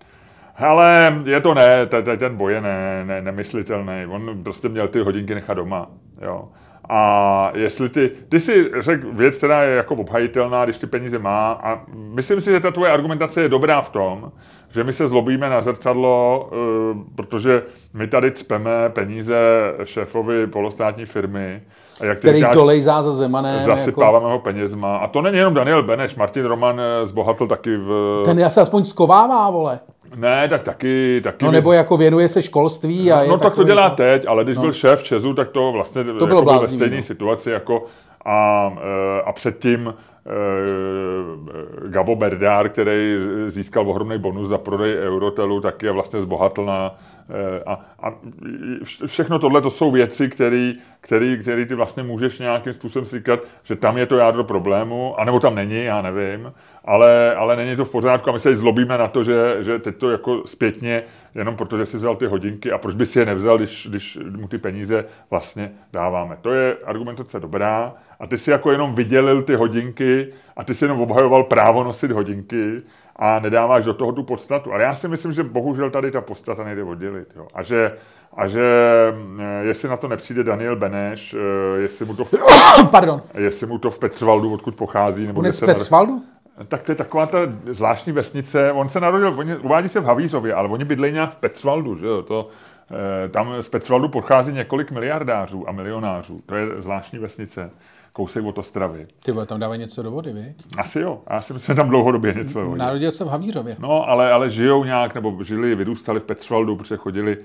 Ale 0.56 1.22
je 1.24 1.40
to 1.40 1.54
ne, 1.54 1.86
ten 2.18 2.36
boj 2.36 2.52
je 2.52 2.60
ne, 2.60 3.04
ne, 3.04 3.22
nemyslitelný. 3.22 4.06
On 4.08 4.42
prostě 4.42 4.68
měl 4.68 4.88
ty 4.88 5.00
hodinky 5.00 5.34
nechat 5.34 5.54
doma. 5.54 5.90
Jo. 6.22 6.48
A 6.88 7.50
jestli 7.54 7.88
ty, 7.88 8.10
ty 8.28 8.40
si 8.40 8.70
řekl 8.80 9.12
věc, 9.12 9.36
která 9.36 9.62
je 9.62 9.76
jako 9.76 9.94
obhajitelná, 9.94 10.64
když 10.64 10.76
ty 10.76 10.86
peníze 10.86 11.18
má 11.18 11.52
a 11.52 11.82
myslím 11.90 12.40
si, 12.40 12.50
že 12.50 12.60
ta 12.60 12.70
tvoje 12.70 12.92
argumentace 12.92 13.42
je 13.42 13.48
dobrá 13.48 13.82
v 13.82 13.90
tom, 13.90 14.32
že 14.70 14.84
my 14.84 14.92
se 14.92 15.08
zlobíme 15.08 15.50
na 15.50 15.60
zrcadlo, 15.60 16.50
eh, 16.52 16.98
protože 17.14 17.62
my 17.92 18.06
tady 18.06 18.32
cpeme 18.32 18.88
peníze 18.88 19.36
šéfovi 19.84 20.46
polostátní 20.46 21.06
firmy, 21.06 21.62
a 22.00 22.04
jak 22.04 22.18
který 22.18 22.38
říkáš, 22.38 22.54
dolejzá 22.54 23.02
za 23.02 23.12
Zemanem. 23.12 23.62
Zasypáváme 23.62 24.24
jako... 24.24 24.28
ho 24.32 24.38
penězma. 24.38 24.96
A 24.96 25.08
to 25.08 25.22
není 25.22 25.36
jenom 25.36 25.54
Daniel 25.54 25.82
Beneš, 25.82 26.16
Martin 26.16 26.44
Roman 26.44 26.80
eh, 26.80 27.06
zbohatl 27.06 27.46
taky 27.46 27.76
v... 27.76 28.22
Ten 28.24 28.50
se 28.50 28.60
aspoň 28.60 28.84
skovává, 28.84 29.50
vole. 29.50 29.80
Ne, 30.16 30.48
tak 30.48 30.62
taky... 30.62 31.20
taky 31.24 31.44
no 31.44 31.50
nebo 31.50 31.72
jako 31.72 31.96
věnuje 31.96 32.28
se 32.28 32.42
školství 32.42 33.12
a 33.12 33.22
No, 33.22 33.26
no 33.26 33.38
tak 33.38 33.54
to 33.54 33.64
dělá 33.64 33.90
to... 33.90 33.96
teď, 33.96 34.26
ale 34.28 34.44
když 34.44 34.56
no. 34.56 34.62
byl 34.62 34.72
šéf 34.72 35.02
Česu, 35.02 35.34
tak 35.34 35.48
to 35.48 35.72
vlastně 35.72 36.04
to 36.04 36.26
bylo 36.26 36.38
jako 36.38 36.62
ve 36.62 36.68
stejné 36.68 36.96
no. 36.96 37.02
situaci 37.02 37.50
jako 37.50 37.84
a, 38.24 38.70
eh, 38.76 39.22
a 39.22 39.32
předtím 39.32 39.94
Eh, 40.26 41.88
Gabo 41.88 42.16
Berdár, 42.16 42.68
který 42.68 43.16
získal 43.48 43.90
ohromný 43.90 44.18
bonus 44.18 44.48
za 44.48 44.58
prodej 44.58 44.94
Eurotelu, 44.98 45.60
tak 45.60 45.82
je 45.82 45.92
vlastně 45.92 46.20
zbohatl 46.20 46.64
na... 46.64 46.94
Eh, 47.30 47.62
a, 47.66 47.80
a 48.02 48.12
všechno 49.06 49.38
tohle 49.38 49.60
to 49.60 49.70
jsou 49.70 49.90
věci, 49.90 50.28
které 51.00 51.66
ty 51.66 51.74
vlastně 51.74 52.02
můžeš 52.02 52.38
nějakým 52.38 52.72
způsobem 52.72 53.06
říkat, 53.06 53.40
že 53.62 53.76
tam 53.76 53.98
je 53.98 54.06
to 54.06 54.16
jádro 54.16 54.44
problému, 54.44 55.20
anebo 55.20 55.40
tam 55.40 55.54
není, 55.54 55.84
já 55.84 56.02
nevím, 56.02 56.52
ale, 56.84 57.34
ale 57.34 57.56
není 57.56 57.76
to 57.76 57.84
v 57.84 57.90
pořádku 57.90 58.30
a 58.30 58.32
my 58.32 58.40
se 58.40 58.56
zlobíme 58.56 58.98
na 58.98 59.08
to, 59.08 59.24
že, 59.24 59.56
že 59.60 59.78
teď 59.78 59.96
to 59.96 60.10
jako 60.10 60.42
zpětně, 60.46 61.02
jenom 61.34 61.56
protože 61.56 61.86
si 61.86 61.96
vzal 61.96 62.16
ty 62.16 62.26
hodinky 62.26 62.72
a 62.72 62.78
proč 62.78 62.94
by 62.94 63.06
si 63.06 63.18
je 63.18 63.26
nevzal, 63.26 63.58
když, 63.58 63.86
když 63.90 64.18
mu 64.36 64.48
ty 64.48 64.58
peníze 64.58 65.04
vlastně 65.30 65.72
dáváme. 65.92 66.38
To 66.40 66.50
je 66.50 66.76
argumentace 66.84 67.40
dobrá 67.40 67.94
a 68.20 68.26
ty 68.26 68.38
si 68.38 68.50
jako 68.50 68.70
jenom 68.72 68.94
vydělil 68.94 69.42
ty 69.42 69.54
hodinky 69.54 70.28
a 70.56 70.64
ty 70.64 70.74
si 70.74 70.84
jenom 70.84 71.00
obhajoval 71.00 71.44
právo 71.44 71.84
nosit 71.84 72.10
hodinky 72.10 72.82
a 73.16 73.38
nedáváš 73.38 73.84
do 73.84 73.94
toho 73.94 74.12
tu 74.12 74.22
podstatu. 74.22 74.72
Ale 74.72 74.82
já 74.82 74.94
si 74.94 75.08
myslím, 75.08 75.32
že 75.32 75.42
bohužel 75.42 75.90
tady 75.90 76.10
ta 76.10 76.20
podstata 76.20 76.64
nejde 76.64 76.82
oddělit. 76.82 77.28
Jo. 77.36 77.46
A 77.54 77.62
že 77.62 77.92
a 78.36 78.48
že 78.48 78.62
eh, 79.38 79.64
jestli 79.64 79.88
na 79.88 79.96
to 79.96 80.08
nepřijde 80.08 80.44
Daniel 80.44 80.76
Beneš, 80.76 81.34
eh, 81.34 81.80
jestli 81.80 82.04
mu 82.04 82.14
to 82.14 82.24
v, 82.24 82.34
Pardon. 82.90 83.22
jestli 83.38 83.66
mu 83.66 83.78
to 83.78 83.90
v 83.90 83.98
Petrvaldu, 83.98 84.52
odkud 84.52 84.74
pochází, 84.74 85.26
nebo 85.26 85.38
On 85.38 85.46
je 85.46 85.52
z 85.52 85.60
Petzvaldu? 85.60 86.22
tak 86.68 86.82
to 86.82 86.92
je 86.92 86.96
taková 86.96 87.26
ta 87.26 87.38
zvláštní 87.66 88.12
vesnice. 88.12 88.72
On 88.72 88.88
se 88.88 89.00
narodil, 89.00 89.34
oni, 89.38 89.56
uvádí 89.56 89.88
se 89.88 90.00
v 90.00 90.04
Havířově, 90.04 90.54
ale 90.54 90.68
oni 90.68 90.84
bydlejí 90.84 91.12
nějak 91.12 91.30
v 91.30 91.36
Petzvaldu, 91.36 91.98
že 91.98 92.06
jo? 92.06 92.22
To, 92.22 92.48
eh, 93.24 93.28
tam 93.28 93.62
z 93.62 93.68
Petzvaldu 93.68 94.08
pochází 94.08 94.52
několik 94.52 94.90
miliardářů 94.90 95.68
a 95.68 95.72
milionářů. 95.72 96.38
To 96.46 96.54
je 96.54 96.66
zvláštní 96.78 97.18
vesnice, 97.18 97.70
kousek 98.14 98.44
od 98.44 98.58
Ostravy. 98.58 99.06
Ty 99.22 99.32
vole, 99.32 99.46
tam 99.46 99.60
dávají 99.60 99.80
něco 99.80 100.02
do 100.02 100.10
vody, 100.10 100.32
vy? 100.32 100.54
Asi 100.78 101.00
jo, 101.00 101.20
já 101.30 101.40
si 101.40 101.52
myslím, 101.52 101.72
že 101.72 101.76
tam 101.76 101.88
dlouhodobě 101.88 102.34
něco 102.34 102.60
je. 102.60 102.78
Narodil 102.78 103.10
se 103.10 103.24
v 103.24 103.28
Havířově. 103.28 103.76
No, 103.78 104.08
ale, 104.08 104.32
ale 104.32 104.50
žijou 104.50 104.84
nějak, 104.84 105.14
nebo 105.14 105.42
žili, 105.42 105.74
vyrůstali 105.74 106.20
v 106.20 106.24
Petzvaldu, 106.24 106.76
protože 106.76 106.96
chodili 106.96 107.38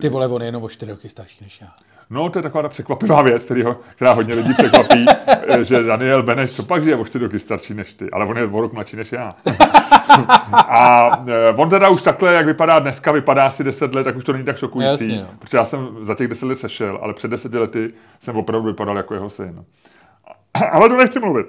Ty 0.00 0.08
vole, 0.08 0.28
on 0.28 0.42
je 0.42 0.48
jenom 0.48 0.62
o 0.62 0.68
čtyři 0.68 0.90
roky 0.90 1.08
starší 1.08 1.44
než 1.44 1.60
já. 1.60 1.68
No, 2.10 2.30
to 2.30 2.38
je 2.38 2.42
taková 2.42 2.62
ta 2.62 2.68
překvapivá 2.68 3.22
věc, 3.22 3.44
kterýho, 3.44 3.76
která 3.96 4.12
hodně 4.12 4.34
lidí 4.34 4.54
překvapí, 4.54 5.06
eh, 5.26 5.64
že 5.64 5.82
Daniel 5.82 6.22
Beneš, 6.22 6.50
co 6.50 6.62
pak, 6.62 6.82
že 6.82 6.90
je 6.90 6.96
o 6.96 7.04
čtyři 7.04 7.24
roky 7.24 7.38
starší 7.38 7.74
než 7.74 7.94
ty, 7.94 8.10
ale 8.10 8.26
on 8.26 8.36
je 8.36 8.46
o 8.46 8.60
rok 8.60 8.72
mladší 8.72 8.96
než 8.96 9.12
já. 9.12 9.34
A 10.52 11.24
eh, 11.28 11.52
on 11.52 11.70
teda 11.70 11.88
už 11.88 12.02
takhle, 12.02 12.34
jak 12.34 12.46
vypadá 12.46 12.78
dneska, 12.78 13.12
vypadá 13.12 13.42
asi 13.42 13.64
10 13.64 13.94
let, 13.94 14.04
tak 14.04 14.16
už 14.16 14.24
to 14.24 14.32
není 14.32 14.44
tak 14.44 14.56
šokující, 14.56 14.90
Jasně, 14.90 15.22
no. 15.22 15.28
protože 15.38 15.58
já 15.58 15.64
jsem 15.64 15.88
za 16.02 16.14
těch 16.14 16.28
10 16.28 16.46
let 16.46 16.58
sešel, 16.58 16.98
ale 17.02 17.14
před 17.14 17.30
10 17.30 17.54
lety 17.54 17.92
jsem 18.20 18.36
opravdu 18.36 18.66
vypadal 18.66 18.96
jako 18.96 19.14
jeho 19.14 19.30
syn. 19.30 19.64
Ale 20.72 20.88
to 20.88 20.96
nechci 20.96 21.20
mluvit 21.20 21.46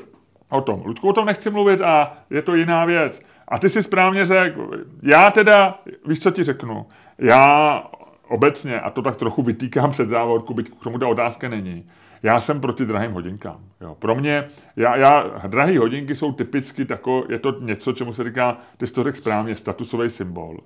o 0.49 0.61
tom. 0.61 0.81
Ludku, 0.85 1.09
o 1.09 1.13
tom 1.13 1.25
nechci 1.25 1.49
mluvit 1.49 1.81
a 1.81 2.13
je 2.29 2.41
to 2.41 2.55
jiná 2.55 2.85
věc. 2.85 3.21
A 3.49 3.59
ty 3.59 3.69
si 3.69 3.83
správně 3.83 4.25
řekl, 4.25 4.71
já 5.03 5.31
teda, 5.31 5.79
víš, 6.05 6.19
co 6.19 6.31
ti 6.31 6.43
řeknu, 6.43 6.85
já 7.17 7.83
obecně, 8.27 8.79
a 8.79 8.89
to 8.89 9.01
tak 9.01 9.15
trochu 9.17 9.43
vytýkám 9.43 9.91
před 9.91 10.09
závodku, 10.09 10.53
byť 10.53 10.71
k 10.71 10.83
tomu 10.83 10.99
ta 10.99 11.07
otázka 11.07 11.49
není, 11.49 11.85
já 12.23 12.41
jsem 12.41 12.61
proti 12.61 12.85
drahým 12.85 13.11
hodinkám. 13.11 13.59
Jo. 13.81 13.95
Pro 13.99 14.15
mě, 14.15 14.47
já, 14.75 14.95
já, 14.95 15.41
drahé 15.47 15.79
hodinky 15.79 16.15
jsou 16.15 16.31
typicky 16.31 16.85
tako, 16.85 17.25
je 17.29 17.39
to 17.39 17.55
něco, 17.59 17.93
čemu 17.93 18.13
se 18.13 18.23
říká, 18.23 18.57
ty 18.77 18.87
jsi 18.87 18.93
to 18.93 19.03
řekl 19.03 19.17
správně, 19.17 19.55
statusový 19.55 20.09
symbol. 20.09 20.57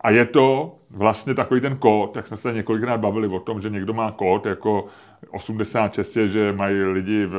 A 0.00 0.10
je 0.10 0.24
to 0.24 0.76
vlastně 0.90 1.34
takový 1.34 1.60
ten 1.60 1.76
kód, 1.76 2.16
jak 2.16 2.26
jsme 2.26 2.36
se 2.36 2.52
několikrát 2.52 3.00
bavili 3.00 3.28
o 3.28 3.40
tom, 3.40 3.60
že 3.60 3.70
někdo 3.70 3.92
má 3.92 4.12
kód 4.12 4.46
jako 4.46 4.86
86, 5.30 6.16
je, 6.16 6.28
že 6.28 6.52
mají 6.52 6.82
lidi 6.82 7.26
v, 7.26 7.34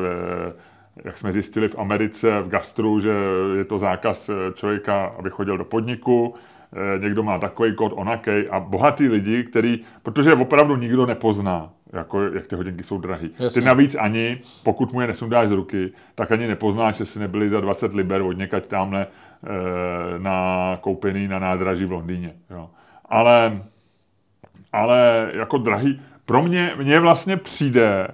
jak 1.03 1.17
jsme 1.17 1.31
zjistili 1.31 1.67
v 1.67 1.79
Americe, 1.79 2.41
v 2.41 2.47
gastru, 2.47 2.99
že 2.99 3.13
je 3.57 3.65
to 3.65 3.79
zákaz 3.79 4.29
člověka, 4.53 5.05
aby 5.05 5.29
chodil 5.29 5.57
do 5.57 5.65
podniku, 5.65 6.35
Eh, 6.75 6.99
někdo 6.99 7.23
má 7.23 7.39
takový 7.39 7.75
kód, 7.75 7.91
onakej 7.95 8.47
a 8.51 8.59
bohatý 8.59 9.07
lidi, 9.07 9.43
který, 9.43 9.79
protože 10.03 10.33
opravdu 10.33 10.75
nikdo 10.75 11.05
nepozná, 11.05 11.69
jako, 11.93 12.23
jak 12.23 12.47
ty 12.47 12.55
hodinky 12.55 12.83
jsou 12.83 12.97
drahý. 12.97 13.31
Jasně. 13.39 13.61
Ty 13.61 13.67
navíc 13.67 13.95
ani, 13.95 14.41
pokud 14.63 14.93
mu 14.93 15.01
je 15.01 15.07
nesundáš 15.07 15.49
z 15.49 15.51
ruky, 15.51 15.91
tak 16.15 16.31
ani 16.31 16.47
nepoznáš, 16.47 16.95
že 16.95 17.05
si 17.05 17.19
nebyli 17.19 17.49
za 17.49 17.59
20 17.59 17.93
liber 17.93 18.21
od 18.21 18.37
někať 18.37 18.65
tamhle 18.65 19.07
eh, 19.07 19.49
na 20.19 20.77
koupený 20.81 21.27
na 21.27 21.39
nádraží 21.39 21.85
v 21.85 21.91
Londýně. 21.91 22.33
Jo. 22.49 22.69
Ale, 23.05 23.61
ale 24.73 25.31
jako 25.33 25.57
drahý, 25.57 26.01
pro 26.25 26.41
mě, 26.43 26.73
mně 26.77 26.99
vlastně 26.99 27.37
přijde, 27.37 28.07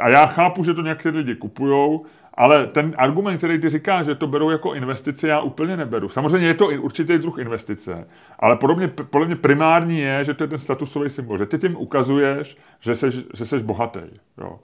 a 0.00 0.08
já 0.08 0.26
chápu, 0.26 0.64
že 0.64 0.74
to 0.74 0.82
někteří 0.82 1.18
lidi 1.18 1.34
kupujou, 1.34 2.06
ale 2.34 2.66
ten 2.66 2.94
argument, 2.98 3.38
který 3.38 3.60
ty 3.60 3.70
říkáš, 3.70 4.06
že 4.06 4.14
to 4.14 4.26
berou 4.26 4.50
jako 4.50 4.74
investice, 4.74 5.28
já 5.28 5.40
úplně 5.40 5.76
neberu. 5.76 6.08
Samozřejmě 6.08 6.46
je 6.46 6.54
to 6.54 6.72
i 6.72 6.78
určitý 6.78 7.18
druh 7.18 7.38
investice, 7.38 8.08
ale 8.38 8.56
podobně, 8.56 8.88
podle 8.88 9.26
mě 9.26 9.36
primární 9.36 9.98
je, 9.98 10.24
že 10.24 10.34
to 10.34 10.44
je 10.44 10.48
ten 10.48 10.58
statusový 10.58 11.10
symbol, 11.10 11.38
že 11.38 11.46
ty 11.46 11.58
tím 11.58 11.76
ukazuješ, 11.76 12.56
že 12.80 12.96
seš, 12.96 13.14
že 13.34 13.46
seš 13.46 13.62
bohatý. 13.62 14.00
Jo. 14.38 14.58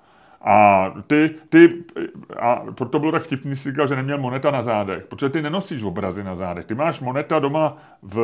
A 0.45 0.87
ty, 1.07 1.31
ty, 1.49 1.85
a 2.39 2.63
proto 2.75 2.99
bylo 2.99 3.13
tak 3.13 3.23
vtipný, 3.23 3.57
jsi 3.57 3.71
říkal, 3.71 3.87
že 3.87 3.97
neměl 3.97 4.19
moneta 4.19 4.51
na 4.51 4.63
zádech, 4.63 5.07
protože 5.07 5.29
ty 5.29 5.43
nenosíš 5.43 5.83
obrazy 5.83 6.25
na 6.25 6.35
zádech. 6.35 6.65
Ty 6.67 6.75
máš 6.75 7.01
moneta 7.01 7.39
doma 7.39 7.77
v, 8.03 8.19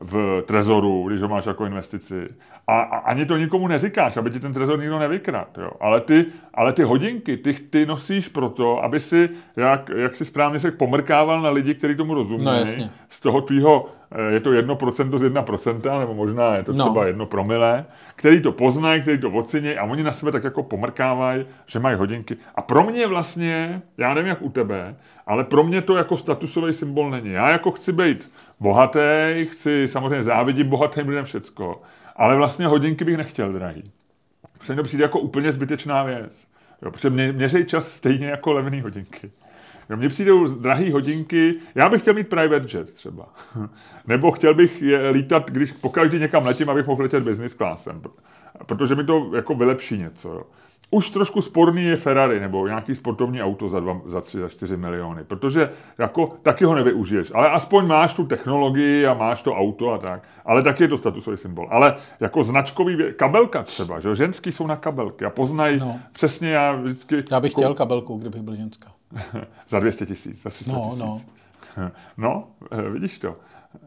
v 0.00 0.42
trezoru, 0.46 1.04
když 1.08 1.22
ho 1.22 1.28
máš 1.28 1.46
jako 1.46 1.66
investici. 1.66 2.28
A, 2.66 2.80
a 2.80 2.96
ani 2.98 3.26
to 3.26 3.36
nikomu 3.36 3.68
neříkáš, 3.68 4.16
aby 4.16 4.30
ti 4.30 4.40
ten 4.40 4.52
trezor 4.54 4.78
nikdo 4.78 4.98
nevykrat. 4.98 5.58
Jo. 5.58 5.70
Ale, 5.80 6.00
ty, 6.00 6.26
ale 6.54 6.72
ty 6.72 6.82
hodinky, 6.82 7.36
ty, 7.36 7.54
ty 7.54 7.86
nosíš 7.86 8.28
proto, 8.28 8.84
aby 8.84 9.00
si, 9.00 9.28
jak, 9.56 9.90
jak 9.96 10.16
si 10.16 10.24
správně 10.24 10.58
řekl, 10.58 10.76
pomrkával 10.76 11.42
na 11.42 11.50
lidi, 11.50 11.74
kteří 11.74 11.94
tomu 11.96 12.14
rozumí. 12.14 12.44
No, 12.44 12.52
jasně. 12.54 12.90
z 13.10 13.20
toho 13.20 13.40
tvýho, 13.40 13.88
eh, 14.12 14.32
je 14.32 14.40
to 14.40 14.50
1% 14.52 15.18
z 15.18 15.22
1%, 15.22 15.98
nebo 16.00 16.14
možná 16.14 16.56
je 16.56 16.62
to 16.62 16.72
No. 16.72 16.84
třeba 16.84 17.06
jedno 17.06 17.26
promile, 17.26 17.84
který 18.16 18.40
to 18.42 18.52
poznají, 18.52 19.02
který 19.02 19.18
to 19.18 19.30
ocení 19.30 19.74
a 19.76 19.84
oni 19.84 20.02
na 20.02 20.12
sebe 20.12 20.32
tak 20.32 20.44
jako 20.44 20.62
pomrkávají, 20.62 21.46
že 21.66 21.78
mají 21.80 21.96
hodinky. 21.96 22.36
A 22.54 22.62
pro 22.62 22.82
mě 22.82 23.06
vlastně, 23.06 23.82
já 23.98 24.14
nevím 24.14 24.28
jak 24.28 24.42
u 24.42 24.48
tebe, 24.50 24.94
ale 25.26 25.44
pro 25.44 25.64
mě 25.64 25.82
to 25.82 25.96
jako 25.96 26.16
statusový 26.16 26.72
symbol 26.74 27.10
není. 27.10 27.32
Já 27.32 27.50
jako 27.50 27.70
chci 27.70 27.92
být 27.92 28.30
bohatý, 28.64 29.46
chci 29.52 29.88
samozřejmě 29.88 30.22
závidím 30.22 30.68
bohatým 30.68 31.08
lidem 31.08 31.24
všecko, 31.24 31.82
ale 32.16 32.36
vlastně 32.36 32.66
hodinky 32.66 33.04
bych 33.04 33.16
nechtěl 33.16 33.52
drahý. 33.52 33.92
Protože 34.58 34.74
to 34.74 34.82
přijde 34.82 35.04
jako 35.04 35.20
úplně 35.20 35.52
zbytečná 35.52 36.02
věc. 36.02 36.48
Jo, 36.82 36.90
protože 36.90 37.10
mě, 37.10 37.32
měřej 37.32 37.64
čas 37.64 37.90
stejně 37.90 38.26
jako 38.26 38.52
levné 38.52 38.82
hodinky. 38.82 39.32
Jo, 39.90 39.96
mně 39.96 40.08
přijdou 40.08 40.46
drahé 40.46 40.92
hodinky, 40.92 41.54
já 41.74 41.88
bych 41.88 42.02
chtěl 42.02 42.14
mít 42.14 42.28
private 42.28 42.78
jet 42.78 42.94
třeba. 42.94 43.28
Nebo 44.06 44.30
chtěl 44.30 44.54
bych 44.54 44.82
je 44.82 45.10
lítat, 45.10 45.50
když 45.50 45.72
pokaždý 45.72 46.18
někam 46.18 46.46
letím, 46.46 46.70
abych 46.70 46.86
mohl 46.86 47.02
letět 47.02 47.22
business 47.22 47.54
classem. 47.54 48.02
Protože 48.66 48.94
mi 48.94 49.04
to 49.04 49.30
jako 49.34 49.54
vylepší 49.54 49.98
něco. 49.98 50.28
Jo. 50.28 50.42
Už 50.94 51.10
trošku 51.10 51.42
sporný 51.42 51.84
je 51.84 51.96
Ferrari 51.96 52.40
nebo 52.40 52.66
nějaký 52.66 52.94
sportovní 52.94 53.42
auto 53.42 53.68
za, 53.68 53.80
dva, 53.80 54.00
za 54.06 54.20
3, 54.20 54.38
za 54.38 54.48
4 54.48 54.76
miliony, 54.76 55.24
protože 55.24 55.70
jako 55.98 56.26
taky 56.42 56.64
ho 56.64 56.74
nevyužiješ, 56.74 57.32
ale 57.34 57.50
aspoň 57.50 57.86
máš 57.86 58.14
tu 58.14 58.24
technologii 58.26 59.06
a 59.06 59.14
máš 59.14 59.42
to 59.42 59.54
auto 59.54 59.90
a 59.92 59.98
tak, 59.98 60.22
ale 60.44 60.62
taky 60.62 60.84
je 60.84 60.88
to 60.88 60.96
statusový 60.96 61.36
symbol. 61.36 61.68
Ale 61.70 61.96
jako 62.20 62.42
značkový, 62.42 62.96
vě- 62.96 63.12
kabelka 63.12 63.62
třeba, 63.62 64.00
že 64.00 64.14
ženský 64.16 64.52
jsou 64.52 64.66
na 64.66 64.76
kabelky 64.76 65.24
a 65.24 65.30
poznají 65.30 65.78
No. 65.78 66.00
přesně 66.12 66.50
já 66.50 66.72
vždycky... 66.72 67.24
Já 67.30 67.40
bych 67.40 67.52
kou- 67.52 67.60
chtěl 67.60 67.74
kabelku, 67.74 68.16
kdybych 68.16 68.42
byl 68.42 68.54
ženská. 68.54 68.92
za 69.68 69.80
200 69.80 70.06
tisíc, 70.06 70.42
za 70.42 70.50
300 70.50 70.72
No, 70.72 70.84
tisíc. 70.86 71.00
no. 71.00 71.20
No, 72.16 72.44
eh, 72.70 72.82
vidíš 72.90 73.18
to. 73.18 73.36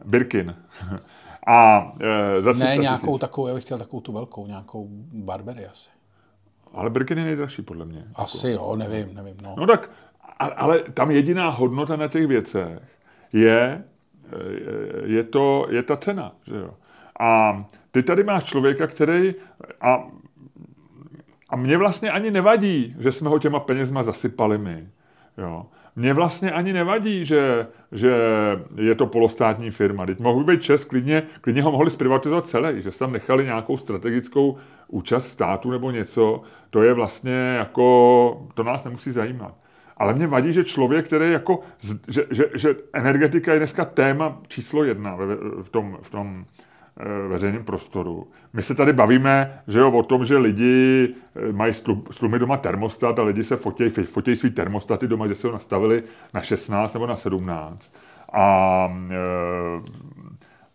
Birkin. 0.04 0.54
A 1.46 1.92
e, 2.38 2.42
za 2.42 2.52
300 2.52 2.68
Ne, 2.70 2.76
nějakou 2.76 3.06
tisíc. 3.06 3.20
takovou, 3.20 3.46
já 3.46 3.54
bych 3.54 3.64
chtěl 3.64 3.78
takovou 3.78 4.00
tu 4.00 4.12
velkou, 4.12 4.46
nějakou 4.46 4.86
Barbery 5.12 5.66
asi. 5.66 5.90
Ale 6.74 6.90
Birkin 6.90 7.18
je 7.18 7.24
nejdražší, 7.24 7.62
podle 7.62 7.84
mě. 7.84 8.04
Asi 8.14 8.50
jo, 8.50 8.76
nevím, 8.76 9.14
nevím, 9.14 9.36
no. 9.42 9.54
No 9.58 9.66
tak, 9.66 9.90
a- 10.38 10.44
ale 10.46 10.78
tam 10.94 11.10
jediná 11.10 11.50
hodnota 11.50 11.96
na 11.96 12.08
těch 12.08 12.26
věcech 12.26 12.78
je, 13.32 13.84
eh, 14.32 14.36
je, 15.04 15.24
to, 15.24 15.66
je 15.70 15.82
ta 15.82 15.96
cena. 15.96 16.32
Že 16.46 16.56
jo? 16.56 16.70
A 17.20 17.64
ty 17.90 18.02
tady 18.02 18.24
máš 18.24 18.44
člověka, 18.44 18.86
který... 18.86 19.30
A, 19.80 20.04
a 21.50 21.56
mě 21.56 21.76
vlastně 21.76 22.10
ani 22.10 22.30
nevadí, 22.30 22.96
že 22.98 23.12
jsme 23.12 23.28
ho 23.28 23.38
těma 23.38 23.60
penězma 23.60 24.02
zasypali 24.02 24.58
my. 24.58 24.88
Jo. 25.38 25.66
Mně 25.98 26.14
vlastně 26.14 26.52
ani 26.52 26.72
nevadí, 26.72 27.24
že, 27.26 27.66
že 27.92 28.12
je 28.76 28.94
to 28.94 29.06
polostátní 29.06 29.70
firma. 29.70 30.06
Teď 30.06 30.20
mohl 30.20 30.44
být 30.44 30.62
Čes, 30.62 30.84
klidně, 30.84 31.22
klidně 31.40 31.62
ho 31.62 31.72
mohli 31.72 31.90
zprivatizovat 31.90 32.46
celý, 32.46 32.82
že 32.82 32.90
tam 32.90 33.12
nechali 33.12 33.44
nějakou 33.44 33.76
strategickou 33.76 34.58
účast 34.88 35.28
státu 35.28 35.70
nebo 35.70 35.90
něco. 35.90 36.42
To 36.70 36.82
je 36.82 36.94
vlastně 36.94 37.54
jako, 37.58 38.46
to 38.54 38.62
nás 38.62 38.84
nemusí 38.84 39.12
zajímat. 39.12 39.54
Ale 39.96 40.14
mě 40.14 40.26
vadí, 40.26 40.52
že 40.52 40.64
člověk, 40.64 41.06
který 41.06 41.32
jako, 41.32 41.60
že, 42.08 42.24
že, 42.30 42.44
že 42.54 42.76
energetika 42.92 43.52
je 43.52 43.58
dneska 43.58 43.84
téma 43.84 44.38
číslo 44.48 44.84
jedna 44.84 45.18
v 45.62 45.68
tom, 45.70 45.98
v 46.02 46.10
tom 46.10 46.44
veřejném 47.28 47.64
prostoru. 47.64 48.28
My 48.52 48.62
se 48.62 48.74
tady 48.74 48.92
bavíme 48.92 49.62
že 49.68 49.78
jo, 49.78 49.92
o 49.92 50.02
tom, 50.02 50.24
že 50.24 50.36
lidi 50.36 51.08
eh, 51.36 51.52
mají 51.52 51.74
slumy 52.10 52.38
doma 52.38 52.56
termostat 52.56 53.18
a 53.18 53.22
lidi 53.22 53.44
se 53.44 53.56
fotějí, 53.56 53.90
fotějí 53.90 54.36
svý 54.36 54.50
termostaty 54.50 55.08
doma, 55.08 55.26
že 55.26 55.34
se 55.34 55.46
ho 55.46 55.52
nastavili 55.52 56.02
na 56.34 56.40
16 56.40 56.94
nebo 56.94 57.06
na 57.06 57.16
17. 57.16 57.92
A, 58.32 58.88
eh, 59.10 59.90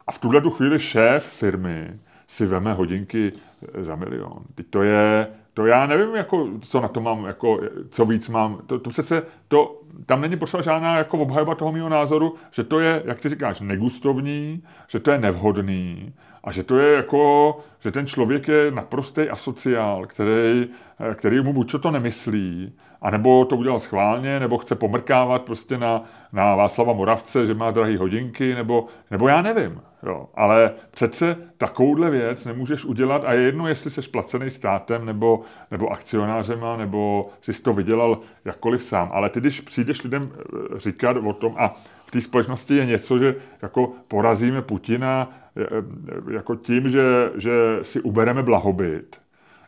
a 0.08 0.12
v 0.12 0.20
tuhle 0.20 0.42
tu 0.42 0.50
chvíli 0.50 0.80
šéf 0.80 1.24
firmy 1.24 2.00
si 2.28 2.46
veme 2.46 2.74
hodinky 2.74 3.32
eh, 3.34 3.84
za 3.84 3.96
milion. 3.96 4.44
Teď 4.56 4.68
to 4.70 4.84
je, 4.84 5.28
to 5.54 5.66
já 5.66 5.86
nevím, 5.88 6.16
jako, 6.16 6.48
co 6.62 6.82
na 6.82 6.88
to 6.88 7.02
mám, 7.02 7.26
jako, 7.26 7.60
co 7.90 8.06
víc 8.06 8.30
mám. 8.30 8.62
To, 8.68 8.80
to 8.80 8.90
přece, 8.90 9.24
to, 9.48 9.82
tam 10.06 10.22
není 10.22 10.38
potřeba 10.38 10.64
žádná 10.64 10.98
jako 10.98 11.18
obhajoba 11.18 11.56
toho 11.56 11.72
mého 11.72 11.90
názoru, 11.90 12.36
že 12.52 12.64
to 12.64 12.80
je, 12.80 13.04
jak 13.06 13.20
ty 13.20 13.30
říkáš, 13.30 13.60
negustovní, 13.60 14.64
že 14.88 15.00
to 15.00 15.12
je 15.12 15.18
nevhodný 15.18 16.14
a 16.44 16.52
že 16.52 16.64
to 16.64 16.78
je 16.78 16.96
jako, 16.96 17.58
že 17.80 17.92
ten 17.92 18.08
člověk 18.08 18.48
je 18.48 18.72
naprostý 18.72 19.30
asociál, 19.30 20.06
který, 20.06 20.68
který 21.16 21.42
mu 21.42 21.54
buď 21.54 21.76
to 21.82 21.92
nemyslí, 21.92 22.74
anebo 23.02 23.46
to 23.46 23.56
udělal 23.56 23.80
schválně, 23.80 24.40
nebo 24.40 24.58
chce 24.58 24.76
pomrkávat 24.76 25.42
prostě 25.42 25.78
na, 25.78 26.04
na 26.34 26.56
Václava 26.56 26.94
Moravce, 26.94 27.46
že 27.46 27.54
má 27.54 27.72
drahé 27.72 27.98
hodinky, 27.98 28.56
nebo, 28.56 28.88
nebo 29.12 29.28
já 29.28 29.42
nevím. 29.42 29.82
Jo. 30.06 30.30
Ale 30.34 30.74
přece 30.92 31.38
takovouhle 31.58 32.10
věc 32.10 32.46
nemůžeš 32.46 32.86
udělat 32.86 33.24
a 33.26 33.34
je 33.34 33.42
jedno, 33.42 33.68
jestli 33.68 33.92
jsi 33.92 34.02
placený 34.02 34.50
státem, 34.50 35.06
nebo, 35.06 35.42
nebo 35.72 35.90
akcionářema, 35.90 36.78
nebo 36.78 37.30
jsi 37.42 37.64
to 37.64 37.74
vydělal 37.74 38.20
jakkoliv 38.46 38.84
sám. 38.84 39.10
Ale 39.14 39.30
ty, 39.30 39.40
když 39.40 39.62
přijdeš 39.62 40.04
lidem 40.04 40.22
eh, 40.26 40.80
říkat 40.80 41.18
o 41.18 41.34
tom, 41.34 41.56
a 41.58 41.74
v 42.06 42.12
té 42.12 42.22
společnosti 42.22 42.76
je 42.76 42.86
něco, 42.86 43.20
že 43.20 43.36
jako 43.62 43.94
porazíme 44.08 44.62
Putina 44.62 45.30
eh, 45.58 45.64
eh, 45.72 46.34
jako 46.34 46.56
tím, 46.56 46.90
že, 46.90 47.32
že 47.36 47.52
si 47.82 48.02
ubereme 48.02 48.44
blahobyt, 48.44 49.24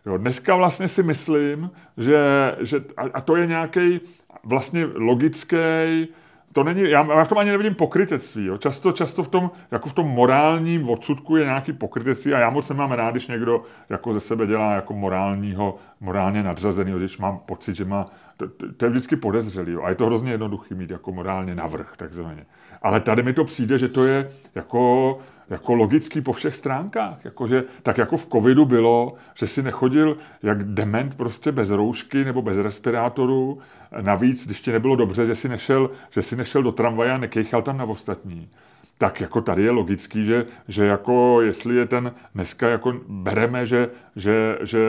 Jo, 0.06 0.18
dneska 0.18 0.56
vlastně 0.56 0.88
si 0.88 1.04
myslím, 1.04 1.72
že, 1.98 2.18
že 2.60 2.84
a 3.14 3.22
to 3.22 3.36
je 3.36 3.48
nějaký 3.48 4.02
vlastně 4.44 4.86
logický, 4.96 6.08
to 6.56 6.64
není, 6.64 6.90
já, 6.90 7.06
já 7.06 7.24
v 7.24 7.28
tom 7.28 7.38
ani 7.38 7.52
nevidím 7.52 7.76
pokrytectví. 7.76 8.46
Jo. 8.46 8.58
Často, 8.58 8.92
často 8.92 9.24
v 9.24 9.28
tom, 9.28 9.52
jako 9.72 9.90
v 9.90 9.94
tom 9.94 10.08
morálním 10.08 10.90
odsudku 10.90 11.36
je 11.36 11.46
nějaký 11.46 11.74
pokrytectví 11.74 12.34
a 12.34 12.40
já 12.40 12.50
moc 12.50 12.70
nemám 12.70 12.92
rád, 12.92 13.12
když 13.12 13.28
někdo 13.28 13.64
jako 13.90 14.14
ze 14.14 14.20
sebe 14.20 14.48
dělá 14.48 14.74
jako 14.74 14.94
morálního, 14.94 15.76
morálně 16.02 16.44
nadřazený, 16.44 16.94
když 16.94 17.18
mám 17.18 17.40
pocit, 17.46 17.76
že 17.76 17.86
má, 17.86 18.08
to, 18.38 18.48
to, 18.78 18.86
je 18.86 18.90
vždycky 18.90 19.16
podezřelý 19.16 19.72
jo. 19.72 19.82
a 19.84 19.90
je 19.90 19.96
to 19.96 20.06
hrozně 20.06 20.32
jednoduchý 20.32 20.76
mít 20.76 20.90
jako 20.90 21.12
morálně 21.12 21.56
navrh, 21.56 21.94
takzvaně. 21.98 22.46
Ale 22.82 23.00
tady 23.00 23.24
mi 23.24 23.34
to 23.34 23.44
přijde, 23.44 23.78
že 23.78 23.88
to 23.88 24.06
je 24.06 24.32
jako 24.56 25.20
jako 25.50 25.74
logický 25.74 26.22
po 26.22 26.34
všech 26.34 26.56
stránkách. 26.56 27.26
Jakože, 27.26 27.64
tak 27.84 27.98
jako 27.98 28.18
v 28.18 28.28
covidu 28.28 28.66
bylo, 28.66 29.14
že 29.36 29.48
si 29.48 29.64
nechodil 29.64 30.18
jak 30.44 30.64
dement 30.64 31.16
prostě 31.16 31.52
bez 31.52 31.70
roušky 31.70 32.26
nebo 32.26 32.42
bez 32.42 32.58
respirátoru. 32.58 33.60
Navíc, 34.02 34.46
když 34.46 34.62
ti 34.62 34.72
nebylo 34.72 34.96
dobře, 34.96 35.26
že 35.26 35.36
si 35.36 35.50
nešel, 35.50 35.90
že 36.10 36.24
si 36.24 36.36
nešel 36.36 36.64
do 36.64 36.72
tramvaje 36.72 37.12
a 37.12 37.18
nekejchal 37.18 37.62
tam 37.62 37.78
na 37.78 37.86
ostatní. 37.86 38.50
Tak 38.98 39.22
jako 39.22 39.42
tady 39.42 39.64
je 39.64 39.72
logický, 39.72 40.26
že, 40.26 40.46
že 40.68 40.86
jako 40.86 41.42
jestli 41.42 41.76
je 41.76 41.86
ten 41.86 42.14
dneska 42.36 42.70
jako 42.70 42.94
bereme, 43.08 43.66
že, 43.66 43.90
že, 44.16 44.58
že 44.62 44.80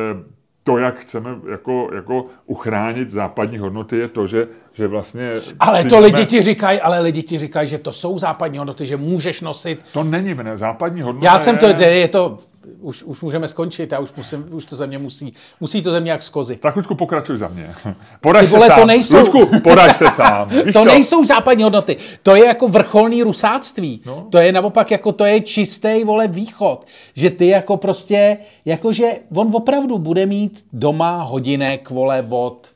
to, 0.66 0.78
jak 0.78 0.98
chceme 0.98 1.30
jako, 1.50 1.90
jako 1.94 2.24
uchránit 2.46 3.10
západní 3.10 3.58
hodnoty, 3.58 3.96
je 3.96 4.08
to, 4.08 4.26
že, 4.26 4.48
že 4.77 4.86
vlastně... 4.86 5.31
Ale 5.61 5.85
to 5.85 6.01
lidi 6.01 6.27
ti 6.27 6.43
říkají, 6.43 6.81
ale 6.81 7.01
lidi 7.01 7.23
ti 7.23 7.39
říkají, 7.39 7.69
že 7.69 7.78
to 7.78 7.93
jsou 7.93 8.19
západní 8.19 8.59
hodnoty, 8.59 8.86
že 8.86 8.97
můžeš 8.97 9.40
nosit... 9.40 9.81
To 9.93 10.05
není, 10.05 10.35
ne, 10.35 10.59
západní 10.59 11.03
hodnota 11.03 11.27
Já 11.27 11.39
jsem 11.39 11.59
to, 11.59 11.66
je, 11.66 11.86
je 11.86 12.09
to, 12.09 12.36
už, 12.81 13.03
už 13.03 13.23
můžeme 13.23 13.48
skončit, 13.48 13.93
já 13.93 13.98
už, 13.98 14.12
musím, 14.16 14.47
už 14.51 14.65
to 14.65 14.77
ze 14.77 14.86
mě 14.86 14.98
musí, 14.98 15.35
musí 15.61 15.82
to 15.82 15.90
ze 15.90 16.01
mě 16.01 16.11
jak 16.11 16.23
z 16.23 16.28
kozy. 16.28 16.57
Tak 16.57 16.77
Ludku, 16.77 16.94
pokračuj 16.94 17.39
za 17.39 17.48
mě. 17.48 17.74
Podaď 18.20 18.44
Ty 18.44 18.51
vole, 18.51 18.66
se 18.66 18.73
to 18.74 18.78
sám. 18.81 18.89
nejsou- 18.89 19.16
Ludku, 19.16 19.61
podaď 19.62 19.97
se 19.97 20.07
sám. 20.11 20.48
Víš 20.65 20.73
to 20.73 20.73
co? 20.73 20.85
nejsou 20.85 21.24
západní 21.24 21.65
hodnoty. 21.65 21.97
To 22.23 22.36
je 22.36 22.47
jako 22.47 22.69
vrcholný 22.69 23.23
rusáctví. 23.23 24.03
No. 24.07 24.27
To 24.31 24.39
je 24.39 24.53
naopak 24.53 24.90
jako 24.90 25.12
to 25.12 25.24
je 25.24 25.40
čistý 25.40 26.05
vole 26.05 26.28
východ. 26.28 26.86
Že 27.15 27.31
ty 27.31 27.47
jako 27.47 27.77
prostě, 27.77 28.39
jakože 28.65 29.12
on 29.35 29.51
opravdu 29.53 29.98
bude 29.98 30.27
mít 30.27 30.65
doma 30.73 31.23
hodinek 31.23 31.90
vole 31.90 32.27
od 32.31 32.76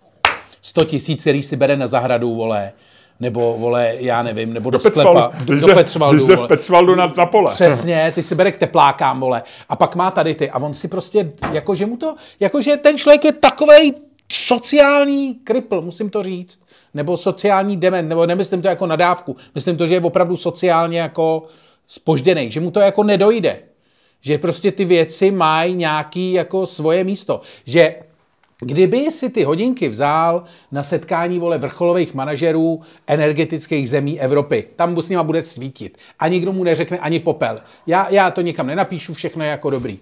100 0.63 0.85
tisíc, 0.85 1.21
který 1.21 1.43
si 1.43 1.57
bere 1.57 1.77
na 1.77 1.87
zahradu 1.87 2.35
vole. 2.35 2.73
Nebo 3.21 3.57
vole, 3.59 3.95
já 3.99 4.23
nevím, 4.23 4.53
nebo 4.53 4.71
do, 4.71 4.79
do 4.79 4.91
sklepa, 4.91 5.33
do, 5.39 5.45
Když 5.45 5.61
do 5.61 5.67
jde- 5.67 5.75
Petřvaldu. 5.75 6.17
Když 6.17 6.29
jde 6.29 6.35
v 6.35 6.37
vole. 6.37 6.49
Petřvaldu 6.49 6.95
na, 6.95 7.13
na 7.17 7.27
pole. 7.27 7.53
Přesně, 7.55 8.13
ty 8.15 8.23
si 8.23 8.35
bere 8.35 8.53
k 8.53 8.57
teplákám, 8.57 9.21
vole. 9.21 9.43
A 9.69 9.77
pak 9.77 9.97
má 9.97 10.11
tady 10.11 10.35
ty. 10.35 10.51
A 10.51 10.59
on 10.59 10.75
si 10.75 10.89
prostě, 10.89 11.33
jakože 11.53 11.87
mu 11.87 11.97
to, 11.97 12.15
jakože 12.41 12.77
ten 12.77 12.99
člověk 12.99 13.25
je 13.25 13.33
takovej 13.33 13.93
sociální 14.33 15.35
kripl, 15.35 15.81
musím 15.81 16.11
to 16.11 16.23
říct. 16.23 16.61
Nebo 16.95 17.17
sociální 17.17 17.77
dement, 17.77 18.09
nebo 18.09 18.27
nemyslím 18.27 18.63
to 18.63 18.69
jako 18.69 18.87
nadávku. 18.87 19.37
Myslím 19.55 19.77
to, 19.77 19.87
že 19.87 19.95
je 19.95 20.01
opravdu 20.01 20.37
sociálně 20.37 21.01
jako 21.01 21.43
spožděný, 21.87 22.51
že 22.51 22.61
mu 22.61 22.71
to 22.71 22.81
jako 22.81 23.03
nedojde. 23.03 23.59
Že 24.21 24.39
prostě 24.39 24.73
ty 24.73 24.85
věci 24.85 25.31
mají 25.31 25.75
nějaký 25.75 26.33
jako 26.33 26.67
svoje 26.67 27.05
místo. 27.05 27.41
Že 27.65 27.95
Kdyby 28.61 29.11
si 29.11 29.31
ty 29.31 29.45
hodinky 29.45 29.89
vzal 29.89 30.45
na 30.73 30.83
setkání 30.83 31.39
vole 31.39 31.59
vrcholových 31.59 32.15
manažerů 32.15 32.81
energetických 33.07 33.91
zemí 33.91 34.21
Evropy, 34.21 34.67
tam 34.77 35.03
s 35.03 35.09
nima 35.09 35.23
bude 35.23 35.43
svítit 35.43 35.99
a 36.19 36.29
nikdo 36.29 36.53
mu 36.53 36.65
neřekne 36.65 36.99
ani 36.99 37.21
popel. 37.21 37.59
Já, 37.87 38.09
já 38.11 38.31
to 38.31 38.41
nikam 38.41 38.67
nenapíšu, 38.67 39.15
všechno 39.15 39.45
je 39.45 39.51
jako 39.51 39.71
dobrý. 39.71 39.99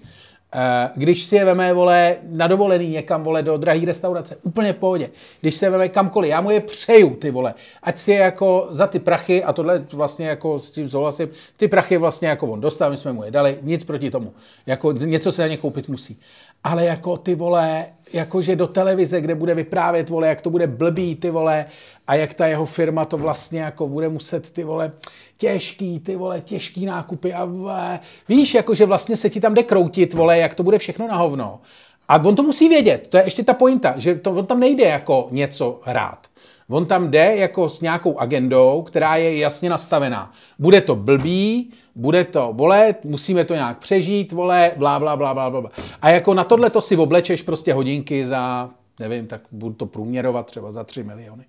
Eh, 0.54 0.90
Když 0.96 1.24
si 1.24 1.36
je 1.36 1.44
veme, 1.44 1.72
vole, 1.72 2.16
na 2.22 2.46
dovolený 2.46 2.88
někam, 2.88 3.22
vole, 3.22 3.42
do 3.42 3.56
drahé 3.56 3.80
restaurace, 3.86 4.36
úplně 4.42 4.72
v 4.72 4.76
pohodě. 4.76 5.10
Když 5.40 5.54
se 5.54 5.70
veme 5.70 5.88
kamkoliv, 5.88 6.30
já 6.30 6.40
mu 6.40 6.50
je 6.50 6.60
přeju, 6.60 7.10
ty 7.16 7.30
vole. 7.30 7.54
Ať 7.82 7.98
si 7.98 8.10
je 8.10 8.18
jako 8.18 8.68
za 8.70 8.86
ty 8.86 8.98
prachy, 8.98 9.44
a 9.44 9.52
tohle 9.52 9.84
vlastně 9.92 10.28
jako 10.28 10.58
s 10.58 10.70
tím 10.70 10.88
souhlasím, 10.90 11.28
ty 11.56 11.68
prachy 11.68 11.96
vlastně 11.96 12.28
jako 12.28 12.46
on 12.46 12.60
dostal, 12.60 12.90
my 12.90 12.96
jsme 12.96 13.12
mu 13.12 13.24
je 13.24 13.30
dali, 13.30 13.58
nic 13.62 13.84
proti 13.84 14.10
tomu. 14.10 14.32
Jako 14.66 14.92
něco 14.92 15.32
se 15.32 15.42
na 15.42 15.48
ně 15.48 15.56
koupit 15.56 15.88
musí. 15.88 16.20
Ale 16.64 16.84
jako 16.84 17.16
ty 17.16 17.34
vole, 17.34 17.86
jakože 18.12 18.56
do 18.56 18.66
televize, 18.66 19.20
kde 19.20 19.34
bude 19.34 19.54
vyprávět, 19.54 20.08
vole, 20.08 20.28
jak 20.28 20.40
to 20.40 20.50
bude 20.50 20.66
blbý, 20.66 21.14
ty 21.14 21.30
vole, 21.30 21.66
a 22.06 22.14
jak 22.14 22.34
ta 22.34 22.46
jeho 22.46 22.66
firma 22.66 23.04
to 23.04 23.18
vlastně 23.18 23.60
jako 23.60 23.88
bude 23.88 24.08
muset, 24.08 24.50
ty 24.50 24.64
vole, 24.64 24.92
těžký, 25.36 26.00
ty 26.00 26.16
vole, 26.16 26.40
těžký 26.40 26.86
nákupy 26.86 27.32
a 27.32 27.44
vole, 27.44 28.00
víš, 28.28 28.54
jakože 28.54 28.86
vlastně 28.86 29.16
se 29.16 29.30
ti 29.30 29.40
tam 29.40 29.54
jde 29.54 29.62
kroutit, 29.62 30.14
vole, 30.14 30.38
jak 30.38 30.54
to 30.54 30.62
bude 30.62 30.78
všechno 30.78 31.08
na 31.08 31.16
hovno. 31.16 31.60
A 32.08 32.24
on 32.24 32.36
to 32.36 32.42
musí 32.42 32.68
vědět, 32.68 33.06
to 33.08 33.16
je 33.16 33.24
ještě 33.24 33.44
ta 33.44 33.54
pointa, 33.54 33.94
že 33.96 34.14
to, 34.14 34.30
on 34.30 34.46
tam 34.46 34.60
nejde 34.60 34.84
jako 34.84 35.28
něco 35.30 35.80
hrát. 35.84 36.26
On 36.70 36.86
tam 36.86 37.10
jde 37.10 37.36
jako 37.36 37.68
s 37.68 37.80
nějakou 37.80 38.18
agendou, 38.18 38.82
která 38.82 39.16
je 39.16 39.38
jasně 39.38 39.70
nastavená. 39.70 40.32
Bude 40.58 40.80
to 40.80 40.96
blbý, 40.96 41.70
bude 41.94 42.24
to 42.24 42.52
bolet, 42.52 43.04
musíme 43.04 43.44
to 43.44 43.54
nějak 43.54 43.78
přežít, 43.78 44.32
vole, 44.32 44.72
blá, 44.76 44.98
blá, 44.98 45.16
blá, 45.16 45.34
blá, 45.34 45.50
blá. 45.50 45.70
A 46.02 46.10
jako 46.10 46.34
na 46.34 46.44
tohle 46.44 46.70
to 46.70 46.80
si 46.80 46.96
oblečeš 46.96 47.42
prostě 47.42 47.72
hodinky 47.72 48.26
za, 48.26 48.70
nevím, 49.00 49.26
tak 49.26 49.40
budu 49.50 49.74
to 49.74 49.86
průměrovat 49.86 50.46
třeba 50.46 50.72
za 50.72 50.84
3 50.84 51.02
miliony. 51.02 51.44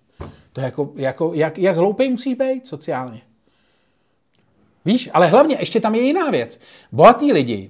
To 0.54 0.62
je 0.62 0.66
jako, 0.66 0.92
jako 0.96 1.32
jak, 1.34 1.58
jak 1.58 1.78
hloupej 1.78 2.10
musíš 2.10 2.34
být 2.34 2.68
sociálně. 2.68 3.22
Víš, 4.86 5.10
ale 5.14 5.28
hlavně 5.28 5.58
ještě 5.60 5.80
tam 5.80 5.96
je 5.96 6.02
jiná 6.02 6.30
věc. 6.30 6.60
Bohatý 6.92 7.34
lidi 7.34 7.70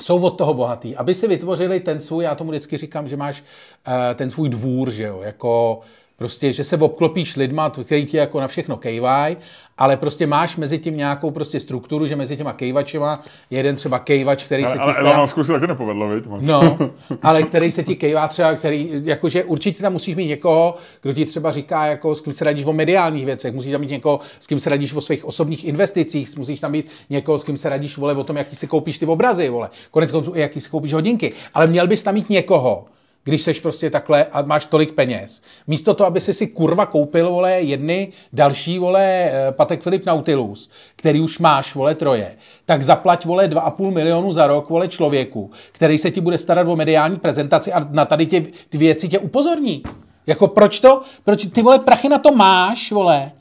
jsou 0.00 0.20
od 0.20 0.30
toho 0.30 0.54
bohatý, 0.54 0.96
aby 0.96 1.14
si 1.14 1.28
vytvořili 1.28 1.80
ten 1.80 2.00
svůj, 2.00 2.24
já 2.24 2.34
tomu 2.34 2.50
vždycky 2.50 2.76
říkám, 2.76 3.08
že 3.08 3.16
máš 3.16 3.42
uh, 3.42 3.92
ten 4.14 4.30
svůj 4.30 4.48
dvůr, 4.48 4.90
že 4.90 5.04
jo, 5.04 5.20
jako 5.22 5.80
prostě, 6.20 6.52
že 6.52 6.64
se 6.64 6.76
obklopíš 6.76 7.36
lidma, 7.36 7.70
který 7.70 8.06
ti 8.06 8.16
jako 8.16 8.40
na 8.40 8.48
všechno 8.48 8.76
kejvaj, 8.76 9.36
ale 9.78 9.96
prostě 9.96 10.26
máš 10.26 10.56
mezi 10.56 10.78
tím 10.78 10.96
nějakou 10.96 11.30
prostě 11.30 11.60
strukturu, 11.60 12.06
že 12.06 12.16
mezi 12.16 12.36
těma 12.36 12.52
kejvačema 12.52 13.22
je 13.50 13.58
jeden 13.58 13.76
třeba 13.76 13.98
kejvač, 13.98 14.44
který 14.44 14.62
se 14.62 14.68
Ale, 14.68 14.78
ti 14.78 14.84
ale 14.84 14.92
stará... 14.92 15.10
Elon 15.10 15.20
Musku 15.20 15.44
se 15.44 15.52
taky 15.52 15.66
nepovedlo, 15.66 16.08
viď? 16.08 16.24
No, 16.40 16.78
ale 17.22 17.42
který 17.42 17.70
se 17.70 17.84
ti 17.84 17.96
kejvá 17.96 18.28
třeba, 18.28 18.54
který, 18.54 18.90
jakože 19.04 19.44
určitě 19.44 19.82
tam 19.82 19.92
musíš 19.92 20.16
mít 20.16 20.26
někoho, 20.26 20.74
kdo 21.02 21.12
ti 21.12 21.24
třeba 21.24 21.50
říká, 21.50 21.86
jako 21.86 22.14
s 22.14 22.20
kým 22.20 22.34
se 22.34 22.44
radíš 22.44 22.66
o 22.66 22.72
mediálních 22.72 23.26
věcech, 23.26 23.54
musíš 23.54 23.72
tam 23.72 23.80
mít 23.80 23.90
někoho, 23.90 24.20
s 24.40 24.46
kým 24.46 24.60
se 24.60 24.70
radíš 24.70 24.94
o 24.94 25.00
svých 25.00 25.24
osobních 25.24 25.64
investicích, 25.64 26.36
musíš 26.38 26.60
tam 26.60 26.72
mít 26.72 26.90
někoho, 27.10 27.38
s 27.38 27.44
kým 27.44 27.56
se 27.56 27.68
radíš, 27.68 27.96
vole, 27.96 28.14
o 28.14 28.24
tom, 28.24 28.36
jaký 28.36 28.56
si 28.56 28.66
koupíš 28.66 28.98
ty 28.98 29.06
obrazy, 29.06 29.48
vole. 29.48 29.70
Konec 29.90 30.12
konců 30.12 30.34
i 30.34 30.40
jaký 30.40 30.60
si 30.60 30.70
koupíš 30.70 30.92
hodinky. 30.92 31.32
Ale 31.54 31.66
měl 31.66 31.86
bys 31.86 32.02
tam 32.02 32.14
mít 32.14 32.30
někoho, 32.30 32.84
když 33.24 33.42
seš 33.42 33.60
prostě 33.60 33.90
takhle 33.90 34.24
a 34.24 34.42
máš 34.42 34.64
tolik 34.64 34.92
peněz. 34.92 35.42
Místo 35.66 35.94
toho, 35.94 36.08
aby 36.08 36.20
si 36.20 36.34
si 36.34 36.46
kurva 36.46 36.86
koupil, 36.86 37.30
vole, 37.30 37.52
jedny 37.52 38.12
další, 38.32 38.78
vole, 38.78 39.04
eh, 39.04 39.52
Patek 39.52 39.82
Filip 39.82 40.06
Nautilus, 40.06 40.70
který 40.96 41.20
už 41.20 41.38
máš, 41.38 41.74
vole, 41.74 41.94
troje, 41.94 42.36
tak 42.64 42.82
zaplať, 42.82 43.24
vole, 43.24 43.48
2,5 43.48 43.90
milionu 43.90 44.32
za 44.32 44.46
rok, 44.46 44.68
vole, 44.70 44.88
člověku, 44.88 45.50
který 45.72 45.98
se 45.98 46.10
ti 46.10 46.20
bude 46.20 46.38
starat 46.38 46.68
o 46.68 46.76
mediální 46.76 47.16
prezentaci 47.16 47.72
a 47.72 47.88
na 47.90 48.04
tady 48.04 48.26
tě, 48.26 48.42
ty 48.68 48.78
věci 48.78 49.08
tě 49.08 49.18
upozorní. 49.18 49.82
Jako 50.26 50.48
proč 50.48 50.80
to, 50.80 51.02
proč 51.24 51.46
ty, 51.46 51.62
vole, 51.62 51.78
prachy 51.78 52.08
na 52.08 52.18
to 52.18 52.32
máš, 52.32 52.92
vole, 52.92 53.32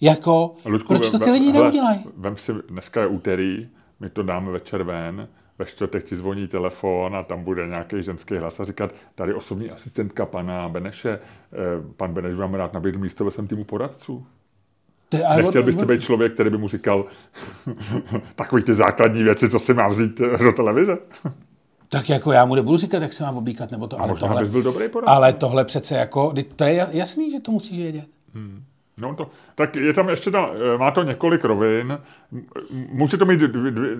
jako, 0.00 0.54
Ludku, 0.64 0.88
proč 0.88 1.10
to 1.10 1.18
ty 1.18 1.30
lidi 1.30 1.52
neudělají? 1.52 2.00
Vem 2.16 2.36
si, 2.36 2.52
dneska 2.68 3.00
je 3.00 3.06
úterý, 3.06 3.68
my 4.00 4.10
to 4.10 4.22
dáme 4.22 4.50
večer 4.50 4.82
ven, 4.82 5.28
ve 5.58 5.64
čtvrtek 5.66 6.04
ti 6.04 6.16
zvoní 6.16 6.48
telefon 6.48 7.16
a 7.16 7.22
tam 7.22 7.44
bude 7.44 7.66
nějaký 7.66 8.02
ženský 8.02 8.36
hlas 8.36 8.60
a 8.60 8.64
říkat, 8.64 8.94
tady 9.14 9.34
osobní 9.34 9.70
asistentka 9.70 10.26
pana 10.26 10.68
Beneše, 10.68 11.10
eh, 11.10 11.56
pan 11.96 12.12
Beneš 12.14 12.34
vám 12.34 12.54
rád 12.54 12.72
nabídl 12.72 12.98
místo 12.98 13.24
ve 13.24 13.30
svém 13.30 13.46
týmu 13.46 13.64
poradců. 13.64 14.26
Ty, 15.08 15.24
ale 15.24 15.42
Nechtěl 15.42 15.62
byste 15.62 15.86
být 15.86 16.02
člověk, 16.02 16.34
který 16.34 16.50
by 16.50 16.58
mu 16.58 16.68
říkal 16.68 17.04
takový 18.34 18.62
ty 18.62 18.74
základní 18.74 19.22
věci, 19.22 19.50
co 19.50 19.58
si 19.58 19.74
má 19.74 19.88
vzít 19.88 20.20
eh, 20.20 20.44
do 20.44 20.52
televize? 20.52 20.98
Tak 21.88 22.08
jako 22.08 22.32
já 22.32 22.44
mu 22.44 22.54
nebudu 22.54 22.76
říkat, 22.76 23.02
jak 23.02 23.12
se 23.12 23.22
má 23.24 23.30
oblíkat, 23.30 23.70
nebo 23.70 23.86
to, 23.86 23.98
ale 24.00 24.08
Možná 24.08 24.28
tohle, 24.28 24.42
bys 24.42 24.50
byl 24.50 24.62
dobrý 24.62 24.88
poradce. 24.88 25.14
ale 25.14 25.32
tohle 25.32 25.64
přece 25.64 25.94
jako, 25.94 26.34
to 26.56 26.64
je 26.64 26.86
jasný, 26.90 27.30
že 27.30 27.40
to 27.40 27.50
musíš 27.50 27.78
vědět. 27.78 28.06
No 29.00 29.14
to, 29.14 29.30
tak 29.54 29.76
je 29.76 29.92
tam 29.92 30.08
ještě, 30.08 30.30
ta, 30.30 30.50
eh, 30.74 30.78
má 30.78 30.90
to 30.90 31.02
několik 31.02 31.44
rovin, 31.44 31.98
může 32.70 33.16
to 33.16 33.24
mít 33.24 33.40
dvě, 33.40 33.70
dvě, 33.70 33.90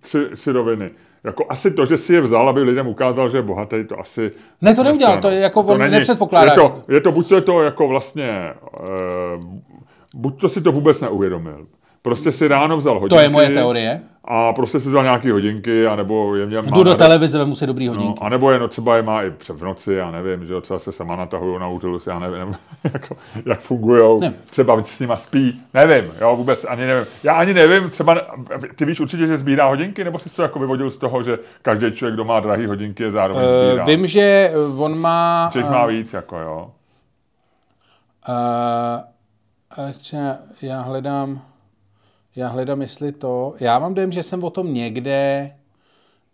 tři, 0.00 0.18
tři 0.34 0.52
roviny. 0.52 0.90
Jako 1.24 1.46
asi 1.48 1.70
to, 1.70 1.86
že 1.86 1.96
si 1.96 2.14
je 2.14 2.20
vzal, 2.20 2.48
aby 2.48 2.62
lidem 2.62 2.86
ukázal, 2.86 3.28
že 3.28 3.38
je 3.38 3.42
bohatý, 3.42 3.84
to 3.84 4.00
asi... 4.00 4.32
Ne, 4.60 4.74
to 4.74 4.82
neudělal, 4.82 5.20
to 5.20 5.30
je 5.30 5.40
jako 5.40 5.60
on 5.60 5.78
nepředpokládá, 5.78 6.52
Je 6.52 6.56
to, 6.56 6.84
je 6.88 7.00
to, 7.00 7.12
buď 7.12 7.28
to 7.28 7.34
je 7.34 7.40
to 7.40 7.62
jako 7.62 7.88
vlastně, 7.88 8.28
e, 8.28 8.54
buď 10.14 10.40
to 10.40 10.48
si 10.48 10.60
to 10.60 10.72
vůbec 10.72 11.00
neuvědomil. 11.00 11.66
Prostě 12.02 12.32
si 12.32 12.48
ráno 12.48 12.76
vzal 12.76 12.94
hodinky. 12.94 13.14
To 13.14 13.20
je 13.20 13.28
moje 13.28 13.50
teorie. 13.50 14.02
A 14.24 14.52
prostě 14.52 14.80
si 14.80 14.88
vzal 14.88 15.02
nějaký 15.02 15.30
hodinky, 15.30 15.86
anebo 15.86 16.34
je 16.34 16.46
měl... 16.46 16.62
Jdu 16.62 16.82
do 16.82 16.94
televize, 16.94 17.38
vemu 17.38 17.54
si 17.54 17.66
dobrý 17.66 17.88
hodinky. 17.88 18.20
No, 18.20 18.26
a 18.26 18.28
nebo 18.28 18.50
je, 18.50 18.58
no, 18.58 18.68
třeba 18.68 18.96
je 18.96 19.02
má 19.02 19.22
i 19.22 19.30
v 19.30 19.62
noci, 19.62 19.92
já 19.92 20.10
nevím, 20.10 20.46
že 20.46 20.60
třeba 20.60 20.78
se 20.78 20.92
sama 20.92 21.16
natahují 21.16 21.52
na 21.52 21.58
Nautilus, 21.58 22.06
já 22.06 22.18
nevím, 22.18 22.54
jako, 22.92 23.16
jak 23.46 23.60
fungujou, 23.60 24.20
Ne. 24.20 24.34
třeba 24.50 24.84
s 24.84 25.00
nima 25.00 25.16
spí, 25.16 25.60
nevím, 25.74 26.12
jo, 26.20 26.36
vůbec 26.36 26.64
ani 26.68 26.86
nevím. 26.86 27.06
Já 27.22 27.32
ani 27.34 27.54
nevím, 27.54 27.90
třeba, 27.90 28.20
ty 28.76 28.84
víš 28.84 29.00
určitě, 29.00 29.26
že 29.26 29.38
sbírá 29.38 29.66
hodinky, 29.66 30.04
nebo 30.04 30.18
jsi 30.18 30.30
to 30.30 30.42
jako 30.42 30.58
vyvodil 30.58 30.90
z 30.90 30.96
toho, 30.96 31.22
že 31.22 31.38
každý 31.62 31.92
člověk, 31.92 32.14
kdo 32.14 32.24
má 32.24 32.40
drahý 32.40 32.66
hodinky, 32.66 33.02
je 33.02 33.10
zároveň 33.10 33.44
sbírá. 33.44 33.82
Uh, 33.82 33.88
vím, 33.88 34.06
že 34.06 34.50
eh, 34.52 34.56
on 34.76 34.98
má... 34.98 35.50
Že 35.52 35.58
jich 35.58 35.70
má 35.70 35.86
víc, 35.86 36.12
jako 36.12 36.38
jo. 36.38 36.70
Uh, 38.28 39.00
já 40.62 40.80
hledám, 40.80 41.42
já 42.36 42.48
hledám, 42.48 42.82
jestli 42.82 43.12
to, 43.12 43.54
já 43.60 43.78
mám 43.78 43.94
dojem, 43.94 44.12
že 44.12 44.22
jsem 44.22 44.44
o 44.44 44.50
tom 44.50 44.74
někde 44.74 45.52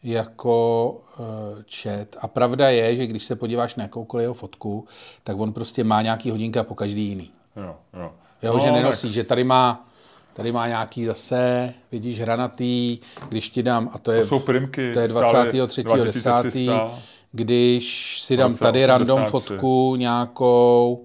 jako 0.02 0.90
uh, 1.18 1.26
čet. 1.64 2.16
A 2.20 2.28
pravda 2.28 2.68
je, 2.68 2.96
že 2.96 3.06
když 3.06 3.24
se 3.24 3.36
podíváš 3.36 3.74
na 3.74 3.82
jakoukoliv 3.82 4.22
jeho 4.22 4.34
fotku, 4.34 4.86
tak 5.24 5.40
on 5.40 5.52
prostě 5.52 5.84
má 5.84 6.02
nějaký 6.02 6.30
hodinka 6.30 6.64
po 6.64 6.74
každý 6.74 7.08
jiný. 7.08 7.30
Jo, 7.56 7.76
jo. 7.94 8.12
Jo, 8.42 8.52
no, 8.52 8.58
že 8.58 8.72
nenosí, 8.72 9.12
že 9.12 9.24
tady 9.24 9.44
má, 9.44 9.88
tady 10.32 10.52
má 10.52 10.68
nějaký 10.68 11.04
zase, 11.04 11.74
vidíš, 11.92 12.20
hranatý, 12.20 12.98
když 13.28 13.50
ti 13.50 13.62
dám, 13.62 13.90
a 13.92 13.98
to 13.98 14.12
je, 14.12 14.20
To 14.20 14.28
jsou 14.28 14.38
primky, 14.38 14.92
to 14.92 15.00
je 15.00 15.08
stále 15.08 15.48
23.10., 15.48 15.94
2300. 15.94 16.98
když 17.32 18.20
si 18.22 18.36
dám 18.36 18.56
tady 18.56 18.86
random 18.86 19.22
83. 19.22 19.30
fotku 19.30 19.96
nějakou, 19.96 21.04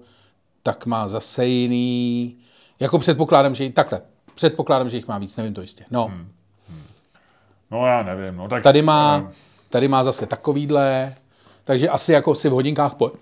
tak 0.62 0.86
má 0.86 1.08
zase 1.08 1.46
jiný, 1.46 2.36
jako 2.80 2.98
předpokládám, 2.98 3.54
že 3.54 3.70
takhle, 3.70 4.00
předpokládám, 4.34 4.90
že 4.90 4.96
jich 4.96 5.08
má 5.08 5.18
víc, 5.18 5.36
nevím 5.36 5.54
to 5.54 5.60
jistě. 5.60 5.84
No, 5.90 6.06
Hmm. 6.06 6.28
No 7.70 7.86
já 7.86 8.02
nevím, 8.02 8.36
no 8.36 8.48
tak... 8.48 8.62
tady 8.62 8.82
má, 8.82 9.24
eh, 9.30 9.32
tady 9.70 9.88
má 9.88 10.02
zase 10.02 10.26
takovýhle, 10.26 11.14
takže 11.64 11.88
asi 11.88 12.12
jako 12.12 12.34
si 12.34 12.48
v 12.48 12.52
hodinkách 12.52 12.94
po, 12.94 13.12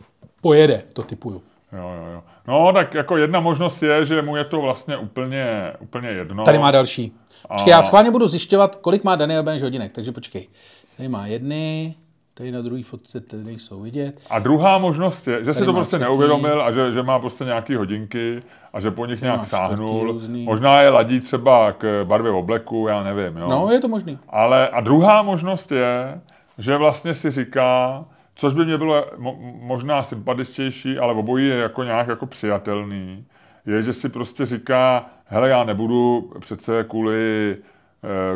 pojede, 0.40 0.82
to 0.92 1.02
typuju. 1.02 1.42
Jo, 1.72 1.90
jo, 1.96 2.12
jo. 2.12 2.22
No, 2.48 2.72
tak 2.72 2.94
jako 2.94 3.16
jedna 3.16 3.40
možnost 3.40 3.82
je, 3.82 4.06
že 4.06 4.22
mu 4.22 4.36
je 4.36 4.44
to 4.44 4.60
vlastně 4.60 4.96
úplně, 4.96 5.72
úplně 5.80 6.08
jedno. 6.08 6.44
Tady 6.44 6.58
má 6.58 6.70
další. 6.70 7.12
Počkej, 7.48 7.70
já 7.70 7.82
schválně 7.82 8.10
budu 8.10 8.26
zjišťovat, 8.28 8.76
kolik 8.76 9.04
má 9.04 9.16
Daniel 9.16 9.42
Benž 9.42 9.62
hodinek, 9.62 9.92
takže 9.92 10.12
počkej. 10.12 10.48
Tady 10.96 11.08
má 11.08 11.26
jedny, 11.26 11.94
tady 12.34 12.52
na 12.52 12.62
druhé 12.62 12.82
fotce 12.82 13.20
tady 13.20 13.44
nejsou 13.44 13.80
vidět. 13.80 14.20
A 14.30 14.38
druhá 14.38 14.78
možnost 14.78 15.28
je, 15.28 15.44
že 15.44 15.52
si 15.54 15.58
Tady 15.60 15.66
to 15.66 15.72
má 15.72 15.78
prostě 15.78 15.96
třetí. 15.96 16.02
neuvědomil 16.04 16.62
a 16.62 16.72
že, 16.72 16.92
že 16.92 17.02
má 17.02 17.18
prostě 17.18 17.44
nějaký 17.44 17.74
hodinky 17.74 18.42
a 18.72 18.80
že 18.80 18.90
po 18.90 19.06
nich 19.06 19.20
má 19.22 19.26
nějak 19.28 19.46
sáhnul. 19.46 20.04
různý. 20.04 20.44
Možná 20.44 20.80
je 20.80 20.88
ladí 20.88 21.20
třeba 21.20 21.72
k 21.72 22.04
barvě 22.04 22.30
obleku, 22.32 22.86
já 22.88 23.02
nevím. 23.02 23.36
Jo. 23.36 23.48
No, 23.48 23.68
je 23.72 23.80
to 23.80 23.88
možný. 23.88 24.18
Ale 24.28 24.68
a 24.68 24.80
druhá 24.80 25.22
možnost 25.22 25.72
je, 25.72 26.20
že 26.58 26.76
vlastně 26.76 27.14
si 27.14 27.30
říká, 27.30 28.04
což 28.34 28.54
by 28.54 28.64
mě 28.64 28.78
bylo 28.78 29.04
mo- 29.18 29.36
možná 29.62 30.02
sympatičtější, 30.02 30.98
ale 30.98 31.14
obojí 31.14 31.48
je 31.48 31.56
jako 31.56 31.84
nějak 31.84 32.08
jako 32.08 32.26
přijatelný, 32.26 33.24
je, 33.66 33.82
že 33.82 33.92
si 33.92 34.08
prostě 34.08 34.46
říká, 34.46 35.06
hele, 35.26 35.48
já 35.48 35.64
nebudu 35.64 36.30
přece 36.40 36.84
kvůli 36.88 37.56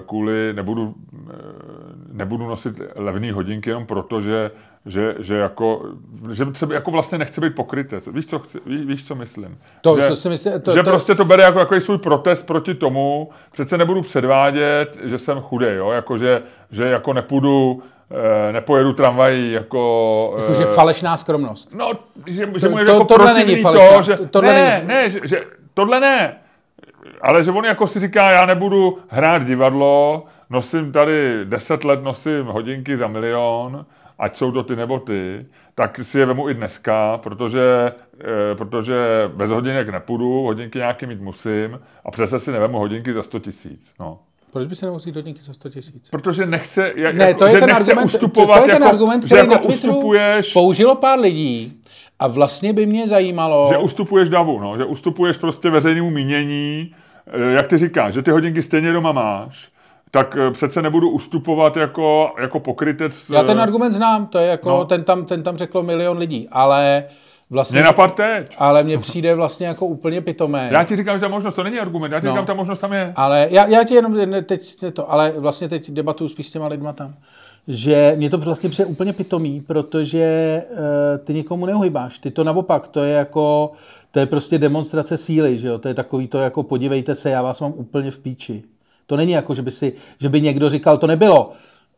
kvůli, 0.06 0.52
nebudu, 0.52 0.94
eh, 1.30 1.34
nebudu 2.12 2.46
nosit 2.48 2.80
levné 2.96 3.32
hodinky 3.32 3.70
jenom 3.70 3.86
proto, 3.86 4.20
že, 4.20 4.50
že, 4.86 5.14
že, 5.18 5.36
jako, 5.36 5.82
že 6.32 6.44
třeba 6.44 6.74
jako 6.74 6.90
vlastně 6.90 7.18
nechce 7.18 7.40
být 7.40 7.54
pokrytec. 7.54 8.08
Víš, 8.12 8.26
co, 8.26 8.38
chci, 8.38 8.58
víš, 8.66 8.86
víš, 8.86 9.06
co 9.06 9.14
myslím? 9.14 9.58
To- 9.80 10.00
že, 10.00 10.08
to 10.08 10.16
si 10.16 10.28
myslím- 10.28 10.60
to- 10.60 10.72
že 10.74 10.82
to- 10.82 10.90
prostě 10.90 11.14
to 11.14 11.24
bere 11.24 11.42
jako 11.44 11.58
takový 11.58 11.80
svůj 11.80 11.98
protest 11.98 12.46
proti 12.46 12.74
tomu, 12.74 13.30
přece 13.52 13.78
nebudu 13.78 14.02
předvádět, 14.02 14.98
že 15.04 15.18
jsem 15.18 15.40
chudej, 15.40 15.76
jo? 15.76 15.90
Jako, 15.90 16.18
že, 16.18 16.42
že 16.70 16.84
jako 16.84 17.12
nepůjdu, 17.12 17.82
eh, 18.48 18.52
nepojedu 18.52 18.92
tramvají 18.92 19.52
jako... 19.52 20.34
Jakože 20.40 20.62
eh, 20.62 20.66
falešná 20.74 21.16
skromnost. 21.16 21.74
No, 21.74 21.90
že, 22.26 22.48
že 22.56 22.66
To- 22.66 22.70
mu 22.70 22.78
je 22.78 22.84
to- 22.84 22.92
jako 22.92 23.04
tohle 23.04 23.34
není 23.34 23.56
falešná- 23.62 23.96
to, 23.96 24.02
že, 24.02 24.16
to- 24.16 24.26
tohle 24.26 24.52
ne, 24.52 24.74
není- 24.76 24.88
ne, 24.88 25.10
že, 25.10 25.20
že, 25.24 25.44
tohle 25.74 26.00
ne, 26.00 26.36
ale 27.20 27.44
že 27.44 27.50
on 27.50 27.64
jako 27.64 27.86
si 27.86 28.00
říká, 28.00 28.30
já 28.30 28.46
nebudu 28.46 28.98
hrát 29.08 29.44
divadlo, 29.44 30.24
nosím 30.50 30.92
tady 30.92 31.44
10 31.44 31.84
let, 31.84 32.02
nosím 32.02 32.46
hodinky 32.46 32.96
za 32.96 33.06
milion, 33.06 33.86
ať 34.18 34.36
jsou 34.36 34.52
to 34.52 34.62
ty 34.62 34.76
nebo 34.76 34.98
ty, 34.98 35.46
tak 35.74 36.00
si 36.02 36.18
je 36.18 36.26
vemu 36.26 36.48
i 36.48 36.54
dneska, 36.54 37.18
protože, 37.18 37.92
eh, 38.20 38.54
protože 38.54 38.96
bez 39.34 39.50
hodinek 39.50 39.88
nepůjdu, 39.88 40.42
hodinky 40.42 40.78
nějaký 40.78 41.06
mít 41.06 41.20
musím 41.20 41.80
a 42.04 42.10
přece 42.10 42.40
si 42.40 42.52
nevemu 42.52 42.78
hodinky 42.78 43.12
za 43.12 43.22
100 43.22 43.38
tisíc. 43.38 43.94
No. 44.00 44.18
Proč 44.56 44.68
by 44.68 44.76
se 44.76 44.86
nemohl 44.86 44.98
vzít 44.98 45.16
hodinky 45.16 45.40
za 45.42 45.52
100 45.52 45.68
tisíc? 45.70 46.10
Protože 46.10 46.46
nechce, 46.46 46.92
jak, 46.96 47.14
Ne, 47.16 47.34
to 47.34 47.44
je 47.46 47.52
že 47.52 47.58
ten 47.58 47.66
nechce 47.68 47.80
argument, 47.82 48.04
ustupovat, 48.04 48.58
to 48.58 48.62
je 48.70 48.74
ten 48.74 48.82
jako, 48.82 48.94
argument, 48.94 49.22
že 49.22 49.26
který 49.26 49.38
jako 49.40 49.52
na 49.52 49.58
Twitteru 49.58 49.92
ustupuješ, 49.92 50.52
použilo 50.52 50.94
pár 50.94 51.18
lidí 51.20 51.72
a 52.18 52.26
vlastně 52.26 52.72
by 52.72 52.86
mě 52.86 53.08
zajímalo, 53.08 53.68
Že 53.72 53.78
ustupuješ 53.78 54.28
davu, 54.28 54.60
no, 54.60 54.76
že 54.78 54.84
ustupuješ 54.84 55.36
prostě 55.36 55.70
veřejnému 55.70 56.10
mínění, 56.10 56.94
eh, 57.26 57.52
jak 57.52 57.66
ty 57.66 57.78
říkáš, 57.78 58.14
že 58.14 58.22
ty 58.22 58.30
hodinky 58.30 58.62
stejně 58.62 58.92
doma 58.92 59.12
máš, 59.12 59.68
tak 60.10 60.36
eh, 60.40 60.50
přece 60.50 60.82
nebudu 60.82 61.10
ustupovat 61.10 61.76
jako, 61.76 62.32
jako 62.40 62.60
pokrytec. 62.60 63.30
já 63.30 63.42
ten 63.42 63.58
eh, 63.58 63.62
argument 63.62 63.92
znám, 63.92 64.26
to 64.26 64.38
je 64.38 64.46
jako, 64.46 64.68
No. 64.68 64.84
ten, 64.84 65.04
tam, 65.04 65.24
ten 65.24 65.42
tam 65.42 65.56
řeklo 65.56 65.82
milion 65.82 66.18
lidí, 66.18 66.48
ale 66.52 67.04
vlastně, 67.50 67.82
Mě 67.82 67.92
teď. 68.16 68.54
ale 68.58 68.82
mně 68.82 68.98
přijde 68.98 69.34
vlastně 69.34 69.66
jako 69.66 69.86
úplně 69.86 70.20
pitomé. 70.20 70.68
Já 70.72 70.84
ti 70.84 70.96
říkám, 70.96 71.16
že 71.16 71.20
ta 71.20 71.28
možnost, 71.28 71.54
to 71.54 71.62
není 71.62 71.78
argument, 71.78 72.12
já 72.12 72.20
ti 72.20 72.26
No. 72.26 72.32
říkám, 72.32 72.46
ta 72.46 72.54
možnost 72.54 72.78
tam 72.78 72.92
je. 72.92 73.12
Ale 73.16 73.48
já, 73.50 73.66
já 73.66 73.84
ti 73.84 73.94
jenom 73.94 74.30
ne, 74.30 74.42
teď 74.42 74.82
ne 74.82 74.90
to, 74.90 75.12
ale 75.12 75.32
vlastně 75.36 75.68
teď 75.68 75.90
debatuju 75.90 76.28
spíš 76.28 76.46
s 76.46 76.50
těma 76.50 76.66
lidma 76.66 76.92
tam. 76.92 77.14
Že 77.68 78.12
mě 78.16 78.30
to 78.30 78.38
vlastně 78.38 78.68
přijde 78.68 78.86
úplně 78.86 79.12
pitomý, 79.12 79.60
protože 79.60 80.62
uh, 80.70 80.78
ty 81.24 81.34
nikomu 81.34 81.66
neuhybáš. 81.66 82.18
Ty 82.18 82.30
to 82.30 82.44
naopak, 82.44 82.88
to 82.88 83.02
je 83.04 83.12
jako, 83.14 83.72
to 84.10 84.20
je 84.20 84.26
prostě 84.26 84.58
demonstrace 84.58 85.16
síly, 85.16 85.58
že 85.58 85.68
jo? 85.68 85.78
To 85.78 85.88
je 85.88 85.94
takový 85.94 86.28
to 86.28 86.38
jako 86.38 86.62
podívejte 86.62 87.14
se, 87.14 87.30
já 87.30 87.42
vás 87.42 87.60
mám 87.60 87.72
úplně 87.76 88.10
v 88.10 88.18
píči. 88.18 88.62
To 89.06 89.16
není 89.16 89.32
jako, 89.32 89.54
že 89.54 89.62
by, 89.62 89.70
si, 89.70 89.92
že 90.20 90.28
by 90.28 90.40
někdo 90.40 90.68
říkal, 90.68 90.98
to 90.98 91.06
nebylo. 91.06 91.52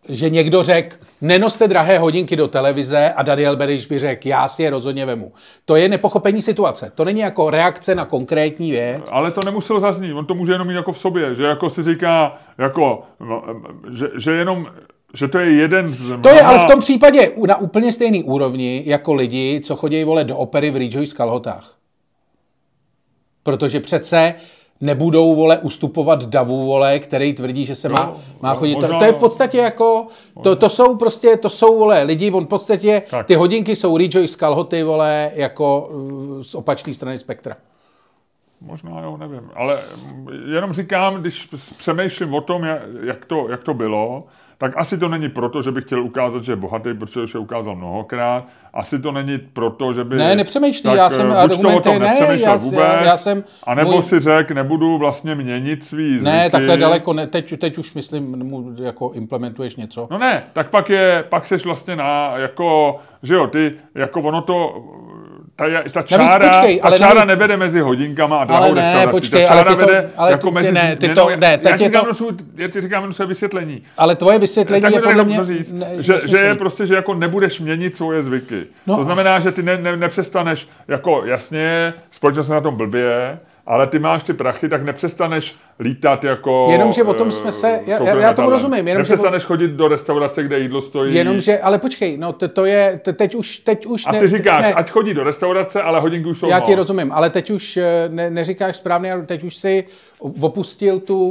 Že 0.08 0.30
někdo 0.30 0.62
řekl, 0.62 0.96
nenoste 1.20 1.68
drahé 1.68 1.98
hodinky 1.98 2.36
do 2.36 2.48
televize 2.48 3.12
a 3.16 3.22
Daniel 3.22 3.56
Beriš 3.56 3.86
by 3.86 3.98
řekl, 3.98 4.28
já 4.28 4.48
si 4.48 4.62
je 4.62 4.70
rozhodně 4.70 5.06
vemu. 5.06 5.32
To 5.64 5.76
je 5.76 5.88
nepochopení 5.88 6.42
situace. 6.42 6.92
To 6.94 7.04
není 7.04 7.20
jako 7.20 7.50
reakce 7.50 7.94
na 7.94 8.04
konkrétní 8.04 8.70
věc. 8.70 9.08
Ale 9.12 9.30
to 9.30 9.40
nemuselo 9.44 9.80
zaznít, 9.80 10.12
on 10.12 10.26
to 10.26 10.34
může 10.34 10.52
jenom 10.52 10.68
mít 10.68 10.74
jako 10.74 10.92
v 10.92 10.98
sobě, 10.98 11.34
že 11.34 11.44
jako 11.44 11.70
si 11.70 11.82
říká, 11.82 12.38
jako, 12.58 13.02
no, 13.20 13.44
že, 13.92 14.06
že 14.18 14.32
jenom, 14.32 14.66
že 15.14 15.28
to 15.28 15.38
je 15.38 15.52
jeden 15.52 15.94
z 15.94 16.08
To 16.22 16.28
je 16.28 16.34
mnoha- 16.34 16.46
ale 16.48 16.58
v 16.58 16.64
tom 16.64 16.80
případě 16.80 17.32
na 17.46 17.56
úplně 17.56 17.92
stejný 17.92 18.24
úrovni 18.24 18.82
jako 18.86 19.14
lidi, 19.14 19.60
co 19.64 19.76
chodí 19.76 20.04
vole 20.04 20.24
do 20.24 20.36
opery 20.36 20.70
v 20.70 20.76
Rejoice 20.76 21.16
Kalhotách. 21.16 21.74
Protože 23.42 23.80
přece 23.80 24.34
nebudou 24.80 25.34
vole 25.34 25.58
ustupovat 25.58 26.24
davu 26.24 26.66
vole, 26.66 26.98
který 26.98 27.32
tvrdí, 27.34 27.66
že 27.66 27.74
se 27.74 27.88
má, 27.88 28.00
Jo, 28.14 28.20
má 28.40 28.50
jo, 28.52 28.56
chodit. 28.58 28.74
možná- 28.74 28.98
to 28.98 29.04
je 29.04 29.12
v 29.12 29.16
podstatě 29.18 29.58
jako, 29.58 30.06
to, 30.42 30.56
to 30.56 30.68
jsou 30.68 30.96
prostě, 30.96 31.36
to 31.36 31.50
jsou 31.50 31.78
vole 31.78 32.02
lidi, 32.02 32.30
on 32.32 32.44
v 32.44 32.48
podstatě, 32.48 33.02
Tak. 33.10 33.26
ty 33.26 33.34
hodinky 33.34 33.76
jsou 33.76 33.96
Rejoice 33.96 34.38
Kalhoty 34.38 34.82
vole 34.82 35.30
jako 35.34 35.88
uh, 35.92 36.42
z 36.42 36.54
opačné 36.54 36.94
strany 36.94 37.18
spektra. 37.18 37.56
Možná 38.60 39.00
jo, 39.02 39.16
nevím. 39.16 39.50
Ale 39.54 39.78
jenom 40.52 40.72
říkám, 40.72 41.14
když 41.14 41.48
přemýšlím 41.78 42.34
o 42.34 42.40
tom, 42.40 42.64
jak 43.02 43.24
to, 43.24 43.46
jak 43.50 43.62
to 43.62 43.74
bylo, 43.74 44.24
tak 44.58 44.72
asi 44.76 44.98
to 44.98 45.08
není 45.08 45.28
proto, 45.28 45.62
že 45.62 45.70
bych 45.72 45.84
chtěl 45.84 46.02
ukázat, 46.02 46.44
že 46.44 46.52
je 46.52 46.56
bohatý, 46.56 46.94
protože 46.94 47.20
už 47.20 47.34
je 47.34 47.40
ukázal 47.40 47.76
mnohokrát. 47.76 48.44
Asi 48.74 48.98
to 48.98 49.12
není 49.12 49.38
proto, 49.52 49.92
že 49.92 50.04
by... 50.04 50.16
Ne, 50.16 50.36
nepřemýšlí, 50.36 50.82
tak, 50.82 50.96
já 50.98 51.10
jsem 51.10 51.30
eh, 51.30 51.34
argumenty- 51.34 51.98
ne, 51.98 52.16
já- 52.40 52.56
vůbec, 52.56 52.78
já- 52.80 53.04
já 53.04 53.16
jsem- 53.16 53.44
a 53.64 53.74
nebo 53.74 53.90
můj- 53.90 54.02
si 54.02 54.20
řekl, 54.20 54.54
nebudu 54.54 54.98
vlastně 54.98 55.34
měnit 55.34 55.84
svý 55.84 56.08
zvyky. 56.10 56.24
Ne, 56.24 56.50
takhle 56.50 56.76
daleko, 56.76 57.12
ne, 57.12 57.26
teď, 57.26 57.58
teď 57.58 57.78
už 57.78 57.94
myslím, 57.94 58.52
jako 58.82 59.10
implementuješ 59.14 59.76
něco. 59.76 60.08
No 60.10 60.18
ne, 60.18 60.42
tak 60.52 60.70
pak 60.70 60.90
je, 60.90 61.24
pak 61.28 61.46
seš 61.46 61.64
vlastně 61.64 61.96
na, 61.96 62.32
jako, 62.36 62.98
že 63.22 63.34
jo, 63.34 63.46
ty, 63.46 63.72
jako 63.94 64.20
ono 64.20 64.42
to, 64.42 64.84
ta, 65.58 65.64
ta 65.92 66.02
čára, 66.02 66.48
počkej, 66.48 66.80
ta 66.80 66.86
ale 66.86 66.98
čára 66.98 67.14
navíc- 67.14 67.26
nevede 67.28 67.56
mezi 67.56 67.80
hodinkama 67.80 68.38
a 68.38 68.44
drahou 68.44 68.62
Ale 68.64 68.74
ne, 68.74 69.06
počkej, 69.10 69.46
ta 69.46 69.52
ale 69.52 69.64
ty 69.64 69.76
to- 69.76 69.86
vede 69.86 70.10
ale 70.16 70.30
jako 70.30 70.48
ty- 70.48 70.54
mezi... 70.54 70.72
ne, 70.72 70.96
ty 70.96 71.08
ne, 71.08 71.14
to- 71.14 71.30
já- 71.30 71.36
ne, 71.36 71.50
já, 71.50 71.56
teď 71.56 71.76
ti 71.76 71.82
je 71.82 71.88
říkám 71.88 72.04
to- 72.04 72.14
svůj- 72.14 72.36
já 72.56 72.68
ti 72.68 72.80
říkám 72.80 73.02
jenom 73.02 73.12
své 73.12 73.26
vysvětlení. 73.26 73.82
Ale 73.98 74.14
tvoje 74.16 74.38
vysvětlení 74.38 74.82
Tak 74.82 74.92
je 74.94 75.00
podle 75.00 75.24
mě... 75.24 75.44
říct, 75.44 75.72
ne- 75.72 75.86
že, 75.98 76.14
že 76.28 76.36
je 76.38 76.54
prostě, 76.54 76.86
že 76.86 76.94
jako 76.94 77.14
nebudeš 77.14 77.60
měnit 77.60 77.96
svoje 77.96 78.22
zvyky. 78.22 78.66
No. 78.86 78.96
To 78.96 79.04
znamená, 79.04 79.40
že 79.40 79.52
ty 79.52 79.62
ne, 79.62 79.76
ne, 79.76 79.96
nepřestaneš, 79.96 80.68
jako 80.88 81.22
jasně, 81.24 81.94
společnost 82.10 82.48
na 82.48 82.60
tom 82.60 82.76
blbě, 82.76 83.38
ale 83.68 83.86
ty 83.86 83.98
máš 83.98 84.22
ty 84.22 84.34
prachy, 84.34 84.68
tak 84.68 84.82
nepřestaneš 84.82 85.56
lítat 85.80 86.24
jako... 86.24 86.68
Jenomže 86.70 87.02
o 87.02 87.14
tom 87.14 87.28
eh, 87.28 87.32
jsme 87.32 87.52
se- 87.52 87.80
já- 87.86 87.98
soukromým 87.98 88.22
já 88.22 88.32
tomu 88.32 88.50
rozumím, 88.50 88.88
jenomže 88.88 89.12
Nepřestaneš 89.12 89.42
chodit 89.42 89.70
do 89.70 89.88
restaurace, 89.88 90.42
kde 90.42 90.58
jídlo 90.58 90.80
stojí. 90.80 91.14
Jenomže, 91.14 91.58
ale 91.58 91.78
počkej, 91.78 92.18
no 92.18 92.32
to, 92.32 92.48
to 92.48 92.64
je, 92.64 93.00
te- 93.04 93.12
teď 93.12 93.34
už, 93.34 93.58
teď 93.58 93.86
už 93.86 94.06
A 94.06 94.12
ne, 94.12 94.20
ty 94.20 94.28
říkáš, 94.28 94.62
ne, 94.62 94.74
ať 94.74 94.90
chodí 94.90 95.14
do 95.14 95.24
restaurace, 95.24 95.82
ale 95.82 96.00
hodinky 96.00 96.28
už 96.28 96.38
jsou 96.38 96.48
já 96.48 96.60
ti 96.60 96.70
moc. 96.70 96.76
rozumím, 96.76 97.12
ale 97.12 97.30
teď 97.30 97.50
už 97.50 97.76
eh, 97.76 98.08
ne, 98.08 98.30
neříkáš 98.30 98.76
správně, 98.76 99.12
ale 99.12 99.22
teď 99.22 99.44
už 99.44 99.56
si 99.56 99.84
opustil 100.20 101.00
tu, 101.00 101.28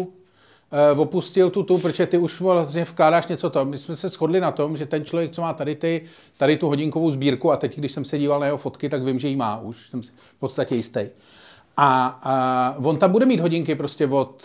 uh, 0.93 0.99
opustil 1.01 1.49
tu, 1.49 1.63
tu, 1.63 1.77
protože 1.77 2.05
ty 2.05 2.17
už 2.17 2.41
vlastně 2.41 2.83
vkládáš 2.83 3.27
něco 3.27 3.49
to. 3.49 3.65
My 3.65 3.77
jsme 3.77 3.95
se 3.95 4.09
shodli 4.09 4.39
na 4.39 4.51
tom, 4.51 4.77
že 4.77 4.85
ten 4.85 5.05
člověk, 5.05 5.31
co 5.31 5.41
má 5.41 5.53
tady, 5.53 5.75
ty, 5.75 6.01
tady 6.37 6.57
tu 6.57 6.67
hodinkovou 6.67 7.09
sbírku 7.09 7.51
a 7.51 7.57
teď, 7.57 7.77
když 7.77 7.91
jsem 7.91 8.05
se 8.05 8.17
díval 8.17 8.39
na 8.39 8.45
jeho 8.45 8.57
fotky, 8.57 8.89
tak 8.89 9.03
vím, 9.03 9.19
že 9.19 9.27
ji 9.27 9.35
má 9.35 9.59
už, 9.59 9.89
jsem 9.89 10.03
si 10.03 10.11
v 10.35 10.39
podstatě 10.39 10.75
jistý. 10.75 10.99
A, 11.77 12.19
a 12.23 12.75
on 12.83 12.97
tam 12.97 13.11
bude 13.11 13.25
mít 13.25 13.39
hodinky 13.39 13.75
prostě 13.75 14.07
od 14.07 14.43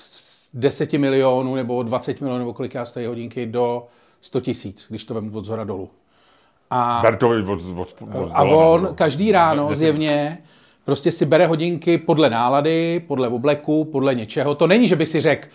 10 0.55 0.93
milionů 0.93 1.55
nebo 1.55 1.77
od 1.77 1.83
20 1.83 2.21
milionů, 2.21 2.39
nebo 2.39 2.53
kolik 2.55 2.75
já 2.75 2.85
stojí 2.85 3.07
hodinky, 3.07 3.47
do 3.47 3.87
100 4.21 4.41
tisíc, 4.41 4.87
když 4.89 5.05
to 5.05 5.15
vemu 5.15 5.39
od 5.39 5.45
zhora 5.45 5.65
dolů. 5.65 5.91
A, 6.71 7.03
od, 7.49 7.49
od, 7.49 7.79
od, 7.79 7.95
od 8.15 8.31
a 8.33 8.43
on 8.43 8.81
nahoru. 8.81 8.95
každý 8.95 9.33
ráno 9.33 9.75
zjevně 9.75 10.39
prostě 10.85 11.13
si 11.13 11.25
bere 11.25 11.47
hodinky 11.47 11.99
podle 11.99 12.31
nálady, 12.31 13.05
podle 13.07 13.29
obleku, 13.29 13.85
podle 13.85 14.15
něčeho. 14.15 14.55
To 14.55 14.67
není, 14.67 14.89
že 14.89 14.97
by 14.97 15.07
si 15.07 15.21
řekl, 15.21 15.49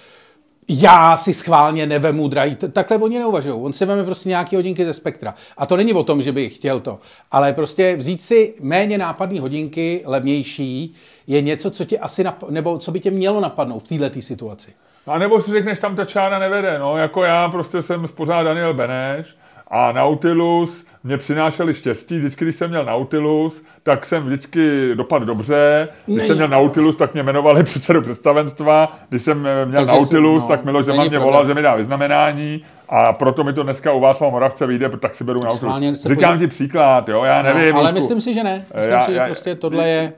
já 0.68 1.18
si 1.18 1.34
schválně 1.34 1.85
nevemu 1.85 2.27
drahý. 2.27 2.56
Takhle 2.56 2.98
oni 2.98 3.19
neuvažují. 3.19 3.56
On 3.61 3.73
si 3.73 3.85
veme 3.85 4.03
prostě 4.03 4.30
nějaký 4.30 4.56
hodinky 4.56 4.85
ze 4.85 4.94
spektra. 4.94 5.35
A 5.57 5.65
to 5.65 5.77
není 5.77 5.94
o 5.94 6.03
tom, 6.03 6.22
že 6.22 6.31
by 6.31 6.49
chtěl 6.49 6.80
to. 6.80 6.99
Ale 7.31 7.53
prostě 7.53 7.95
vzít 7.95 8.22
si 8.22 8.53
méně 8.61 8.98
nápadné 8.98 9.41
hodinky, 9.41 10.02
levnější, 10.06 10.95
je 11.27 11.41
něco, 11.41 11.72
co 11.72 11.85
tě 11.85 11.99
asi 11.99 12.23
nap- 12.23 12.49
nebo 12.49 12.77
co 12.77 12.91
by 12.91 12.99
tě 12.99 13.11
mělo 13.11 13.41
napadnout 13.41 13.80
v 13.80 13.98
této 13.98 14.22
situaci. 14.22 14.73
A 15.07 15.18
nebo 15.18 15.41
si 15.41 15.52
řekneš, 15.52 15.80
tam 15.80 15.95
ta 15.95 16.06
čára 16.06 16.39
nevede, 16.39 16.80
no, 16.80 16.98
jako 16.98 17.23
já 17.23 17.49
prostě 17.49 17.81
jsem 17.81 18.06
pořád 18.15 18.44
Daniel 18.44 18.73
Beneš 18.73 19.27
a 19.72 19.91
Nautilus 19.91 20.85
mě 21.03 21.18
přinášeli 21.18 21.73
štěstí, 21.73 22.18
vždycky, 22.18 22.45
když 22.45 22.56
jsem 22.56 22.69
měl 22.69 22.85
Nautilus, 22.85 23.64
tak 23.84 24.06
jsem 24.06 24.26
vždycky 24.26 24.91
dopadl 24.95 25.26
dobře, 25.26 25.88
když 26.06 26.27
jsem 26.27 26.35
měl 26.35 26.48
Nautilus, 26.48 26.95
tak 26.95 27.14
mě 27.14 27.23
jmenovali 27.23 27.64
předsedu 27.64 28.02
představenstva, 28.02 28.98
když 29.10 29.22
jsem 29.22 29.48
eh, 29.48 29.65
měl 29.65 29.85
Takže 29.85 29.99
Nautilus, 29.99 30.44
no, 30.44 30.48
tak 30.49 30.65
Miloš 30.65 30.85
Zeman 30.85 31.07
mě 31.07 31.19
volal, 31.19 31.48
že 31.48 31.53
mi 31.53 31.61
dá 31.61 31.76
vyznamenání 31.76 32.64
a 32.89 33.14
proto 33.14 33.44
mi 33.44 33.53
to 33.53 33.64
dneska 33.64 33.91
u 33.91 33.99
Václava 33.99 34.31
Moravce 34.31 34.68
vyjde, 34.68 34.89
tak 34.89 35.15
si 35.15 35.23
beru 35.23 35.39
Nautilus. 35.44 36.06
Říkám 36.06 36.34
podív- 36.34 36.39
ti 36.39 36.48
příklad, 36.48 37.10
jo, 37.10 37.23
já 37.23 37.41
nevím. 37.41 37.76
No, 37.76 37.80
ale 37.80 37.91
myslím 37.91 38.22
si, 38.22 38.34
že 38.34 38.44
ne. 38.44 38.65
Myslím 38.76 38.94
Já- 38.94 39.02
si, 39.02 39.11
že 39.11 39.18
já- 39.18 39.26
prostě 39.26 39.56
tohle 39.56 39.89
je, 39.89 40.14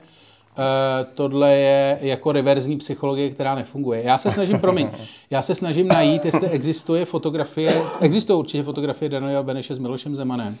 tohle 1.14 1.56
je 1.56 1.98
jako 2.00 2.32
reverzní 2.32 2.76
psychologie, 2.76 3.30
která 3.30 3.54
nefunguje. 3.54 4.02
Já 4.02 4.18
se 4.18 4.32
snažím, 4.32 4.58
promiň, 4.58 4.90
já 5.30 5.42
se 5.42 5.54
snažím 5.54 5.88
najít, 5.88 6.24
jestli 6.24 6.48
existuje 6.48 7.04
fotografie, 7.04 7.82
existují 8.00 8.38
určitě 8.38 8.62
fotografie 8.62 9.08
Daniela 9.08 9.42
Beneše 9.42 9.74
s 9.74 9.78
Milošem 9.78 10.16
Zemanem, 10.16 10.56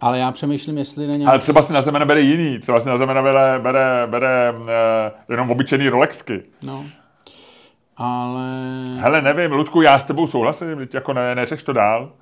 ale 0.00 0.18
já 0.18 0.32
přemýšlím, 0.32 0.78
jestli 0.78 1.06
na 1.06 1.12
Ale 1.12 1.18
nějak... 1.18 1.40
třeba 1.40 1.62
si 1.62 1.72
na 1.72 1.82
Zemana 1.82 2.04
bere 2.04 2.20
jiný, 2.20 2.58
třeba 2.58 2.80
si 2.80 2.88
na 2.88 2.98
Zemana 2.98 3.22
bere, 3.22 3.58
bere, 3.58 4.06
bere 4.06 4.54
eh, 4.68 5.12
jenom 5.28 5.50
obyčejný 5.50 5.88
Rolexky. 5.88 6.42
No. 6.62 6.84
Ale... 7.96 8.44
Hele, 8.98 9.22
nevím, 9.22 9.52
Ludku, 9.52 9.82
já 9.82 9.98
s 9.98 10.04
tebou 10.04 10.26
souhlasím, 10.26 10.78
teď 10.78 10.94
jako 10.94 11.12
ne, 11.12 11.34
neřeš 11.34 11.62
to 11.62 11.72
dál. 11.72 12.12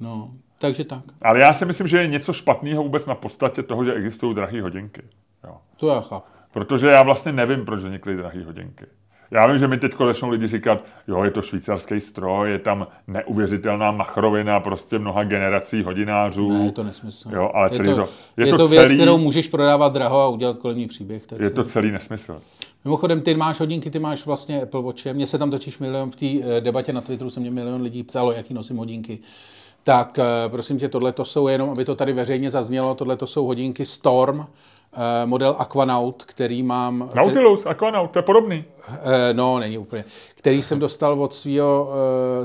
No, 0.00 0.30
takže 0.58 0.84
tak. 0.84 1.02
Ale 1.22 1.38
já 1.38 1.52
si 1.52 1.64
myslím, 1.64 1.88
že 1.88 1.98
je 1.98 2.06
něco 2.06 2.32
špatného 2.32 2.82
vůbec 2.82 3.06
na 3.06 3.14
podstatě 3.14 3.62
toho, 3.62 3.84
že 3.84 3.92
existují 3.92 4.34
drahé 4.34 4.62
hodinky. 4.62 5.02
Jo. 5.44 5.56
To 5.76 5.88
já 5.88 6.00
chápu. 6.00 6.26
Protože 6.52 6.86
já 6.86 7.02
vlastně 7.02 7.32
nevím, 7.32 7.64
proč 7.64 7.80
vznikly 7.82 8.16
drahé 8.16 8.44
hodinky. 8.44 8.86
Já 9.30 9.46
vím, 9.46 9.58
že 9.58 9.68
mi 9.68 9.78
teď 9.78 9.92
začnou 10.06 10.28
lidi 10.30 10.46
říkat, 10.48 10.84
jo, 11.08 11.24
je 11.24 11.30
to 11.30 11.42
švýcarský 11.42 12.00
stroj, 12.00 12.50
je 12.50 12.58
tam 12.58 12.86
neuvěřitelná 13.06 13.90
machrovina 13.90 14.60
prostě 14.60 14.98
mnoha 14.98 15.24
generací 15.24 15.82
hodinářů. 15.82 16.52
Ne, 16.52 16.64
je 16.64 16.72
to 16.72 16.82
nesmysl. 16.82 17.28
Jo, 17.32 17.50
ale 17.54 17.70
celý 17.70 17.88
je 17.88 17.94
to, 17.94 18.02
to- 18.02 18.10
je 18.36 18.46
je 18.46 18.50
to 18.50 18.56
to 18.56 18.68
věc, 18.68 18.82
celý- 18.82 18.96
kterou 18.96 19.18
můžeš 19.18 19.48
prodávat 19.48 19.92
draho 19.92 20.20
a 20.20 20.28
udělat 20.28 20.58
kolem 20.58 20.78
ní 20.78 20.86
příběh. 20.86 21.26
To 21.26 21.34
je 21.34 21.38
celý. 21.40 21.54
to 21.54 21.64
celý 21.64 21.90
nesmysl. 21.90 22.42
Mimochodem, 22.84 23.20
ty 23.20 23.34
máš 23.34 23.60
hodinky, 23.60 23.90
ty 23.90 23.98
máš 23.98 24.26
vlastně 24.26 24.62
Apple 24.62 24.82
Watche. 24.82 25.14
Mně 25.14 25.26
se 25.26 25.38
tam 25.38 25.50
totiž 25.50 25.78
milion, 25.78 26.10
v 26.10 26.16
té 26.16 26.26
eh, 26.26 26.60
debatě 26.60 26.92
na 26.92 27.00
Twitteru 27.00 27.30
se 27.30 27.40
mě 27.40 27.50
milion 27.50 27.82
lidí 27.82 28.02
ptalo, 28.02 28.32
jaký 28.32 28.54
nosím 28.54 28.76
hodinky. 28.76 29.18
Tak 29.84 30.18
eh, 30.18 30.48
prosím 30.48 30.78
tě, 30.78 30.88
tohle 30.88 31.12
to 31.12 31.24
jsou 31.24 31.48
jenom, 31.48 31.70
aby 31.70 31.84
to 31.84 31.94
tady 31.94 32.12
veřejně 32.12 32.50
zaznělo, 32.50 32.94
tohle 32.94 33.16
to 33.16 33.26
jsou 33.26 33.46
hodinky 33.46 33.84
Storm, 33.84 34.46
model 35.24 35.56
Aquanaut, 35.58 36.22
který 36.22 36.62
mám... 36.62 37.10
Nautilus, 37.14 37.66
Aquanaut, 37.66 38.10
to 38.10 38.18
je 38.18 38.22
podobný. 38.22 38.64
Eh, 38.88 39.32
no, 39.32 39.58
není 39.58 39.78
úplně. 39.78 40.04
Který 40.34 40.62
jsem 40.62 40.78
dostal 40.78 41.22
od 41.22 41.32
svého 41.32 41.92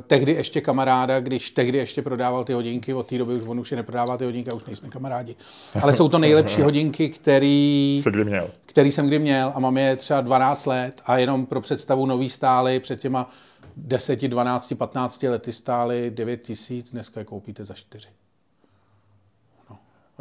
tehdy 0.08 0.32
ještě 0.32 0.62
kamaráda, 0.62 1.20
když 1.20 1.52
tehdy 1.52 1.78
ještě 1.78 2.02
prodával 2.02 2.44
ty 2.44 2.54
hodinky, 2.54 2.94
od 2.94 3.08
té 3.08 3.18
doby 3.18 3.36
už 3.36 3.48
on 3.48 3.60
už 3.60 3.72
je 3.72 3.78
neprodává 3.78 4.18
ty 4.18 4.26
hodinky 4.26 4.52
a 4.52 4.56
už 4.56 4.66
nejsme 4.66 4.90
kamarádi. 4.90 5.36
Ale 5.82 5.94
jsou 5.94 6.10
to 6.10 6.20
nejlepší 6.20 6.62
hodinky, 6.62 7.10
který, 7.10 8.02
kdy 8.10 8.24
měl. 8.24 8.50
který 8.66 8.92
jsem 8.92 9.08
kdy 9.08 9.20
měl 9.20 9.52
a 9.56 9.60
mám 9.60 9.78
je 9.78 9.96
třeba 9.96 10.22
12 10.22 10.66
let 10.66 11.02
a 11.06 11.18
jenom 11.18 11.46
pro 11.46 11.62
představu 11.62 12.06
nový 12.06 12.30
stály 12.30 12.80
před 12.80 13.00
těma 13.00 13.30
10, 13.78 14.22
12, 14.28 14.74
15 14.78 15.24
lety 15.24 15.52
stály 15.52 16.12
9 16.12 16.42
tisíc, 16.42 16.92
dneska 16.92 17.20
je 17.20 17.26
koupíte 17.26 17.66
za 17.66 17.74
4. 17.74 18.08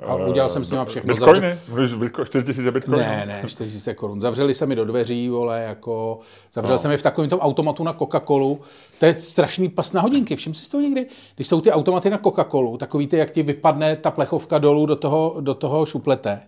A 0.02 0.14
udělal 0.14 0.48
jsem 0.48 0.64
s 0.64 0.70
nima 0.70 0.84
všechno. 0.84 1.14
Bitcoiny? 1.14 1.58
Bitco- 1.68 2.24
4 2.24 2.62
000 2.62 2.72
bitcoinů? 2.72 2.98
Ne, 2.98 3.24
ne, 3.26 3.42
4000 3.46 3.94
korun. 3.94 4.20
Zavřeli 4.20 4.54
se 4.54 4.66
mi 4.66 4.76
do 4.76 4.84
dveří, 4.84 5.28
vole, 5.28 5.62
jako... 5.62 6.18
Zavřel 6.52 6.74
no. 6.74 6.78
jsem 6.78 6.90
je 6.90 6.96
v 6.96 7.02
takovém 7.02 7.30
tom 7.30 7.40
automatu 7.40 7.84
na 7.84 7.92
Coca-Colu. 7.92 8.58
To 8.98 9.06
je 9.06 9.18
strašný 9.18 9.68
pas 9.68 9.92
na 9.92 10.00
hodinky. 10.00 10.36
Všim 10.36 10.54
si 10.54 10.64
z 10.64 10.68
toho 10.68 10.80
někdy? 10.80 11.06
Když 11.34 11.46
jsou 11.48 11.60
ty 11.60 11.70
automaty 11.70 12.10
na 12.10 12.18
Coca-Colu, 12.18 12.76
takový 12.76 13.06
ty, 13.06 13.16
jak 13.16 13.30
ti 13.30 13.42
vypadne 13.42 13.96
ta 13.96 14.10
plechovka 14.10 14.58
dolů 14.58 14.86
do 14.86 14.96
toho, 14.96 15.36
do 15.40 15.54
toho 15.54 15.86
šuplete. 15.86 16.40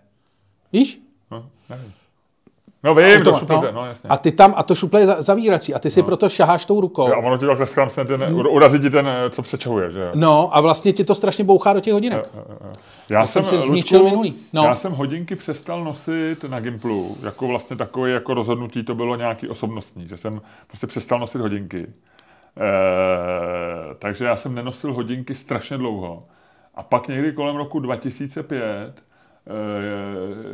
Víš? 0.73 1.01
No, 1.31 1.49
nevím. 1.69 1.93
No 2.83 2.95
vím, 2.95 3.07
to 3.09 3.15
Automat, 3.17 3.39
šuplete, 3.39 3.71
no 3.71 3.85
jasně. 3.85 4.09
A 4.09 4.17
ty 4.17 4.31
tam, 4.31 4.53
a 4.57 4.63
to 4.63 4.75
šuple 4.75 4.99
je 4.99 5.05
za- 5.05 5.21
zavírací, 5.21 5.73
a 5.73 5.79
ty 5.79 5.91
si 5.91 5.99
no. 5.99 6.05
proto 6.05 6.29
šaháš 6.29 6.65
tou 6.65 6.81
rukou. 6.81 7.07
Jo, 7.07 7.13
a 7.13 7.17
ono 7.17 7.37
ti 7.37 7.45
takhle 7.45 7.67
skramsne 7.67 8.05
ten, 8.05 8.23
urazí 8.33 8.79
ti 8.79 8.89
ten, 8.89 9.07
eh, 9.07 9.29
co 9.29 9.41
přečahuje, 9.41 9.91
že 9.91 9.99
jo? 9.99 10.11
No 10.15 10.55
a 10.57 10.61
vlastně 10.61 10.93
ti 10.93 11.03
to 11.03 11.15
strašně 11.15 11.43
bouchá 11.43 11.73
do 11.73 11.79
těch 11.79 11.93
hodinek. 11.93 12.31
Já 13.09 13.27
jsem 13.27 13.45
si 13.45 13.55
Ludku, 13.55 13.69
zničil 13.69 14.03
minulý. 14.03 14.35
No. 14.53 14.63
Já 14.63 14.75
jsem 14.75 14.93
hodinky 14.93 15.35
přestal 15.35 15.83
nosit 15.83 16.43
na 16.43 16.59
Gimplu, 16.59 17.17
jako 17.23 17.47
vlastně 17.47 17.75
takové 17.75 18.09
jako 18.09 18.33
rozhodnutí 18.33 18.83
to 18.83 18.95
bylo 18.95 19.15
nějaký 19.15 19.47
osobnostní, 19.47 20.07
že 20.07 20.17
jsem 20.17 20.41
prostě 20.67 20.87
přestal 20.87 21.19
nosit 21.19 21.41
hodinky. 21.41 21.87
E, 22.59 23.95
takže 23.99 24.25
já 24.25 24.35
jsem 24.35 24.55
nenosil 24.55 24.93
hodinky 24.93 25.35
strašně 25.35 25.77
dlouho. 25.77 26.23
A 26.75 26.83
pak 26.83 27.07
někdy 27.07 27.31
kolem 27.33 27.55
roku 27.55 27.79
2005 27.79 28.63
e, 28.63 28.93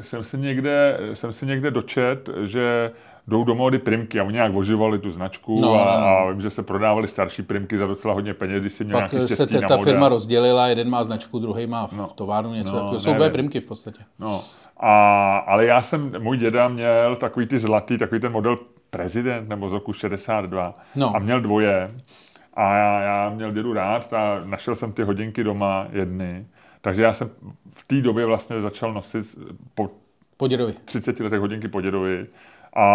jsem 0.02 0.24
si 0.24 0.38
někde, 0.38 1.00
jsem 1.14 1.34
si 1.34 1.46
někde 1.46 1.72
dočet, 1.72 2.30
že 2.44 2.92
jdou 3.28 3.44
do 3.44 3.56
módy 3.56 3.78
primky 3.78 4.20
a 4.20 4.24
oni 4.24 4.34
nějak 4.34 4.56
oživovali 4.56 5.00
tu 5.00 5.12
značku 5.12 5.62
No, 5.62 5.74
a, 5.74 6.00
no, 6.00 6.02
no. 6.02 6.08
a 6.08 6.32
vím, 6.32 6.42
že 6.42 6.50
se 6.50 6.64
prodávaly 6.64 7.08
starší 7.08 7.42
primky 7.44 7.78
za 7.78 7.88
docela 7.88 8.14
hodně 8.14 8.34
peněz, 8.34 8.62
když 8.62 8.74
si 8.74 8.84
měl 8.84 9.00
Pak 9.02 9.12
nějaký 9.12 9.34
se 9.36 9.48
te, 9.48 9.54
ta 9.62 9.78
model. 9.78 9.84
firma 9.84 10.10
rozdělila, 10.10 10.68
jeden 10.68 10.90
má 10.90 11.04
značku, 11.04 11.40
druhý 11.40 11.68
má 11.68 11.88
v 11.88 11.94
No. 11.94 12.08
továrnu 12.16 12.54
něco. 12.54 12.72
No, 12.76 12.92
No, 12.94 13.00
jsou 13.00 13.14
dvě 13.14 13.30
primky 13.30 13.60
v 13.60 13.66
podstatě. 13.66 14.00
No, 14.20 14.44
a, 14.80 15.38
ale 15.38 15.66
já 15.66 15.82
jsem, 15.82 16.12
můj 16.24 16.38
děda 16.38 16.68
měl 16.68 17.16
takový 17.16 17.46
ty 17.46 17.60
zlatý, 17.60 17.98
takový 17.98 18.22
ten 18.22 18.32
model 18.32 18.58
prezident 18.90 19.50
nebo 19.50 19.70
z 19.70 19.74
roku 19.74 19.94
62 19.94 20.78
No. 20.96 21.16
a 21.16 21.20
měl 21.20 21.42
dvoje 21.42 21.92
a 22.54 22.78
já, 22.78 23.02
já 23.02 23.30
měl 23.30 23.52
dědu 23.52 23.74
rád 23.74 24.14
a 24.14 24.42
našel 24.46 24.76
jsem 24.76 24.92
ty 24.92 25.04
hodinky 25.04 25.44
doma 25.44 25.88
jedny, 25.92 26.46
takže 26.86 27.02
já 27.04 27.14
jsem 27.14 27.30
v 27.74 27.84
té 27.88 28.02
době 28.02 28.26
vlastně 28.26 28.62
začal 28.62 28.94
nosit 28.94 29.26
po 29.76 29.90
Po 30.38 30.48
dědovi. 30.48 30.74
30 30.86 31.20
letech 31.20 31.40
hodinky 31.40 31.68
po 31.68 31.82
dědovi 31.82 32.28
a 32.74 32.86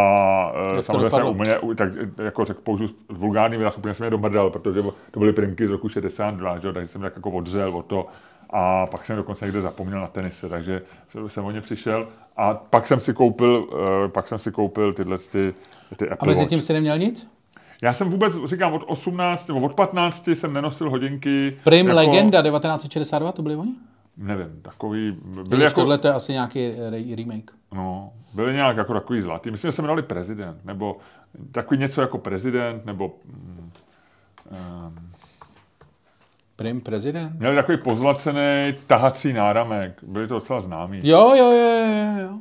Jak 0.56 0.72
e, 0.72 0.76
to 0.76 0.82
samozřejmě 0.82 1.10
jsem 1.10 1.20
dopadlo? 1.20 1.30
u 1.30 1.34
mě, 1.34 1.58
u- 1.58 1.74
tak 1.74 1.88
e, 2.18 2.22
jako 2.24 2.44
řekl, 2.44 2.60
použiju 2.64 2.90
vulgární 3.08 3.56
výraz, 3.56 3.78
úplně 3.78 3.94
jsem 3.94 4.04
je 4.04 4.10
domrdal, 4.10 4.50
protože 4.50 4.82
to 5.10 5.20
byly 5.20 5.32
primky 5.32 5.66
z 5.66 5.70
roku 5.70 5.88
62, 5.88 6.58
že? 6.58 6.72
takže 6.72 6.88
jsem 6.88 7.00
tak 7.00 7.16
jako 7.16 7.30
odřel 7.30 7.76
o 7.76 7.82
to 7.82 8.06
a 8.50 8.86
pak 8.86 9.06
jsem 9.06 9.16
dokonce 9.16 9.44
někde 9.44 9.60
zapomněl 9.60 10.00
na 10.00 10.06
tenise, 10.06 10.48
takže 10.48 10.82
jsem 11.28 11.44
o 11.44 11.50
ně 11.50 11.60
přišel 11.60 12.08
a 12.36 12.54
pak 12.54 12.86
jsem 12.86 13.00
si 13.00 13.14
koupil, 13.14 13.68
e, 14.04 14.08
pak 14.08 14.28
jsem 14.28 14.38
si 14.38 14.52
koupil 14.52 14.92
tyhle 14.92 15.18
ty, 15.18 15.54
ty 15.96 16.08
A 16.08 16.12
Apple 16.12 16.28
mezi 16.28 16.40
Watch. 16.40 16.50
tím 16.50 16.62
si 16.62 16.72
neměl 16.72 16.98
nic? 16.98 17.30
Já 17.82 17.92
jsem 17.92 18.10
vůbec, 18.10 18.34
říkám, 18.44 18.72
od 18.72 18.82
18 18.86 19.48
nebo 19.48 19.60
od 19.60 19.72
15 19.74 20.28
jsem 20.28 20.52
nenosil 20.52 20.90
hodinky. 20.90 21.58
Prim 21.64 21.86
jako, 21.86 21.96
Legenda 21.96 22.42
1962, 22.42 23.32
to 23.32 23.42
byli 23.42 23.56
oni? 23.56 23.74
nevím, 24.16 24.62
takový, 24.62 25.16
byli 25.48 25.64
jako, 25.64 25.80
Tohle 25.80 25.98
to 25.98 26.08
je 26.08 26.14
asi 26.14 26.32
nějaký 26.32 26.68
re- 26.90 27.16
remake. 27.16 27.50
no, 27.74 28.12
byli 28.34 28.52
nějak 28.54 28.76
jako 28.76 28.94
takový 28.94 29.20
zlatý. 29.22 29.50
Myslím, 29.50 29.68
že 29.70 29.72
se 29.76 29.82
jmenovali 29.82 30.02
prezident, 30.02 30.64
nebo 30.64 30.96
takový 31.52 31.80
něco 31.80 32.00
jako 32.00 32.18
prezident, 32.18 32.84
nebo 32.86 33.14
um, 34.50 35.10
Prim 36.56 36.80
prezident? 36.80 37.32
měli 37.40 37.56
takový 37.56 37.78
pozlacený 37.78 38.74
tahací 38.86 39.32
náramek. 39.32 39.98
Byli 40.04 40.26
to 40.26 40.34
docela 40.34 40.60
známí. 40.60 41.00
Jo, 41.02 41.34
jo, 41.36 41.52
jo, 41.52 41.86
jo, 41.86 42.22
jo. 42.22 42.38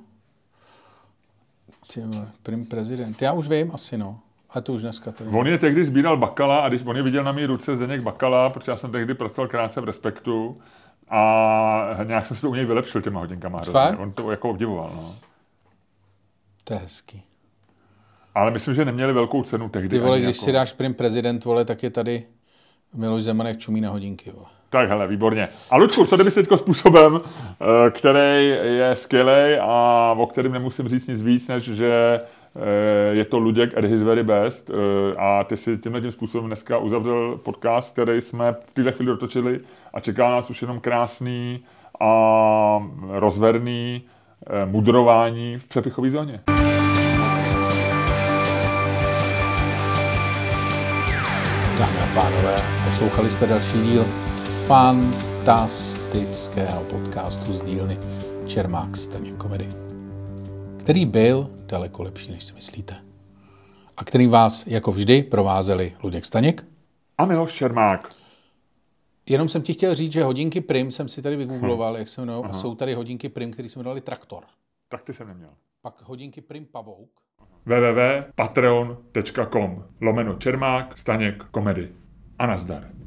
Ty 1.94 2.02
prim 2.44 2.66
prezident. 2.66 3.22
Já 3.22 3.34
už 3.34 3.49
vím 3.49 3.72
asi, 3.74 3.98
no. 3.98 4.20
A 4.52 4.62
to 4.62 4.74
už 4.74 4.82
dneska 4.82 5.12
tady. 5.12 5.30
On 5.30 5.48
je 5.48 5.58
tehdy 5.58 5.86
sbíral 5.86 6.18
Bakala 6.18 6.60
a 6.60 6.70
když 6.70 6.82
on 6.86 6.98
je 6.98 7.04
viděl 7.04 7.24
na 7.24 7.32
mý 7.32 7.46
ruce 7.46 7.76
Zdeněk 7.76 8.02
Bakala, 8.02 8.50
protože 8.50 8.72
já 8.72 8.78
jsem 8.78 8.92
tehdy 8.92 9.14
pracoval 9.14 9.48
krátce 9.48 9.82
v 9.82 9.84
Respektu 9.84 10.62
a 11.10 11.98
nějak 12.04 12.28
jsem 12.28 12.36
si 12.36 12.42
to 12.42 12.50
u 12.50 12.56
něj 12.56 12.66
vylepšil 12.66 13.02
těma 13.02 13.20
hodinkama. 13.20 13.62
On 13.98 14.12
to 14.12 14.32
jako 14.32 14.50
obdivoval, 14.50 14.92
no. 14.96 15.16
To 16.64 16.74
je 16.74 16.80
hezký. 16.80 17.24
Ale 18.36 18.52
myslím, 18.52 18.76
že 18.76 18.86
neměli 18.86 19.14
velkou 19.14 19.44
cenu 19.44 19.70
tehdy. 19.70 19.90
Ty 19.90 20.00
vole, 20.00 20.20
když 20.20 20.38
jako... 20.38 20.46
si 20.46 20.52
dáš 20.52 20.74
prim 20.74 20.94
prezident, 20.94 21.46
vole, 21.46 21.66
tak 21.66 21.84
je 21.84 21.90
tady 21.90 22.24
Miloš 22.94 23.24
Zemanek 23.24 23.58
čumí 23.58 23.82
na 23.82 23.90
hodinky, 23.90 24.32
vole. 24.32 24.48
Tak 24.70 24.90
hele, 24.90 25.08
výborně. 25.08 25.48
A 25.70 25.78
Lučku, 25.78 26.06
co 26.06 26.16
kdyby 26.16 26.32
si 26.32 26.40
teďko 26.40 26.58
způsobem, 26.58 27.22
eh, 27.24 27.92
který 27.92 28.48
je 28.78 28.96
skvělý 28.96 29.58
a 29.62 30.16
o 30.18 30.28
kterém 30.28 30.52
nemusím 30.52 30.88
říct 30.88 31.08
nic 31.08 31.22
víc, 31.22 31.48
než 31.48 31.64
že 31.64 32.22
je 33.11 33.26
to 33.26 33.40
Luděk 33.40 33.77
at 33.77 33.84
his 33.84 34.02
very 34.02 34.23
best 34.23 34.69
eh, 34.69 34.73
a 35.18 35.44
ty 35.44 35.57
si 35.57 35.77
tímhle 35.77 36.02
tím 36.02 36.11
způsobem 36.11 36.48
dneska 36.48 36.77
uzavřel 36.77 37.40
podcast, 37.44 37.94
který 37.94 38.22
jsme 38.22 38.53
v 38.53 38.73
této 38.73 38.91
chvíli 38.91 39.11
dotočili 39.11 39.60
a 39.94 39.99
čeká 39.99 40.30
nás 40.30 40.49
už 40.49 40.61
jenom 40.61 40.80
krásný 40.80 41.64
a 41.99 42.90
rozverný 43.07 44.03
eh, 44.48 44.65
mudrování 44.65 45.57
v 45.57 45.65
přepichové 45.65 46.10
zóně. 46.10 46.41
Dámy 51.80 51.98
a 52.03 52.07
pánové, 52.15 52.56
poslouchali 52.86 53.30
jste 53.30 53.48
další 53.48 53.81
díl 53.81 54.06
fantastického 54.68 56.81
podcastu 56.81 57.53
z 57.53 57.61
dílny 57.61 57.98
Čermák 58.45 58.98
Staněk 58.98 59.38
Komedy, 59.38 59.89
který 60.90 61.06
byl 61.06 61.49
daleko 61.66 62.03
lepší, 62.03 62.32
než 62.32 62.44
si 62.44 62.53
myslíte. 62.53 62.95
A 63.98 64.03
který 64.03 64.28
vás, 64.28 64.68
jako 64.68 64.91
vždy, 64.91 65.24
provázeli 65.24 65.95
Luděk 66.03 66.26
Staněk. 66.26 66.66
A 67.18 67.26
Miloš 67.26 67.53
Čermák. 67.53 68.16
Jenom 69.26 69.49
jsem 69.49 69.61
ti 69.61 69.74
chtěl 69.74 69.95
říct, 69.95 70.11
že 70.11 70.24
hodinky 70.24 70.61
Prim 70.61 70.91
jsem 70.91 71.07
si 71.07 71.22
tady 71.22 71.36
vygoogloval, 71.36 71.98
jak 71.98 72.10
se 72.10 72.22
jmenují, 72.22 72.45
a 72.45 72.53
jsou 72.53 72.76
tady 72.76 72.94
hodinky 72.94 73.30
Prim, 73.30 73.52
které 73.52 73.70
se 73.70 73.80
jmenovali 73.80 74.02
Traktor. 74.02 74.44
Tak 74.88 75.03
ty 75.03 75.14
jsem 75.14 75.28
neměl. 75.28 75.49
Pak 75.82 76.02
hodinky 76.03 76.41
Prim 76.41 76.66
Pavouk. 76.66 77.11
www.patreon.com 77.66 79.84
lomeno 80.02 80.36
Čermák, 80.36 80.98
Staněk, 80.98 81.44
komedy. 81.44 81.91
A 82.40 82.45
nazdar. 82.45 82.99